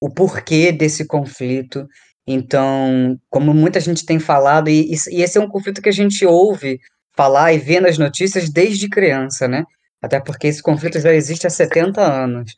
o 0.00 0.08
porquê 0.10 0.70
desse 0.70 1.06
conflito. 1.06 1.86
Então, 2.26 3.16
como 3.30 3.54
muita 3.54 3.80
gente 3.80 4.04
tem 4.04 4.18
falado, 4.18 4.68
e, 4.68 4.92
e- 4.92 5.16
e 5.16 5.22
esse 5.22 5.38
é 5.38 5.40
um 5.40 5.48
conflito 5.48 5.80
que 5.80 5.88
a 5.88 5.92
gente 5.92 6.24
ouve 6.26 6.78
falar 7.16 7.52
e 7.52 7.58
vê 7.58 7.80
nas 7.80 7.96
notícias 7.98 8.48
desde 8.50 8.88
criança, 8.88 9.48
né? 9.48 9.64
Até 10.00 10.20
porque 10.20 10.46
esse 10.46 10.62
conflito 10.62 11.00
já 11.00 11.12
existe 11.12 11.46
há 11.46 11.50
70 11.50 12.00
anos. 12.00 12.56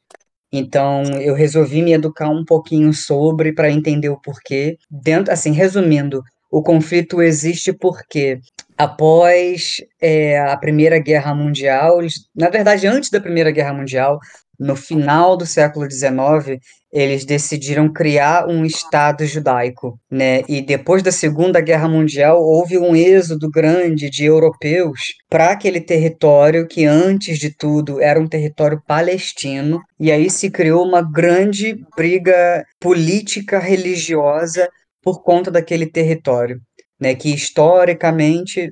Então, 0.52 1.02
eu 1.20 1.34
resolvi 1.34 1.80
me 1.80 1.92
educar 1.92 2.28
um 2.28 2.44
pouquinho 2.44 2.92
sobre 2.92 3.52
para 3.52 3.70
entender 3.70 4.08
o 4.08 4.20
porquê. 4.20 4.76
Dentro, 4.90 5.32
assim, 5.32 5.52
resumindo, 5.52 6.22
o 6.50 6.62
conflito 6.62 7.22
existe 7.22 7.72
porque 7.72 8.40
após 8.76 9.76
é, 10.00 10.40
a 10.40 10.56
Primeira 10.56 10.98
Guerra 10.98 11.34
Mundial, 11.34 11.98
na 12.34 12.48
verdade, 12.48 12.86
antes 12.86 13.10
da 13.10 13.20
Primeira 13.20 13.52
Guerra 13.52 13.72
Mundial, 13.72 14.18
no 14.60 14.76
final 14.76 15.38
do 15.38 15.46
século 15.46 15.90
XIX, 15.90 16.60
eles 16.92 17.24
decidiram 17.24 17.90
criar 17.90 18.46
um 18.46 18.62
Estado 18.62 19.24
judaico, 19.24 19.98
né? 20.10 20.42
E 20.46 20.60
depois 20.60 21.02
da 21.02 21.10
Segunda 21.10 21.62
Guerra 21.62 21.88
Mundial, 21.88 22.42
houve 22.42 22.76
um 22.76 22.94
êxodo 22.94 23.48
grande 23.48 24.10
de 24.10 24.26
europeus 24.26 25.00
para 25.30 25.52
aquele 25.52 25.80
território 25.80 26.66
que, 26.66 26.84
antes 26.84 27.38
de 27.38 27.56
tudo, 27.56 28.02
era 28.02 28.20
um 28.20 28.28
território 28.28 28.82
palestino. 28.86 29.80
E 29.98 30.12
aí 30.12 30.28
se 30.28 30.50
criou 30.50 30.86
uma 30.86 31.00
grande 31.00 31.74
briga 31.96 32.62
política 32.78 33.58
religiosa 33.58 34.68
por 35.02 35.22
conta 35.22 35.50
daquele 35.50 35.86
território, 35.86 36.60
né? 37.00 37.14
Que 37.14 37.32
historicamente, 37.32 38.70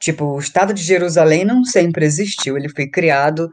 tipo, 0.00 0.24
o 0.24 0.40
Estado 0.40 0.74
de 0.74 0.82
Jerusalém 0.82 1.44
não 1.44 1.64
sempre 1.64 2.04
existiu, 2.04 2.56
ele 2.56 2.68
foi 2.68 2.88
criado 2.88 3.48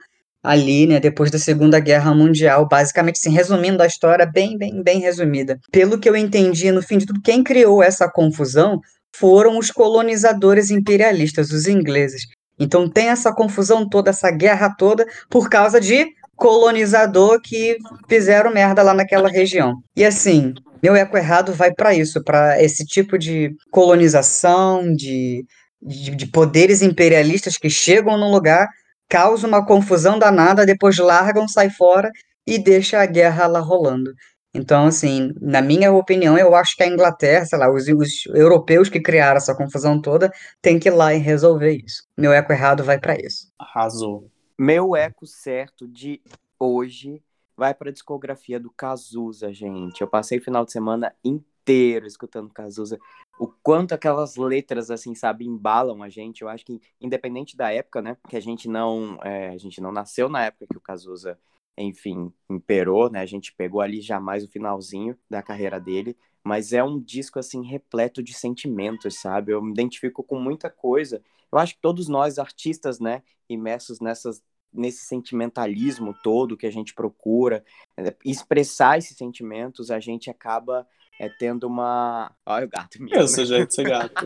ali, 0.47 0.87
né, 0.87 0.99
depois 0.99 1.29
da 1.29 1.37
Segunda 1.37 1.77
Guerra 1.79 2.15
Mundial, 2.15 2.67
basicamente, 2.67 3.17
assim, 3.17 3.29
resumindo 3.29 3.83
a 3.83 3.87
história 3.87 4.25
bem, 4.25 4.57
bem, 4.57 4.81
bem 4.81 4.99
resumida. 4.99 5.59
Pelo 5.71 5.99
que 5.99 6.09
eu 6.09 6.15
entendi, 6.15 6.71
no 6.71 6.81
fim 6.81 6.97
de 6.97 7.05
tudo, 7.05 7.21
quem 7.21 7.43
criou 7.43 7.83
essa 7.83 8.09
confusão 8.09 8.79
foram 9.13 9.57
os 9.57 9.69
colonizadores 9.69 10.71
imperialistas, 10.71 11.51
os 11.51 11.67
ingleses. 11.67 12.21
Então 12.57 12.89
tem 12.89 13.09
essa 13.09 13.33
confusão 13.33 13.87
toda, 13.87 14.09
essa 14.09 14.31
guerra 14.31 14.73
toda, 14.77 15.05
por 15.29 15.49
causa 15.49 15.81
de 15.81 16.07
colonizador 16.35 17.41
que 17.41 17.77
fizeram 18.07 18.53
merda 18.53 18.81
lá 18.81 18.93
naquela 18.93 19.27
região. 19.27 19.73
E 19.95 20.05
assim, 20.05 20.53
meu 20.81 20.95
eco 20.95 21.17
errado 21.17 21.53
vai 21.53 21.73
para 21.73 21.93
isso, 21.93 22.23
para 22.23 22.61
esse 22.63 22.85
tipo 22.85 23.17
de 23.17 23.51
colonização, 23.69 24.93
de, 24.93 25.43
de, 25.81 26.15
de 26.15 26.25
poderes 26.27 26.81
imperialistas 26.81 27.57
que 27.57 27.69
chegam 27.69 28.17
num 28.17 28.31
lugar, 28.31 28.67
causam 29.09 29.49
uma 29.49 29.65
confusão 29.65 30.19
danada, 30.19 30.65
depois 30.65 30.97
largam, 30.97 31.47
sai 31.47 31.69
fora 31.69 32.11
e 32.45 32.57
deixa 32.57 33.01
a 33.01 33.05
guerra 33.05 33.47
lá 33.47 33.59
rolando. 33.59 34.13
Então, 34.53 34.87
assim, 34.87 35.33
na 35.39 35.61
minha 35.61 35.91
opinião, 35.91 36.37
eu 36.37 36.55
acho 36.55 36.75
que 36.75 36.81
a 36.81 36.87
Inglaterra, 36.87 37.45
sei 37.45 37.59
lá, 37.59 37.71
os, 37.71 37.87
os 37.87 38.25
europeus 38.33 38.89
que 38.89 38.99
criaram 38.99 39.37
essa 39.37 39.55
confusão 39.55 40.01
toda, 40.01 40.31
tem 40.61 40.79
que 40.79 40.89
ir 40.89 40.91
lá 40.91 41.13
e 41.13 41.19
resolver 41.19 41.71
isso. 41.85 42.03
Meu 42.17 42.33
eco 42.33 42.51
errado 42.51 42.83
vai 42.83 42.99
para 42.99 43.15
isso. 43.15 43.51
Arrasou. 43.59 44.31
Meu 44.57 44.95
eco 44.95 45.27
certo 45.27 45.87
de 45.87 46.21
hoje 46.59 47.21
vai 47.55 47.73
para 47.73 47.89
a 47.89 47.93
discografia 47.93 48.59
do 48.59 48.71
Cazuza, 48.71 49.53
gente. 49.53 50.01
Eu 50.01 50.07
passei 50.07 50.39
o 50.39 50.43
final 50.43 50.65
de 50.65 50.71
semana 50.71 51.13
inteiro 51.23 52.07
escutando 52.07 52.49
Cazuza. 52.49 52.97
O 53.39 53.47
quanto 53.47 53.93
aquelas 53.93 54.35
letras, 54.35 54.89
assim, 54.89 55.13
sabe, 55.13 55.45
embalam 55.45 56.01
a 56.01 56.09
gente. 56.09 56.41
Eu 56.41 56.49
acho 56.49 56.65
que, 56.65 56.81
independente 56.99 57.55
da 57.55 57.71
época, 57.71 58.01
né, 58.01 58.17
que 58.27 58.35
a 58.35 58.39
gente 58.39 58.67
não, 58.67 59.19
é, 59.23 59.49
a 59.49 59.57
gente 59.57 59.79
não 59.79 59.91
nasceu 59.91 60.27
na 60.27 60.45
época 60.45 60.67
que 60.67 60.77
o 60.77 60.81
Cazuza 60.81 61.37
enfim, 61.77 62.33
imperou, 62.49 63.09
né? 63.09 63.21
A 63.21 63.25
gente 63.25 63.53
pegou 63.53 63.81
ali 63.81 64.01
já 64.01 64.19
mais 64.19 64.43
o 64.43 64.47
finalzinho 64.49 65.17
da 65.29 65.43
carreira 65.43 65.79
dele, 65.79 66.17
mas 66.43 66.73
é 66.73 66.83
um 66.83 66.99
disco 66.99 67.37
assim 67.37 67.63
repleto 67.63 68.23
de 68.23 68.33
sentimentos, 68.33 69.19
sabe? 69.19 69.51
Eu 69.51 69.61
me 69.61 69.71
identifico 69.71 70.23
com 70.23 70.39
muita 70.39 70.69
coisa. 70.69 71.21
Eu 71.51 71.59
acho 71.59 71.75
que 71.75 71.81
todos 71.81 72.07
nós 72.07 72.39
artistas, 72.39 72.99
né, 72.99 73.21
imersos 73.47 73.99
nessas 73.99 74.43
nesse 74.73 75.05
sentimentalismo 75.05 76.13
todo 76.21 76.57
que 76.57 76.65
a 76.67 76.71
gente 76.71 76.93
procura, 76.93 77.63
é, 77.95 78.15
expressar 78.25 78.97
esses 78.97 79.17
sentimentos, 79.17 79.89
a 79.89 79.99
gente 79.99 80.29
acaba 80.29 80.85
é, 81.19 81.29
tendo 81.29 81.67
uma. 81.67 82.31
Olha 82.45 82.65
o 82.65 82.69
gato 82.69 83.01
meu. 83.01 83.23
Isso, 83.23 83.45
gente, 83.45 83.69
esse 83.69 83.83
gato. 83.83 84.25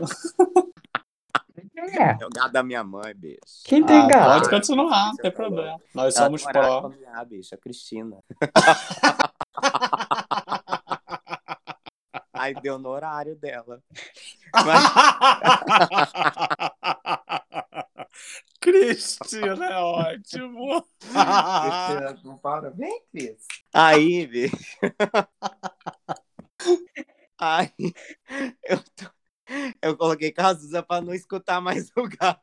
É. 1.76 2.22
É 2.22 2.26
o 2.26 2.30
gato 2.30 2.52
da 2.52 2.62
minha 2.62 2.84
mãe, 2.84 3.12
bicho. 3.14 3.38
Quem 3.64 3.84
tem 3.84 4.02
Ah, 4.02 4.06
gato? 4.06 4.38
Pode 4.38 4.50
continuar, 4.50 5.06
não 5.08 5.16
tem 5.16 5.30
problema. 5.32 5.80
Nós 5.94 6.14
somos 6.14 6.42
pró. 6.44 6.92
Ah, 7.12 7.24
bicho, 7.24 7.54
a 7.54 7.58
Cristina. 7.58 8.18
Aí 12.32 12.54
deu 12.54 12.78
no 12.78 12.88
horário 12.88 13.36
dela. 13.36 13.82
Cristina 18.60 19.66
é 19.66 19.76
ótimo. 19.78 20.86
Cristina, 21.00 22.20
não 22.24 22.36
para. 22.38 22.70
Vem, 22.70 23.02
Cris. 23.10 23.46
Aí, 23.72 24.26
bicho. 24.26 24.56
Aí, 27.44 27.72
eu, 28.64 28.78
tô- 28.96 29.10
eu 29.82 29.96
coloquei 29.96 30.32
Cazuza 30.32 30.82
pra 30.82 31.00
não 31.00 31.14
escutar 31.14 31.60
mais 31.60 31.90
o 31.96 32.08
gato. 32.08 32.42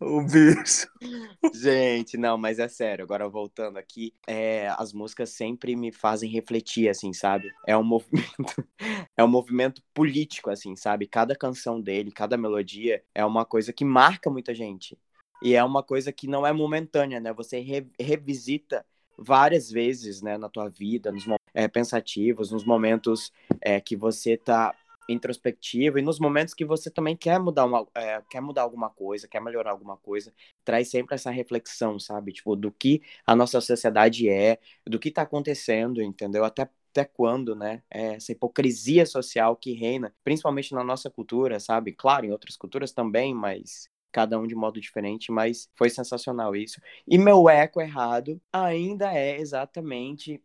O 0.00 0.22
bicho. 0.22 0.86
Gente, 1.54 2.16
não, 2.18 2.38
mas 2.38 2.58
é 2.58 2.68
sério, 2.68 3.04
agora 3.04 3.28
voltando 3.28 3.78
aqui, 3.78 4.14
é, 4.26 4.68
as 4.78 4.92
músicas 4.92 5.30
sempre 5.30 5.76
me 5.76 5.92
fazem 5.92 6.30
refletir, 6.30 6.88
assim, 6.88 7.12
sabe? 7.12 7.50
É 7.66 7.76
um 7.76 7.84
movimento, 7.84 8.28
é 9.16 9.24
um 9.24 9.28
movimento 9.28 9.82
político, 9.94 10.50
assim, 10.50 10.76
sabe? 10.76 11.06
Cada 11.08 11.36
canção 11.36 11.80
dele, 11.80 12.12
cada 12.12 12.36
melodia 12.36 13.02
é 13.14 13.24
uma 13.24 13.44
coisa 13.44 13.72
que 13.72 13.84
marca 13.84 14.30
muita 14.30 14.54
gente. 14.54 14.98
E 15.42 15.54
é 15.54 15.64
uma 15.64 15.82
coisa 15.82 16.12
que 16.12 16.26
não 16.28 16.46
é 16.46 16.52
momentânea, 16.52 17.20
né? 17.20 17.32
Você 17.34 17.60
re- 17.60 17.88
revisita 18.00 18.84
várias 19.18 19.70
vezes, 19.70 20.22
né, 20.22 20.38
na 20.38 20.48
tua 20.48 20.68
vida, 20.68 21.12
nos 21.12 21.24
momentos 21.26 21.37
pensativos, 21.66 22.52
nos 22.52 22.64
momentos 22.64 23.32
é, 23.60 23.80
que 23.80 23.96
você 23.96 24.36
tá 24.36 24.74
introspectivo 25.08 25.98
e 25.98 26.02
nos 26.02 26.20
momentos 26.20 26.52
que 26.52 26.64
você 26.64 26.90
também 26.90 27.16
quer 27.16 27.40
mudar 27.40 27.64
uma, 27.64 27.86
é, 27.94 28.22
quer 28.30 28.40
mudar 28.42 28.62
alguma 28.62 28.90
coisa, 28.90 29.26
quer 29.26 29.40
melhorar 29.40 29.70
alguma 29.70 29.96
coisa, 29.96 30.32
traz 30.64 30.90
sempre 30.90 31.14
essa 31.14 31.30
reflexão, 31.30 31.98
sabe? 31.98 32.32
Tipo, 32.32 32.54
do 32.54 32.70
que 32.70 33.02
a 33.26 33.34
nossa 33.34 33.60
sociedade 33.60 34.28
é, 34.28 34.58
do 34.86 34.98
que 34.98 35.10
tá 35.10 35.22
acontecendo, 35.22 36.02
entendeu? 36.02 36.44
Até 36.44 36.68
até 36.90 37.04
quando, 37.04 37.54
né? 37.54 37.82
É 37.90 38.14
essa 38.14 38.32
hipocrisia 38.32 39.06
social 39.06 39.54
que 39.56 39.72
reina, 39.72 40.12
principalmente 40.24 40.74
na 40.74 40.82
nossa 40.82 41.10
cultura, 41.10 41.60
sabe? 41.60 41.92
Claro, 41.92 42.26
em 42.26 42.32
outras 42.32 42.56
culturas 42.56 42.92
também, 42.92 43.34
mas 43.34 43.88
cada 44.10 44.38
um 44.38 44.46
de 44.46 44.54
modo 44.54 44.80
diferente, 44.80 45.30
mas 45.30 45.70
foi 45.76 45.90
sensacional 45.90 46.56
isso. 46.56 46.80
E 47.06 47.18
meu 47.18 47.48
eco 47.48 47.80
errado 47.80 48.40
ainda 48.52 49.12
é 49.12 49.38
exatamente 49.38 50.34
é, 50.34 50.40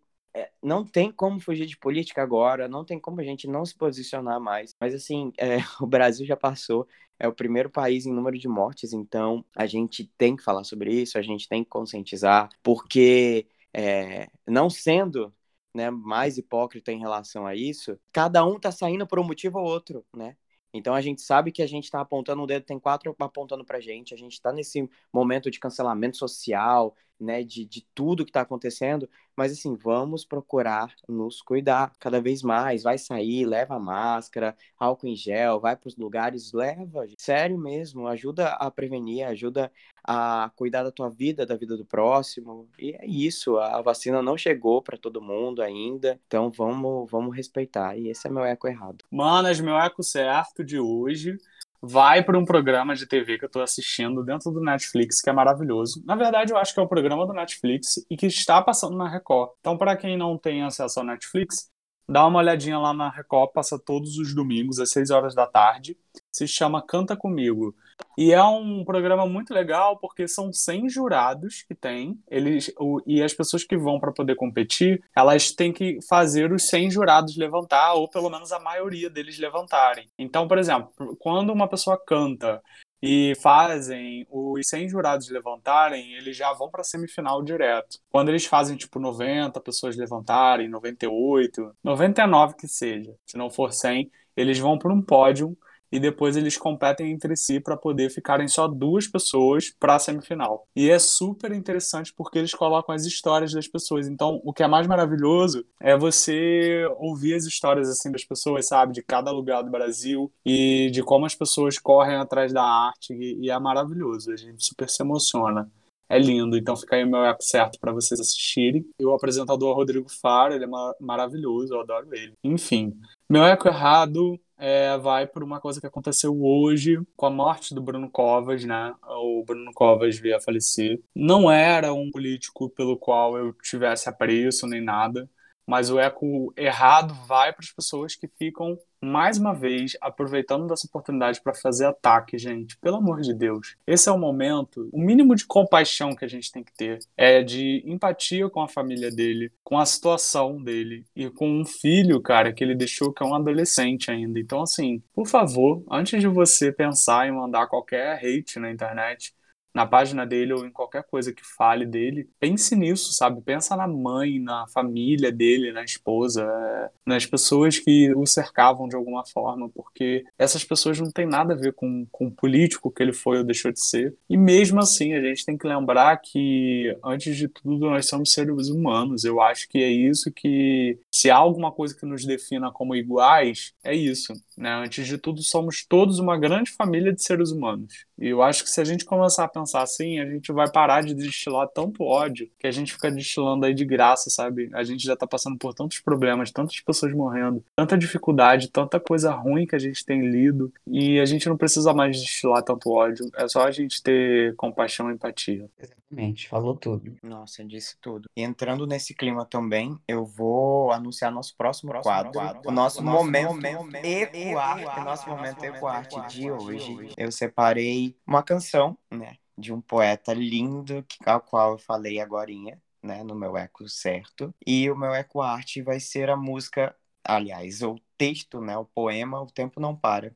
não 0.61 0.85
tem 0.85 1.11
como 1.11 1.39
fugir 1.39 1.65
de 1.65 1.77
política 1.77 2.21
agora, 2.23 2.67
não 2.67 2.85
tem 2.85 2.99
como 2.99 3.21
a 3.21 3.23
gente 3.23 3.47
não 3.47 3.65
se 3.65 3.75
posicionar 3.75 4.39
mais. 4.39 4.75
Mas 4.79 4.93
assim, 4.93 5.31
é, 5.37 5.57
o 5.81 5.87
Brasil 5.87 6.25
já 6.25 6.37
passou, 6.37 6.87
é 7.19 7.27
o 7.27 7.33
primeiro 7.33 7.69
país 7.69 8.05
em 8.05 8.13
número 8.13 8.37
de 8.37 8.47
mortes, 8.47 8.93
então 8.93 9.45
a 9.55 9.65
gente 9.65 10.05
tem 10.17 10.35
que 10.35 10.43
falar 10.43 10.63
sobre 10.63 10.93
isso, 10.93 11.17
a 11.17 11.21
gente 11.21 11.47
tem 11.47 11.63
que 11.63 11.69
conscientizar, 11.69 12.49
porque 12.63 13.47
é, 13.73 14.27
não 14.47 14.69
sendo 14.69 15.33
né, 15.73 15.89
mais 15.89 16.37
hipócrita 16.37 16.91
em 16.91 16.99
relação 16.99 17.45
a 17.47 17.55
isso, 17.55 17.99
cada 18.11 18.45
um 18.45 18.59
tá 18.59 18.71
saindo 18.71 19.07
por 19.07 19.19
um 19.19 19.23
motivo 19.23 19.59
ou 19.59 19.65
outro, 19.65 20.05
né? 20.15 20.35
Então 20.73 20.95
a 20.95 21.01
gente 21.01 21.21
sabe 21.21 21.51
que 21.51 21.61
a 21.61 21.67
gente 21.67 21.83
está 21.85 22.01
apontando 22.01 22.41
um 22.41 22.47
dedo, 22.47 22.65
tem 22.65 22.79
quatro 22.79 23.15
apontando 23.19 23.63
pra 23.63 23.79
gente, 23.79 24.13
a 24.13 24.17
gente 24.17 24.33
está 24.33 24.51
nesse 24.51 24.89
momento 25.13 25.51
de 25.51 25.59
cancelamento 25.59 26.17
social, 26.17 26.95
né, 27.19 27.43
de, 27.43 27.65
de 27.65 27.85
tudo 27.93 28.25
que 28.25 28.29
está 28.31 28.41
acontecendo, 28.41 29.09
mas 29.35 29.51
assim, 29.51 29.75
vamos 29.75 30.25
procurar 30.25 30.93
nos 31.07 31.41
cuidar 31.41 31.93
cada 31.99 32.19
vez 32.21 32.41
mais, 32.41 32.83
vai 32.83 32.97
sair, 32.97 33.45
leva 33.45 33.79
máscara, 33.79 34.57
álcool 34.77 35.07
em 35.07 35.15
gel, 35.15 35.59
vai 35.59 35.75
para 35.75 35.87
os 35.87 35.95
lugares, 35.95 36.51
leva, 36.53 37.05
sério 37.17 37.57
mesmo, 37.57 38.07
ajuda 38.07 38.49
a 38.53 38.69
prevenir, 38.69 39.25
ajuda 39.25 39.71
a 40.03 40.51
cuidar 40.55 40.83
da 40.83 40.91
tua 40.91 41.09
vida, 41.09 41.45
da 41.45 41.55
vida 41.55 41.77
do 41.77 41.85
próximo, 41.85 42.67
e 42.77 42.91
é 42.91 43.05
isso, 43.05 43.57
a 43.57 43.81
vacina 43.81 44.21
não 44.21 44.37
chegou 44.37 44.81
para 44.81 44.97
todo 44.97 45.21
mundo 45.21 45.61
ainda, 45.61 46.19
então 46.27 46.51
vamos, 46.51 47.09
vamos 47.09 47.35
respeitar, 47.35 47.97
e 47.97 48.09
esse 48.09 48.27
é 48.27 48.31
meu 48.31 48.43
eco 48.43 48.67
errado. 48.67 49.05
Manas, 49.09 49.59
meu 49.59 49.77
eco 49.77 50.03
certo 50.03 50.63
de 50.63 50.79
hoje 50.79 51.37
vai 51.85 52.23
para 52.23 52.39
um 52.39 52.45
programa 52.45 52.95
de 52.95 53.05
TV 53.05 53.37
que 53.37 53.43
eu 53.43 53.47
estou 53.47 53.61
assistindo 53.61 54.23
dentro 54.23 54.49
do 54.51 54.61
Netflix, 54.61 55.21
que 55.21 55.29
é 55.29 55.33
maravilhoso. 55.33 56.01
Na 56.05 56.15
verdade, 56.15 56.53
eu 56.53 56.57
acho 56.57 56.73
que 56.73 56.79
é 56.79 56.83
o 56.83 56.87
programa 56.87 57.27
do 57.27 57.33
Netflix 57.33 58.05
e 58.09 58.15
que 58.15 58.25
está 58.25 58.61
passando 58.61 58.95
na 58.95 59.09
Record. 59.09 59.51
Então, 59.59 59.77
para 59.77 59.97
quem 59.97 60.17
não 60.17 60.37
tem 60.37 60.63
acesso 60.63 61.01
ao 61.01 61.05
Netflix, 61.05 61.72
dá 62.07 62.25
uma 62.25 62.39
olhadinha 62.39 62.77
lá 62.77 62.93
na 62.93 63.09
Record, 63.09 63.51
passa 63.51 63.79
todos 63.79 64.17
os 64.17 64.33
domingos 64.33 64.79
às 64.79 64.91
6 64.91 65.09
horas 65.09 65.35
da 65.35 65.45
tarde. 65.45 65.97
Se 66.31 66.47
chama 66.47 66.81
Canta 66.85 67.15
Comigo. 67.15 67.75
E 68.17 68.31
é 68.31 68.43
um 68.43 68.83
programa 68.83 69.25
muito 69.25 69.53
legal 69.53 69.97
porque 69.97 70.27
são 70.27 70.51
100 70.51 70.89
jurados 70.89 71.63
que 71.63 71.73
tem, 71.73 72.19
eles 72.29 72.71
o, 72.79 73.01
e 73.05 73.23
as 73.23 73.33
pessoas 73.33 73.63
que 73.63 73.77
vão 73.77 73.99
para 73.99 74.11
poder 74.11 74.35
competir, 74.35 75.01
elas 75.15 75.51
têm 75.51 75.71
que 75.71 75.99
fazer 76.07 76.51
os 76.51 76.67
100 76.67 76.91
jurados 76.91 77.37
levantar 77.37 77.93
ou 77.93 78.07
pelo 78.07 78.29
menos 78.29 78.51
a 78.51 78.59
maioria 78.59 79.09
deles 79.09 79.39
levantarem. 79.39 80.09
Então, 80.17 80.47
por 80.47 80.57
exemplo, 80.57 80.91
quando 81.19 81.51
uma 81.51 81.67
pessoa 81.67 81.99
canta 82.05 82.61
e 83.05 83.35
fazem 83.35 84.25
os 84.31 84.65
100 84.65 84.87
jurados 84.87 85.29
levantarem, 85.29 86.13
eles 86.13 86.37
já 86.37 86.53
vão 86.53 86.69
para 86.69 86.85
semifinal 86.85 87.43
direto. 87.43 87.99
Quando 88.09 88.29
eles 88.29 88.45
fazem 88.45 88.77
tipo 88.77 88.97
90 88.97 89.59
pessoas 89.59 89.97
levantarem, 89.97 90.69
98, 90.69 91.75
99 91.83 92.55
que 92.55 92.65
seja, 92.65 93.13
se 93.25 93.37
não 93.37 93.49
for 93.49 93.73
100, 93.73 94.09
eles 94.37 94.57
vão 94.57 94.77
para 94.77 94.93
um 94.93 95.01
pódio 95.01 95.57
e 95.93 95.99
depois 95.99 96.35
eles 96.35 96.57
competem 96.57 97.11
entre 97.11 97.35
si 97.35 97.59
para 97.59 97.77
poder 97.77 98.09
ficarem 98.09 98.47
só 98.47 98.67
duas 98.67 99.07
pessoas 99.07 99.69
para 99.79 99.93
a 99.93 99.99
semifinal. 99.99 100.67
E 100.75 100.89
é 100.89 100.97
super 100.97 101.51
interessante 101.51 102.11
porque 102.11 102.39
eles 102.39 102.51
colocam 102.51 102.95
as 102.95 103.05
histórias 103.05 103.53
das 103.53 103.67
pessoas. 103.67 104.07
Então, 104.07 104.41
o 104.43 104.51
que 104.51 104.63
é 104.63 104.67
mais 104.67 104.87
maravilhoso 104.87 105.63
é 105.79 105.95
você 105.95 106.83
ouvir 106.97 107.35
as 107.35 107.45
histórias 107.45 107.87
assim 107.87 108.11
das 108.11 108.23
pessoas, 108.23 108.67
sabe, 108.67 108.91
de 108.91 109.03
cada 109.03 109.29
lugar 109.29 109.61
do 109.61 109.69
Brasil 109.69 110.31
e 110.43 110.89
de 110.89 111.03
como 111.03 111.27
as 111.27 111.35
pessoas 111.35 111.77
correm 111.77 112.15
atrás 112.15 112.51
da 112.51 112.63
arte 112.63 113.13
e, 113.13 113.45
e 113.45 113.51
é 113.51 113.59
maravilhoso. 113.59 114.31
A 114.31 114.35
gente 114.35 114.65
super 114.65 114.89
se 114.89 115.03
emociona. 115.03 115.71
É 116.09 116.17
lindo, 116.17 116.57
então 116.57 116.75
fica 116.75 116.95
aí 116.95 117.03
o 117.03 117.09
meu 117.09 117.23
eco 117.23 117.43
certo 117.43 117.79
para 117.79 117.91
vocês 117.91 118.19
assistirem. 118.19 118.83
E 118.99 119.05
o 119.05 119.13
apresentador 119.13 119.75
Rodrigo 119.75 120.09
Faro, 120.09 120.55
ele 120.55 120.63
é 120.63 120.67
mar 120.67 120.93
maravilhoso, 120.99 121.75
eu 121.75 121.81
adoro 121.81 122.07
ele. 122.13 122.33
Enfim, 122.43 122.97
meu 123.29 123.43
eco 123.43 123.67
errado 123.67 124.39
é, 124.63 124.97
vai 124.97 125.27
por 125.27 125.43
uma 125.43 125.59
coisa 125.59 125.81
que 125.81 125.87
aconteceu 125.87 126.41
hoje 126.41 126.97
com 127.17 127.25
a 127.25 127.29
morte 127.29 127.75
do 127.75 127.81
Bruno 127.81 128.09
Covas, 128.09 128.63
né? 128.63 128.95
O 129.01 129.43
Bruno 129.43 129.73
Covas 129.73 130.17
veio 130.17 130.37
a 130.37 130.39
falecer. 130.39 131.01
Não 131.13 131.51
era 131.51 131.93
um 131.93 132.09
político 132.09 132.69
pelo 132.69 132.95
qual 132.95 133.37
eu 133.37 133.51
tivesse 133.61 134.07
apreço 134.07 134.65
nem 134.65 134.79
nada, 134.79 135.29
mas 135.65 135.89
o 135.89 135.99
eco 135.99 136.53
errado 136.57 137.13
vai 137.25 137.51
para 137.53 137.63
as 137.63 137.71
pessoas 137.71 138.15
que 138.15 138.27
ficam, 138.27 138.77
mais 139.01 139.37
uma 139.37 139.53
vez, 139.53 139.97
aproveitando 140.01 140.67
dessa 140.67 140.87
oportunidade 140.87 141.41
para 141.41 141.53
fazer 141.53 141.85
ataque, 141.85 142.37
gente. 142.37 142.77
Pelo 142.77 142.97
amor 142.97 143.21
de 143.21 143.33
Deus. 143.33 143.75
Esse 143.85 144.07
é 144.07 144.11
o 144.11 144.17
momento, 144.17 144.89
o 144.93 144.99
mínimo 144.99 145.35
de 145.35 145.45
compaixão 145.45 146.15
que 146.15 146.23
a 146.23 146.27
gente 146.27 146.51
tem 146.51 146.63
que 146.63 146.73
ter 146.73 146.99
é 147.17 147.43
de 147.43 147.83
empatia 147.85 148.49
com 148.49 148.61
a 148.61 148.67
família 148.67 149.11
dele, 149.11 149.51
com 149.63 149.77
a 149.77 149.85
situação 149.85 150.61
dele 150.61 151.05
e 151.15 151.29
com 151.29 151.49
um 151.49 151.65
filho, 151.65 152.21
cara, 152.21 152.53
que 152.53 152.63
ele 152.63 152.75
deixou 152.75 153.11
que 153.11 153.21
é 153.21 153.25
um 153.25 153.35
adolescente 153.35 154.09
ainda. 154.09 154.39
Então, 154.39 154.61
assim, 154.61 155.01
por 155.13 155.27
favor, 155.27 155.83
antes 155.91 156.21
de 156.21 156.27
você 156.27 156.71
pensar 156.71 157.27
em 157.27 157.31
mandar 157.31 157.67
qualquer 157.67 158.17
hate 158.23 158.59
na 158.59 158.71
internet, 158.71 159.33
na 159.73 159.85
página 159.85 160.25
dele 160.25 160.53
ou 160.53 160.65
em 160.65 160.71
qualquer 160.71 161.03
coisa 161.03 161.33
que 161.33 161.43
fale 161.43 161.85
dele, 161.85 162.29
pense 162.39 162.75
nisso, 162.75 163.13
sabe? 163.13 163.41
Pensa 163.41 163.75
na 163.75 163.87
mãe, 163.87 164.39
na 164.39 164.65
família 164.67 165.31
dele, 165.31 165.71
na 165.71 165.83
esposa, 165.83 166.43
é, 166.43 166.89
nas 167.05 167.25
pessoas 167.25 167.79
que 167.79 168.13
o 168.15 168.25
cercavam 168.25 168.87
de 168.87 168.95
alguma 168.95 169.25
forma, 169.25 169.69
porque 169.69 170.25
essas 170.37 170.63
pessoas 170.63 170.99
não 170.99 171.11
têm 171.11 171.25
nada 171.25 171.53
a 171.53 171.57
ver 171.57 171.73
com, 171.73 172.05
com 172.11 172.27
o 172.27 172.31
político 172.31 172.91
que 172.91 173.01
ele 173.01 173.13
foi 173.13 173.39
ou 173.39 173.43
deixou 173.43 173.71
de 173.71 173.83
ser. 173.83 174.15
E 174.29 174.37
mesmo 174.37 174.79
assim, 174.79 175.13
a 175.13 175.21
gente 175.21 175.45
tem 175.45 175.57
que 175.57 175.67
lembrar 175.67 176.17
que, 176.17 176.95
antes 177.03 177.35
de 177.35 177.47
tudo, 177.47 177.89
nós 177.89 178.07
somos 178.07 178.31
seres 178.31 178.69
humanos. 178.69 179.23
Eu 179.23 179.41
acho 179.41 179.67
que 179.67 179.79
é 179.79 179.89
isso 179.89 180.31
que, 180.31 180.99
se 181.11 181.29
há 181.29 181.35
alguma 181.35 181.71
coisa 181.71 181.95
que 181.95 182.05
nos 182.05 182.25
defina 182.25 182.71
como 182.71 182.95
iguais, 182.95 183.73
é 183.83 183.95
isso. 183.95 184.33
Né? 184.57 184.69
Antes 184.69 185.07
de 185.07 185.17
tudo, 185.17 185.41
somos 185.41 185.85
todos 185.85 186.19
uma 186.19 186.37
grande 186.37 186.71
família 186.71 187.13
de 187.13 187.23
seres 187.23 187.51
humanos. 187.51 188.05
E 188.19 188.29
eu 188.29 188.41
acho 188.41 188.63
que 188.63 188.69
se 188.69 188.79
a 188.79 188.83
gente 188.83 189.05
começar 189.05 189.43
a 189.43 189.47
pensar 189.47 189.81
assim, 189.81 190.19
a 190.19 190.25
gente 190.25 190.51
vai 190.51 190.69
parar 190.71 191.01
de 191.01 191.13
destilar 191.13 191.67
tanto 191.67 192.03
ódio 192.03 192.49
que 192.59 192.67
a 192.67 192.71
gente 192.71 192.93
fica 192.93 193.11
destilando 193.11 193.65
aí 193.65 193.73
de 193.73 193.85
graça, 193.85 194.29
sabe? 194.29 194.69
A 194.73 194.83
gente 194.83 195.03
já 195.03 195.15
tá 195.15 195.25
passando 195.25 195.57
por 195.57 195.73
tantos 195.73 195.99
problemas, 195.99 196.51
tantas 196.51 196.79
pessoas 196.79 197.13
morrendo, 197.13 197.63
tanta 197.75 197.97
dificuldade, 197.97 198.69
tanta 198.69 198.99
coisa 198.99 199.31
ruim 199.31 199.65
que 199.65 199.75
a 199.75 199.79
gente 199.79 200.05
tem 200.05 200.21
lido, 200.29 200.71
e 200.87 201.19
a 201.19 201.25
gente 201.25 201.47
não 201.49 201.57
precisa 201.57 201.93
mais 201.93 202.19
destilar 202.19 202.63
tanto 202.63 202.91
ódio. 202.91 203.29
É 203.35 203.47
só 203.47 203.65
a 203.65 203.71
gente 203.71 204.01
ter 204.01 204.55
compaixão 204.55 205.09
e 205.09 205.13
empatia. 205.13 205.69
Exatamente, 206.13 206.47
falou 206.47 206.75
tudo. 206.75 207.15
Nossa, 207.23 207.63
disse 207.65 207.97
tudo. 207.99 208.29
E 208.35 208.43
entrando 208.43 208.85
nesse 208.85 209.15
clima 209.15 209.45
também, 209.45 209.97
eu 210.07 210.23
vou 210.23 210.91
anunciar 210.91 211.31
nosso 211.31 211.55
próximo 211.57 211.91
quadro. 212.01 212.39
O 212.65 212.71
nosso 212.71 213.03
momento 213.03 213.65
ecoarte, 214.03 214.99
o 214.99 215.03
nosso 215.03 215.29
momento 215.29 215.63
ecoarte 215.63 216.15
de 216.27 216.51
hoje. 216.51 217.09
Eu 217.17 217.31
separei 217.31 218.02
uma 218.25 218.43
canção, 218.43 218.97
né, 219.11 219.37
de 219.57 219.73
um 219.73 219.81
poeta 219.81 220.33
lindo, 220.33 221.03
que, 221.03 221.17
ao 221.25 221.41
qual 221.41 221.73
eu 221.73 221.77
falei 221.77 222.19
agorinha, 222.19 222.81
né, 223.01 223.23
no 223.23 223.35
meu 223.35 223.57
eco 223.57 223.87
certo. 223.89 224.53
E 224.65 224.89
o 224.89 224.95
meu 224.95 225.13
eco 225.13 225.41
arte 225.41 225.81
vai 225.81 225.99
ser 225.99 226.29
a 226.29 226.35
música, 226.37 226.95
aliás, 227.23 227.81
o 227.81 227.95
texto, 228.17 228.61
né, 228.61 228.77
o 228.77 228.85
poema 228.85 229.41
O 229.41 229.47
Tempo 229.47 229.79
Não 229.79 229.95
Para. 229.95 230.35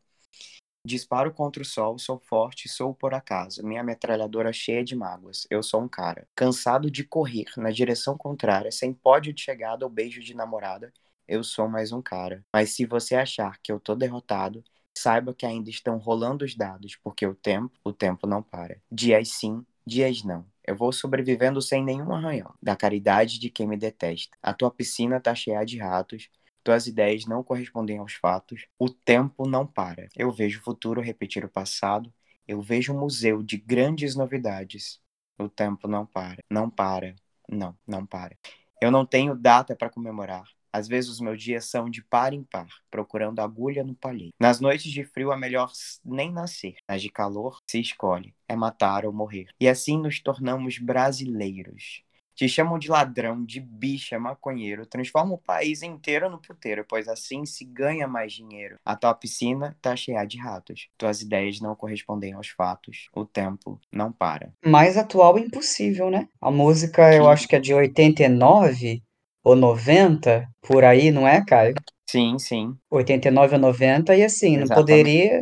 Disparo 0.85 1.33
contra 1.33 1.61
o 1.61 1.65
sol, 1.65 1.99
sou 1.99 2.17
forte, 2.17 2.69
sou 2.69 2.93
por 2.93 3.13
acaso. 3.13 3.61
Minha 3.65 3.83
metralhadora 3.83 4.53
cheia 4.53 4.83
de 4.85 4.95
mágoas. 4.95 5.45
Eu 5.49 5.61
sou 5.61 5.81
um 5.81 5.87
cara. 5.87 6.25
Cansado 6.33 6.89
de 6.89 7.03
correr 7.03 7.45
na 7.57 7.71
direção 7.71 8.17
contrária, 8.17 8.71
sem 8.71 8.93
pódio 8.93 9.33
de 9.33 9.41
chegada 9.41 9.85
ou 9.85 9.91
beijo 9.91 10.21
de 10.21 10.33
namorada, 10.33 10.93
eu 11.27 11.43
sou 11.43 11.67
mais 11.67 11.91
um 11.91 12.01
cara. 12.01 12.45
Mas 12.53 12.71
se 12.71 12.85
você 12.85 13.15
achar 13.15 13.59
que 13.61 13.71
eu 13.71 13.79
tô 13.81 13.95
derrotado, 13.95 14.63
saiba 14.97 15.33
que 15.33 15.45
ainda 15.45 15.69
estão 15.69 15.97
rolando 15.97 16.43
os 16.45 16.55
dados, 16.55 16.95
porque 17.03 17.25
o 17.25 17.35
tempo, 17.35 17.71
o 17.83 17.93
tempo 17.93 18.27
não 18.27 18.41
para. 18.41 18.81
Dias 18.91 19.29
sim, 19.29 19.65
dias 19.85 20.23
não. 20.23 20.45
Eu 20.65 20.75
vou 20.75 20.91
sobrevivendo 20.91 21.61
sem 21.61 21.83
nenhum 21.83 22.13
arranhão, 22.13 22.53
da 22.61 22.75
caridade 22.75 23.39
de 23.39 23.49
quem 23.49 23.67
me 23.67 23.77
detesta. 23.77 24.37
A 24.41 24.53
tua 24.53 24.69
piscina 24.69 25.19
tá 25.19 25.33
cheia 25.33 25.63
de 25.63 25.77
ratos, 25.77 26.29
tuas 26.63 26.85
ideias 26.87 27.25
não 27.25 27.41
correspondem 27.41 27.97
aos 27.97 28.13
fatos, 28.13 28.67
o 28.77 28.89
tempo 28.89 29.47
não 29.47 29.65
para. 29.65 30.09
Eu 30.15 30.29
vejo 30.31 30.59
o 30.59 30.63
futuro 30.63 30.99
repetir 30.99 31.45
o 31.45 31.49
passado, 31.49 32.13
eu 32.45 32.61
vejo 32.61 32.93
um 32.93 32.99
museu 32.99 33.41
de 33.41 33.57
grandes 33.57 34.15
novidades. 34.15 34.99
O 35.39 35.47
tempo 35.47 35.87
não 35.87 36.05
para, 36.05 36.43
não 36.49 36.69
para, 36.69 37.15
não, 37.47 37.77
não 37.87 38.05
para. 38.05 38.37
Eu 38.81 38.91
não 38.91 39.05
tenho 39.05 39.35
data 39.35 39.75
para 39.75 39.89
comemorar. 39.89 40.43
Às 40.77 40.87
vezes 40.87 41.09
os 41.09 41.19
meus 41.19 41.41
dias 41.41 41.65
são 41.65 41.89
de 41.89 42.03
par 42.03 42.33
em 42.33 42.43
par, 42.43 42.67
procurando 42.91 43.39
agulha 43.39 43.83
no 43.83 43.95
palheiro. 43.95 44.31
Nas 44.39 44.59
noites 44.59 44.91
de 44.91 45.03
frio 45.03 45.31
é 45.31 45.35
melhor 45.35 45.71
nem 46.05 46.31
nascer, 46.31 46.75
nas 46.87 47.01
de 47.01 47.09
calor 47.09 47.59
se 47.65 47.79
escolhe, 47.79 48.35
é 48.47 48.55
matar 48.55 49.03
ou 49.03 49.11
morrer. 49.11 49.47
E 49.59 49.67
assim 49.67 49.99
nos 49.99 50.21
tornamos 50.21 50.77
brasileiros. 50.77 52.03
Te 52.35 52.47
chamam 52.47 52.77
de 52.77 52.87
ladrão, 52.87 53.43
de 53.43 53.59
bicha, 53.59 54.19
maconheiro, 54.19 54.85
transforma 54.85 55.33
o 55.33 55.39
país 55.39 55.81
inteiro 55.81 56.29
no 56.29 56.39
puteiro, 56.39 56.85
pois 56.87 57.07
assim 57.07 57.43
se 57.47 57.65
ganha 57.65 58.07
mais 58.07 58.31
dinheiro. 58.31 58.77
A 58.85 58.95
tua 58.95 59.15
piscina 59.15 59.75
tá 59.81 59.95
cheia 59.95 60.23
de 60.23 60.37
ratos. 60.37 60.89
Tuas 60.95 61.23
ideias 61.23 61.59
não 61.59 61.75
correspondem 61.75 62.33
aos 62.33 62.49
fatos. 62.49 63.09
O 63.15 63.25
tempo 63.25 63.81
não 63.91 64.11
para. 64.11 64.53
Mais 64.63 64.97
atual 64.97 65.39
impossível, 65.39 66.11
né? 66.11 66.29
A 66.39 66.51
música, 66.51 67.11
eu 67.11 67.27
acho 67.27 67.47
que 67.47 67.55
é 67.55 67.59
de 67.59 67.73
89 67.73 69.01
ou 69.47 69.55
90, 69.55 70.47
por 70.61 70.83
aí, 70.83 71.11
não 71.11 71.27
é, 71.27 71.43
Caio? 71.45 71.73
Sim, 72.09 72.37
sim. 72.39 72.73
89 72.89 73.55
ou 73.55 73.61
90, 73.61 74.15
e 74.15 74.23
assim, 74.23 74.57
não 74.57 74.67
poderia, 74.67 75.39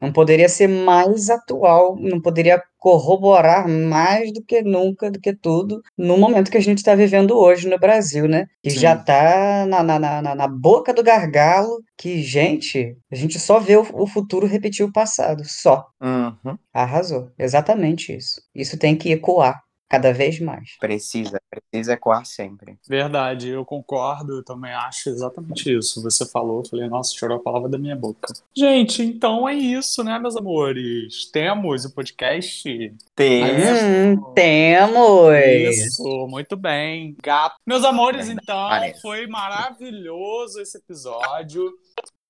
não 0.00 0.12
poderia 0.12 0.48
ser 0.48 0.68
mais 0.68 1.30
atual, 1.30 1.96
não 1.98 2.20
poderia 2.20 2.62
corroborar 2.78 3.68
mais 3.68 4.32
do 4.32 4.42
que 4.44 4.62
nunca, 4.62 5.10
do 5.10 5.18
que 5.20 5.34
tudo, 5.34 5.80
no 5.96 6.16
momento 6.18 6.50
que 6.50 6.56
a 6.58 6.60
gente 6.60 6.78
está 6.78 6.94
vivendo 6.94 7.36
hoje 7.36 7.68
no 7.68 7.78
Brasil, 7.78 8.28
né? 8.28 8.46
Que 8.62 8.70
Sim. 8.70 8.78
já 8.80 8.94
está 8.94 9.66
na, 9.66 9.82
na, 9.82 9.98
na, 9.98 10.22
na- 10.22 10.34
na 10.34 10.48
boca 10.48 10.92
do 10.94 11.02
gargalo, 11.02 11.82
que, 11.98 12.22
gente, 12.22 12.96
a 13.10 13.14
gente 13.16 13.38
só 13.38 13.58
vê 13.58 13.76
o, 13.76 13.86
o 13.94 14.06
futuro 14.06 14.46
repetir 14.46 14.84
o 14.84 14.92
passado, 14.92 15.42
só. 15.44 15.84
Uhum. 16.00 16.56
Arrasou, 16.72 17.30
exatamente 17.38 18.14
isso. 18.14 18.40
Isso 18.54 18.78
tem 18.78 18.96
que 18.96 19.10
ecoar 19.12 19.60
cada 19.88 20.12
vez 20.12 20.40
mais. 20.40 20.76
Precisa, 20.78 21.40
precisa 21.50 21.94
ecoar 21.94 22.24
sempre. 22.24 22.78
Verdade, 22.88 23.48
eu 23.48 23.64
concordo, 23.64 24.38
eu 24.38 24.44
também 24.44 24.72
acho 24.72 25.08
exatamente 25.08 25.76
isso. 25.76 26.02
Você 26.02 26.26
falou, 26.26 26.60
eu 26.60 26.68
falei, 26.68 26.88
nossa, 26.88 27.14
tirou 27.14 27.36
a 27.36 27.42
palavra 27.42 27.68
da 27.68 27.78
minha 27.78 27.96
boca. 27.96 28.32
Gente, 28.56 29.02
então 29.02 29.48
é 29.48 29.54
isso, 29.54 30.02
né, 30.02 30.18
meus 30.18 30.36
amores? 30.36 31.30
Temos 31.30 31.84
o 31.84 31.94
podcast. 31.94 32.68
Hum, 32.68 34.32
temos! 34.34 35.34
Isso, 35.46 36.26
muito 36.28 36.56
bem. 36.56 37.16
Gato. 37.22 37.56
Meus 37.66 37.84
amores, 37.84 38.28
então, 38.28 38.68
parece. 38.68 39.00
foi 39.00 39.26
maravilhoso 39.26 40.60
esse 40.60 40.78
episódio. 40.78 41.72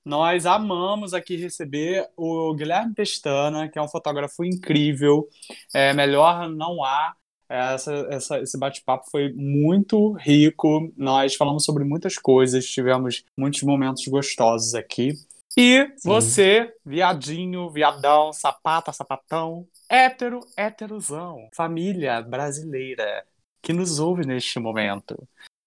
Nós 0.05 0.47
amamos 0.47 1.13
aqui 1.13 1.37
receber 1.37 2.09
o 2.17 2.55
Guilherme 2.55 2.95
Pestana, 2.95 3.69
que 3.69 3.77
é 3.77 3.83
um 3.83 3.89
fotógrafo 3.89 4.45
incrível. 4.45 5.29
É, 5.75 5.93
melhor 5.93 6.49
não 6.49 6.85
há. 6.85 7.13
Essa, 7.49 7.93
essa- 8.11 8.41
esse 8.41 8.59
bate-papo 8.59 9.09
foi 9.11 9.33
muito 9.33 10.13
rico. 10.13 10.93
Nós 10.97 11.35
falamos 11.37 11.65
sobre 11.65 11.85
muitas 11.85 12.17
coisas, 12.19 12.67
tivemos 12.67 13.25
muitos 13.37 13.63
momentos 13.63 14.07
gostosos 14.09 14.75
aqui. 14.75 15.13
E 15.57 15.91
você, 16.05 16.75
viadinho, 16.85 17.71
viadão, 17.71 18.33
sapata, 18.33 18.93
sapatão, 18.93 19.67
hétero, 19.89 20.41
héterozão, 20.57 21.49
família 21.55 22.21
brasileira 22.21 23.25
que 23.63 23.73
nos 23.73 23.99
ouve 23.99 24.27
neste 24.27 24.59
momento. 24.59 25.17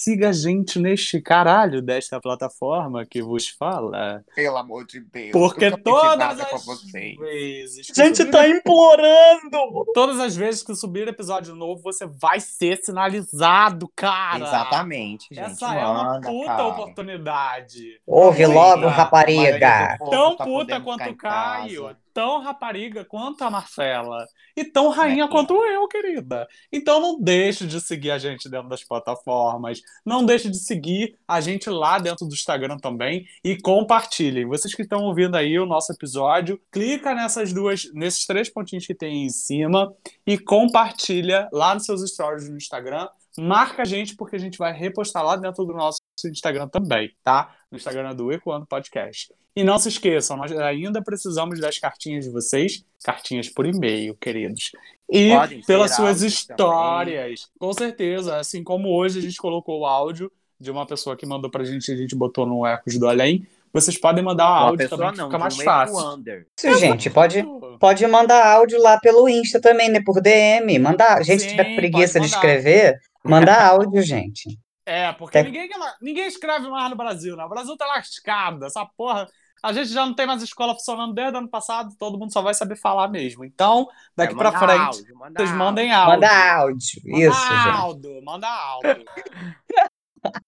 Siga 0.02 0.30
a 0.30 0.32
gente 0.32 0.80
neste 0.80 1.20
caralho 1.20 1.82
desta 1.82 2.22
plataforma 2.22 3.06
que 3.06 3.22
vos 3.22 3.50
fala. 3.50 4.24
Pelo 4.34 4.56
amor 4.56 4.86
de 4.86 5.02
Deus. 5.02 5.32
Porque 5.34 5.70
todas 5.78 6.40
as 6.40 6.66
vocês. 6.66 7.18
vezes 7.18 7.88
que 7.88 7.94
Gente, 7.94 8.16
subir- 8.20 8.32
tá 8.32 8.48
implorando! 8.48 9.86
todas 9.94 10.18
as 10.22 10.38
vezes 10.38 10.64
que 10.64 10.74
subir 10.74 11.08
episódio 11.10 11.54
novo, 11.54 11.82
você 11.84 12.06
vai 12.08 12.40
ser 12.40 12.78
sinalizado, 12.78 13.92
cara. 13.94 14.46
Exatamente, 14.46 15.28
gente. 15.36 15.44
Essa 15.52 15.76
é 15.76 15.86
uma 15.86 16.04
manda, 16.14 16.28
puta 16.30 16.46
cara. 16.48 16.68
oportunidade. 16.68 18.02
Ouve 18.08 18.46
logo, 18.46 18.88
rapariga! 18.88 19.98
Tão 20.10 20.38
tá 20.38 20.46
puta 20.46 20.80
quanto 20.80 21.10
o 21.10 21.16
Caio, 21.18 21.84
casa. 21.84 21.98
Tão 22.14 22.41
rapariga 22.41 23.06
quanto 23.06 23.44
a 23.44 23.49
Marcela, 23.49 24.26
e 24.56 24.64
tão 24.65 24.90
rainha 24.90 25.26
É. 25.26 25.27
quanto 25.27 25.53
eu, 25.65 25.88
querida. 25.88 26.48
Então 26.72 26.99
não 26.99 27.19
deixe 27.19 27.65
de 27.65 27.80
seguir 27.80 28.11
a 28.11 28.18
gente 28.18 28.49
dentro 28.49 28.68
das 28.69 28.84
plataformas, 28.84 29.81
não 30.06 30.26
deixe 30.26 30.49
de 30.49 30.57
seguir 30.57 31.18
a 31.27 31.40
gente 31.40 31.69
lá 31.69 31.99
dentro 31.99 32.26
do 32.27 32.34
Instagram 32.34 32.77
também 32.77 33.26
e 33.44 33.57
compartilhem. 33.57 34.45
Vocês 34.45 34.73
que 34.73 34.81
estão 34.81 35.03
ouvindo 35.03 35.36
aí 35.36 35.57
o 35.60 35.65
nosso 35.65 35.91
episódio, 35.94 36.60
clica 36.72 37.14
nessas 37.15 37.53
duas, 37.53 37.84
nesses 37.94 38.26
três 38.26 38.49
pontinhos 38.49 38.86
que 38.86 38.95
tem 38.95 39.10
aí 39.10 39.26
em 39.26 39.30
cima 39.30 39.94
e 40.26 40.38
compartilha 40.38 41.48
lá 41.52 41.73
nos 41.73 41.86
seus 41.86 42.02
stories 42.10 42.49
no 42.49 42.57
Instagram. 42.57 43.07
Marca 43.40 43.84
a 43.84 43.86
gente 43.86 44.16
porque 44.16 44.36
a 44.36 44.40
gente 44.40 44.57
vai 44.57 44.74
repostar 44.74 45.24
lá 45.24 45.36
dentro 45.36 45.66
do 45.66 45.74
nosso 45.74 45.99
Instagram 46.26 46.68
também, 46.68 47.11
tá? 47.24 47.56
No 47.72 47.78
Instagram 47.78 48.16
do 48.16 48.32
Ecoando 48.32 48.66
Podcast. 48.66 49.34
E 49.56 49.64
não 49.64 49.78
se 49.78 49.90
esqueçam, 49.90 50.38
nós 50.38 50.52
ainda 50.52 51.02
precisamos 51.02 51.60
das 51.60 51.78
cartinhas 51.80 52.26
de 52.26 52.32
vocês, 52.32 52.86
cartinhas 53.03 53.49
por 53.49 53.66
e-mail, 53.66 54.16
queridos. 54.16 54.72
E 55.10 55.30
Podem 55.30 55.61
pelas 55.61 55.95
suas 55.95 56.22
histórias. 56.22 57.49
Com 57.60 57.74
certeza, 57.74 58.38
assim 58.38 58.64
como 58.64 58.90
hoje 58.90 59.20
a 59.20 59.22
gente 59.22 59.38
colocou 59.38 59.82
o 59.82 59.86
áudio 59.86 60.32
de 60.60 60.70
uma 60.70 60.86
pessoa 60.86 61.16
que 61.16 61.26
mandou 61.26 61.49
pra 61.49 61.64
gente, 61.64 61.91
a 61.91 61.95
gente 61.95 62.16
botou 62.16 62.45
no 62.45 62.66
Ecos 62.66 62.98
do 62.98 63.07
Além. 63.07 63.48
Vocês 63.72 63.99
podem 63.99 64.24
mandar 64.24 64.48
Uma 64.48 64.57
áudio 64.70 64.90
também, 64.90 65.11
que 65.11 65.18
não, 65.18 65.26
fica 65.26 65.38
mais 65.38 65.57
fácil. 65.57 66.24
Isso, 66.57 66.80
gente, 66.80 67.10
pode, 67.10 67.44
pode 67.80 68.06
mandar 68.07 68.45
áudio 68.56 68.82
lá 68.82 68.99
pelo 68.99 69.30
Insta 69.30 69.61
também, 69.61 69.90
né? 69.90 70.02
Por 70.03 70.20
DM. 70.22 70.80
Manda, 70.80 71.22
gente, 71.22 71.41
se 71.41 71.49
Sim, 71.49 71.56
tiver 71.56 71.76
preguiça 71.76 72.20
de 72.20 72.26
mandar. 72.26 72.36
escrever, 72.36 72.99
manda 73.24 73.54
áudio, 73.54 74.02
gente. 74.02 74.58
É, 74.86 75.12
porque 75.14 75.34
Tem- 75.44 75.52
ninguém, 75.52 75.70
ninguém 76.02 76.26
escreve 76.28 76.68
mais 76.70 76.90
no 76.90 76.96
Brasil, 76.98 77.36
né? 77.36 77.44
O 77.46 77.50
Brasil 77.50 77.78
tá 77.78 77.86
lascado, 77.86 78.66
essa 78.66 78.86
porra. 78.98 79.28
A 79.62 79.74
gente 79.74 79.90
já 79.90 80.06
não 80.06 80.16
tem 80.16 80.26
mais 80.26 80.41
escola 80.41 80.74
funcionando 80.74 81.14
desde 81.14 81.36
o 81.36 81.40
ano 81.40 81.50
passado, 81.50 81.94
todo 82.00 82.18
mundo 82.18 82.32
só 82.32 82.41
vai 82.41 82.54
saber 82.54 82.78
falar 82.78 83.10
mesmo. 83.10 83.44
Então, 83.44 83.88
daqui 84.16 84.34
É, 84.34 84.38
pra 84.38 84.52
manda 84.52 84.66
frente, 84.66 84.80
áudio, 84.82 85.16
manda 85.18 85.34
vocês 85.38 85.50
áudio. 85.50 85.60
mandem 85.66 85.91
áudio. 85.91 86.14
Manda 86.14 86.56
áudio. 86.56 87.02
Manda 87.06 87.26
Isso, 87.26 87.41
gente. 87.48 87.70
áudio, 87.78 88.24
manda 88.24 88.48
áudio. 88.48 89.06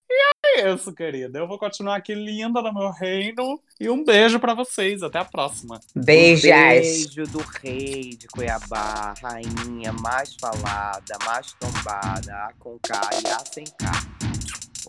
e 0.09 0.59
é 0.61 0.73
isso, 0.73 0.93
querida. 0.93 1.39
Eu 1.39 1.47
vou 1.47 1.57
continuar 1.57 1.95
aqui 1.95 2.13
linda 2.13 2.61
no 2.61 2.73
meu 2.73 2.91
reino. 2.91 3.59
E 3.79 3.89
um 3.89 4.03
beijo 4.03 4.39
pra 4.39 4.53
vocês. 4.53 5.01
Até 5.03 5.19
a 5.19 5.25
próxima. 5.25 5.79
Beijos. 5.95 6.43
Beijo 6.43 7.23
do 7.31 7.39
rei 7.61 8.15
de 8.17 8.27
Cuiabá, 8.27 9.13
rainha 9.21 9.93
mais 9.93 10.35
falada, 10.35 11.17
mais 11.25 11.53
tombada, 11.53 12.33
a 12.33 12.51
com 12.59 12.77
K 12.79 12.99
e 13.23 13.27
a 13.29 13.39
sem 13.51 13.63
K. 13.63 13.91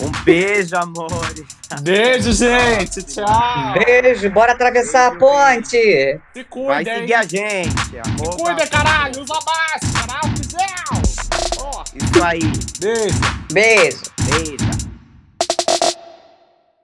Um 0.00 0.10
Beijo, 0.24 0.74
amores. 0.76 1.44
Beijo, 1.82 2.32
gente. 2.32 3.02
Tchau. 3.02 3.74
Beijo, 3.74 4.30
bora 4.30 4.52
atravessar 4.52 5.12
a 5.12 5.18
ponte. 5.18 5.68
Se 5.68 6.18
Vai 6.34 6.44
cuidem. 6.84 6.98
seguir 7.00 7.14
a 7.14 7.22
gente. 7.22 7.70
Se 7.84 8.36
cuida, 8.42 8.66
caralho. 8.66 9.20
Usa 9.22 9.34
máscara. 9.34 10.20
Gel. 10.50 11.02
Ó, 11.62 11.84
Isso 11.94 12.24
aí. 12.24 12.40
beijo. 12.80 13.20
Beijo. 13.52 14.02
Beijo. 14.24 14.71